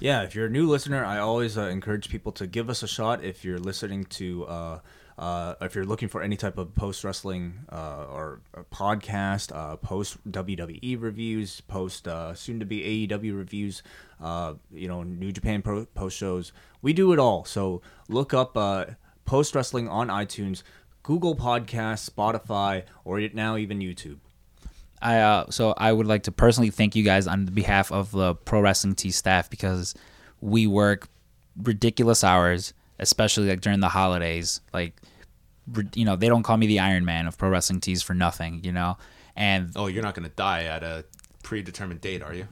Yeah, 0.00 0.22
if 0.22 0.34
you're 0.34 0.46
a 0.46 0.50
new 0.50 0.68
listener, 0.68 1.04
I 1.04 1.18
always 1.18 1.58
uh, 1.58 1.62
encourage 1.64 2.08
people 2.08 2.32
to 2.32 2.46
give 2.46 2.70
us 2.70 2.82
a 2.82 2.88
shot. 2.88 3.22
If 3.22 3.44
you're 3.44 3.58
listening 3.58 4.04
to, 4.04 4.46
uh, 4.46 4.78
uh, 5.18 5.54
if 5.60 5.74
you're 5.74 5.84
looking 5.84 6.08
for 6.08 6.22
any 6.22 6.36
type 6.36 6.58
of 6.58 6.74
post 6.74 7.04
wrestling 7.04 7.60
uh, 7.70 8.06
or, 8.10 8.40
podcast, 8.72 9.54
uh, 9.54 9.76
post 9.76 10.16
WWE 10.30 11.00
reviews, 11.00 11.60
post 11.62 12.08
uh, 12.08 12.34
soon 12.34 12.60
to 12.60 12.66
be 12.66 13.06
AEW 13.08 13.36
reviews, 13.36 13.82
you 14.72 14.88
know, 14.88 15.02
New 15.02 15.32
Japan 15.32 15.62
pro- 15.62 15.86
post 15.86 16.16
shows, 16.16 16.52
we 16.80 16.92
do 16.92 17.12
it 17.12 17.18
all. 17.18 17.44
So 17.44 17.82
look 18.08 18.32
up 18.34 18.54
post 19.26 19.54
wrestling 19.54 19.88
on 19.88 20.08
iTunes, 20.08 20.62
Google 21.02 21.36
Podcasts, 21.36 22.10
Spotify, 22.10 22.84
or 23.04 23.20
now 23.34 23.56
even 23.56 23.80
YouTube. 23.80 24.16
I 25.02 25.18
uh, 25.18 25.50
so 25.50 25.74
I 25.76 25.92
would 25.92 26.06
like 26.06 26.24
to 26.24 26.32
personally 26.32 26.70
thank 26.70 26.96
you 26.96 27.02
guys 27.02 27.26
on 27.26 27.46
behalf 27.46 27.92
of 27.92 28.10
the 28.10 28.34
Pro 28.34 28.60
Wrestling 28.60 28.94
T 28.94 29.10
staff 29.10 29.50
because 29.50 29.94
we 30.40 30.66
work 30.66 31.08
ridiculous 31.62 32.24
hours, 32.24 32.74
especially 32.98 33.48
like 33.48 33.60
during 33.60 33.80
the 33.80 33.88
holidays. 33.88 34.60
Like, 34.72 34.94
you 35.94 36.04
know, 36.04 36.16
they 36.16 36.28
don't 36.28 36.42
call 36.42 36.56
me 36.56 36.66
the 36.66 36.80
Iron 36.80 37.04
Man 37.04 37.26
of 37.26 37.38
Pro 37.38 37.48
Wrestling 37.48 37.80
Tees 37.80 38.02
for 38.02 38.14
nothing, 38.14 38.60
you 38.64 38.72
know. 38.72 38.96
And 39.36 39.72
Oh, 39.76 39.86
you're 39.86 40.02
not 40.02 40.14
going 40.14 40.28
to 40.28 40.34
die 40.34 40.64
at 40.64 40.82
a 40.82 41.04
predetermined 41.42 42.00
date, 42.00 42.22
are 42.22 42.34
you? 42.34 42.46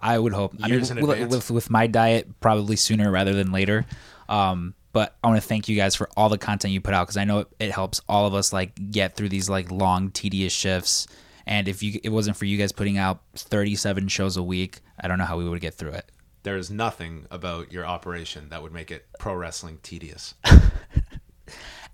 I 0.00 0.18
would 0.18 0.32
hope. 0.32 0.54
I 0.60 0.66
mean, 0.66 0.74
Years 0.74 0.90
in 0.90 1.00
with, 1.00 1.10
advance? 1.10 1.34
with 1.34 1.50
with 1.50 1.70
my 1.70 1.86
diet, 1.86 2.40
probably 2.40 2.76
sooner 2.76 3.10
rather 3.10 3.34
than 3.34 3.52
later. 3.52 3.84
Um, 4.28 4.74
but 4.92 5.16
I 5.22 5.28
want 5.28 5.40
to 5.40 5.46
thank 5.46 5.68
you 5.68 5.76
guys 5.76 5.94
for 5.94 6.08
all 6.16 6.28
the 6.28 6.38
content 6.38 6.72
you 6.72 6.80
put 6.80 6.94
out 6.94 7.06
because 7.06 7.16
I 7.16 7.24
know 7.24 7.40
it, 7.40 7.48
it 7.58 7.70
helps 7.70 8.00
all 8.08 8.26
of 8.26 8.34
us 8.34 8.52
like 8.52 8.90
get 8.90 9.16
through 9.16 9.28
these 9.28 9.48
like 9.48 9.70
long, 9.70 10.10
tedious 10.10 10.52
shifts. 10.52 11.06
And 11.48 11.66
if 11.66 11.82
you 11.82 11.98
it 12.04 12.10
wasn't 12.10 12.36
for 12.36 12.44
you 12.44 12.56
guys 12.56 12.70
putting 12.70 12.98
out 12.98 13.22
37 13.34 14.06
shows 14.06 14.36
a 14.36 14.42
week, 14.42 14.78
I 15.00 15.08
don't 15.08 15.18
know 15.18 15.24
how 15.24 15.38
we 15.38 15.48
would 15.48 15.60
get 15.60 15.74
through 15.74 15.92
it. 15.92 16.12
There 16.44 16.56
is 16.56 16.70
nothing 16.70 17.26
about 17.30 17.72
your 17.72 17.84
operation 17.84 18.50
that 18.50 18.62
would 18.62 18.72
make 18.72 18.92
it 18.92 19.06
pro 19.18 19.34
wrestling 19.34 19.80
tedious. 19.82 20.34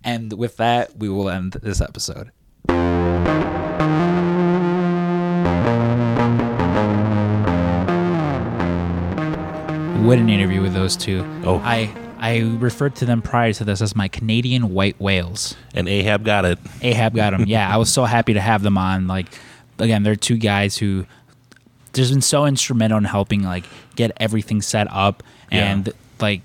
And 0.05 0.35
with 0.35 0.59
that, 0.59 0.99
we 0.99 1.09
will 1.09 1.31
end 1.31 1.55
this 1.63 1.81
episode. 1.81 2.31
What 10.05 10.19
an 10.19 10.29
interview 10.29 10.61
with 10.61 10.75
those 10.75 10.95
two. 10.95 11.25
Oh. 11.45 11.59
I 11.65 11.87
I 12.19 12.39
referred 12.41 12.97
to 12.97 13.05
them 13.07 13.21
prior 13.23 13.53
to 13.55 13.65
this 13.65 13.81
as 13.83 13.95
my 13.95 14.09
Canadian 14.09 14.73
white 14.73 14.99
whales. 15.01 15.57
And 15.75 15.89
Ahab 15.89 16.25
got 16.25 16.45
it. 16.45 16.59
Ahab 16.83 17.15
got 17.15 17.31
them. 17.31 17.45
Yeah, 17.47 17.73
I 17.73 17.77
was 17.77 17.93
so 17.93 18.05
happy 18.05 18.35
to 18.35 18.41
have 18.41 18.63
them 18.63 18.79
on. 18.79 19.07
Like, 19.07 19.27
again, 19.79 20.03
they're 20.03 20.17
two 20.17 20.37
guys 20.39 20.77
who 20.79 21.07
just 21.93 22.13
been 22.13 22.23
so 22.23 22.47
instrumental 22.47 22.99
in 22.99 23.05
helping 23.05 23.43
like 23.43 23.65
get 23.97 24.13
everything 24.19 24.63
set 24.63 24.87
up, 24.91 25.23
and 25.51 25.93
like, 26.21 26.43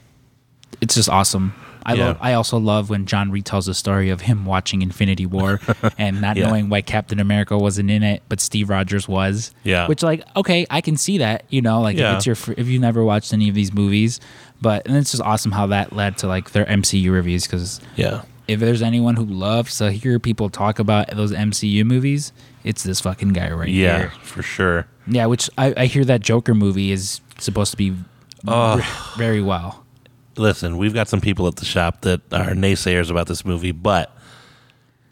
it's 0.82 0.96
just 0.96 1.10
awesome. 1.10 1.54
I 1.86 1.94
Yeah. 1.94 2.06
love. 2.08 2.18
I 2.22 2.34
also 2.34 2.58
love 2.60 2.90
when 2.90 3.06
John 3.06 3.32
retells 3.32 3.66
the 3.66 3.74
story 3.74 4.10
of 4.10 4.22
him 4.22 4.46
watching 4.46 4.82
Infinity 4.82 5.26
War 5.26 5.60
and 5.98 6.20
not 6.22 6.36
Yeah. 6.38 6.48
knowing 6.48 6.70
why 6.70 6.82
Captain 6.82 7.20
America 7.20 7.58
wasn't 7.58 7.90
in 7.90 8.04
it, 8.04 8.22
but 8.30 8.40
Steve 8.42 8.70
Rogers 8.70 9.08
was. 9.08 9.52
Yeah. 9.64 9.88
Which, 9.88 10.04
like, 10.04 10.24
okay, 10.36 10.68
I 10.70 10.82
can 10.82 10.98
see 10.98 11.18
that. 11.20 11.46
You 11.50 11.62
know, 11.62 11.82
like 11.82 11.98
Yeah. 11.98 12.12
if 12.12 12.18
it's 12.18 12.26
your 12.28 12.36
if 12.58 12.68
you've 12.68 12.82
never 12.82 13.04
watched 13.04 13.34
any 13.34 13.48
of 13.50 13.56
these 13.56 13.74
movies, 13.74 14.20
but 14.62 14.88
and 14.88 14.98
it's 14.98 15.12
just 15.12 15.24
awesome 15.24 15.52
how 15.52 15.68
that 15.68 15.94
led 15.94 16.18
to 16.20 16.28
like 16.28 16.52
their 16.52 16.66
MCU 16.66 17.12
reviews 17.12 17.46
because 17.46 17.80
Yeah. 17.96 18.24
if 18.48 18.60
there's 18.60 18.82
anyone 18.82 19.16
who 19.16 19.26
loves 19.26 19.78
to 19.78 19.92
hear 19.92 20.20
people 20.20 20.50
talk 20.50 20.80
about 20.80 21.10
those 21.16 21.32
MCU 21.32 21.84
movies, 21.86 22.32
it's 22.64 22.84
this 22.84 23.00
fucking 23.02 23.30
guy 23.30 23.52
right 23.52 23.70
Yeah, 23.70 23.98
here. 23.98 24.12
Yeah, 24.14 24.20
for 24.22 24.42
sure. 24.42 24.88
Yeah, 25.08 25.26
which 25.28 25.50
I, 25.58 25.74
I 25.78 25.86
hear 25.86 26.06
that 26.06 26.22
Joker 26.22 26.54
movie 26.54 26.92
is 26.92 27.22
supposed 27.40 27.72
to 27.72 27.78
be 27.78 27.96
Oh. 28.48 28.80
very 29.18 29.42
well. 29.42 29.84
Listen, 30.38 30.78
we've 30.78 30.94
got 30.94 31.10
some 31.10 31.20
people 31.20 31.48
at 31.48 31.58
the 31.58 31.66
shop 31.66 32.02
that 32.02 32.22
are 32.32 32.52
naysayers 32.52 33.10
about 33.12 33.28
this 33.28 33.44
movie, 33.44 33.74
but 33.74 34.16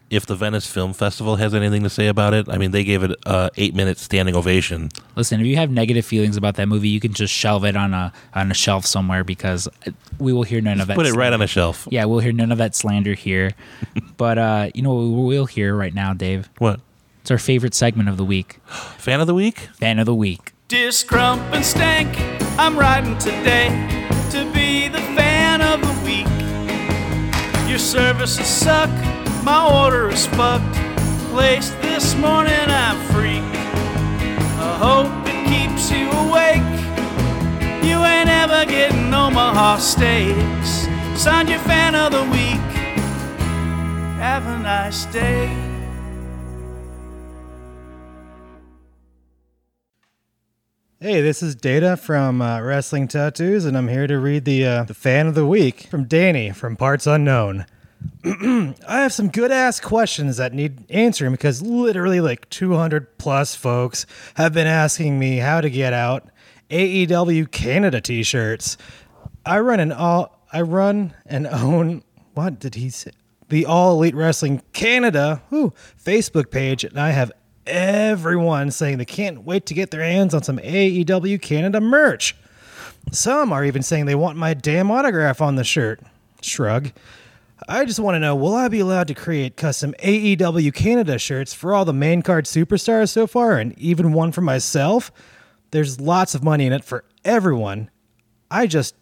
if 0.10 0.26
the 0.26 0.36
Venice 0.36 0.66
Film 0.68 0.94
Festival 0.94 1.36
has 1.36 1.54
anything 1.54 1.84
to 1.84 1.90
say 1.90 2.08
about 2.08 2.34
it, 2.34 2.48
I 2.50 2.58
mean, 2.58 2.72
they 2.72 2.84
gave 2.84 3.04
it 3.04 3.12
a 3.26 3.50
eight 3.58 3.76
minute 3.76 3.98
standing 3.98 4.36
ovation. 4.36 4.90
Listen, 5.16 5.42
if 5.42 5.48
you 5.48 5.58
have 5.58 5.70
negative 5.70 6.06
feelings 6.06 6.38
about 6.38 6.56
that 6.56 6.68
movie, 6.68 6.90
you 6.90 7.00
can 7.00 7.14
just 7.14 7.34
shelve 7.34 7.66
it 7.66 7.76
on 7.76 7.94
a 7.94 8.14
on 8.34 8.52
a 8.52 8.54
shelf 8.54 8.86
somewhere 8.86 9.24
because 9.24 9.68
we 10.20 10.34
will 10.34 10.44
hear 10.44 10.62
none 10.62 10.80
of 10.80 10.88
that. 10.88 10.96
Put 10.96 11.08
it 11.08 11.14
right 11.14 11.34
on 11.34 11.42
a 11.42 11.48
shelf. 11.48 11.88
Yeah, 11.92 12.06
we'll 12.06 12.20
hear 12.20 12.34
none 12.34 12.52
of 12.52 12.58
that 12.58 12.76
slander 12.76 13.14
here. 13.14 13.52
but 14.18 14.38
uh, 14.38 14.70
you 14.74 14.82
know 14.82 14.94
what 14.94 15.04
we 15.04 15.36
will 15.36 15.46
hear 15.46 15.76
right 15.76 15.94
now, 15.94 16.14
Dave? 16.14 16.50
What? 16.58 16.80
It's 17.22 17.32
our 17.32 17.38
favorite 17.38 17.74
segment 17.74 18.08
of 18.08 18.18
the 18.18 18.26
week. 18.26 18.60
Fan 18.98 19.20
of 19.20 19.28
the 19.28 19.34
week? 19.34 19.60
Fan 19.74 20.00
of 20.00 20.06
the 20.06 20.16
week. 20.16 20.54
Dear 20.70 20.90
Scrump 20.90 21.40
and 21.54 21.66
Stank, 21.66 22.14
I'm 22.60 22.78
writing 22.78 23.18
today 23.18 23.70
to 24.32 24.52
be 24.54 24.90
the 24.90 25.00
fan 25.16 25.62
of 25.62 25.80
the 25.82 26.06
week. 26.06 26.28
Your 27.70 27.80
services 27.80 28.46
suck, 28.46 28.90
my 29.48 29.86
order 29.86 30.10
is 30.10 30.28
fucked. 30.28 30.76
Placed 31.32 31.82
this 31.82 32.16
morning, 32.16 32.68
I'm 32.68 33.00
freak. 33.14 33.48
I 34.60 34.74
hope 34.86 35.26
it 35.26 35.40
keeps 35.48 35.90
you 35.90 36.12
awake. 36.12 36.68
You 37.82 38.04
ain't 38.04 38.28
ever 38.28 38.66
getting 38.66 39.14
Omaha 39.14 39.78
steaks. 39.78 40.90
Signed 41.16 41.48
your 41.48 41.60
fan 41.60 41.96
of 41.96 42.12
the 42.12 42.24
week. 42.24 42.68
Have 44.20 44.46
a 44.48 44.60
nice 44.60 45.06
day. 45.06 45.48
Hey, 51.00 51.22
this 51.22 51.42
is 51.42 51.56
Data 51.56 51.96
from 51.96 52.42
uh, 52.42 52.60
Wrestling 52.60 53.08
Tattoos, 53.08 53.64
and 53.64 53.78
I'm 53.78 53.88
here 53.88 54.08
to 54.08 54.20
read 54.20 54.44
the 54.44 54.66
uh, 54.66 54.84
the 54.84 54.94
fan 54.94 55.26
of 55.26 55.36
the 55.36 55.46
week 55.46 55.84
from 55.90 56.04
Danny 56.04 56.52
from 56.52 56.76
Parts 56.76 57.08
Unknown. 57.08 57.66
I 58.24 58.74
have 58.88 59.14
some 59.14 59.30
good 59.30 59.52
ass 59.52 59.80
questions 59.80 60.38
that 60.38 60.54
need 60.54 60.90
answering 60.92 61.32
because 61.32 61.62
literally 61.62 62.20
like 62.20 62.50
200 62.50 63.18
plus 63.18 63.56
folks 63.56 64.06
have 64.36 64.54
been 64.54 64.68
asking 64.68 65.18
me 65.18 65.38
how 65.38 65.62
to 65.62 65.70
get 65.70 65.94
out 65.94 66.30
AEW 66.70 67.50
Canada 67.52 68.02
t-shirts. 68.02 68.78
I 69.46 69.60
run 69.60 69.80
an 69.80 69.92
all 69.92 70.38
I 70.52 70.62
run 70.62 71.14
and 71.26 71.48
own 71.48 72.04
what 72.34 72.60
did 72.60 72.76
he 72.76 72.90
say? 72.90 73.12
The 73.50 73.66
All 73.66 73.94
Elite 73.98 74.16
Wrestling 74.16 74.62
Canada 74.74 75.42
whew, 75.50 75.74
Facebook 76.04 76.52
page, 76.52 76.84
and 76.84 77.00
I 77.00 77.12
have 77.12 77.32
everyone 77.66 78.72
saying 78.72 78.98
they 78.98 79.06
can't 79.06 79.44
wait 79.44 79.66
to 79.68 79.74
get 79.74 79.92
their 79.92 80.04
hands 80.04 80.34
on 80.34 80.44
some 80.44 80.58
AEW 80.58 81.42
Canada 81.42 81.80
merch. 81.80 82.36
Some 83.12 83.54
are 83.54 83.64
even 83.64 83.84
saying 83.84 84.06
they 84.06 84.16
want 84.16 84.38
my 84.38 84.54
damn 84.54 84.92
autograph 84.92 85.42
on 85.42 85.56
the 85.56 85.64
shirt. 85.64 86.02
Shrug. 86.42 86.92
I 87.68 87.86
just 87.86 88.00
want 88.00 88.16
to 88.16 88.20
know 88.20 88.36
will 88.36 88.54
I 88.54 88.68
be 88.68 88.80
allowed 88.80 89.08
to 89.08 89.14
create 89.14 89.58
custom 89.58 89.94
AEW 90.04 90.74
Canada 90.74 91.18
shirts 91.18 91.54
for 91.54 91.74
all 91.74 91.86
the 91.86 91.94
main 91.94 92.22
card 92.22 92.46
superstars 92.46 93.10
so 93.10 93.26
far 93.28 93.58
and 93.58 93.78
even 93.80 94.14
one 94.14 94.32
for 94.32 94.42
myself? 94.42 95.12
There's 95.72 96.00
lots 96.00 96.36
of 96.36 96.44
money 96.44 96.66
in 96.66 96.74
it 96.74 96.84
for 96.84 97.04
everyone. 97.26 97.90
I 98.50 98.68
just 98.68 98.96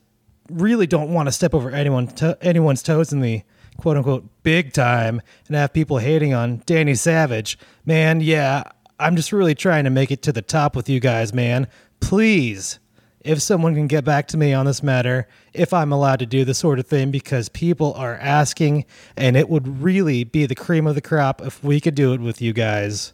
really 0.49 0.87
don't 0.87 1.13
want 1.13 1.27
to 1.27 1.31
step 1.31 1.53
over 1.53 1.69
anyone 1.69 2.07
to, 2.07 2.37
anyone's 2.41 2.83
toes 2.83 3.11
in 3.11 3.19
the 3.19 3.43
quote 3.77 3.97
unquote 3.97 4.25
big 4.43 4.73
time 4.73 5.21
and 5.47 5.55
have 5.55 5.73
people 5.73 5.97
hating 5.97 6.33
on 6.33 6.61
Danny 6.65 6.95
Savage. 6.95 7.57
Man, 7.85 8.21
yeah, 8.21 8.63
I'm 8.99 9.15
just 9.15 9.31
really 9.31 9.55
trying 9.55 9.83
to 9.83 9.89
make 9.89 10.11
it 10.11 10.21
to 10.23 10.31
the 10.31 10.41
top 10.41 10.75
with 10.75 10.89
you 10.89 10.99
guys, 10.99 11.33
man. 11.33 11.67
Please, 11.99 12.79
if 13.25 13.41
someone 13.41 13.73
can 13.73 13.87
get 13.87 14.05
back 14.05 14.27
to 14.29 14.37
me 14.37 14.53
on 14.53 14.67
this 14.67 14.83
matter, 14.83 15.27
if 15.53 15.73
I'm 15.73 15.91
allowed 15.91 16.19
to 16.19 16.25
do 16.27 16.45
this 16.45 16.59
sort 16.59 16.77
of 16.77 16.85
thing, 16.85 17.09
because 17.09 17.49
people 17.49 17.93
are 17.95 18.15
asking, 18.15 18.85
and 19.17 19.35
it 19.35 19.49
would 19.49 19.81
really 19.81 20.23
be 20.23 20.45
the 20.45 20.55
cream 20.55 20.85
of 20.85 20.93
the 20.93 21.01
crop 21.01 21.41
if 21.41 21.63
we 21.63 21.81
could 21.81 21.95
do 21.95 22.13
it 22.13 22.21
with 22.21 22.41
you 22.41 22.53
guys. 22.53 23.13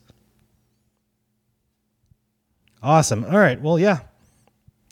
Awesome. 2.84 3.24
All 3.24 3.39
right. 3.39 3.59
Well, 3.62 3.80
yeah. 3.80 3.99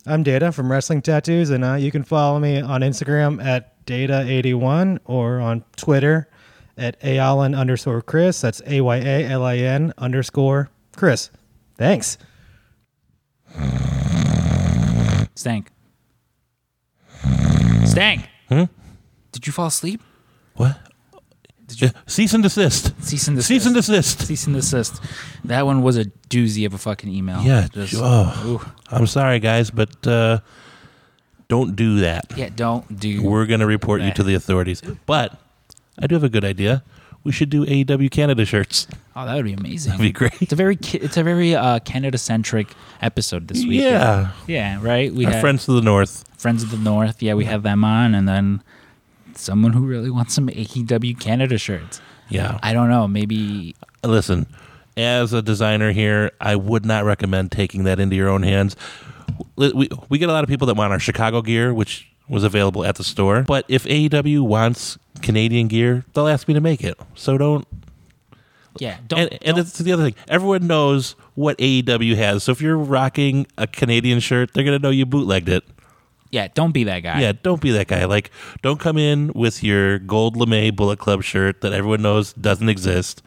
I'm 0.05 0.24
Data 0.24 0.53
from 0.53 0.72
Wrestling 0.72 1.01
Tattoos, 1.01 1.49
and 1.49 1.65
uh, 1.65 1.74
you 1.74 1.91
can 1.91 2.03
follow 2.03 2.39
me 2.39 2.61
on 2.61 2.82
Instagram 2.82 3.43
at 3.43 3.86
Data81 3.86 4.99
or 5.05 5.39
on 5.39 5.65
Twitter 5.76 6.30
at 6.78 7.00
Ayalin 7.01 7.58
underscore 7.58 8.01
Chris. 8.01 8.39
That's 8.39 8.62
A 8.66 8.79
Y 8.79 8.96
A 8.97 9.25
L 9.25 9.43
I 9.43 9.58
N 9.58 9.93
underscore 9.97 10.70
Chris. 10.96 11.29
Thanks. 11.78 12.17
Stank. 15.39 15.71
Stank. 17.86 18.28
Hmm? 18.49 18.66
Did 19.32 19.47
you 19.47 19.53
fall 19.53 19.67
asleep? 19.67 20.01
What? 20.55 20.78
Yeah, 21.78 21.91
cease 22.07 22.33
and 22.33 22.43
desist. 22.43 22.91
Cease 23.01 23.28
and 23.29 23.37
desist. 23.37 23.47
Cease 23.47 23.66
and 23.66 23.75
desist. 23.75 24.28
Cease 24.28 24.47
and 24.47 24.55
desist. 24.55 25.01
That 25.45 25.66
one 25.66 25.82
was 25.82 25.95
a 25.95 26.05
doozy 26.29 26.66
of 26.66 26.74
a 26.74 26.78
fucking 26.78 27.09
email. 27.09 27.41
Yeah. 27.41 27.67
Just- 27.71 27.93
oh, 27.95 28.43
ooh. 28.45 28.71
I'm 28.91 29.07
sorry, 29.07 29.39
guys, 29.39 29.71
but 29.71 30.05
uh, 30.05 30.39
don't 31.47 31.74
do 31.78 32.01
that. 32.01 32.25
Yeah, 32.36 32.49
don't 32.53 32.99
do. 32.99 33.24
We're 33.24 33.45
going 33.45 33.61
to 33.61 33.66
report 33.67 34.01
you 34.01 34.11
to 34.11 34.24
the 34.24 34.33
authorities. 34.36 34.82
But 35.05 35.39
I 35.97 36.07
do 36.07 36.16
have 36.16 36.24
a 36.25 36.29
good 36.29 36.43
idea. 36.43 36.83
We 37.24 37.32
should 37.32 37.50
do 37.50 37.66
AEW 37.66 38.09
Canada 38.12 38.46
shirts. 38.46 38.87
Oh, 39.16 39.25
that 39.25 39.36
would 39.36 39.46
be 39.46 39.54
amazing. 39.54 39.91
That'd 39.91 40.04
be 40.04 40.12
great. 40.12 40.41
It's 40.41 40.54
a 40.54 40.55
very 40.55 40.78
it's 40.93 41.17
a 41.17 41.24
very 41.24 41.55
uh, 41.55 41.79
Canada 41.79 42.17
centric 42.17 42.67
episode 43.01 43.47
this 43.47 43.66
week. 43.66 43.82
Yeah. 43.82 44.32
yeah, 44.47 44.79
right. 44.82 45.13
We 45.13 45.25
had 45.25 45.41
friends 45.41 45.66
to 45.66 45.74
the 45.74 45.82
north. 45.82 46.24
friends 46.37 46.63
of 46.63 46.71
the 46.71 46.78
North. 46.78 47.21
Yeah, 47.21 47.33
we 47.33 47.46
have 47.46 47.63
them 47.63 47.83
on, 47.83 48.16
and 48.16 48.28
then 48.28 48.63
someone 49.36 49.74
who 49.74 49.86
really 49.86 50.09
wants 50.09 50.33
some 50.33 50.47
AEW 50.47 51.20
Canada 51.20 51.58
shirts. 51.58 52.01
Yeah. 52.29 52.59
I 52.62 52.74
don't 52.74 52.89
know. 52.89 53.08
Maybe 53.08 53.75
Listen, 54.04 54.46
as 54.96 55.33
a 55.33 55.41
designer 55.41 55.91
here, 55.91 56.32
I 56.39 56.55
would 56.55 56.86
not 56.86 57.05
recommend 57.05 57.51
taking 57.51 57.83
that 57.86 58.00
into 58.00 58.16
your 58.16 58.29
own 58.29 58.43
hands. 58.43 58.75
We, 59.55 59.89
we 60.09 60.17
get 60.17 60.29
a 60.29 60.32
lot 60.32 60.43
of 60.43 60.50
people 60.50 60.67
that 60.67 60.75
want 60.75 60.91
our 60.93 61.00
Chicago 61.00 61.41
gear, 61.41 61.74
which 61.74 62.09
was 62.30 62.43
available 62.43 62.86
at 62.86 62.96
the 62.96 63.04
store. 63.04 63.42
But 63.43 63.66
if 63.68 63.84
AEW 63.86 64.42
wants 64.42 64.97
Canadian 65.22 65.68
gear, 65.68 66.06
they'll 66.14 66.28
ask 66.28 66.47
me 66.47 66.54
to 66.54 66.62
make 66.62 66.84
it. 66.84 66.97
So 67.16 67.38
don't. 67.38 67.68
yeah. 68.78 68.97
Don't, 69.08 69.20
And, 69.20 69.32
and 69.34 69.42
don't- 69.56 69.60
it's 69.60 69.78
the 69.78 69.92
other 69.92 70.04
thing. 70.04 70.16
Everyone 70.28 70.68
knows 70.68 71.16
what 71.36 71.58
AEW 71.58 72.16
has. 72.16 72.43
So 72.43 72.51
if 72.51 72.62
you're 72.62 72.78
rocking 72.78 73.47
a 73.58 73.68
Canadian 73.68 74.20
shirt, 74.20 74.54
they're 74.54 74.64
going 74.64 74.78
to 74.80 74.82
know 74.82 74.92
you 74.92 75.06
bootlegged 75.06 75.50
it. 75.50 75.64
yeah. 76.32 76.47
Don't 76.54 76.72
be 76.72 76.84
that 76.86 77.00
guy. 77.00 77.20
Yeah, 77.22 77.32
don't 77.42 77.60
be 77.62 77.72
that 77.72 77.88
guy. 77.88 78.06
Like, 78.06 78.30
don't 78.62 78.80
come 78.80 78.97
in 78.97 79.32
with 79.34 79.64
your 79.64 79.97
gold 80.00 80.38
lame 80.38 80.76
Bullet 80.76 81.00
Club 81.00 81.24
shirt 81.24 81.62
that 81.62 81.74
everyone 81.74 82.01
knows 82.04 82.34
doesn't 82.34 82.70
exist, 82.70 83.24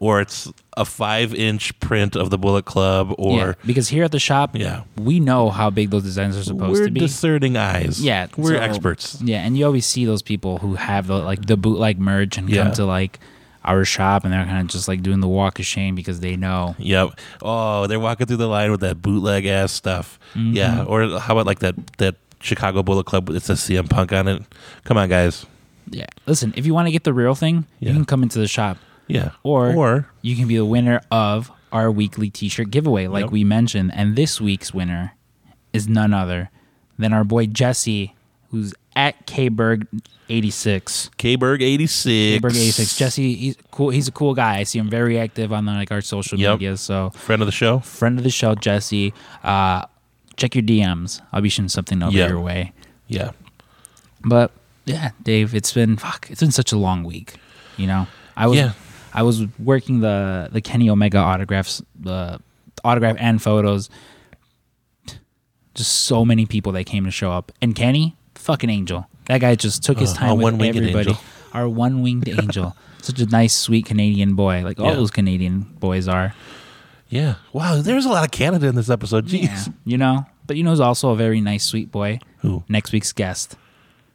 or 0.00 0.20
it's 0.20 0.50
a 0.76 0.84
five 0.84 1.32
inch 1.34 1.78
print 1.78 2.16
of 2.16 2.30
the 2.30 2.38
Bullet 2.38 2.64
Club, 2.64 3.10
Yeah, 3.10 3.14
or 3.18 3.56
because 3.64 3.88
here 3.90 4.02
at 4.02 4.10
the 4.12 4.18
shop, 4.18 4.56
Yeah. 4.56 4.82
we 4.96 5.20
know 5.20 5.50
how 5.50 5.70
big 5.70 5.90
those 5.90 6.02
designs 6.02 6.36
are 6.36 6.42
supposed 6.42 6.80
we're 6.80 6.86
to 6.86 6.90
be. 6.90 6.98
discerning 7.00 7.56
eyes. 7.56 8.02
Yeah, 8.02 8.26
we're 8.36 8.56
so- 8.56 8.60
experts. 8.60 9.20
Yeah, 9.22 9.44
and 9.44 9.56
you 9.56 9.64
always 9.66 9.86
see 9.86 10.04
those 10.06 10.22
people 10.22 10.58
who 10.58 10.74
have 10.74 11.06
the 11.06 11.18
like 11.18 11.46
the 11.46 11.56
bootleg 11.56 12.00
merch 12.00 12.36
and 12.38 12.50
Yeah. 12.50 12.64
come 12.64 12.72
to 12.72 12.84
like 12.86 13.20
our 13.62 13.84
shop 13.84 14.24
and 14.24 14.32
they're 14.32 14.46
kind 14.46 14.62
of 14.62 14.68
just 14.68 14.88
like 14.88 15.02
doing 15.02 15.20
the 15.20 15.28
walk 15.28 15.58
of 15.58 15.66
shame 15.66 15.94
because 15.94 16.20
they 16.20 16.34
know. 16.34 16.74
Yep. 16.78 17.10
Oh, 17.42 17.86
they're 17.86 18.00
walking 18.00 18.26
through 18.26 18.38
the 18.38 18.48
line 18.48 18.70
with 18.70 18.80
that 18.80 19.02
bootleg 19.02 19.44
ass 19.44 19.70
stuff. 19.70 20.18
Mm-hmm. 20.34 20.54
Yeah. 20.56 20.84
Or 20.84 21.20
how 21.20 21.34
about 21.34 21.44
like 21.46 21.58
that 21.58 21.74
that 21.98 22.14
Chicago 22.40 22.82
Bullet 22.82 23.04
Club? 23.04 23.28
It 23.28 23.42
says 23.42 23.60
CM 23.60 23.86
Punk 23.90 24.14
on 24.14 24.28
it. 24.28 24.42
Come 24.84 24.96
on, 24.96 25.10
guys. 25.10 25.44
Yeah, 25.90 26.06
listen, 26.24 26.54
if 26.56 26.64
you 26.64 26.72
want 26.72 26.86
to 26.86 26.92
get 26.92 27.04
the 27.04 27.12
real 27.12 27.34
thing, 27.34 27.66
Yeah. 27.80 27.88
you 27.90 27.94
can 27.96 28.04
come 28.06 28.22
into 28.22 28.38
the 28.38 28.46
shop, 28.48 28.78
Yeah. 29.10 29.30
or 29.42 29.74
or 29.74 30.06
you 30.22 30.36
can 30.36 30.46
be 30.48 30.56
the 30.56 30.64
winner 30.64 31.00
of 31.10 31.50
our 31.72 31.90
weekly 31.90 32.30
T-shirt 32.30 32.70
giveaway, 32.70 33.06
like 33.06 33.24
Yep. 33.26 33.30
we 33.32 33.44
mentioned. 33.44 33.92
And 33.94 34.16
this 34.16 34.40
week's 34.40 34.74
winner 34.74 35.12
is 35.72 35.88
none 35.88 36.12
other 36.12 36.50
than 36.98 37.12
our 37.12 37.22
boy 37.24 37.46
Jesse, 37.46 38.14
who's 38.50 38.74
at 38.96 39.26
Kberg 39.26 39.86
eighty 40.28 40.50
six. 40.50 41.10
K-Berg 41.16 41.62
eighty 41.62 41.86
six. 41.86 42.42
Kberg 42.42 42.50
eighty 42.50 42.70
six. 42.72 42.96
Jesse, 42.96 43.34
he's 43.34 43.56
cool. 43.70 43.90
He's 43.90 44.08
a 44.08 44.12
cool 44.12 44.34
guy. 44.34 44.58
I 44.58 44.62
see 44.64 44.78
him 44.78 44.90
very 44.90 45.18
active 45.18 45.52
on 45.52 45.64
like 45.66 45.90
our 45.92 46.00
social 46.00 46.38
Yep. 46.38 46.54
media. 46.60 46.76
So 46.76 47.10
friend 47.10 47.40
of 47.42 47.46
the 47.46 47.52
show. 47.52 47.78
friend 47.80 48.18
of 48.18 48.24
the 48.24 48.30
show, 48.30 48.54
Jesse. 48.56 49.14
Uh, 49.44 49.84
check 50.36 50.54
your 50.56 50.62
DMs. 50.64 51.20
I'll 51.32 51.40
be 51.40 51.48
shooting 51.48 51.68
something 51.68 52.02
over 52.02 52.16
Yeah. 52.16 52.28
your 52.28 52.40
way. 52.40 52.72
Yeah. 53.06 53.30
But 54.24 54.50
yeah, 54.84 55.10
Dave, 55.22 55.54
it's 55.54 55.72
been 55.72 55.96
fuck. 55.96 56.26
It's 56.30 56.40
been 56.40 56.50
such 56.50 56.72
a 56.72 56.76
long 56.76 57.04
week. 57.04 57.34
You 57.76 57.86
know, 57.86 58.06
I 58.36 58.46
was 58.48 58.58
Yeah. 58.58 58.72
I 59.12 59.22
was 59.22 59.44
working 59.58 60.00
the 60.00 60.48
the 60.52 60.60
Kenny 60.60 60.88
Omega 60.90 61.18
autographs, 61.18 61.82
the 61.98 62.40
autograph 62.84 63.16
and 63.18 63.40
photos. 63.42 63.90
Just 65.74 65.92
so 66.02 66.24
many 66.24 66.46
people 66.46 66.72
that 66.72 66.84
came 66.84 67.04
to 67.04 67.10
show 67.10 67.30
up, 67.32 67.52
and 67.62 67.74
Kenny, 67.74 68.16
fucking 68.34 68.68
angel. 68.70 69.06
That 69.26 69.40
guy 69.40 69.54
just 69.54 69.82
took 69.84 69.98
his 70.00 70.12
Uh, 70.12 70.16
time 70.16 70.38
with 70.38 70.60
everybody. 70.60 71.10
angel. 71.10 71.16
Our 71.54 71.68
one 71.68 72.02
winged 72.02 72.28
angel. 72.42 72.76
Such 73.02 73.20
a 73.20 73.26
nice, 73.26 73.54
sweet 73.54 73.86
Canadian 73.86 74.34
boy, 74.34 74.62
like 74.64 74.80
all 74.80 74.94
those 74.94 75.10
Canadian 75.12 75.60
boys 75.78 76.08
are. 76.08 76.34
Yeah. 77.08 77.36
Wow. 77.52 77.80
There's 77.82 78.04
a 78.04 78.08
lot 78.08 78.24
of 78.24 78.30
Canada 78.30 78.66
in 78.66 78.74
this 78.74 78.90
episode. 78.90 79.26
Jeez. 79.26 79.42
Yeah, 79.66 79.72
you 79.84 79.96
know. 79.98 80.26
But 80.46 80.56
you 80.56 80.64
know, 80.64 80.70
who's 80.70 80.80
also 80.80 81.10
a 81.10 81.16
very 81.16 81.40
nice, 81.40 81.64
sweet 81.64 81.90
boy. 81.92 82.18
Who? 82.38 82.64
Next 82.68 82.92
week's 82.92 83.12
guest, 83.12 83.56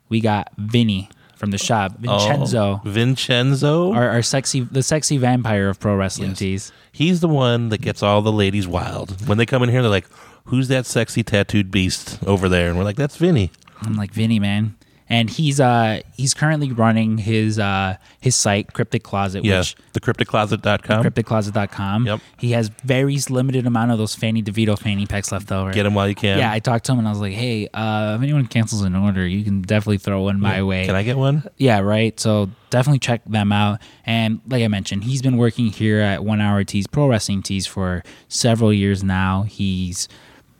we 0.10 0.20
got 0.20 0.52
Vinny 0.58 1.10
from 1.36 1.52
the 1.52 1.58
shop, 1.58 1.98
Vincenzo, 2.00 2.82
Oh, 2.84 2.90
Vincenzo. 2.90 3.94
our, 3.94 4.10
our 4.10 4.22
sexy, 4.22 4.62
the 4.62 4.84
sexy 4.84 5.18
vampire 5.18 5.70
of 5.70 5.80
pro 5.80 5.96
wrestling 5.96 6.30
Yes. 6.30 6.40
tees. 6.40 6.72
He's 6.92 7.20
the 7.20 7.28
one 7.28 7.70
that 7.70 7.82
gets 7.82 8.02
all 8.02 8.22
the 8.22 8.32
ladies 8.32 8.68
wild. 8.68 9.28
When 9.28 9.38
they 9.38 9.46
come 9.46 9.62
in 9.64 9.70
here, 9.70 9.82
they're 9.82 9.92
like, 9.92 10.08
"Who's 10.46 10.68
that 10.70 10.86
sexy 10.86 11.24
tattooed 11.24 11.72
beast 11.72 12.20
over 12.26 12.48
there?" 12.50 12.70
And 12.70 12.78
we're 12.78 12.84
like, 12.86 12.96
"That's 12.96 13.18
Vinny." 13.18 13.52
I'm 13.82 13.96
like 13.96 14.12
Vinny, 14.14 14.40
man, 14.40 14.76
and 15.08 15.30
he's 15.30 15.60
uh 15.60 16.02
he's 16.16 16.34
currently 16.34 16.72
running 16.72 17.18
his 17.20 17.60
uh 17.60 17.96
his 18.20 18.36
site 18.36 18.74
Cryptic 18.74 19.04
Closet, 19.04 19.44
Yes. 19.46 19.76
which 19.76 19.94
The 19.94 20.00
crypticloset.com. 20.02 21.04
crypticcloset.com. 21.04 22.06
Yep. 22.08 22.20
He 22.40 22.52
has 22.52 22.70
very 22.84 23.18
limited 23.30 23.68
amount 23.68 23.92
of 23.92 23.98
those 23.98 24.16
Fanny 24.16 24.42
DeVito 24.42 24.78
fanny 24.78 25.06
packs 25.06 25.32
left 25.32 25.52
over. 25.52 25.72
Get 25.72 25.84
them 25.84 25.94
while 25.94 26.08
you 26.10 26.16
can. 26.16 26.38
Yeah, 26.40 26.52
I 26.52 26.60
talked 26.60 26.86
to 26.86 26.92
him 26.94 27.00
and 27.00 27.08
I 27.08 27.12
was 27.12 27.20
like, 27.20 27.34
hey, 27.34 27.68
uh, 27.74 28.16
if 28.18 28.22
anyone 28.24 28.48
cancels 28.48 28.82
an 28.84 28.96
order, 28.96 29.26
you 29.28 29.44
can 29.44 29.62
definitely 29.62 29.98
throw 30.00 30.24
one 30.24 30.40
my 30.40 30.64
way. 30.64 30.86
Can 30.86 30.96
I 30.96 31.04
get 31.04 31.18
one? 31.18 31.44
Yeah, 31.58 31.80
right. 31.80 32.20
So 32.20 32.50
definitely 32.70 33.00
check 33.00 33.24
them 33.26 33.52
out. 33.52 33.80
And 34.06 34.42
like 34.48 34.64
I 34.64 34.68
mentioned, 34.68 35.04
he's 35.04 35.22
been 35.22 35.38
working 35.38 35.68
here 35.68 36.00
at 36.00 36.24
One 36.24 36.42
Hour 36.42 36.64
Tees 36.64 36.88
Pro 36.88 37.08
Wrestling 37.08 37.42
Tees 37.42 37.66
for 37.68 38.04
several 38.28 38.74
years 38.74 39.04
now. 39.04 39.44
He's, 39.44 40.08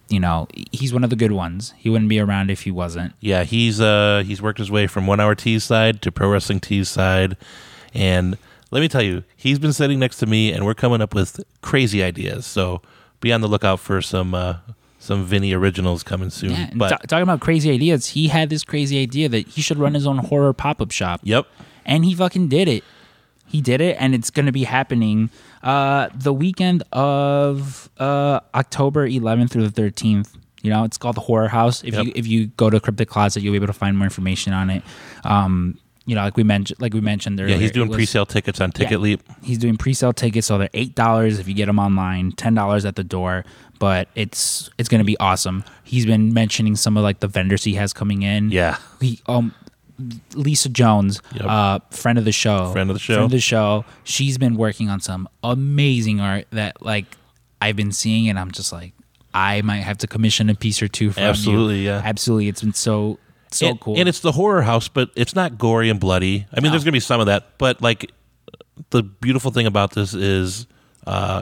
you 0.10 0.20
know, 0.20 0.48
he's 0.72 0.94
one 0.94 1.04
of 1.04 1.10
the 1.10 1.16
good 1.16 1.32
ones. 1.32 1.74
He 1.78 1.90
wouldn't 1.90 2.10
be 2.10 2.20
around 2.20 2.52
if 2.52 2.62
he 2.62 2.72
wasn't. 2.72 3.14
Yeah, 3.20 3.44
he's 3.44 3.82
uh 3.82 4.24
he's 4.26 4.42
worked 4.42 4.60
his 4.60 4.70
way 4.72 4.88
from 4.88 5.08
one 5.08 5.20
hour 5.20 5.36
T's 5.36 5.64
side 5.64 6.02
to 6.04 6.12
pro 6.12 6.30
wrestling 6.30 6.60
T's 6.60 6.90
side, 6.90 7.38
and 7.94 8.38
let 8.72 8.82
me 8.82 8.88
tell 8.88 9.02
you, 9.02 9.24
he's 9.36 9.60
been 9.60 9.74
sitting 9.74 10.00
next 10.00 10.18
to 10.18 10.26
me, 10.26 10.52
and 10.52 10.66
we're 10.66 10.74
coming 10.74 11.02
up 11.02 11.14
with 11.16 11.44
crazy 11.62 12.04
ideas. 12.04 12.46
So 12.46 12.82
be 13.22 13.32
on 13.34 13.42
the 13.42 13.48
lookout 13.48 13.80
for 13.80 14.02
some 14.02 14.34
uh 14.36 14.58
some 15.00 15.24
Vinny 15.24 15.54
originals 15.54 16.04
coming 16.04 16.30
soon. 16.30 16.52
Yeah, 16.52 16.70
but 16.76 16.90
ta- 16.90 16.98
talking 17.08 17.24
about 17.24 17.40
crazy 17.40 17.72
ideas, 17.72 18.08
he 18.08 18.28
had 18.28 18.50
this 18.50 18.64
crazy 18.64 19.02
idea 19.02 19.30
that 19.30 19.48
he 19.48 19.62
should 19.62 19.78
run 19.78 19.94
his 19.94 20.08
own 20.08 20.18
horror 20.18 20.52
pop 20.54 20.82
up 20.82 20.92
shop. 20.92 21.22
yep, 21.24 21.48
and 21.86 22.06
he 22.06 22.14
fucking 22.16 22.48
did 22.48 22.68
it. 22.68 22.84
He 23.48 23.62
did 23.62 23.80
it, 23.82 23.96
and 24.00 24.16
it's 24.16 24.32
going 24.32 24.48
to 24.48 24.52
be 24.52 24.64
happening 24.64 25.30
uh, 25.66 26.08
the 26.16 26.32
weekend 26.32 26.84
of 26.94 27.90
uh, 27.98 28.40
October 28.54 29.08
11th 29.10 29.52
through 29.52 29.68
the 29.68 29.82
13th. 29.82 30.34
You 30.62 30.70
know, 30.72 30.84
it's 30.84 30.98
called 30.98 31.16
the 31.18 31.22
Horror 31.22 31.48
House. 31.50 31.84
If 31.84 31.94
Yep. 31.94 32.06
you 32.06 32.12
if 32.16 32.26
you 32.28 32.48
go 32.58 32.70
to 32.70 32.80
Cryptic 32.80 33.10
Closet, 33.10 33.44
you'll 33.44 33.52
be 33.54 33.58
able 33.58 33.68
to 33.68 33.74
find 33.74 33.98
more 33.98 34.06
information 34.06 34.52
on 34.54 34.70
it. 34.72 34.82
Um, 35.24 35.78
you 36.08 36.16
know, 36.16 36.22
like 36.22 36.38
we 36.38 36.44
mentioned, 36.44 36.80
like 36.82 36.94
we 36.94 37.02
mentioned 37.02 37.40
earlier, 37.40 37.56
yeah, 37.56 37.62
he's 37.62 37.72
doing 37.72 37.90
was- 37.90 37.98
pre-sale 37.98 38.26
tickets 38.26 38.62
on 38.62 38.72
Ticket 38.72 39.00
Leap. 39.02 39.22
He's 39.44 39.58
doing 39.60 39.76
pre-sale 39.78 40.14
tickets, 40.14 40.48
so 40.48 40.58
they're 40.58 40.70
eight 40.74 40.96
dollars 40.96 41.38
if 41.40 41.48
you 41.48 41.54
get 41.54 41.66
them 41.68 41.78
online, 41.80 42.32
ten 42.32 42.54
dollars 42.56 42.86
at 42.86 42.96
the 42.96 43.04
door. 43.04 43.44
But 43.78 44.08
it's 44.16 44.70
it's 44.80 44.88
going 44.90 45.00
to 45.00 45.06
be 45.06 45.18
awesome. 45.20 45.64
He's 45.84 46.06
been 46.06 46.34
mentioning 46.34 46.76
some 46.76 46.96
of 46.98 47.04
like 47.04 47.20
the 47.20 47.28
vendors 47.28 47.64
he 47.64 47.74
has 47.76 47.92
coming 47.94 48.22
in. 48.24 48.50
Yeah. 48.52 48.78
he 49.02 49.20
um 49.28 49.54
Lisa 50.34 50.70
Jones, 50.70 51.22
Yep. 51.34 51.46
uh, 51.46 51.80
friend 51.92 52.18
of 52.18 52.26
the 52.26 52.32
show, 52.32 52.72
Friend 52.72 52.90
of 52.90 52.96
the 52.96 53.00
show. 53.00 53.14
friend 53.16 53.26
of 53.26 53.32
the 53.32 53.40
show. 53.40 53.86
She's 54.04 54.38
been 54.38 54.56
working 54.56 54.90
on 54.90 55.00
some 55.00 55.28
amazing 55.44 56.20
art 56.20 56.48
that 56.52 56.82
like 56.82 57.06
I've 57.62 57.76
been 57.76 57.92
seeing, 57.92 58.28
and 58.30 58.38
I'm 58.38 58.52
just 58.52 58.72
like, 58.74 58.94
I 59.34 59.62
might 59.62 59.78
have 59.82 59.98
to 60.00 60.08
commission 60.08 60.50
a 60.50 60.56
piece 60.56 60.82
or 60.82 60.88
two 60.88 61.12
from 61.12 61.24
you. 61.24 61.30
Absolutely, 61.30 61.86
yeah. 61.86 62.02
absolutely. 62.04 62.48
It's 62.50 62.62
been 62.62 62.74
so 62.74 63.20
so 63.52 63.68
and, 63.68 63.80
cool. 63.80 63.98
and 63.98 64.10
it's 64.10 64.20
the 64.20 64.34
horror 64.34 64.64
house, 64.64 64.88
but 64.90 65.12
it's 65.16 65.34
not 65.36 65.58
gory 65.58 65.90
and 65.90 66.00
bloody. 66.00 66.46
I 66.54 66.60
mean, 66.60 66.72
there's 66.72 66.84
gonna 66.84 66.92
be 66.92 67.00
some 67.00 67.20
of 67.22 67.28
that, 67.28 67.58
but 67.58 67.82
like 67.82 68.12
the 68.90 69.02
beautiful 69.04 69.52
thing 69.52 69.66
about 69.66 69.94
this 69.94 70.14
is 70.14 70.68
uh, 71.08 71.42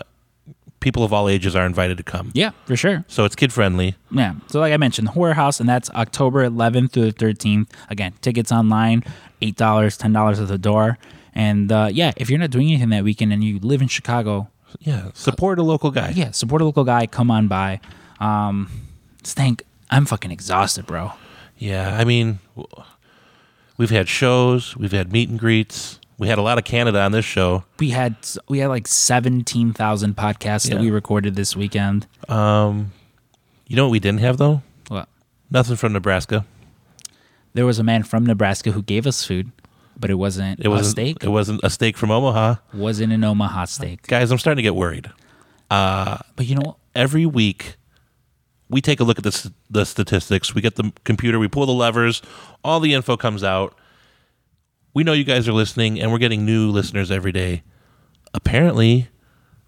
people 0.83 1.03
of 1.03 1.11
all 1.11 1.27
ages 1.27 1.55
are 1.55 1.65
invited 1.65 1.97
to 1.97 2.03
come. 2.03 2.29
yeah, 2.35 2.51
for 2.65 2.75
sure. 2.75 3.03
So 3.07 3.25
it's 3.25 3.35
kid 3.35 3.51
friendly. 3.51 3.95
Yeah. 4.11 4.35
So 4.47 4.59
like 4.59 4.73
I 4.73 4.77
mentioned, 4.77 5.07
the 5.07 5.11
Horror 5.13 5.33
House, 5.33 5.59
and 5.59 5.67
that's 5.67 5.89
October 5.91 6.47
11th 6.47 6.91
through 6.91 7.11
the 7.11 7.25
13th. 7.25 7.69
Again, 7.89 8.13
tickets 8.21 8.51
online, 8.51 9.03
eight 9.41 9.55
dollars, 9.55 9.97
ten 9.97 10.13
dollars 10.13 10.39
at 10.39 10.47
the 10.49 10.57
door. 10.59 10.97
And 11.33 11.71
uh, 11.71 11.89
yeah, 11.91 12.11
if 12.17 12.29
you're 12.29 12.37
not 12.39 12.51
doing 12.51 12.67
anything 12.67 12.89
that 12.89 13.03
weekend 13.03 13.33
and 13.33 13.43
you 13.43 13.57
live 13.59 13.81
in 13.81 13.87
Chicago, 13.87 14.49
Yeah, 14.81 15.09
support 15.15 15.57
a 15.57 15.63
local 15.63 15.89
guy. 15.89 16.11
yeah, 16.15 16.29
support 16.31 16.61
a 16.61 16.65
local 16.65 16.83
guy. 16.83 17.07
Come 17.07 17.31
on 17.31 17.47
by. 17.47 17.79
Um, 18.19 18.69
Stank, 19.23 19.63
I'm 19.89 20.05
fucking 20.05 20.29
exhausted, 20.31 20.85
bro. 20.85 21.13
Yeah, 21.57 21.97
I 21.97 22.03
mean, 22.03 22.39
we've 23.77 23.89
had 23.89 24.07
shows, 24.09 24.75
we've 24.77 24.91
had 24.91 25.11
meet 25.11 25.29
and 25.29 25.39
greets, 25.39 25.99
we 26.17 26.27
had 26.27 26.37
a 26.37 26.41
lot 26.41 26.57
of 26.57 26.63
Canada 26.63 26.99
on 27.01 27.11
this 27.11 27.25
show. 27.25 27.63
We 27.79 27.89
had 27.89 28.15
we 28.47 28.59
had 28.59 28.67
like 28.67 28.87
17,000 28.87 30.15
podcasts 30.15 30.69
that 30.69 30.79
we 30.79 30.89
recorded 30.91 31.35
this 31.35 31.55
weekend. 31.55 32.07
Um, 32.29 32.91
you 33.67 33.75
know 33.75 33.85
what 33.85 33.91
we 33.91 33.99
didn't 33.99 34.19
have 34.21 34.37
though? 34.37 34.61
Well, 34.89 35.07
Nothing 35.51 35.75
from 35.75 35.93
Nebraska. 35.93 36.45
there 37.53 37.65
was 37.65 37.79
a 37.79 37.83
man 37.83 38.03
from 38.03 38.25
Nebraska 38.25 38.71
who 38.71 38.81
gave 38.81 39.05
us 39.05 39.25
food, 39.25 39.51
but 39.99 40.09
it 40.09 40.15
wasn't 40.15 40.59
It 40.59 40.67
wasn't 40.69 40.87
a 40.87 40.89
steak. 40.91 41.23
It 41.23 41.29
wasn't 41.29 41.61
a 41.63 41.69
steak 41.69 41.97
from 41.97 42.11
Omaha, 42.11 42.55
wasn't 42.73 43.13
an 43.13 43.23
Omaha 43.23 43.65
steak. 43.65 44.07
guys. 44.07 44.31
I'm 44.31 44.37
starting 44.37 44.57
to 44.57 44.63
get 44.63 44.75
worried. 44.75 45.09
But 45.69 46.21
you 46.47 46.55
know 46.55 46.61
what? 46.65 46.77
Every 46.95 47.25
week, 47.25 47.75
we 48.69 48.81
take 48.81 48.99
a 48.99 49.03
look 49.03 49.17
at 49.17 49.23
the 49.23 49.51
the 49.69 49.85
statistics. 49.85 50.53
We 50.55 50.61
get 50.61 50.75
the 50.75 50.91
computer, 51.03 51.39
we 51.39 51.47
pull 51.47 51.65
the 51.65 51.73
levers, 51.73 52.21
all 52.63 52.79
the 52.79 52.93
info 52.93 53.17
comes 53.17 53.43
out. 53.43 53.75
We 54.93 55.03
know 55.03 55.13
you 55.13 55.23
guys 55.23 55.47
are 55.47 55.53
listening, 55.53 55.99
and 55.99 56.11
we're 56.11 56.17
getting 56.19 56.45
new 56.45 56.69
listeners 56.69 57.11
every 57.11 57.31
day. 57.31 57.63
Apparently, 58.33 59.09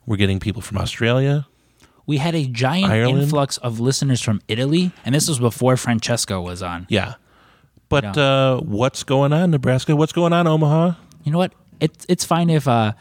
we're 0.06 0.18
getting 0.18 0.40
people 0.40 0.62
from 0.62 0.78
Australia. 0.78 1.48
We 2.06 2.18
had 2.18 2.36
a 2.36 2.46
giant 2.46 2.92
Ireland? 2.92 3.24
influx 3.24 3.58
of 3.58 3.80
listeners 3.80 4.22
from 4.22 4.42
Italy, 4.48 4.92
and 5.04 5.16
this 5.16 5.28
was 5.28 5.40
before 5.40 5.78
Francesco 5.78 6.42
was 6.42 6.62
on. 6.62 6.86
Yeah. 6.90 7.16
But 7.90 8.18
uh, 8.18 8.60
what's 8.62 9.04
going 9.04 9.34
on, 9.34 9.52
Nebraska? 9.52 9.96
What's 9.96 10.14
going 10.14 10.34
on, 10.34 10.48
Omaha? 10.48 10.94
You 11.24 11.32
know 11.32 11.38
what? 11.38 11.54
It's 11.80 12.06
it's 12.08 12.24
fine 12.24 12.50
if 12.50 12.68
uh, 12.68 12.94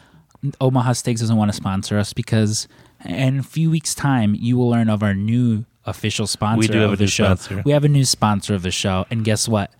Omaha 0.59 0.93
Steaks 0.93 1.21
doesn't 1.21 1.35
want 1.37 1.49
to 1.49 1.55
sponsor 1.55 1.97
us 1.97 2.13
because 2.13 2.67
in 3.03 3.39
a 3.39 3.43
few 3.43 3.69
weeks' 3.71 3.95
time 3.95 4.35
you 4.35 4.57
will 4.57 4.69
learn 4.69 4.89
of 4.89 5.01
our 5.03 5.13
new 5.13 5.65
official 5.85 6.27
sponsor 6.27 6.59
we 6.59 6.67
do 6.67 6.79
have 6.79 6.87
of 6.89 6.93
a 6.93 6.95
the 6.97 7.03
new 7.03 7.07
show. 7.09 7.25
sponsor. 7.25 7.61
We 7.65 7.71
have 7.71 7.83
a 7.83 7.89
new 7.89 8.05
sponsor 8.05 8.53
of 8.53 8.63
the 8.63 8.71
show, 8.71 9.05
and 9.09 9.23
guess 9.23 9.47
what? 9.47 9.71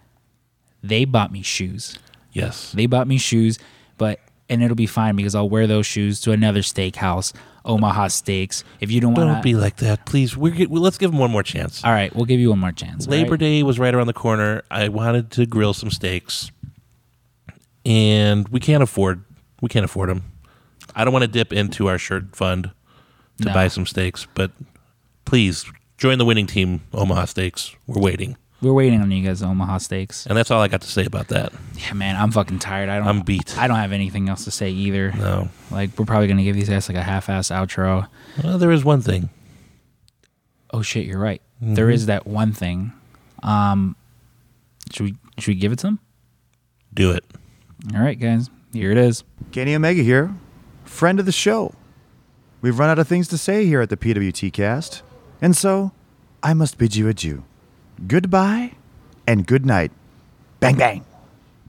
They 0.84 1.06
bought 1.06 1.32
me 1.32 1.42
shoes. 1.42 1.98
Yes. 2.36 2.72
They 2.74 2.86
bought 2.86 3.08
me 3.08 3.18
shoes, 3.18 3.58
but 3.98 4.20
and 4.50 4.62
it'll 4.62 4.76
be 4.76 4.86
fine 4.88 5.16
because 5.16 5.34
I'll 5.34 5.50
wear 5.50 5.66
those 5.66 5.88
shoes 5.88 6.22
to 6.22 6.32
another 6.32 6.60
steakhouse, 6.62 7.34
Omaha 7.64 8.10
Steaks. 8.10 8.64
If 8.80 8.92
you 8.92 9.02
don't 9.02 9.16
want 9.16 9.28
Don't 9.32 9.42
be 9.44 9.56
like 9.56 9.78
that, 9.78 10.06
please. 10.06 10.38
We're, 10.38 10.52
get- 10.54 10.70
well, 10.70 10.84
let's 10.84 11.00
give 11.00 11.10
them 11.12 11.20
one 11.20 11.32
more 11.32 11.42
chance. 11.44 11.84
all 11.84 11.92
right, 11.92 12.16
we'll 12.16 12.26
give 12.26 12.40
you 12.40 12.50
one 12.52 12.60
more 12.60 12.72
chance. 12.72 13.08
Labor 13.08 13.32
right? 13.32 13.40
Day 13.40 13.64
was 13.64 13.80
right 13.80 13.96
around 13.96 14.08
the 14.08 14.14
corner. 14.14 14.62
I 14.70 14.90
wanted 14.90 15.32
to 15.32 15.46
grill 15.48 15.74
some 15.74 15.90
steaks, 15.90 16.52
and 17.86 18.48
we 18.50 18.60
can't 18.60 18.84
afford 18.84 19.24
we 19.62 19.70
can't 19.70 19.86
afford 19.86 20.10
them. 20.10 20.24
I 20.96 21.04
don't 21.06 21.14
want 21.14 21.24
to 21.24 21.28
dip 21.32 21.52
into 21.54 21.88
our 21.88 21.98
shirt 21.98 22.36
fund 22.36 22.72
to 23.40 23.46
No. 23.46 23.54
buy 23.54 23.68
some 23.68 23.86
steaks, 23.86 24.28
but 24.36 24.52
please 25.26 25.66
join 25.98 26.18
the 26.20 26.26
winning 26.26 26.46
team, 26.46 26.82
Omaha 26.94 27.26
Steaks. 27.26 27.76
We're 27.88 28.02
waiting, 28.02 28.38
We're 28.66 28.74
waiting 28.74 29.00
on 29.00 29.12
you 29.12 29.24
guys, 29.24 29.44
Omaha 29.44 29.78
Steaks. 29.78 30.26
and 30.26 30.36
that's 30.36 30.50
all 30.50 30.60
I 30.60 30.68
got 30.68 30.82
to 30.82 30.88
say 30.88 31.06
about 31.06 31.28
that. 31.28 31.54
Yeah, 31.78 31.94
man, 31.94 32.16
I'm 32.16 32.32
fucking 32.32 32.58
tired. 32.58 32.90
I 32.90 32.98
don't. 32.98 33.08
I'm 33.08 33.22
beat. 33.22 33.56
I 33.60 33.68
don't 33.68 33.78
have 33.78 33.92
anything 33.92 34.28
else 34.28 34.44
to 34.46 34.52
say 34.52 34.72
either. 34.72 35.12
No, 35.12 35.50
Like 35.70 35.92
we're 36.00 36.06
probably 36.06 36.28
gonna 36.28 36.42
give 36.44 36.56
these 36.56 36.68
guys 36.70 36.90
like 36.90 36.98
a 36.98 37.04
half-ass 37.04 37.50
outro. 37.50 38.08
well, 38.44 38.58
there 38.58 38.72
is 38.72 38.84
one 38.84 39.02
thing. 39.02 39.30
Oh 40.72 40.82
shit, 40.82 41.06
you're 41.06 41.20
right. 41.20 41.44
There 41.62 41.92
is 41.92 42.08
that 42.08 42.26
one 42.26 42.54
thing. 42.54 42.92
Um, 43.44 43.96
should 44.92 45.04
we 45.04 45.16
should 45.38 45.50
we 45.50 45.56
give 45.60 45.72
it 45.72 45.78
to 45.80 45.88
them? 45.88 46.00
Do 46.92 47.12
it. 47.12 47.24
All 47.94 48.02
right, 48.02 48.20
guys. 48.20 48.50
Here 48.74 48.90
it 48.92 48.98
is. 48.98 49.24
Kenny 49.52 49.76
Omega 49.76 50.02
here, 50.02 50.34
friend 50.86 51.20
of 51.20 51.28
the 51.28 51.32
show. 51.32 51.76
We've 52.62 52.80
run 52.80 52.90
out 52.90 52.98
of 52.98 53.08
things 53.08 53.28
to 53.28 53.38
say 53.38 53.68
here 53.68 53.82
at 53.82 53.90
the 53.92 53.98
PWT 53.98 54.52
cast, 54.52 55.04
and 55.40 55.56
so 55.56 55.92
I 56.42 56.56
must 56.56 56.80
bid 56.80 56.96
you 56.96 57.08
adieu. 57.08 57.44
Goodbye 58.08 58.72
and 59.28 59.48
good 59.48 59.66
night. 59.66 59.92
Bang, 60.60 60.76
bang. 60.76 61.06